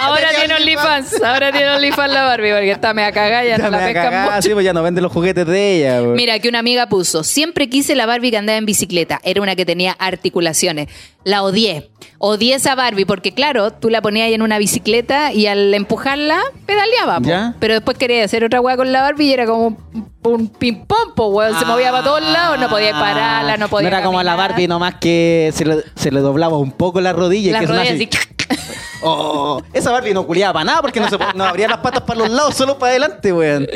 Ahora 0.00 0.28
tiene 0.38 0.54
OnlyFans. 0.54 1.22
Ahora 1.22 1.52
tiene 1.52 1.70
OnlyFans 1.70 2.12
la 2.12 2.24
Barbie 2.24 2.50
porque 2.52 2.70
está 2.70 2.92
media 2.94 3.12
cagada, 3.12 3.44
ya, 3.44 3.58
no 3.58 3.64
Ya 3.64 3.70
la 3.70 3.78
pescan 3.78 4.24
mucho. 4.24 4.42
sí, 4.42 4.50
pues 4.52 4.64
ya 4.64 4.72
no 4.72 4.82
vende 4.82 5.00
los 5.00 5.12
juguetes 5.12 5.46
de 5.46 5.76
ella. 5.76 6.02
wea. 6.02 6.14
Mira, 6.14 6.38
que 6.38 6.48
una 6.48 6.58
amiga 6.60 6.88
puso, 6.88 7.24
siempre 7.24 7.68
quise 7.68 7.94
la 7.94 8.06
Barbie 8.06 8.30
que 8.30 8.36
andaba 8.38 8.58
en 8.58 8.66
bicicleta. 8.66 9.20
Era 9.22 9.40
una 9.42 9.56
que 9.56 9.64
tenía 9.64 9.92
articulaciones. 9.98 10.88
La 11.24 11.42
odié. 11.42 11.90
Odié 12.18 12.54
esa 12.54 12.74
Barbie 12.74 13.04
porque, 13.04 13.32
claro, 13.32 13.72
tú 13.72 13.90
la 13.90 14.00
ponías 14.00 14.26
ahí 14.26 14.34
en 14.34 14.42
una 14.42 14.58
bicicleta 14.58 15.32
y 15.32 15.46
al 15.46 15.72
empujarla, 15.74 16.40
pedaleaba. 16.64 17.18
po. 17.20 17.28
Ya. 17.28 17.54
Pero 17.60 17.74
después 17.74 17.96
quería 17.98 18.24
hacer 18.24 18.44
otra 18.44 18.60
hueá 18.60 18.76
con 18.76 18.90
la 18.92 19.02
Barbie 19.02 19.26
y 19.26 19.32
era 19.32 19.46
como 19.46 19.66
un, 19.66 20.10
un 20.22 20.48
ping-pong, 20.48 21.14
po, 21.14 21.26
weón. 21.28 21.58
Se 21.58 21.64
movía 21.64 21.90
para 21.90 22.04
todos 22.04 22.22
lados, 22.22 22.58
no 22.58 22.68
podía 22.68 22.92
pararla, 22.92 23.56
no 23.56 23.68
podía 23.68 23.88
Ah. 23.88 23.90
No 23.90 23.96
era 23.98 24.04
como 24.06 24.22
la 24.22 24.32
caminar. 24.32 24.50
Barbie, 24.50 24.68
nomás 24.68 24.94
que 24.96 25.50
se 25.54 25.64
le, 25.64 25.76
se 25.94 26.10
le 26.10 26.20
doblaba 26.20 26.56
un 26.58 26.72
poco 26.72 27.00
la 27.00 27.12
rodilla. 27.12 27.48
y 27.50 27.52
Las 27.52 27.60
que 27.62 27.66
sonaba 27.66 27.84
rodillas 27.88 28.08
así. 28.10 28.18
así. 28.18 28.35
Oh, 29.02 29.62
esa 29.74 29.92
Barbie 29.92 30.14
no 30.14 30.26
culiaba 30.26 30.54
para 30.54 30.64
nada 30.64 30.82
porque 30.82 30.98
no, 30.98 31.08
se, 31.08 31.16
no 31.34 31.44
abría 31.44 31.68
las 31.68 31.78
patas 31.78 32.02
para 32.02 32.20
los 32.20 32.30
lados, 32.30 32.54
solo 32.54 32.78
para 32.78 32.90
adelante, 32.92 33.30
weón. 33.32 33.68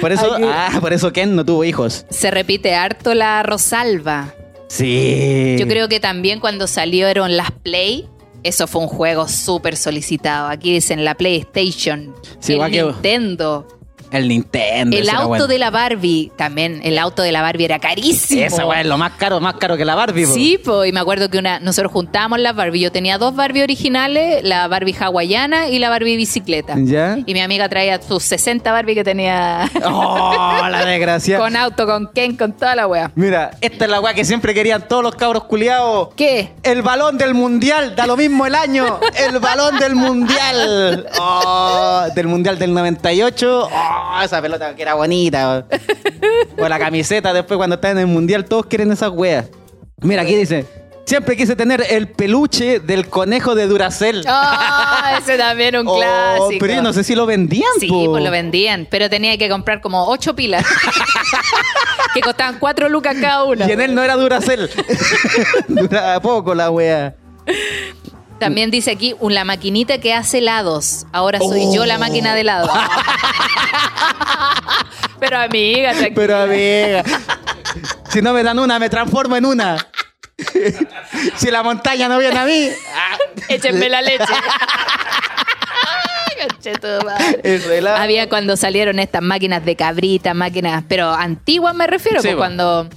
Por 0.00 0.10
eso, 0.10 0.34
Ay, 0.34 0.44
ah, 0.46 0.78
por 0.80 0.92
eso 0.92 1.12
Ken 1.12 1.36
no 1.36 1.44
tuvo 1.44 1.64
hijos. 1.64 2.06
Se 2.10 2.30
repite 2.30 2.74
harto 2.74 3.12
la 3.14 3.42
Rosalba. 3.42 4.34
Sí. 4.68 5.56
Yo 5.58 5.68
creo 5.68 5.88
que 5.88 6.00
también 6.00 6.40
cuando 6.40 6.66
salieron 6.66 7.36
las 7.36 7.50
Play, 7.52 8.08
eso 8.42 8.66
fue 8.66 8.80
un 8.82 8.88
juego 8.88 9.28
súper 9.28 9.76
solicitado. 9.76 10.48
Aquí 10.48 10.72
dicen 10.72 11.04
la 11.04 11.14
PlayStation, 11.14 12.14
Sí, 12.40 12.52
el 12.52 12.56
igual 12.56 12.70
que- 12.70 12.82
Nintendo. 12.82 13.66
El 14.10 14.28
Nintendo. 14.28 14.96
El 14.96 15.08
auto 15.08 15.28
bueno. 15.28 15.46
de 15.46 15.58
la 15.58 15.70
Barbie, 15.70 16.32
también, 16.36 16.80
el 16.84 16.98
auto 16.98 17.22
de 17.22 17.32
la 17.32 17.42
Barbie 17.42 17.64
era 17.64 17.78
carísimo. 17.78 18.42
Esa 18.44 18.66
weá 18.66 18.80
es 18.80 18.86
lo 18.86 18.98
más 18.98 19.12
caro, 19.12 19.40
más 19.40 19.54
caro 19.54 19.76
que 19.76 19.84
la 19.84 19.94
Barbie. 19.94 20.26
po. 20.26 20.32
Sí, 20.34 20.58
pues, 20.62 20.88
y 20.88 20.92
me 20.92 21.00
acuerdo 21.00 21.28
que 21.30 21.38
una, 21.38 21.60
nosotros 21.60 21.92
juntábamos 21.92 22.38
las 22.40 22.54
Barbie. 22.54 22.80
Yo 22.80 22.92
tenía 22.92 23.18
dos 23.18 23.34
Barbie 23.34 23.62
originales, 23.62 24.42
la 24.44 24.68
Barbie 24.68 24.96
hawaiana 24.98 25.68
y 25.68 25.78
la 25.78 25.90
Barbie 25.90 26.16
bicicleta. 26.16 26.74
¿Ya? 26.78 27.18
Y 27.26 27.34
mi 27.34 27.40
amiga 27.40 27.68
traía 27.68 28.00
sus 28.00 28.22
60 28.24 28.70
Barbie 28.72 28.94
que 28.94 29.04
tenía 29.04 29.70
Oh, 29.84 30.66
la 30.70 30.84
desgracia. 30.84 31.38
con 31.38 31.56
auto, 31.56 31.86
con 31.86 32.08
Ken, 32.12 32.36
con 32.36 32.52
toda 32.52 32.74
la 32.74 32.86
wea. 32.86 33.10
Mira, 33.14 33.50
esta 33.60 33.84
es 33.84 33.90
la 33.90 34.00
weá 34.00 34.14
que 34.14 34.24
siempre 34.24 34.54
querían 34.54 34.86
todos 34.88 35.02
los 35.02 35.14
cabros 35.14 35.44
culiados. 35.44 36.08
¿Qué? 36.16 36.52
El 36.62 36.82
balón 36.82 37.18
del 37.18 37.34
mundial, 37.34 37.94
da 37.96 38.06
lo 38.06 38.16
mismo 38.16 38.46
el 38.46 38.54
año. 38.54 38.98
El 39.16 39.38
balón 39.38 39.78
del 39.78 39.94
mundial. 39.94 41.06
Oh, 41.20 42.04
del 42.14 42.26
mundial 42.26 42.58
del 42.58 42.72
98. 42.74 43.68
Oh, 43.72 43.97
esa 44.22 44.40
pelota 44.42 44.74
que 44.74 44.82
era 44.82 44.94
bonita. 44.94 45.66
O 46.58 46.68
la 46.68 46.78
camiseta 46.78 47.32
después 47.32 47.56
cuando 47.56 47.74
está 47.76 47.90
en 47.90 47.98
el 47.98 48.06
mundial, 48.06 48.44
todos 48.44 48.66
quieren 48.66 48.90
esas 48.92 49.10
weas. 49.10 49.46
Mira, 50.00 50.22
aquí 50.22 50.34
dice. 50.36 50.66
Siempre 51.06 51.38
quise 51.38 51.56
tener 51.56 51.82
el 51.88 52.08
peluche 52.08 52.80
del 52.80 53.08
conejo 53.08 53.54
de 53.54 53.66
Duracell. 53.66 54.24
Oh, 54.28 55.18
ese 55.18 55.38
también 55.38 55.74
un 55.78 55.88
Oh, 55.88 55.96
clásico. 55.96 56.58
pero 56.60 56.74
yo 56.74 56.82
no 56.82 56.92
sé 56.92 57.02
si 57.02 57.14
lo 57.14 57.24
vendían, 57.24 57.70
Sí, 57.80 57.88
po. 57.88 58.10
pues 58.10 58.22
lo 58.22 58.30
vendían, 58.30 58.86
pero 58.90 59.08
tenía 59.08 59.38
que 59.38 59.48
comprar 59.48 59.80
como 59.80 60.06
ocho 60.06 60.36
pilas. 60.36 60.66
que 62.14 62.20
costaban 62.20 62.58
cuatro 62.58 62.90
lucas 62.90 63.16
cada 63.18 63.44
una. 63.44 63.66
Y 63.66 63.72
en 63.72 63.80
él 63.80 63.94
no 63.94 64.02
era 64.02 64.16
Duracell. 64.16 64.68
Duraba 65.68 66.20
poco 66.20 66.54
la 66.54 66.70
wea. 66.70 67.14
También 68.38 68.70
dice 68.70 68.92
aquí, 68.92 69.14
un- 69.20 69.34
la 69.34 69.44
maquinita 69.44 69.98
que 69.98 70.14
hace 70.14 70.38
helados. 70.38 71.06
Ahora 71.12 71.38
soy 71.40 71.64
Oh. 71.66 71.74
yo 71.74 71.86
la 71.86 71.98
máquina 71.98 72.34
de 72.34 72.40
helado. 72.42 72.70
pero 75.20 75.38
amiga, 75.38 75.90
tranquila. 75.92 76.14
Pero 76.14 76.36
amiga, 76.42 77.02
si 78.10 78.22
no 78.22 78.32
me 78.32 78.42
dan 78.42 78.58
una, 78.58 78.78
me 78.78 78.88
transformo 78.88 79.36
en 79.36 79.44
una. 79.44 79.76
si 81.36 81.50
la 81.50 81.62
montaña 81.64 82.08
no 82.08 82.18
viene 82.18 82.38
a 82.38 82.44
mí, 82.44 82.68
Échenme 83.48 83.88
la 83.88 84.02
leche. 84.02 84.24
Había 87.96 88.28
cuando 88.28 88.56
salieron 88.56 88.98
estas 88.98 89.22
máquinas 89.22 89.64
de 89.64 89.76
cabrita, 89.76 90.34
máquinas, 90.34 90.84
pero 90.88 91.10
antiguas 91.12 91.74
me 91.74 91.86
refiero, 91.86 92.20
Sí, 92.20 92.28
pues 92.28 92.36
cuando 92.36 92.88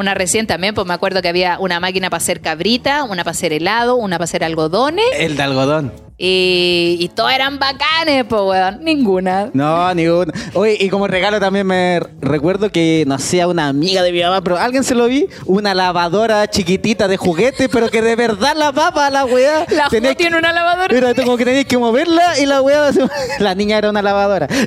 una 0.00 0.14
recién 0.14 0.46
también, 0.46 0.74
pues 0.74 0.86
me 0.86 0.94
acuerdo 0.94 1.22
que 1.22 1.28
había 1.28 1.58
una 1.60 1.78
máquina 1.80 2.10
para 2.10 2.18
hacer 2.22 2.40
cabrita, 2.40 3.04
una 3.04 3.22
para 3.24 3.32
hacer 3.32 3.52
helado, 3.52 3.96
una 3.96 4.16
para 4.16 4.24
hacer 4.24 4.42
algodones 4.44 5.04
El 5.16 5.36
de 5.36 5.42
algodón. 5.42 5.92
y, 6.18 6.96
y 7.00 7.08
todas 7.08 7.34
eran 7.34 7.58
bacanes, 7.58 8.24
pues 8.28 8.42
weón, 8.42 8.84
ninguna. 8.84 9.50
No, 9.52 9.92
ni 9.94 10.06
una. 10.08 10.32
Oye, 10.54 10.76
y 10.80 10.88
como 10.90 11.06
regalo 11.06 11.38
también 11.40 11.66
me 11.66 12.00
recuerdo 12.20 12.70
que, 12.70 13.04
no 13.06 13.18
sé, 13.18 13.40
a 13.42 13.46
una 13.48 13.68
amiga 13.68 14.02
de 14.02 14.12
mi 14.12 14.20
mamá, 14.22 14.40
pero 14.42 14.58
alguien 14.58 14.84
se 14.84 14.94
lo 14.94 15.06
vi, 15.06 15.26
una 15.46 15.74
lavadora 15.74 16.48
chiquitita 16.48 17.06
de 17.08 17.16
juguete, 17.16 17.68
pero 17.68 17.88
que 17.90 18.02
de 18.02 18.16
verdad 18.16 18.54
lavaba 18.56 19.08
la 19.10 19.24
weá. 19.24 19.64
La 19.70 19.88
que- 19.88 20.14
tiene 20.14 20.36
una 20.38 20.52
lavadora. 20.52 20.96
Era 20.96 21.14
como 21.14 21.36
que 21.36 21.44
tenías 21.44 21.64
que 21.66 21.78
moverla 21.78 22.38
y 22.38 22.46
la 22.46 22.60
weá, 22.62 22.90
la 23.38 23.54
niña 23.54 23.78
era 23.78 23.90
una 23.90 24.02
lavadora. 24.02 24.46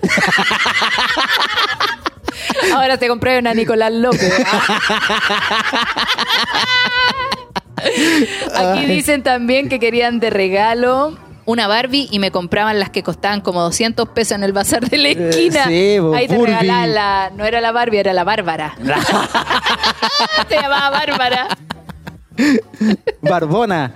Ahora 2.74 2.98
te 2.98 3.08
compré 3.08 3.40
una 3.40 3.54
Nicolás 3.54 3.92
López. 3.92 4.34
Aquí 8.56 8.86
dicen 8.86 9.24
también 9.24 9.68
que 9.70 9.80
querían 9.80 10.20
de 10.20 10.30
regalo 10.30 11.18
una 11.46 11.68
Barbie 11.68 12.08
y 12.12 12.20
me 12.20 12.32
compraban 12.32 12.80
las 12.80 12.90
que 12.90 13.04
costaban 13.04 13.42
como 13.42 13.62
200 13.62 14.08
pesos 14.10 14.34
en 14.38 14.44
el 14.44 14.54
bazar 14.54 14.90
de 14.90 14.98
la 14.98 15.10
esquina. 15.10 15.66
sí, 15.66 16.00
bo, 16.00 16.16
Ahí 16.16 16.28
te 16.28 16.36
Furby. 16.36 16.52
regalaban 16.54 16.94
la... 16.94 17.32
No 17.36 17.46
era 17.46 17.60
la 17.60 17.72
Barbie, 17.72 17.98
era 18.00 18.14
la 18.14 18.24
Bárbara. 18.24 18.76
te 20.48 20.56
llamaba 20.56 20.90
Bárbara. 20.90 21.48
Barbona. 23.22 23.96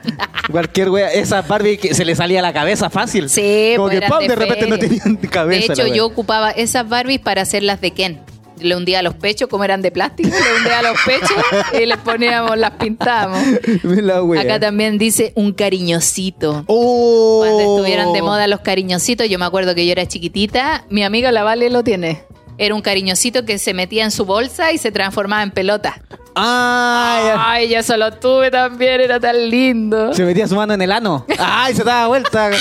Cualquier 0.51 0.89
wea. 0.89 1.11
Esa 1.11 1.41
Barbie 1.41 1.77
que 1.77 1.93
se 1.93 2.05
le 2.05 2.15
salía 2.15 2.41
la 2.41 2.53
cabeza 2.53 2.89
fácil. 2.89 3.29
Sí, 3.29 3.73
Como 3.75 3.89
pues 3.89 4.01
que 4.19 4.27
de 4.27 4.35
repente 4.35 4.67
no 4.67 4.77
tenían 4.77 5.15
cabeza. 5.15 5.73
De 5.73 5.81
hecho, 5.81 5.93
yo 5.93 6.05
ocupaba 6.05 6.51
esas 6.51 6.87
Barbies 6.87 7.19
para 7.19 7.41
hacerlas 7.41 7.81
de 7.81 7.91
Ken. 7.91 8.19
Le 8.59 8.75
hundía 8.75 9.01
los 9.01 9.15
pechos, 9.15 9.47
como 9.47 9.63
eran 9.63 9.81
de 9.81 9.91
plástico, 9.91 10.29
le 10.29 10.59
hundía 10.59 10.81
los 10.81 10.99
pechos 11.05 11.37
y 11.81 11.85
les 11.85 11.97
poníamos, 11.97 12.57
las 12.57 12.71
pintábamos. 12.71 13.41
La. 13.83 14.19
Acá 14.39 14.59
también 14.59 14.97
dice 14.97 15.33
un 15.35 15.53
cariñosito. 15.53 16.63
Oh. 16.67 17.43
Cuando 17.43 17.59
estuvieron 17.59 18.13
de 18.13 18.21
moda 18.21 18.47
los 18.47 18.61
cariñositos, 18.61 19.29
yo 19.29 19.39
me 19.39 19.45
acuerdo 19.45 19.75
que 19.75 19.85
yo 19.85 19.91
era 19.91 20.07
chiquitita, 20.07 20.85
mi 20.89 21.03
amiga 21.03 21.31
la 21.31 21.43
Vale 21.43 21.69
lo 21.69 21.83
tiene. 21.83 22.23
Era 22.57 22.73
un 22.73 22.81
cariñosito 22.81 23.45
que 23.45 23.59
se 23.59 23.73
metía 23.73 24.03
en 24.03 24.11
su 24.11 24.25
bolsa 24.25 24.71
y 24.71 24.79
se 24.79 24.91
transformaba 24.91 25.43
en 25.43 25.51
pelota. 25.51 26.01
Ay, 26.35 27.69
yo 27.69 27.79
eso 27.79 27.97
lo 27.97 28.13
tuve 28.13 28.51
también, 28.51 29.01
era 29.01 29.19
tan 29.19 29.49
lindo. 29.49 30.13
Se 30.13 30.23
metía 30.23 30.47
su 30.47 30.55
mano 30.55 30.73
en 30.73 30.81
el 30.81 30.91
ano. 30.91 31.25
Ay, 31.37 31.73
se 31.75 31.83
daba 31.83 32.07
vuelta. 32.07 32.51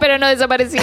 Pero 0.00 0.18
no 0.18 0.28
desapareció. 0.28 0.82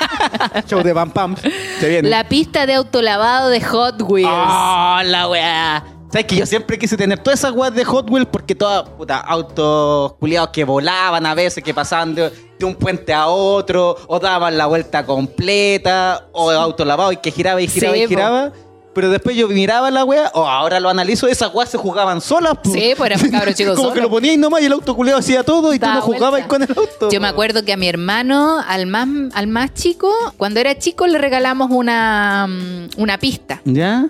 Show 0.68 0.82
de 0.82 0.94
Pam 0.94 1.10
Pam. 1.10 1.36
Se 1.80 1.88
viene. 1.88 2.08
La 2.08 2.28
pista 2.28 2.66
de 2.66 2.74
autolavado 2.74 3.48
de 3.50 3.60
Hot 3.60 4.02
Wheels. 4.02 4.28
Oh, 4.30 5.00
la 5.04 5.28
weá. 5.28 5.84
¿Sabes 6.10 6.26
que 6.26 6.36
yo 6.36 6.46
siempre 6.46 6.78
quise 6.78 6.96
tener 6.96 7.18
todas 7.18 7.40
esas 7.40 7.52
weas 7.52 7.74
de 7.74 7.84
Hot 7.84 8.10
Wheels 8.10 8.28
porque 8.32 8.54
todas, 8.54 8.88
puta, 8.90 9.18
autos 9.18 10.14
culiados 10.14 10.50
que 10.50 10.64
volaban 10.64 11.26
a 11.26 11.34
veces, 11.34 11.62
que 11.62 11.74
pasaban 11.74 12.14
de, 12.14 12.30
de 12.58 12.64
un 12.64 12.74
puente 12.74 13.12
a 13.12 13.26
otro, 13.26 13.94
o 14.06 14.18
daban 14.18 14.56
la 14.56 14.66
vuelta 14.66 15.04
completa, 15.04 16.28
o 16.32 16.50
auto 16.50 16.86
lavado 16.86 17.12
y 17.12 17.18
que 17.18 17.30
giraba 17.30 17.60
y 17.60 17.68
giraba 17.68 17.94
Sí, 17.94 18.02
y 18.04 18.06
po. 18.16 18.67
Pero 18.98 19.10
después 19.10 19.36
yo 19.36 19.46
miraba 19.46 19.92
la 19.92 20.04
wea, 20.04 20.28
o 20.34 20.44
ahora 20.44 20.80
lo 20.80 20.88
analizo, 20.88 21.28
esas 21.28 21.54
weas 21.54 21.70
se 21.70 21.78
jugaban 21.78 22.20
solas. 22.20 22.54
po. 22.64 22.72
Sí, 22.72 22.94
pues 22.96 23.12
eran 23.12 23.30
cabros 23.30 23.54
chicos 23.54 23.76
Como 23.76 23.90
solos. 23.90 23.94
que 23.94 24.00
lo 24.00 24.10
ponías 24.10 24.36
nomás 24.36 24.60
y 24.60 24.66
el 24.66 24.72
auto 24.72 24.96
hacía 25.16 25.44
todo 25.44 25.72
y 25.72 25.78
tú 25.78 25.86
no 25.86 26.00
jugabas 26.00 26.48
con 26.48 26.64
el 26.64 26.70
auto. 26.76 27.08
Yo 27.08 27.20
me 27.20 27.28
acuerdo 27.28 27.64
que 27.64 27.72
a 27.72 27.76
mi 27.76 27.88
hermano, 27.88 28.60
al 28.66 28.86
más, 28.86 29.06
al 29.34 29.46
más 29.46 29.72
chico, 29.72 30.12
cuando 30.36 30.58
era 30.58 30.76
chico 30.76 31.06
le 31.06 31.16
regalamos 31.18 31.70
una, 31.70 32.48
mm, 32.48 33.00
una 33.00 33.18
pista. 33.18 33.60
¿Ya? 33.64 34.08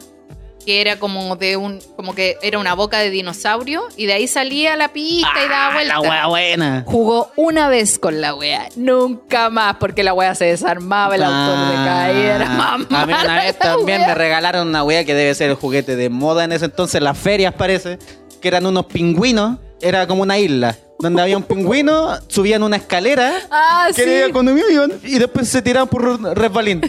Que 0.69 0.83
era 0.83 0.99
como 0.99 1.35
de 1.37 1.57
un, 1.57 1.81
como 1.97 2.15
que 2.15 2.37
era 2.43 2.59
una 2.59 2.75
boca 2.75 2.99
de 2.99 3.09
dinosaurio 3.09 3.85
y 3.97 4.05
de 4.05 4.13
ahí 4.13 4.29
salía 4.29 4.77
la 4.77 4.89
pista 4.93 5.31
y 5.43 5.49
daba 5.49 5.69
Ah, 5.69 5.73
vuelta. 5.73 5.95
la 5.95 6.01
wea 6.03 6.27
buena. 6.27 6.83
Jugó 6.87 7.31
una 7.37 7.71
vez 7.71 7.99
con 7.99 8.21
la 8.21 8.35
wea, 8.35 8.69
nunca 8.77 9.49
más, 9.49 9.77
porque 9.81 10.03
la 10.03 10.13
wea 10.13 10.35
se 10.35 10.45
desarmaba, 10.45 11.15
el 11.15 11.23
autor 11.23 11.69
de 11.71 11.75
caía, 11.87 12.37
era 12.37 12.49
más 12.51 12.81
Ah, 12.91 13.01
A 13.03 13.07
mí 13.07 13.15
una 13.15 13.35
vez 13.37 13.59
también 13.59 14.01
wea. 14.01 14.09
me 14.09 14.15
regalaron 14.15 14.69
una 14.69 14.85
wea 14.85 15.07
que 15.07 15.15
debe 15.15 15.35
ser 15.35 15.49
el 15.49 15.57
juguete 15.57 15.97
de 15.97 16.11
moda 16.11 16.45
en 16.45 16.53
ese 16.53 16.67
entonces, 16.67 17.01
las 17.01 17.17
ferias 17.17 17.55
parece, 17.55 17.99
que 18.43 18.49
eran 18.49 18.67
unos 18.67 18.85
pingüinos, 18.85 19.57
era 19.81 20.07
como 20.07 20.21
una 20.23 20.37
isla, 20.39 20.77
donde 20.99 21.23
había 21.23 21.37
un 21.37 21.43
pingüino, 21.45 22.17
subían 22.29 22.63
una 22.63 22.77
escalera, 22.77 23.33
Ah, 23.51 23.89
que 23.95 24.03
sí. 24.05 24.11
era 24.11 24.33
con 24.33 24.49
un 24.49 24.61
y 25.05 25.19
después 25.19 25.49
se 25.49 25.63
tiraban 25.63 25.89
por 25.89 26.21
resbalín. 26.37 26.81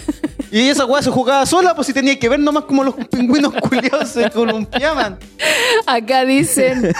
Y 0.52 0.68
esa 0.70 0.86
wea 0.86 1.02
se 1.04 1.12
jugaba 1.12 1.46
sola, 1.46 1.76
pues 1.76 1.86
si 1.88 1.94
tenía 1.94 2.18
que 2.18 2.28
ver 2.28 2.40
nomás 2.40 2.64
como 2.64 2.84
los 2.84 2.96
pingüinos 2.96 3.54
culiados 3.62 4.10
se 4.10 4.30
columpiaban. 4.32 5.20
Acá 5.86 6.26
dicen, 6.26 6.92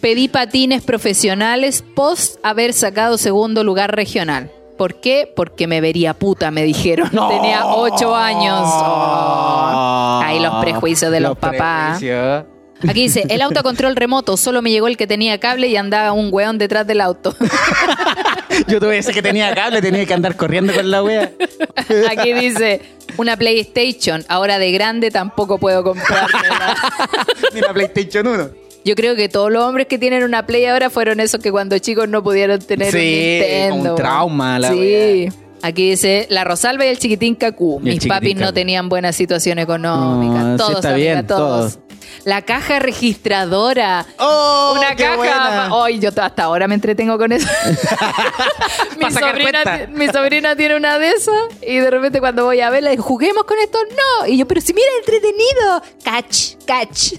pedí 0.00 0.28
patines 0.28 0.82
profesionales 0.82 1.82
post 1.96 2.36
haber 2.44 2.72
sacado 2.72 3.18
segundo 3.18 3.64
lugar 3.64 3.94
regional. 3.96 4.52
¿Por 4.76 5.00
qué? 5.00 5.32
Porque 5.34 5.66
me 5.66 5.80
vería 5.80 6.14
puta, 6.14 6.52
me 6.52 6.62
dijeron. 6.62 7.10
Tenía 7.10 7.66
ocho 7.66 8.14
años. 8.14 8.60
Oh. 8.64 10.20
Ahí 10.24 10.38
los 10.38 10.62
prejuicios 10.62 11.10
de 11.10 11.18
los, 11.18 11.36
papás. 11.36 11.98
prejuicios. 11.98 12.44
Aquí 12.86 13.02
dice, 13.02 13.24
el 13.28 13.42
auto 13.42 13.58
a 13.60 13.62
control 13.62 13.96
remoto, 13.96 14.36
solo 14.36 14.62
me 14.62 14.70
llegó 14.70 14.86
el 14.86 14.96
que 14.96 15.06
tenía 15.06 15.38
cable 15.40 15.66
y 15.68 15.76
andaba 15.76 16.12
un 16.12 16.28
weón 16.32 16.58
detrás 16.58 16.86
del 16.86 17.00
auto. 17.00 17.34
Yo 18.68 18.80
tuve 18.80 18.98
ese 18.98 19.12
que 19.12 19.22
tenía 19.22 19.54
cable, 19.54 19.80
tenía 19.82 20.06
que 20.06 20.14
andar 20.14 20.36
corriendo 20.36 20.72
con 20.72 20.90
la 20.90 21.02
wea. 21.02 21.32
Aquí 22.10 22.32
dice, 22.32 22.80
una 23.16 23.36
PlayStation, 23.36 24.24
ahora 24.28 24.58
de 24.58 24.70
grande 24.72 25.10
tampoco 25.10 25.58
puedo 25.58 25.82
comprármela. 25.82 26.76
Ni 27.54 27.60
la 27.60 27.72
PlayStation 27.72 28.26
1. 28.26 28.48
Yo 28.84 28.94
creo 28.94 29.16
que 29.16 29.28
todos 29.28 29.50
los 29.50 29.64
hombres 29.64 29.86
que 29.86 29.98
tienen 29.98 30.22
una 30.22 30.46
Play 30.46 30.64
ahora 30.66 30.88
fueron 30.88 31.20
esos 31.20 31.40
que 31.42 31.50
cuando 31.50 31.76
chicos 31.78 32.08
no 32.08 32.22
pudieron 32.22 32.58
tener 32.60 32.86
un 32.94 33.00
Sí, 33.00 33.40
Nintendo. 33.40 33.90
un 33.90 33.96
trauma, 33.96 34.58
la 34.58 34.70
Sí. 34.72 34.78
wea. 34.78 35.32
Aquí 35.60 35.90
dice 35.90 36.26
la 36.30 36.44
Rosalba 36.44 36.86
y 36.86 36.88
el 36.88 36.98
chiquitín 36.98 37.34
Cacú. 37.34 37.78
El 37.84 37.94
Mis 37.94 38.06
papis 38.06 38.36
no 38.36 38.52
tenían 38.54 38.88
buena 38.88 39.12
situación 39.12 39.58
económica. 39.58 40.42
No, 40.42 40.52
sí 40.52 40.56
todos, 40.58 40.74
está 40.76 40.90
amiga, 40.94 41.14
bien, 41.14 41.26
todos. 41.26 41.74
todos. 41.74 41.78
La 42.24 42.42
caja 42.42 42.78
registradora. 42.78 44.04
¡Oh, 44.18 44.74
Una 44.76 44.94
qué 44.96 45.04
caja. 45.04 45.16
buena! 45.16 45.74
Hoy 45.74 45.98
yo 45.98 46.10
hasta 46.20 46.42
ahora 46.44 46.68
me 46.68 46.74
entretengo 46.74 47.16
con 47.16 47.32
eso. 47.32 47.48
mi, 48.98 49.10
sacar 49.10 49.30
sobrina, 49.30 49.62
cuenta. 49.62 49.86
ti- 49.86 49.92
mi 49.92 50.06
sobrina 50.08 50.56
tiene 50.56 50.76
una 50.76 50.98
de 50.98 51.10
esas 51.12 51.34
y 51.66 51.78
de 51.78 51.90
repente 51.90 52.20
cuando 52.20 52.44
voy 52.44 52.60
a 52.60 52.70
verla, 52.70 52.90
juguemos 52.98 53.44
con 53.44 53.58
esto, 53.58 53.78
no. 53.90 54.26
Y 54.26 54.36
yo, 54.38 54.46
pero 54.46 54.60
si 54.60 54.74
mira 54.74 54.86
entretenido. 54.98 55.82
Catch, 56.04 56.56
catch. 56.66 57.12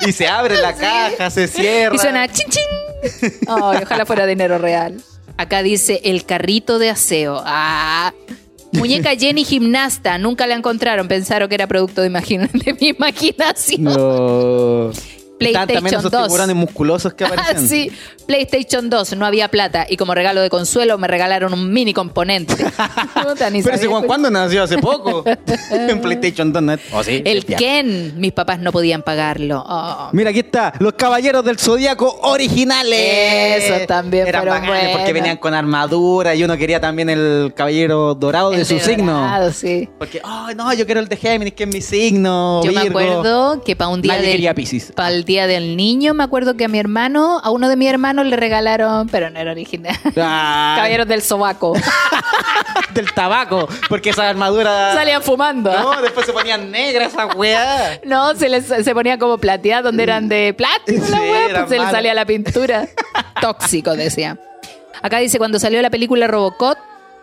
Y 0.06 0.12
se 0.12 0.26
abre 0.28 0.60
la 0.60 0.74
caja, 0.74 1.30
se 1.30 1.46
cierra. 1.48 1.94
y 1.94 1.98
suena 1.98 2.28
chin 2.28 2.46
chin. 2.48 2.62
Ay, 3.48 3.80
ojalá 3.84 4.04
fuera 4.06 4.26
dinero 4.26 4.58
real. 4.58 5.00
Acá 5.36 5.62
dice 5.62 6.00
el 6.04 6.24
carrito 6.24 6.78
de 6.78 6.90
aseo. 6.90 7.42
Ah. 7.44 8.12
Muñeca 8.78 9.16
Jenny 9.16 9.44
gimnasta, 9.44 10.18
nunca 10.18 10.46
la 10.46 10.54
encontraron, 10.54 11.08
pensaron 11.08 11.48
que 11.48 11.54
era 11.54 11.66
producto 11.66 12.02
de, 12.02 12.08
de 12.64 12.76
mi 12.80 12.88
imaginación. 12.88 13.84
No. 13.84 14.90
Estaban 15.38 15.68
también 15.68 15.82
PlayStation 15.84 16.00
esos 16.00 16.10
2. 16.10 16.22
tiburones 16.28 16.56
musculosos 16.56 17.14
que 17.14 17.24
Ah, 17.26 17.28
aparecen. 17.32 17.68
sí, 17.68 17.92
PlayStation 18.26 18.88
2, 18.90 19.16
no 19.16 19.26
había 19.26 19.48
plata 19.48 19.86
y 19.88 19.96
como 19.96 20.14
regalo 20.14 20.40
de 20.40 20.48
consuelo 20.50 20.96
me 20.98 21.06
regalaron 21.08 21.52
un 21.52 21.72
mini 21.72 21.92
componente. 21.92 22.54
Puta, 23.22 23.50
ni 23.50 23.62
Pero 23.62 23.78
si 23.78 23.86
Juan 23.86 24.04
cuándo 24.04 24.30
nació 24.30 24.62
hace 24.62 24.78
poco. 24.78 25.24
en 25.70 26.00
PlayStation 26.00 26.52
2. 26.52 26.62
¿no? 26.62 26.76
¿O 26.92 27.02
sí? 27.04 27.22
El 27.24 27.44
Ya. 27.44 27.56
Ken, 27.56 28.18
mis 28.18 28.32
papás 28.32 28.58
no 28.60 28.72
podían 28.72 29.02
pagarlo. 29.02 29.62
Oh. 29.66 30.08
Mira, 30.12 30.30
aquí 30.30 30.40
está. 30.40 30.72
Los 30.80 30.94
caballeros 30.94 31.44
del 31.44 31.58
zodiaco 31.58 32.18
originales. 32.22 33.64
Eso 33.64 33.86
también 33.86 34.26
Eran 34.26 34.42
fueron 34.44 34.60
bacanes 34.62 34.96
porque 34.96 35.12
venían 35.12 35.36
con 35.36 35.54
armadura 35.54 36.34
y 36.34 36.42
uno 36.44 36.56
quería 36.56 36.80
también 36.80 37.10
el 37.10 37.52
caballero 37.54 38.14
dorado 38.14 38.50
de 38.50 38.64
su 38.64 38.78
signo. 38.80 39.12
dorado, 39.20 39.52
sí. 39.52 39.88
Porque, 39.98 40.20
ay, 40.24 40.54
no, 40.54 40.72
yo 40.72 40.86
quiero 40.86 41.00
el 41.00 41.08
de 41.08 41.16
Géminis, 41.16 41.54
que 41.54 41.64
es 41.64 41.68
mi 41.68 41.80
signo. 41.80 42.62
Yo 42.64 42.72
me 42.72 42.82
Virgo. 42.84 42.98
acuerdo 42.98 43.62
que 43.62 43.76
para 43.76 43.88
un 43.88 44.02
día 44.02 44.12
Nadie 44.14 44.26
del, 44.26 44.32
quería 44.36 44.54
Piscis. 44.54 44.92
para 44.94 45.10
el 45.10 45.24
día 45.26 45.46
del 45.46 45.76
niño, 45.76 46.14
me 46.14 46.24
acuerdo 46.24 46.56
que 46.56 46.64
a 46.64 46.68
mi 46.68 46.78
hermano, 46.78 47.40
a 47.44 47.50
uno 47.50 47.68
de 47.68 47.76
mis 47.76 47.90
hermanos 47.90 48.24
le 48.26 48.36
regalaron, 48.36 49.08
pero 49.08 49.28
no 49.28 49.38
era 49.38 49.50
original. 49.50 49.94
Ah, 50.18 50.74
Caballeros 50.76 51.06
del 51.06 51.20
sobaco. 51.22 51.74
del 52.94 53.12
tabaco. 53.12 53.68
Porque 53.88 54.10
esa 54.10 54.28
armadura. 54.28 54.94
Salían 54.94 55.22
fumando. 55.22 55.70
No, 55.72 56.00
después 56.00 56.24
se 56.24 56.32
ponían 56.32 56.70
negras 56.70 57.12
esa 57.12 57.26
weá. 57.26 58.00
No, 58.04 58.34
se 58.34 58.48
les 58.48 58.64
se 58.66 58.94
ponía 58.94 59.18
como 59.18 59.36
plateadas 59.38 59.84
donde 59.84 60.02
eran 60.02 60.28
de 60.28 60.54
plástico 60.56 61.04
la 61.10 61.18
Sí, 61.18 61.22
wea, 61.30 61.44
eran 61.50 61.66
pues 61.66 61.70
se 61.70 61.78
les 61.84 61.90
salía 61.90 62.14
la 62.14 62.24
pintura. 62.24 62.86
Tóxico, 63.40 63.94
decía. 63.94 64.38
Acá 65.02 65.18
dice, 65.18 65.38
cuando 65.38 65.58
salió 65.58 65.82
la 65.82 65.90
película 65.90 66.26
Robocop, 66.26 66.78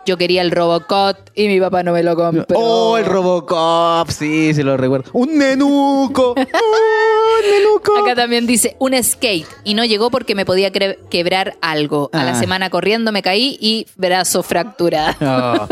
yo 0.05 0.17
quería 0.17 0.41
el 0.41 0.51
Robocop 0.51 1.17
y 1.35 1.47
mi 1.47 1.59
papá 1.59 1.83
no 1.83 1.93
me 1.93 2.03
lo 2.03 2.15
compró. 2.15 2.45
Oh, 2.55 2.97
el 2.97 3.05
Robocop, 3.05 4.09
sí, 4.09 4.53
se 4.53 4.63
lo 4.63 4.75
recuerdo. 4.77 5.09
Un 5.13 5.37
nenuco. 5.37 6.35
Oh, 6.37 6.39
un 6.39 7.51
nenuco. 7.51 7.97
Acá 7.97 8.15
también 8.15 8.45
dice, 8.45 8.75
un 8.79 9.01
skate. 9.01 9.47
Y 9.63 9.73
no 9.73 9.85
llegó 9.85 10.09
porque 10.11 10.35
me 10.35 10.45
podía 10.45 10.71
quebrar 10.71 11.55
algo. 11.61 12.09
A 12.13 12.23
la 12.23 12.31
Ah. 12.31 12.35
semana 12.35 12.69
corriendo 12.69 13.11
me 13.11 13.21
caí 13.21 13.57
y 13.61 13.87
brazo 13.95 14.43
fracturado. 14.43 15.13
Oh. 15.23 15.67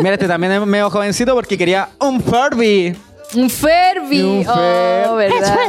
Mira, 0.00 0.14
este 0.14 0.28
también 0.28 0.52
es 0.52 0.66
medio 0.66 0.90
jovencito 0.90 1.34
porque 1.34 1.56
quería 1.58 1.88
un 2.00 2.20
Furby. 2.20 2.96
Un 3.34 3.48
Furby. 3.50 4.20
Un 4.22 4.46
Oh, 4.48 4.52
Fur- 4.54 5.16
¿verdad? 5.16 5.68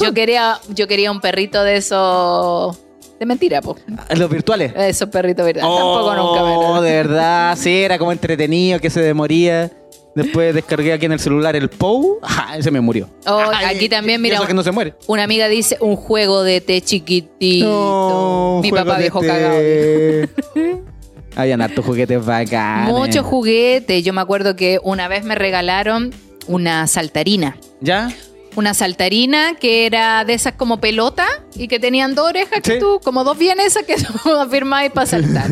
Yo 0.00 0.12
quería, 0.14 0.58
yo 0.68 0.86
quería 0.88 1.10
un 1.12 1.20
perrito 1.20 1.62
de 1.62 1.76
esos... 1.76 2.78
De 3.20 3.26
mentira, 3.26 3.60
po. 3.60 3.76
Los 4.16 4.30
virtuales. 4.30 4.72
Esos 4.74 5.10
perritos, 5.10 5.44
¿verdad? 5.44 5.60
Tampoco 5.60 6.14
nunca 6.14 6.42
me 6.42 6.56
Oh, 6.56 6.80
de 6.80 6.90
verdad, 6.90 7.54
sí, 7.60 7.82
era 7.82 7.98
como 7.98 8.12
entretenido, 8.12 8.80
que 8.80 8.88
se 8.88 9.00
demoría. 9.02 9.70
Después 10.14 10.54
descargué 10.54 10.94
aquí 10.94 11.04
en 11.04 11.12
el 11.12 11.20
celular 11.20 11.54
el 11.54 11.68
POU. 11.68 12.18
Ajá, 12.22 12.56
ese 12.58 12.70
me 12.70 12.80
murió. 12.80 13.10
Oh, 13.26 13.42
Ay, 13.54 13.76
aquí 13.76 13.90
también, 13.90 14.22
mira, 14.22 14.36
Eso 14.36 14.46
que 14.46 14.54
no 14.54 14.62
se 14.62 14.70
muere. 14.72 14.94
Una 15.06 15.24
amiga 15.24 15.48
dice 15.48 15.76
un 15.80 15.96
juego 15.96 16.42
de 16.42 16.62
té 16.62 16.80
chiquitito. 16.80 17.68
No, 17.68 18.60
Mi 18.62 18.70
juego 18.70 18.86
papá 18.86 18.96
de 18.96 19.02
viejo 19.02 19.20
té. 19.20 19.26
cagado. 19.26 20.80
Habían 21.36 21.60
hartos 21.60 21.84
juguetes 21.84 22.24
bacanes. 22.24 22.92
Muchos 22.92 23.24
juguetes. 23.26 24.02
Yo 24.02 24.14
me 24.14 24.22
acuerdo 24.22 24.56
que 24.56 24.80
una 24.82 25.08
vez 25.08 25.24
me 25.24 25.34
regalaron 25.34 26.12
una 26.48 26.86
saltarina. 26.86 27.56
¿Ya? 27.82 28.10
Una 28.56 28.74
saltarina 28.74 29.54
que 29.54 29.86
era 29.86 30.24
de 30.24 30.34
esas 30.34 30.54
como 30.54 30.80
pelota 30.80 31.26
y 31.54 31.68
que 31.68 31.78
tenían 31.78 32.14
dos 32.14 32.28
orejas 32.28 32.60
que 32.62 32.74
Sí. 32.74 32.78
tú, 32.80 33.00
como 33.04 33.22
dos 33.24 33.38
vienesas 33.38 33.84
que 33.84 33.94
tú 34.22 34.30
afirmáis 34.36 34.90
para 34.90 35.06
saltar. 35.06 35.50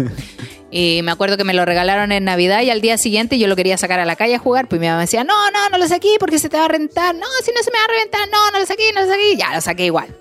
Y 0.70 1.00
me 1.02 1.12
acuerdo 1.12 1.36
que 1.38 1.44
me 1.44 1.54
lo 1.54 1.64
regalaron 1.64 2.12
en 2.12 2.24
Navidad 2.24 2.60
y 2.62 2.70
al 2.70 2.80
día 2.82 2.98
siguiente 2.98 3.38
yo 3.38 3.46
lo 3.48 3.56
quería 3.56 3.78
sacar 3.78 4.00
a 4.00 4.04
la 4.04 4.16
calle 4.16 4.34
a 4.34 4.38
jugar. 4.38 4.68
Pues 4.68 4.80
mi 4.80 4.86
mamá 4.86 4.98
me 4.98 5.04
decía, 5.04 5.24
no, 5.24 5.50
no, 5.50 5.68
no 5.70 5.78
lo 5.78 5.88
saqué 5.88 6.16
porque 6.20 6.38
se 6.38 6.48
te 6.48 6.58
va 6.58 6.66
a 6.66 6.68
rentar. 6.68 7.14
No, 7.14 7.26
si 7.44 7.52
no 7.52 7.62
se 7.62 7.70
me 7.70 7.78
va 7.78 7.84
a 7.84 7.88
reventar, 7.88 8.20
no, 8.30 8.50
no 8.50 8.58
lo 8.60 8.66
saqué, 8.66 8.92
no 8.92 9.00
lo 9.02 9.06
saqué. 9.08 9.36
Ya 9.36 9.54
lo 9.54 9.60
saqué 9.60 9.86
igual. 9.86 10.14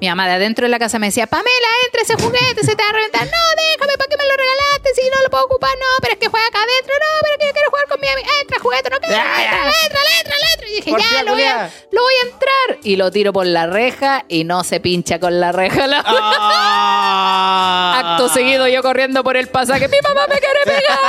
Mi 0.00 0.08
mamá 0.08 0.26
de 0.28 0.34
adentro 0.34 0.64
de 0.64 0.70
la 0.70 0.78
casa 0.78 0.98
me 0.98 1.06
decía, 1.08 1.26
Pamela, 1.26 1.68
entra 1.84 2.00
ese 2.02 2.14
juguete, 2.14 2.64
se 2.64 2.74
te 2.74 2.82
va 2.82 2.88
a 2.88 2.92
reventar. 2.92 3.24
No, 3.26 3.30
déjame, 3.76 3.98
¿para 3.98 4.08
qué 4.08 4.16
me 4.16 4.24
lo 4.24 4.34
regalaste? 4.36 4.94
Si 4.94 5.02
no 5.10 5.22
lo 5.22 5.28
puedo 5.30 5.44
ocupar, 5.44 5.70
no, 5.78 5.86
pero 6.00 6.14
es 6.14 6.18
que 6.18 6.28
juega 6.28 6.46
acá 6.46 6.58
adentro, 6.62 6.94
no, 6.94 7.06
pero 7.20 7.34
es 7.34 7.38
que 7.40 7.46
yo 7.48 7.52
quiero 7.52 7.68
jugar 7.70 7.86
con 7.88 8.00
mi 8.00 8.08
amiga. 8.08 8.28
Entra, 8.40 8.58
juguete, 8.60 8.88
no 8.90 8.98
quiero. 8.98 9.14
Entra, 9.14 9.42
entra, 9.84 10.00
entra, 10.20 10.34
entra. 10.54 10.68
Y 10.68 10.74
dije, 10.76 10.90
ya, 10.90 11.22
lo 11.22 11.32
voy, 11.32 11.42
a, 11.42 11.70
lo 11.90 12.02
voy 12.02 12.14
a 12.14 12.22
entrar. 12.30 12.78
Y 12.82 12.96
lo 12.96 13.10
tiro 13.10 13.32
por 13.34 13.44
la 13.46 13.66
reja 13.66 14.24
y 14.28 14.44
no 14.44 14.64
se 14.64 14.80
pincha 14.80 15.18
con 15.20 15.38
la 15.38 15.52
reja. 15.52 15.86
la- 15.86 16.02
Ah. 16.06 18.00
Acto 18.16 18.28
seguido 18.30 18.66
yo 18.68 18.82
corriendo 18.82 19.22
por 19.22 19.36
el 19.36 19.48
pasaje. 19.48 19.86
Mi 19.88 19.98
mamá 20.02 20.26
me 20.26 20.38
quiere 20.38 20.60
pegar. 20.64 21.00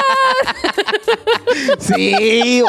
Sí. 1.80 2.64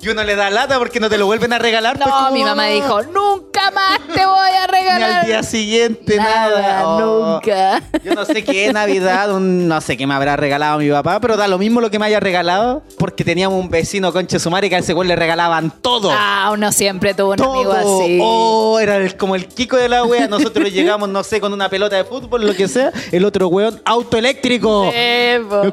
Y 0.00 0.08
uno 0.10 0.22
le 0.22 0.36
da 0.36 0.48
lata 0.48 0.78
porque 0.78 1.00
no 1.00 1.08
te 1.10 1.18
lo 1.18 1.26
vuelven 1.26 1.52
a 1.52 1.58
regalar. 1.58 1.96
pues, 1.98 2.08
No, 2.08 2.14
como- 2.16 2.30
mi 2.30 2.44
mamá 2.44 2.66
dijo, 2.66 3.02
nunca 3.02 3.70
más 3.72 3.98
te 4.14 4.24
voy 4.24 4.50
a 4.56 4.66
Ni 4.68 4.72
regalar. 4.72 5.10
al 5.20 5.26
día 5.26 5.42
siguiente, 5.42 6.16
Nada, 6.16 6.60
nada. 6.62 6.88
Oh. 6.88 7.00
nunca. 7.34 7.82
Yo 8.04 8.14
no 8.14 8.24
sé 8.24 8.44
qué 8.44 8.72
Navidad, 8.72 9.32
un- 9.34 9.66
no 9.66 9.80
sé 9.80 9.96
qué 9.96 10.06
me 10.06 10.14
habrá 10.14 10.36
regalado 10.36 10.78
mi 10.78 10.88
papá, 10.88 11.18
pero 11.20 11.36
da 11.36 11.48
lo 11.48 11.58
mismo 11.58 11.80
lo 11.80 11.90
que 11.90 11.98
me 11.98 12.06
haya 12.06 12.20
regalado, 12.20 12.82
porque 12.96 13.24
teníamos 13.24 13.58
un 13.60 13.70
vecino 13.70 14.12
conche 14.12 14.38
su 14.38 14.50
madre 14.50 14.68
que 14.70 14.76
a 14.76 14.78
ese 14.78 14.92
güey 14.92 15.08
le 15.08 15.16
regalaban 15.16 15.72
todo. 15.82 16.10
Ah, 16.12 16.50
uno 16.52 16.70
siempre 16.70 17.12
tuvo 17.14 17.32
un 17.32 17.42
amigo 17.42 17.72
así. 17.72 18.20
Oh, 18.22 18.78
era 18.78 18.98
el- 18.98 19.16
como 19.16 19.34
el 19.34 19.48
Kiko 19.48 19.76
de 19.76 19.88
la 19.88 20.04
wea. 20.04 20.28
Nosotros 20.28 20.70
llegamos, 20.72 21.08
no 21.08 21.24
sé, 21.24 21.40
con 21.40 21.52
una 21.52 21.68
pelota 21.68 21.96
de 21.96 22.04
fútbol, 22.04 22.46
lo 22.46 22.54
que 22.54 22.68
sea. 22.68 22.92
El 23.10 23.24
otro 23.24 23.48
weón, 23.48 23.80
auto 23.84 24.16
eléctrico. 24.16 24.92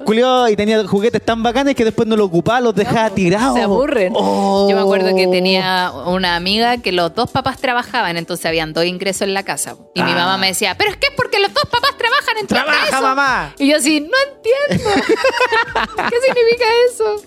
Culiao 0.04 0.50
y 0.50 0.56
tenía 0.56 0.84
juguetes 0.88 1.22
tan 1.24 1.44
bacanes 1.44 1.76
que 1.76 1.84
después 1.86 2.08
no 2.08 2.16
los 2.16 2.26
ocupaba, 2.28 2.60
los 2.60 2.74
dejaba 2.74 3.10
tirados. 3.12 3.56
Se 3.56 3.62
aburren. 3.62 4.15
Oh. 4.18 4.68
Yo 4.70 4.76
me 4.76 4.82
acuerdo 4.82 5.16
que 5.16 5.28
tenía 5.28 5.92
una 6.06 6.36
amiga 6.36 6.78
que 6.78 6.92
los 6.92 7.14
dos 7.14 7.30
papás 7.32 7.60
trabajaban, 7.60 8.18
entonces 8.18 8.46
habían 8.46 8.74
dos 8.74 8.86
ingresos 8.86 9.24
en 9.24 9.34
la 9.34 9.44
casa. 9.44 9.76
Y 9.94 10.02
mi 10.04 10.12
Ah. 10.12 10.16
mamá 10.16 10.38
me 10.38 10.48
decía, 10.48 10.76
pero 10.78 10.92
es 10.92 10.98
que 10.98 11.08
es 11.08 11.14
porque 11.16 11.40
los 11.40 11.54
dos 11.54 11.66
papás 11.66 11.98
trabajan 11.98 12.38
en 12.40 12.48
tu 12.48 12.56
¡Trabaja, 12.56 12.78
ingreso". 12.86 13.02
mamá! 13.02 13.54
Y 13.60 13.70
yo 13.72 13.78
así, 13.78 14.00
no 14.02 14.08
entiendo. 14.08 14.92
¿Qué 16.10 16.16
significa 16.26 16.66
eso? 16.92 17.24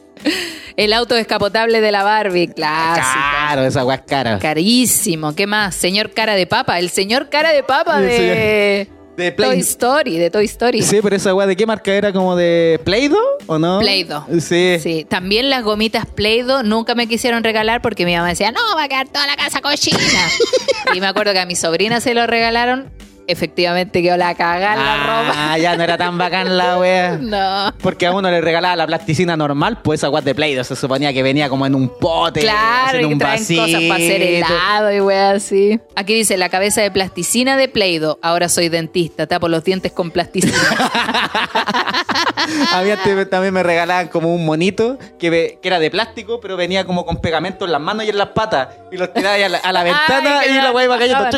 El 0.76 0.92
auto 0.92 1.14
descapotable 1.14 1.80
de 1.80 1.92
la 1.92 2.02
Barbie, 2.02 2.48
clásico. 2.48 3.06
Claro, 3.12 3.62
esa 3.64 3.84
weá 3.84 3.96
es 3.98 4.02
cara. 4.02 4.38
Carísimo. 4.40 5.34
¿Qué 5.34 5.46
más? 5.46 5.74
Señor 5.76 6.10
cara 6.12 6.34
de 6.34 6.46
papa. 6.46 6.78
El 6.80 6.90
señor 6.90 7.28
cara 7.28 7.52
de 7.52 7.62
papa 7.62 8.00
de, 8.00 8.88
De 9.18 9.32
Play- 9.32 9.50
Toy 9.50 9.58
Story, 9.58 10.16
de 10.16 10.30
Toy 10.30 10.44
Story. 10.44 10.80
Sí, 10.80 11.00
pero 11.02 11.16
esa 11.16 11.34
weá 11.34 11.44
de 11.48 11.56
qué 11.56 11.66
marca 11.66 11.92
era 11.92 12.12
como 12.12 12.36
de 12.36 12.80
Play-Doh 12.84 13.18
o 13.48 13.58
no? 13.58 13.80
Play-Doh. 13.80 14.24
Sí. 14.40 14.76
Sí, 14.80 15.04
también 15.08 15.50
las 15.50 15.64
gomitas 15.64 16.06
Play-Doh 16.06 16.62
nunca 16.62 16.94
me 16.94 17.08
quisieron 17.08 17.42
regalar 17.42 17.82
porque 17.82 18.04
mi 18.06 18.14
mamá 18.14 18.28
decía, 18.28 18.52
no, 18.52 18.60
va 18.76 18.84
a 18.84 18.88
quedar 18.88 19.08
toda 19.08 19.26
la 19.26 19.34
casa 19.36 19.60
cochina. 19.60 19.98
y 20.94 21.00
me 21.00 21.08
acuerdo 21.08 21.32
que 21.32 21.40
a 21.40 21.46
mi 21.46 21.56
sobrina 21.56 22.00
se 22.00 22.14
lo 22.14 22.28
regalaron. 22.28 22.90
Efectivamente 23.28 24.02
quedó 24.02 24.16
la 24.16 24.34
cagada 24.34 24.72
en 24.72 24.84
la 24.84 24.96
ropa. 24.96 25.32
Ah, 25.36 25.58
ya 25.58 25.76
no 25.76 25.84
era 25.84 25.98
tan 25.98 26.16
bacán 26.16 26.56
la 26.56 26.78
wea. 26.78 27.18
No. 27.28 27.74
Porque 27.82 28.06
a 28.06 28.12
uno 28.12 28.30
le 28.30 28.40
regalaba 28.40 28.74
la 28.74 28.86
plasticina 28.86 29.36
normal, 29.36 29.82
pues 29.82 30.00
esa 30.00 30.08
weá 30.08 30.22
de 30.22 30.34
Play-Doh 30.34 30.64
se 30.64 30.76
suponía 30.76 31.12
que 31.12 31.22
venía 31.22 31.50
como 31.50 31.66
en 31.66 31.74
un 31.74 31.90
pote. 31.98 32.40
Claro, 32.40 32.98
en 32.98 33.04
y 33.04 33.08
que 33.08 33.12
un 33.12 33.18
traen 33.18 33.44
cosas 33.44 33.82
para 33.82 33.94
hacer 33.96 34.20
vasito. 34.20 34.46
helado 34.46 34.92
y 34.92 35.00
weas 35.00 35.44
así. 35.44 35.78
Aquí 35.94 36.14
dice 36.14 36.38
la 36.38 36.48
cabeza 36.48 36.80
de 36.80 36.90
plasticina 36.90 37.58
de 37.58 37.68
Play-Doh. 37.68 38.18
Ahora 38.22 38.48
soy 38.48 38.70
dentista, 38.70 39.26
tapo 39.26 39.48
los 39.48 39.62
dientes 39.62 39.92
con 39.92 40.10
plasticina. 40.10 40.56
A 42.72 42.82
mí 42.82 42.90
antes 42.90 43.28
también 43.28 43.52
me 43.52 43.62
regalaban 43.62 44.08
como 44.08 44.34
un 44.34 44.46
monito 44.46 44.98
que, 45.18 45.58
era 45.62 45.78
de 45.78 45.90
plástico, 45.90 46.40
pero 46.40 46.56
venía 46.56 46.86
como 46.86 47.04
con 47.04 47.20
pegamento 47.20 47.66
en 47.66 47.72
las 47.72 47.80
manos 47.80 48.06
y 48.06 48.10
en 48.10 48.16
las 48.16 48.28
patas. 48.28 48.68
Y 48.90 48.96
los 48.96 49.12
tiraba 49.12 49.34
a 49.34 49.48
la, 49.48 49.58
a 49.58 49.72
la 49.72 49.82
ventana 49.82 50.40
Ay, 50.40 50.50
y 50.50 50.54
la 50.54 50.72
weá 50.72 50.84
iba 50.84 50.98
cayendo. 50.98 51.28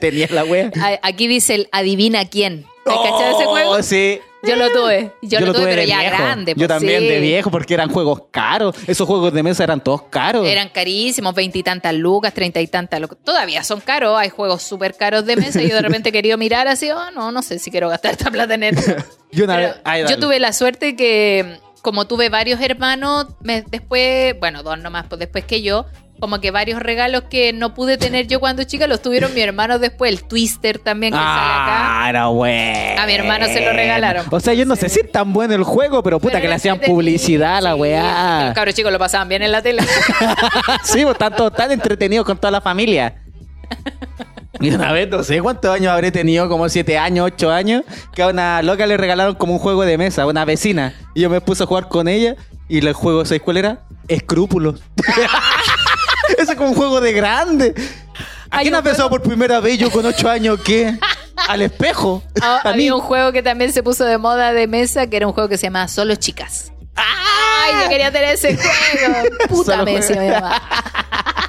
tenía 0.00 0.26
la 0.30 0.44
wea. 0.44 0.63
Aquí 1.02 1.26
dice 1.26 1.54
el 1.54 1.68
adivina 1.72 2.24
quién. 2.26 2.66
¿Has 2.86 2.96
cachado 2.98 3.38
ese 3.38 3.46
juego? 3.46 3.70
Oh, 3.70 3.82
sí. 3.82 4.20
Yo 4.46 4.56
lo 4.56 4.70
tuve. 4.70 5.10
Yo, 5.22 5.40
lo, 5.40 5.54
tuve, 5.54 5.64
pero 5.64 5.80
de 5.80 5.86
ya 5.86 6.00
viejo. 6.00 6.16
grande. 6.18 6.52
Yo 6.52 6.56
pues, 6.56 6.68
también 6.68 7.00
sí. 7.00 7.08
de 7.08 7.18
viejo, 7.20 7.50
porque 7.50 7.72
eran 7.72 7.88
juegos 7.88 8.24
caros. 8.30 8.76
Esos 8.86 9.06
juegos 9.06 9.32
de 9.32 9.42
mesa 9.42 9.64
eran 9.64 9.82
todos 9.82 10.02
caros. 10.10 10.46
Eran 10.46 10.68
carísimos, 10.68 11.34
veintitantas 11.34 11.94
lucas, 11.94 12.34
treinta 12.34 12.60
y 12.60 12.66
tantas 12.66 13.00
lucas. 13.00 13.16
Todavía 13.24 13.64
son 13.64 13.80
caros, 13.80 14.18
hay 14.18 14.28
juegos 14.28 14.62
súper 14.62 14.96
caros 14.98 15.24
de 15.24 15.36
mesa. 15.36 15.62
y 15.62 15.68
Yo 15.70 15.76
de 15.76 15.80
repente 15.88 16.10
he 16.10 16.12
querido 16.12 16.36
mirar 16.36 16.68
así, 16.68 16.90
oh, 16.90 17.10
no, 17.12 17.32
no 17.32 17.40
sé 17.42 17.58
si 17.58 17.70
quiero 17.70 17.88
gastar 17.88 18.10
esta 18.12 18.30
plata 18.30 18.52
en 18.52 18.64
esto. 18.64 18.92
Yo 19.32 19.44
una 19.46 19.56
Pero 19.56 19.68
vez- 19.68 19.76
ay, 19.84 20.02
yo 20.02 20.08
dale. 20.10 20.20
tuve 20.20 20.38
la 20.38 20.52
suerte 20.52 20.94
que, 20.94 21.58
como 21.80 22.06
tuve 22.06 22.28
varios 22.28 22.60
hermanos, 22.60 23.28
me- 23.40 23.62
después, 23.62 24.38
bueno, 24.38 24.62
dos 24.62 24.78
nomás, 24.78 25.06
pues 25.08 25.18
después 25.20 25.44
que 25.46 25.62
yo, 25.62 25.86
como 26.24 26.40
que 26.40 26.50
varios 26.50 26.80
regalos 26.80 27.24
que 27.24 27.52
no 27.52 27.74
pude 27.74 27.98
tener 27.98 28.26
yo 28.26 28.40
cuando 28.40 28.64
chica 28.64 28.86
los 28.86 29.02
tuvieron 29.02 29.34
mis 29.34 29.44
hermanos 29.44 29.78
después. 29.78 30.10
El 30.10 30.24
Twister 30.24 30.78
también 30.78 31.12
que 31.12 31.18
sale 31.18 31.28
acá. 31.28 32.02
Ah, 32.02 32.08
era 32.08 32.26
bueno. 32.28 33.02
A 33.02 33.04
mi 33.04 33.12
hermano 33.12 33.44
se 33.44 33.62
lo 33.62 33.74
regalaron. 33.74 34.24
O 34.30 34.40
sea, 34.40 34.54
yo 34.54 34.64
no 34.64 34.74
sé 34.74 34.88
si 34.88 35.00
es 35.00 35.12
tan 35.12 35.34
bueno 35.34 35.54
el 35.54 35.64
juego, 35.64 36.02
pero 36.02 36.18
puta 36.18 36.32
Pero 36.32 36.42
que 36.44 36.48
le 36.48 36.54
hacían 36.54 36.80
publicidad 36.80 37.58
a 37.58 37.60
la 37.60 37.74
sí. 37.74 37.80
weá. 37.80 38.44
Los 38.46 38.54
cabros 38.54 38.74
chicos 38.74 38.90
lo 38.90 38.98
pasaban 38.98 39.28
bien 39.28 39.42
en 39.42 39.52
la 39.52 39.60
tele. 39.60 39.82
sí, 40.82 41.02
pues 41.02 41.08
están 41.08 41.36
todos 41.36 41.52
tan 41.52 41.70
entretenidos 41.70 42.24
con 42.24 42.38
toda 42.38 42.52
la 42.52 42.62
familia. 42.62 43.16
Y 44.60 44.70
una 44.70 44.92
vez, 44.92 45.10
no 45.10 45.22
sé 45.22 45.42
cuántos 45.42 45.74
años 45.74 45.92
habré 45.92 46.10
tenido, 46.10 46.48
como 46.48 46.70
siete 46.70 46.96
años, 46.96 47.26
ocho 47.26 47.50
años, 47.50 47.82
que 48.14 48.22
a 48.22 48.28
una 48.28 48.62
loca 48.62 48.86
le 48.86 48.96
regalaron 48.96 49.34
como 49.34 49.52
un 49.52 49.58
juego 49.58 49.84
de 49.84 49.98
mesa, 49.98 50.24
una 50.24 50.46
vecina. 50.46 50.94
Y 51.14 51.20
yo 51.20 51.28
me 51.28 51.42
puse 51.42 51.64
a 51.64 51.66
jugar 51.66 51.88
con 51.88 52.08
ella 52.08 52.34
y 52.66 52.78
el 52.78 52.92
juego, 52.94 53.26
¿sabes 53.26 53.42
cuál 53.42 53.58
era? 53.58 53.80
Escrúpulos. 54.08 54.82
Ese 56.38 56.52
es 56.52 56.58
como 56.58 56.70
un 56.70 56.76
juego 56.76 57.00
de 57.00 57.12
grande. 57.12 57.74
¿A 58.50 58.60
quién 58.60 58.74
ha 58.74 58.82
pensado 58.82 59.10
por 59.10 59.22
primera 59.22 59.60
vez 59.60 59.78
yo 59.78 59.90
con 59.90 60.04
ocho 60.06 60.28
años 60.28 60.60
qué? 60.64 60.96
Al 61.48 61.62
espejo. 61.62 62.22
Ah, 62.40 62.60
A 62.62 62.68
mí. 62.68 62.74
había 62.74 62.94
un 62.94 63.00
juego 63.00 63.32
que 63.32 63.42
también 63.42 63.72
se 63.72 63.82
puso 63.82 64.04
de 64.04 64.18
moda 64.18 64.52
de 64.52 64.66
mesa, 64.66 65.08
que 65.08 65.16
era 65.16 65.26
un 65.26 65.32
juego 65.32 65.48
que 65.48 65.56
se 65.58 65.64
llamaba 65.66 65.88
Solo 65.88 66.14
Chicas. 66.14 66.70
¡Ay, 66.96 67.82
yo 67.82 67.88
quería 67.88 68.12
tener 68.12 68.34
ese 68.34 68.56
juego! 68.56 69.14
Puta 69.48 69.72
Solo 69.72 69.84
me 69.84 69.96
decía 69.96 70.20
mi 70.20 70.28
mamá. 70.28 70.62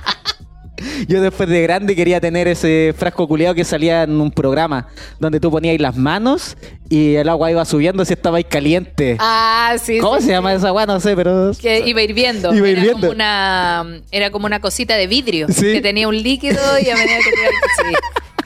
Yo 1.07 1.21
después 1.21 1.49
de 1.49 1.61
grande 1.61 1.95
quería 1.95 2.19
tener 2.19 2.47
ese 2.47 2.93
frasco 2.97 3.27
culiado 3.27 3.55
que 3.55 3.63
salía 3.63 4.03
en 4.03 4.19
un 4.19 4.31
programa 4.31 4.87
donde 5.19 5.39
tú 5.39 5.51
ponías 5.51 5.79
las 5.79 5.95
manos 5.97 6.57
y 6.89 7.15
el 7.15 7.29
agua 7.29 7.51
iba 7.51 7.65
subiendo 7.65 8.05
si 8.05 8.13
estaba 8.13 8.37
ahí 8.37 8.43
caliente. 8.43 9.17
Ah, 9.19 9.75
sí. 9.81 9.97
¿Cómo 9.99 10.17
sí, 10.19 10.25
se 10.27 10.31
llama 10.31 10.53
esa 10.53 10.67
agua? 10.67 10.85
No 10.85 10.99
sé, 10.99 11.15
pero. 11.15 11.51
Que 11.59 11.79
iba 11.87 12.01
hirviendo. 12.01 12.53
Iba 12.53 12.67
era, 12.69 12.77
hirviendo. 12.79 12.99
Como 13.01 13.11
una, 13.13 13.85
era 14.11 14.29
como 14.31 14.45
una 14.45 14.59
cosita 14.59 14.95
de 14.95 15.07
vidrio 15.07 15.47
Sí. 15.49 15.73
que 15.73 15.81
tenía 15.81 16.07
un 16.07 16.21
líquido 16.21 16.59
y 16.83 16.89
a 16.89 16.95
medida 16.95 17.17
que 17.23 17.31
te 17.31 17.41
iba- 17.41 17.89
sí. 17.89 17.95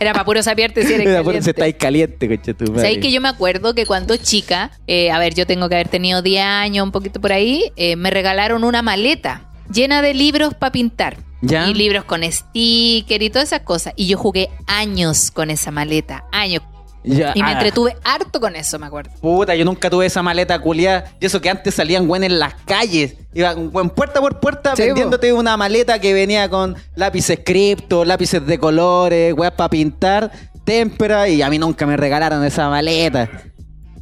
Era 0.01 0.13
para 0.13 0.23
puros 0.23 0.47
apiarte 0.47 0.85
si 0.85 0.93
era 0.93 1.03
Era 1.09 1.13
caliente. 1.23 1.43
si 1.43 1.49
está 1.49 1.65
ahí 1.65 1.73
caliente, 1.73 2.27
coche 2.29 2.53
tu 2.53 2.71
madre. 2.71 2.81
¿Sabes 2.83 2.97
que 2.99 3.11
yo 3.11 3.19
me 3.19 3.27
acuerdo 3.27 3.75
que 3.75 3.85
cuando 3.85 4.15
chica, 4.15 4.71
eh, 4.87 5.11
a 5.11 5.19
ver, 5.19 5.33
yo 5.35 5.45
tengo 5.45 5.67
que 5.67 5.75
haber 5.75 5.89
tenido 5.89 6.21
10 6.21 6.41
años, 6.45 6.85
un 6.85 6.91
poquito 6.93 7.19
por 7.19 7.33
ahí, 7.33 7.71
eh, 7.75 7.97
me 7.97 8.09
regalaron 8.09 8.63
una 8.63 8.81
maleta 8.81 9.41
llena 9.73 10.01
de 10.01 10.13
libros 10.13 10.53
para 10.53 10.71
pintar. 10.71 11.17
¿Ya? 11.41 11.67
Y 11.67 11.73
libros 11.73 12.03
con 12.03 12.23
sticker 12.23 13.21
y 13.21 13.29
todas 13.29 13.49
esas 13.49 13.61
cosas. 13.61 13.93
Y 13.95 14.07
yo 14.07 14.17
jugué 14.17 14.49
años 14.67 15.31
con 15.31 15.49
esa 15.49 15.71
maleta, 15.71 16.25
años. 16.31 16.63
Ya, 17.01 17.31
Y 17.33 17.41
me 17.41 17.49
ah, 17.49 17.53
entretuve 17.53 17.95
harto 18.03 18.41
con 18.41 18.57
eso, 18.57 18.77
me 18.77 18.85
acuerdo. 18.85 19.11
Puta, 19.21 19.55
yo 19.55 19.63
nunca 19.63 19.89
tuve 19.89 20.05
esa 20.05 20.21
maleta 20.21 20.59
culiada. 20.59 21.05
Y 21.21 21.25
eso 21.25 21.39
que 21.39 21.49
antes 21.49 21.73
salían 21.73 22.07
güey 22.07 22.25
en 22.25 22.39
las 22.39 22.55
calles. 22.65 23.15
Iban 23.33 23.69
puerta 23.91 24.19
por 24.19 24.39
puerta 24.41 24.75
Sí, 24.75 24.83
vendiéndote 24.83 25.31
una 25.31 25.55
maleta 25.55 25.99
que 25.99 26.13
venía 26.13 26.49
con 26.49 26.75
lápices 26.95 27.39
cripto, 27.45 28.03
lápices 28.03 28.45
de 28.45 28.59
colores, 28.59 29.33
weas 29.33 29.53
para 29.53 29.69
pintar, 29.69 30.31
témpera. 30.65 31.29
Y 31.29 31.41
a 31.41 31.49
mí 31.49 31.57
nunca 31.57 31.85
me 31.85 31.95
regalaron 31.95 32.43
esa 32.43 32.69
maleta. 32.69 33.29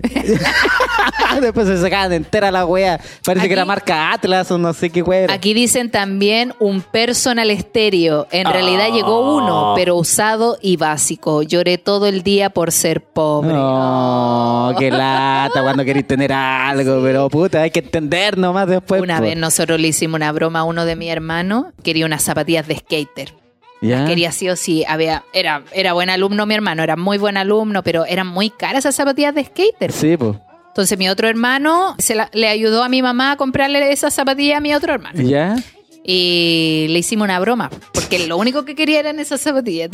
Después 1.41 1.67
se 1.67 1.77
sacaban 1.77 2.13
entera 2.13 2.51
la 2.51 2.65
wea. 2.65 2.99
Parece 3.25 3.41
Aquí- 3.45 3.47
que 3.49 3.53
era 3.53 3.65
marca 3.65 4.11
Atlas 4.13 4.49
o 4.51 4.57
no 4.57 4.73
sé 4.73 4.89
qué 4.89 5.01
wea. 5.01 5.21
era. 5.21 5.33
Aquí 5.33 5.53
dicen 5.53 5.91
también 5.91 6.53
un 6.59 6.81
personal 6.81 7.49
estéreo. 7.51 8.27
En 8.31 8.45
realidad 8.45 8.87
llegó 8.91 9.37
uno, 9.37 9.73
pero 9.75 9.95
usado 9.95 10.57
y 10.61 10.77
básico. 10.77 11.41
Lloré 11.43 11.77
todo 11.77 12.07
el 12.07 12.23
día 12.23 12.49
por 12.49 12.71
ser 12.71 13.01
pobre. 13.03 13.53
No, 13.53 14.75
qué 14.77 14.91
lata 14.91 15.61
cuando 15.61 15.83
queréis 15.85 16.07
tener 16.07 16.31
algo, 16.33 17.01
pero 17.03 17.29
puta, 17.29 17.61
hay 17.61 17.71
que 17.71 17.79
entender 17.79 18.37
nomás 18.37 18.67
después. 18.67 19.01
Una 19.01 19.17
po. 19.17 19.23
vez 19.23 19.37
nosotros 19.37 19.79
le 19.79 19.89
hicimos 19.89 20.17
una 20.17 20.31
broma 20.31 20.59
a 20.59 20.63
uno 20.63 20.85
de 20.85 20.95
mi 20.95 21.09
hermano. 21.09 21.71
Quería 21.83 22.05
unas 22.05 22.23
zapatillas 22.23 22.67
de 22.67 22.77
skater. 22.77 23.33
¿Ya? 23.79 24.05
Quería 24.05 24.31
sí 24.31 24.49
o 24.49 24.55
sí. 24.55 24.83
Había, 24.87 25.23
era, 25.33 25.61
era 25.71 25.93
buen 25.93 26.09
alumno 26.09 26.47
mi 26.47 26.55
hermano, 26.55 26.81
era 26.81 26.95
muy 26.95 27.19
buen 27.19 27.37
alumno, 27.37 27.83
pero 27.83 28.05
eran 28.05 28.25
muy 28.25 28.49
caras 28.49 28.79
esas 28.79 28.95
zapatillas 28.95 29.35
de 29.35 29.43
skater. 29.45 29.91
Sí, 29.91 30.17
pues. 30.17 30.35
Entonces 30.77 30.99
mi 30.99 31.09
otro 31.09 31.27
hermano 31.27 31.95
se 31.97 32.13
la- 32.13 32.29
le 32.33 32.47
ayudó 32.47 32.83
a 32.83 32.87
mi 32.87 33.01
mamá 33.01 33.31
a 33.31 33.35
comprarle 33.35 33.91
esas 33.91 34.13
zapatillas 34.13 34.57
a 34.57 34.61
mi 34.61 34.75
otro 34.75 34.93
hermano. 34.93 35.19
¿Ya? 35.23 35.55
Y 36.03 36.85
le 36.91 36.99
hicimos 36.99 37.25
una 37.25 37.39
broma, 37.39 37.71
porque 37.95 38.27
lo 38.27 38.37
único 38.37 38.63
que 38.63 38.75
quería 38.75 38.99
eran 38.99 39.19
esas 39.19 39.41
zapatillas. 39.41 39.89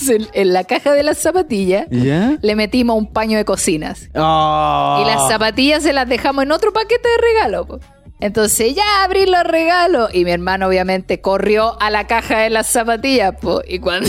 Entonces, 0.00 0.28
en 0.32 0.52
la 0.52 0.62
caja 0.62 0.92
de 0.92 1.02
las 1.02 1.18
zapatillas 1.18 1.86
¿Ya? 1.90 2.38
le 2.40 2.54
metimos 2.54 2.96
un 2.96 3.12
paño 3.12 3.36
de 3.38 3.44
cocinas. 3.44 4.08
Oh. 4.14 5.00
Y 5.02 5.04
las 5.04 5.26
zapatillas 5.26 5.82
se 5.82 5.92
las 5.92 6.08
dejamos 6.08 6.44
en 6.44 6.52
otro 6.52 6.72
paquete 6.72 7.08
de 7.08 7.16
regalo. 7.32 7.66
po. 7.66 7.80
Entonces 8.20 8.72
ya 8.76 9.02
abrí 9.02 9.26
los 9.26 9.42
regalos 9.42 10.14
y 10.14 10.24
mi 10.24 10.30
hermano 10.30 10.68
obviamente 10.68 11.20
corrió 11.20 11.76
a 11.82 11.90
la 11.90 12.06
caja 12.06 12.38
de 12.38 12.50
las 12.50 12.68
zapatillas. 12.68 13.34
po. 13.40 13.62
Y 13.66 13.80
cuando 13.80 14.08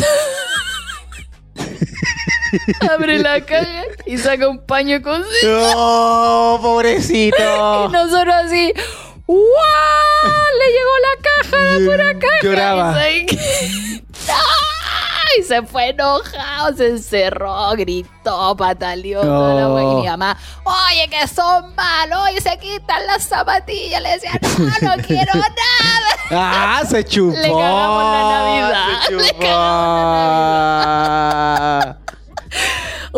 abre 2.91 3.19
la 3.19 3.41
caja 3.41 3.83
y 4.05 4.17
saca 4.17 4.47
un 4.47 4.59
paño 4.65 5.01
cocina. 5.01 5.73
¡Oh, 5.75 6.59
pobrecito! 6.61 7.35
Y 7.89 7.91
nosotros 7.91 8.33
así, 8.45 8.73
¡wow! 9.27 9.37
Le 10.59 10.67
llegó 10.71 10.95
la 11.01 11.15
caja, 11.21 11.57
la 11.63 11.77
pura 11.85 12.13
caja. 12.19 12.39
Lloraba. 12.43 13.09
Y 13.09 13.27
se, 13.27 14.31
¡Ay! 14.31 15.43
se 15.47 15.61
fue 15.63 15.89
enojado, 15.89 16.75
se 16.77 16.87
encerró, 16.89 17.71
gritó, 17.71 18.55
pataleó. 18.55 19.21
toda 19.21 19.53
la 19.53 19.67
wea. 19.69 19.83
Y 19.83 19.95
mi 20.01 20.07
mamá, 20.07 20.37
oye, 20.63 21.07
que 21.09 21.27
son 21.27 21.75
malos, 21.75 22.19
oye, 22.29 22.39
se 22.41 22.57
quitan 22.57 23.05
las 23.07 23.23
zapatillas. 23.23 24.01
Le 24.01 24.11
decía, 24.11 24.31
no, 24.57 24.95
no 24.95 25.03
quiero 25.07 25.33
nada. 25.33 26.09
¡Ah, 26.31 26.81
se 26.89 27.03
chupó! 27.03 27.35
Le 27.41 27.49
cagamos 27.49 28.03
la 28.03 28.21
Navidad. 28.29 28.85
¡Se 29.07 29.13
Le 29.13 29.23
chupó! 31.95 32.04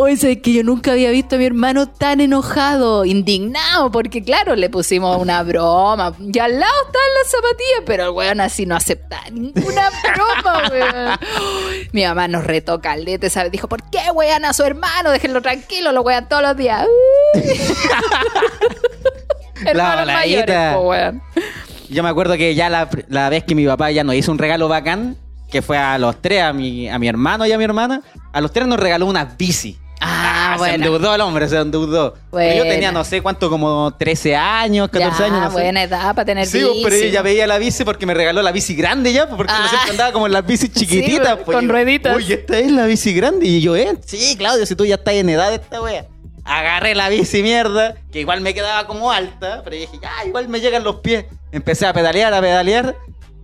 Oye, 0.00 0.16
sé 0.16 0.40
que 0.40 0.52
yo 0.52 0.62
nunca 0.62 0.92
había 0.92 1.10
visto 1.10 1.34
a 1.34 1.38
mi 1.38 1.44
hermano 1.44 1.88
tan 1.88 2.20
enojado, 2.20 3.04
indignado, 3.04 3.90
porque 3.90 4.22
claro, 4.22 4.54
le 4.54 4.70
pusimos 4.70 5.20
una 5.20 5.42
broma. 5.42 6.14
Y 6.20 6.38
al 6.38 6.60
lado 6.60 6.72
estaban 6.86 7.08
las 7.20 7.30
zapatillas, 7.32 7.82
pero 7.84 8.04
el 8.04 8.10
weón 8.10 8.40
así 8.40 8.64
no 8.64 8.76
aceptaba 8.76 9.28
ninguna 9.32 9.90
broma, 10.14 10.68
weón. 10.70 11.18
Mi 11.90 12.04
mamá 12.04 12.28
nos 12.28 12.44
retó 12.44 12.80
calete, 12.80 13.28
¿sabes? 13.28 13.50
Dijo, 13.50 13.66
¿por 13.66 13.90
qué 13.90 13.98
wean 14.14 14.44
a 14.44 14.52
su 14.52 14.62
hermano? 14.62 15.10
Déjenlo 15.10 15.42
tranquilo, 15.42 15.90
lo 15.90 16.02
wean 16.02 16.28
todos 16.28 16.44
los 16.44 16.56
días. 16.56 16.86
Hermanos 19.66 20.06
La 20.06 20.12
mayores, 20.12 20.74
po, 20.74 20.80
weón. 20.82 21.20
Yo 21.88 22.04
me 22.04 22.08
acuerdo 22.08 22.36
que 22.36 22.54
ya 22.54 22.70
la, 22.70 22.88
la 23.08 23.30
vez 23.30 23.42
que 23.42 23.56
mi 23.56 23.66
papá 23.66 23.90
ya 23.90 24.04
nos 24.04 24.14
hizo 24.14 24.30
un 24.30 24.38
regalo 24.38 24.68
bacán, 24.68 25.16
que 25.50 25.60
fue 25.60 25.76
a 25.76 25.98
los 25.98 26.22
tres, 26.22 26.44
a 26.44 26.52
mi, 26.52 26.88
a 26.88 27.00
mi 27.00 27.08
hermano 27.08 27.46
y 27.46 27.50
a 27.50 27.58
mi 27.58 27.64
hermana, 27.64 28.02
a 28.32 28.40
los 28.40 28.52
tres 28.52 28.68
nos 28.68 28.78
regaló 28.78 29.06
una 29.06 29.24
bici. 29.24 29.76
Ah, 30.00 30.52
Se 30.54 30.58
bueno. 30.58 30.74
endeudó 30.74 31.14
el 31.14 31.20
hombre, 31.20 31.48
se 31.48 31.56
endeudó. 31.56 32.14
Yo 32.32 32.62
tenía, 32.62 32.92
no 32.92 33.02
sé 33.04 33.20
cuánto, 33.20 33.50
como 33.50 33.92
13 33.98 34.36
años, 34.36 34.88
14 34.90 35.18
Ya, 35.18 35.24
años, 35.26 35.40
no 35.40 35.48
sé. 35.48 35.52
buena 35.54 35.82
edad 35.82 36.14
para 36.14 36.24
tener 36.24 36.46
Sí, 36.46 36.58
bici. 36.62 36.80
pero 36.84 36.96
yo 36.96 37.06
ya 37.08 37.22
veía 37.22 37.46
la 37.46 37.58
bici 37.58 37.84
porque 37.84 38.06
me 38.06 38.14
regaló 38.14 38.42
la 38.42 38.52
bici 38.52 38.74
grande 38.76 39.12
ya, 39.12 39.28
porque 39.28 39.52
Ah. 39.52 39.58
uno 39.60 39.68
siempre 39.68 39.90
andaba 39.90 40.12
como 40.12 40.26
en 40.26 40.32
las 40.32 40.46
bicis 40.46 40.72
chiquititas. 40.72 41.38
Sí, 41.38 41.42
pues, 41.44 41.56
con 41.56 41.66
yo, 41.66 41.72
rueditas. 41.72 42.16
Uy, 42.16 42.32
esta 42.32 42.58
es 42.58 42.70
la 42.70 42.86
bici 42.86 43.12
grande. 43.12 43.46
Y 43.46 43.60
yo, 43.60 43.74
¿eh? 43.76 43.96
Sí, 44.06 44.36
Claudio, 44.38 44.64
si 44.66 44.76
tú 44.76 44.84
ya 44.84 44.94
estás 44.96 45.14
en 45.14 45.28
edad 45.30 45.48
de 45.50 45.56
esta 45.56 45.82
wea. 45.82 46.06
Agarré 46.44 46.94
la 46.94 47.08
bici 47.08 47.42
mierda, 47.42 47.96
que 48.10 48.20
igual 48.20 48.40
me 48.40 48.54
quedaba 48.54 48.86
como 48.86 49.10
alta, 49.12 49.60
pero 49.64 49.76
dije, 49.76 49.98
ya, 50.00 50.10
igual 50.26 50.48
me 50.48 50.60
llegan 50.60 50.82
los 50.84 50.96
pies. 51.00 51.26
Empecé 51.52 51.86
a 51.86 51.92
pedalear, 51.92 52.32
a 52.32 52.40
pedalear, 52.40 52.96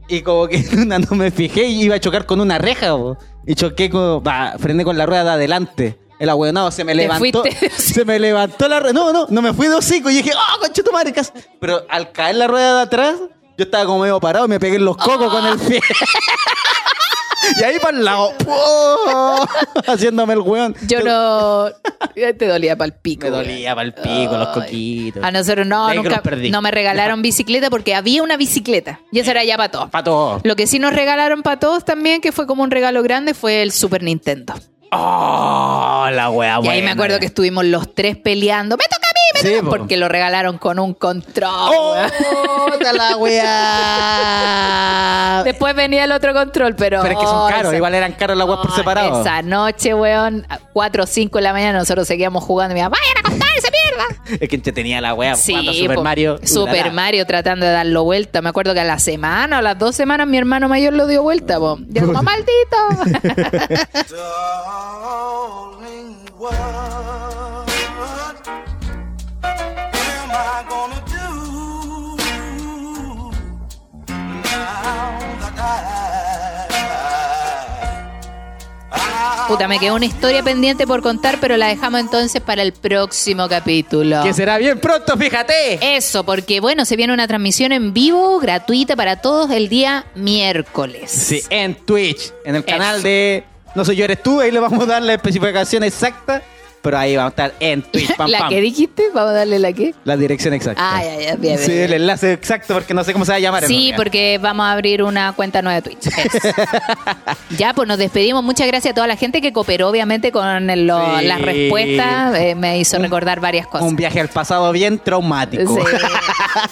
y 0.09 0.23
como 0.23 0.47
que 0.49 0.57
una 0.79 0.99
no 0.99 1.15
me 1.17 1.31
fijé 1.31 1.65
y 1.65 1.83
iba 1.83 1.97
a 1.97 2.01
chocar 2.01 2.25
con 2.27 2.41
una 2.41 2.59
reja, 2.59 2.93
bo. 2.93 3.19
y 3.47 3.57
choqué 3.57 3.91
con, 3.91 4.23
frené 4.59 4.85
con 4.85 4.97
la 4.97 5.05
rueda 5.05 5.25
de 5.25 5.31
adelante. 5.33 5.99
El 6.19 6.29
abuelado 6.31 6.71
se 6.71 6.85
me 6.85 6.95
levantó. 6.95 7.43
fuiste. 7.43 7.71
Se 7.77 8.05
me 8.05 8.19
levantó 8.19 8.69
la 8.69 8.81
rueda. 8.81 8.93
No, 8.93 9.13
no, 9.13 9.27
no 9.29 9.43
me 9.43 9.53
fui 9.53 9.69
de 9.69 9.75
hocico. 9.75 10.11
Y 10.11 10.15
dije, 10.15 10.31
¡oh, 10.35 10.61
concha 10.61 10.83
tu 10.83 10.93
madre! 10.93 11.13
cas-". 11.13 11.33
Pero 11.61 11.85
al 11.89 12.13
caer 12.13 12.37
la 12.37 12.47
rueda 12.47 12.77
de 12.77 12.83
atrás, 12.83 13.17
yo 13.57 13.65
estaba 13.65 13.85
como 13.85 14.01
medio 14.01 14.21
parado 14.21 14.47
y 14.47 14.49
me 14.49 14.61
pegué 14.61 14.77
en 14.77 14.85
los 14.85 14.97
cocos 14.97 15.31
con 15.31 15.45
el 15.47 15.59
pie. 15.59 15.81
y 17.61 17.65
ahí 17.65 17.79
para 17.79 17.97
el 17.99 18.05
lado, 18.05 18.33
¡pum! 18.39 19.47
haciéndome 19.87 20.35
el 20.35 20.41
weón. 20.41 20.75
Yo 20.87 21.03
no. 21.03 21.67
Te 22.15 22.47
dolía 22.47 22.77
para 22.77 22.87
el 22.87 22.95
pico. 22.95 23.27
Me 23.27 23.33
weón. 23.33 23.45
dolía 23.45 23.75
para 23.75 23.87
el 23.87 23.95
pico, 23.95 24.37
los 24.37 24.49
coquitos. 24.49 25.23
A 25.23 25.31
nosotros 25.31 25.67
no, 25.67 25.93
nunca 25.95 26.23
perdí. 26.23 26.51
no 26.51 26.63
me 26.63 26.71
regalaron 26.71 27.23
bicicleta 27.23 27.71
porque 27.71 27.95
había 27.95 28.23
una 28.23 28.37
bicicleta. 28.37 29.01
Y 29.13 29.19
eso 29.19 29.31
era 29.31 29.45
ya 29.45 29.57
para 29.57 29.71
todos. 29.71 29.91
Para 29.91 30.05
todos. 30.05 30.43
Lo 30.45 30.57
que 30.57 30.67
sí 30.67 30.79
nos 30.79 30.93
regalaron 30.95 31.43
para 31.43 31.59
todos 31.59 31.85
también, 31.85 32.21
que 32.21 32.33
fue 32.33 32.47
como 32.47 32.63
un 32.63 32.71
regalo 32.71 33.03
grande, 33.03 33.35
fue 33.35 33.63
el 33.63 33.73
Super 33.73 34.03
Nintendo. 34.03 34.55
¡Oh, 34.97 36.09
la 36.11 36.31
wea 36.31 36.61
y 36.63 36.69
ahí 36.69 36.83
me 36.83 36.93
acuerdo 36.93 37.19
que 37.19 37.27
estuvimos 37.27 37.65
los 37.65 37.95
tres 37.95 38.17
peleando. 38.17 38.77
¡Me 38.77 38.85
toca 38.85 39.09
a 39.09 39.13
mí! 39.13 39.21
¡Me 39.35 39.41
Sí, 39.41 39.57
toca! 39.57 39.65
po. 39.65 39.71
Porque 39.77 39.97
lo 39.97 40.09
regalaron 40.09 40.59
con 40.59 40.79
un 40.79 40.95
control. 40.95 41.51
¡Oh, 41.53 41.97
la 42.93 43.17
wea! 43.17 45.43
Después 45.45 45.75
venía 45.75 46.05
el 46.05 46.13
otro 46.13 46.33
control, 46.33 46.75
pero. 46.77 47.03
Pero 47.03 47.15
es 47.15 47.19
que 47.21 47.27
son 47.27 47.37
oh, 47.37 47.49
caros, 47.49 47.67
esa- 47.67 47.77
igual 47.77 47.95
eran 47.95 48.13
caros 48.13 48.37
las 48.37 48.47
weas 48.47 48.61
por 48.61 48.71
Oh, 48.71 48.75
separado. 48.77 49.21
Esa 49.21 49.43
noche, 49.43 49.95
weón, 49.95 50.47
a 50.49 50.59
4 50.73 51.03
o 51.03 51.07
5 51.07 51.39
de 51.39 51.43
la 51.43 51.53
mañana, 51.53 51.79
nosotros 51.79 52.07
seguíamos 52.07 52.45
jugando. 52.45 52.73
Y 52.73 52.77
me 52.77 52.81
iba, 52.81 52.89
¡vayan 52.89 53.19
a 53.19 53.23
acostarse, 53.37 53.69
mierda! 53.71 54.39
Es 54.41 54.49
que 54.49 54.57
entretenía 54.57 55.01
la 55.01 55.15
wea 55.15 55.37
jugando 55.37 55.71
a 55.71 55.75
Super 55.75 55.97
po, 55.97 56.03
Mario. 56.03 56.39
Super 56.45 56.75
ulala. 56.75 56.93
Mario 56.93 57.27
tratando 57.27 57.67
de 57.67 57.73
darlo 57.73 58.05
vuelta. 58.05 58.43
Me 58.43 58.49
acuerdo 58.49 58.75
que 58.75 58.81
a 58.81 58.85
la 58.85 58.99
semana 58.99 59.57
o 59.57 59.59
a 59.61 59.63
las 59.63 59.79
dos 59.79 59.95
semanas 59.95 60.27
mi 60.27 60.39
hermano 60.39 60.69
mayor 60.69 60.93
lo 60.93 61.07
dio 61.07 61.23
vuelta. 61.23 61.59
Po. 61.59 61.79
Y 61.93 62.01
como, 62.01 62.23
maldito. 62.23 62.77
Puta, 79.49 79.69
me 79.69 79.79
quedó 79.79 79.95
una 79.95 80.07
historia 80.07 80.43
pendiente 80.43 80.87
por 80.87 81.03
contar, 81.03 81.39
pero 81.41 81.57
la 81.57 81.69
dejamos 81.69 82.01
entonces 82.01 82.41
para 82.41 82.63
el 82.63 82.73
próximo 82.73 83.49
capítulo. 83.49 84.23
Que 84.23 84.33
será 84.33 84.59
bien 84.59 84.79
pronto, 84.81 85.17
fíjate. 85.17 85.97
Eso, 85.97 86.25
porque 86.25 86.61
bueno, 86.61 86.85
se 86.85 86.97
viene 86.97 87.13
una 87.13 87.27
transmisión 87.27 87.73
en 87.73 87.93
vivo, 87.93 88.39
gratuita 88.39 88.97
para 88.97 89.17
todos 89.21 89.51
el 89.51 89.69
día 89.69 90.07
miércoles. 90.15 91.11
Sí, 91.11 91.43
en 91.51 91.75
Twitch, 91.75 92.33
en 92.45 92.57
el 92.57 92.63
Eso. 92.63 92.71
canal 92.71 93.03
de 93.03 93.45
No 93.75 93.85
soy 93.85 93.97
yo, 93.97 94.05
eres 94.05 94.23
tú. 94.23 94.41
Ahí 94.41 94.51
le 94.51 94.61
vamos 94.61 94.83
a 94.83 94.87
dar 94.87 95.03
la 95.03 95.15
especificación 95.15 95.83
exacta. 95.85 96.43
Pero 96.85 96.99
ahí 96.99 97.17
vamos 97.17 97.31
a 97.31 97.47
estar 97.47 97.55
en 97.61 97.83
Twitch. 97.83 98.15
Pam, 98.17 98.29
¿La 98.31 98.39
pam. 98.41 98.49
que 98.51 98.61
dijiste? 98.61 99.05
Vamos 99.15 99.31
a 99.31 99.35
darle 99.35 99.59
la 99.59 99.73
que. 99.73 99.95
La 100.05 100.17
dirección 100.17 100.53
exacta. 100.55 100.81
Ah, 100.85 101.03
ya, 101.03 101.19
ya, 101.31 101.35
bien, 101.37 101.59
Sí, 101.59 101.73
bien, 101.73 101.85
el 101.85 101.93
enlace 101.95 102.33
exacto 102.35 102.75
porque 102.75 102.93
no 102.95 103.03
sé 103.03 103.13
cómo 103.15 103.25
se 103.25 103.33
va 103.33 103.37
a 103.37 103.41
llamar. 103.41 103.65
Sí, 103.67 103.93
porque 103.97 104.39
vamos 104.41 104.67
a 104.67 104.73
abrir 104.73 105.03
una 105.03 105.33
cuenta 105.33 105.63
nueva 105.63 105.81
de 105.81 105.91
Twitch. 105.91 106.09
Ya, 107.59 107.73
pues 107.73 107.87
nos 107.89 107.99
despedimos. 107.99 108.43
Muchas 108.43 108.67
gracias 108.67 108.93
a 108.93 108.95
toda 108.95 109.07
la 109.07 109.17
gente 109.17 109.41
que 109.41 109.53
cooperó, 109.53 109.89
obviamente, 109.89 110.33
con 110.33 110.69
el- 110.71 110.87
lo- 110.87 111.19
Sí. 111.21 111.25
las 111.27 111.41
respuestas. 111.41 112.35
Eh, 112.37 112.55
me 112.55 112.79
hizo 112.79 112.99
recordar 112.99 113.41
varias 113.41 113.67
cosas. 113.67 113.87
Un 113.87 113.97
viaje 113.97 114.21
al 114.21 114.29
pasado 114.29 114.71
bien 114.73 114.99
traumático. 114.99 115.75
Sí. 115.75 115.81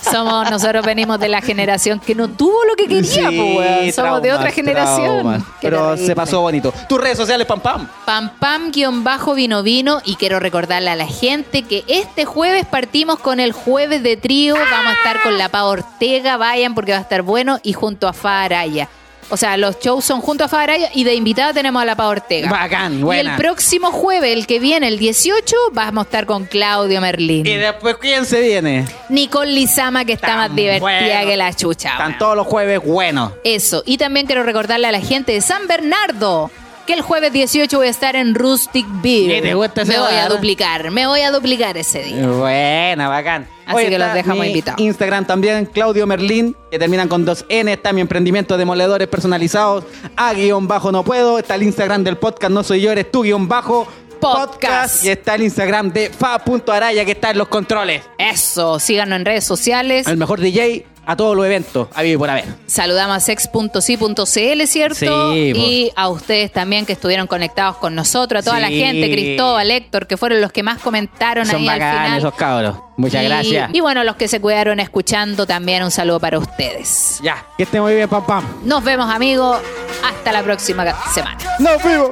Somos, 0.10 0.50
nosotros 0.50 0.84
venimos 0.84 1.18
de 1.20 1.28
la 1.28 1.40
generación 1.40 2.00
que 2.00 2.14
no 2.14 2.28
tuvo 2.28 2.64
lo 2.64 2.74
que 2.74 2.86
quería, 2.86 3.28
Sí, 3.30 3.54
pues. 3.56 3.94
Somos 3.94 4.22
de 4.22 4.32
otra 4.32 4.50
generación. 4.50 5.38
Qué 5.60 5.68
Pero 5.68 5.88
terrible. 5.90 6.06
se 6.06 6.14
pasó 6.16 6.40
bonito. 6.40 6.72
Tus 6.88 7.00
redes 7.00 7.16
sociales, 7.16 7.46
pam 7.46 7.60
pam. 7.60 7.88
Pam 8.04 8.30
pam 8.38 8.70
guion 8.72 9.04
bajo 9.04 9.34
vino 9.34 9.62
vino 9.62 10.00
y 10.04 10.16
quiero 10.16 10.40
recordarle 10.40 10.90
a 10.90 10.96
la 10.96 11.06
gente 11.06 11.62
que 11.62 11.84
este 11.88 12.24
jueves 12.24 12.66
partimos 12.66 13.18
con 13.18 13.40
el 13.40 13.52
jueves 13.52 14.02
de 14.02 14.16
trío, 14.16 14.54
vamos 14.54 14.92
a 14.92 14.96
estar 14.96 15.22
con 15.22 15.38
la 15.38 15.48
Pa 15.48 15.64
Ortega, 15.64 16.36
vayan 16.36 16.74
porque 16.74 16.92
va 16.92 16.98
a 16.98 17.02
estar 17.02 17.22
bueno 17.22 17.58
y 17.62 17.72
junto 17.72 18.08
a 18.08 18.12
Fa 18.12 18.42
Araya. 18.42 18.88
O 19.30 19.36
sea, 19.38 19.56
los 19.56 19.78
shows 19.80 20.04
son 20.04 20.20
junto 20.20 20.44
a 20.44 20.48
Fa 20.48 20.60
Araya 20.62 20.90
y 20.92 21.04
de 21.04 21.14
invitada 21.14 21.54
tenemos 21.54 21.80
a 21.80 21.86
la 21.86 21.96
Pa 21.96 22.08
Ortega. 22.08 22.50
Bacán, 22.50 22.98
y 22.98 23.02
buena. 23.02 23.30
el 23.30 23.36
próximo 23.38 23.90
jueves, 23.90 24.30
el 24.36 24.46
que 24.46 24.58
viene, 24.58 24.88
el 24.88 24.98
18, 24.98 25.56
vamos 25.72 26.02
a 26.02 26.04
estar 26.04 26.26
con 26.26 26.44
Claudio 26.44 27.00
Merlín. 27.00 27.46
Y 27.46 27.56
después, 27.56 27.96
¿quién 27.98 28.26
se 28.26 28.42
viene? 28.42 28.84
Nicole 29.08 29.52
Lizama, 29.52 30.04
que 30.04 30.12
está 30.12 30.26
Tan 30.26 30.36
más 30.38 30.54
divertida 30.54 30.80
bueno. 30.80 31.26
que 31.30 31.36
la 31.38 31.54
chucha. 31.54 31.92
Están 31.92 32.18
todos 32.18 32.36
los 32.36 32.46
jueves 32.46 32.80
buenos. 32.84 33.32
Eso. 33.42 33.82
Y 33.86 33.96
también 33.96 34.26
quiero 34.26 34.42
recordarle 34.42 34.88
a 34.88 34.92
la 34.92 35.00
gente 35.00 35.32
de 35.32 35.40
San 35.40 35.66
Bernardo 35.66 36.50
que 36.86 36.94
el 36.94 37.00
jueves 37.00 37.32
18 37.32 37.76
voy 37.76 37.86
a 37.86 37.90
estar 37.90 38.16
en 38.16 38.34
Rustic 38.34 38.86
Beer. 39.02 39.42
¿Qué 39.42 39.48
te 39.48 39.54
gusta 39.54 39.82
ese 39.82 39.92
Me 39.92 39.98
voy 39.98 40.14
a 40.14 40.28
duplicar, 40.28 40.90
me 40.90 41.06
voy 41.06 41.20
a 41.20 41.30
duplicar 41.30 41.76
ese 41.76 42.02
día. 42.02 42.26
Buena, 42.26 43.08
bacán. 43.08 43.46
Así 43.66 43.88
que 43.88 43.98
los 43.98 44.12
dejamos 44.12 44.46
invitados. 44.46 44.80
Instagram 44.80 45.24
también, 45.24 45.66
Claudio 45.66 46.06
Merlín, 46.06 46.56
que 46.70 46.78
terminan 46.78 47.08
con 47.08 47.24
dos 47.24 47.44
N. 47.48 47.72
Está 47.72 47.92
mi 47.92 48.00
emprendimiento 48.00 48.56
de 48.56 48.64
moledores 48.64 49.08
personalizados. 49.08 49.84
A 50.16 50.34
guion 50.34 50.66
bajo 50.66 50.90
no 50.92 51.04
puedo. 51.04 51.38
Está 51.38 51.54
el 51.54 51.62
Instagram 51.62 52.02
del 52.04 52.16
podcast 52.16 52.52
No 52.52 52.64
Soy 52.64 52.80
Yo, 52.80 52.90
eres 52.90 53.10
tú 53.10 53.22
guion 53.22 53.48
bajo 53.48 53.86
Podcast. 54.22 55.04
Y 55.04 55.10
está 55.10 55.34
el 55.34 55.42
Instagram 55.42 55.92
de 55.92 56.10
fa.araya, 56.10 57.04
que 57.04 57.12
está 57.12 57.30
en 57.30 57.38
los 57.38 57.48
controles. 57.48 58.02
Eso, 58.18 58.78
síganos 58.78 59.16
en 59.16 59.24
redes 59.24 59.44
sociales. 59.44 60.06
El 60.06 60.16
mejor 60.16 60.40
DJ 60.40 60.86
a 61.04 61.16
todos 61.16 61.34
los 61.36 61.44
eventos. 61.44 61.88
A 61.94 62.02
vivir 62.02 62.16
por 62.18 62.30
haber. 62.30 62.44
Saludamos 62.66 63.16
a 63.16 63.20
sex.si.cl, 63.20 64.66
¿cierto? 64.66 65.32
Sí, 65.32 65.52
y 65.56 65.92
a 65.96 66.08
ustedes 66.08 66.52
también 66.52 66.86
que 66.86 66.92
estuvieron 66.92 67.26
conectados 67.26 67.76
con 67.78 67.96
nosotros, 67.96 68.40
a 68.40 68.44
toda 68.44 68.60
la 68.60 68.68
gente, 68.68 69.10
Cristóbal, 69.10 69.68
Héctor, 69.70 70.06
que 70.06 70.16
fueron 70.16 70.40
los 70.40 70.52
que 70.52 70.62
más 70.62 70.78
comentaron 70.78 71.44
Son 71.44 71.56
ahí 71.56 71.68
al 71.68 71.74
final. 71.80 72.18
esos 72.18 72.34
cabros. 72.34 72.76
Muchas 72.96 73.24
Y- 73.24 73.26
gracias. 73.26 73.70
Y 73.72 73.80
bueno, 73.80 74.04
los 74.04 74.14
que 74.14 74.28
se 74.28 74.40
quedaron 74.40 74.78
escuchando, 74.78 75.44
también 75.44 75.82
un 75.82 75.90
saludo 75.90 76.20
para 76.20 76.38
ustedes. 76.38 77.18
Ya, 77.20 77.44
que 77.56 77.64
estén 77.64 77.82
muy 77.82 77.94
bien, 77.96 78.08
pam 78.08 78.24
pam. 78.24 78.44
Nos 78.64 78.84
vemos, 78.84 79.12
amigos. 79.12 79.58
Hasta 80.04 80.30
la 80.30 80.42
próxima 80.44 80.84
semana. 81.12 81.36
Nos 81.58 81.82
vemos. 81.82 82.10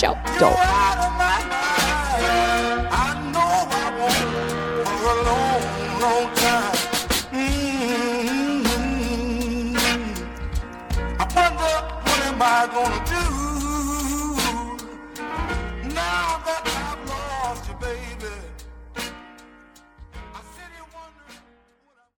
Chao. 0.00 0.16
Chao. 0.38 1.11
not 12.66 12.72
gonna 12.72 13.01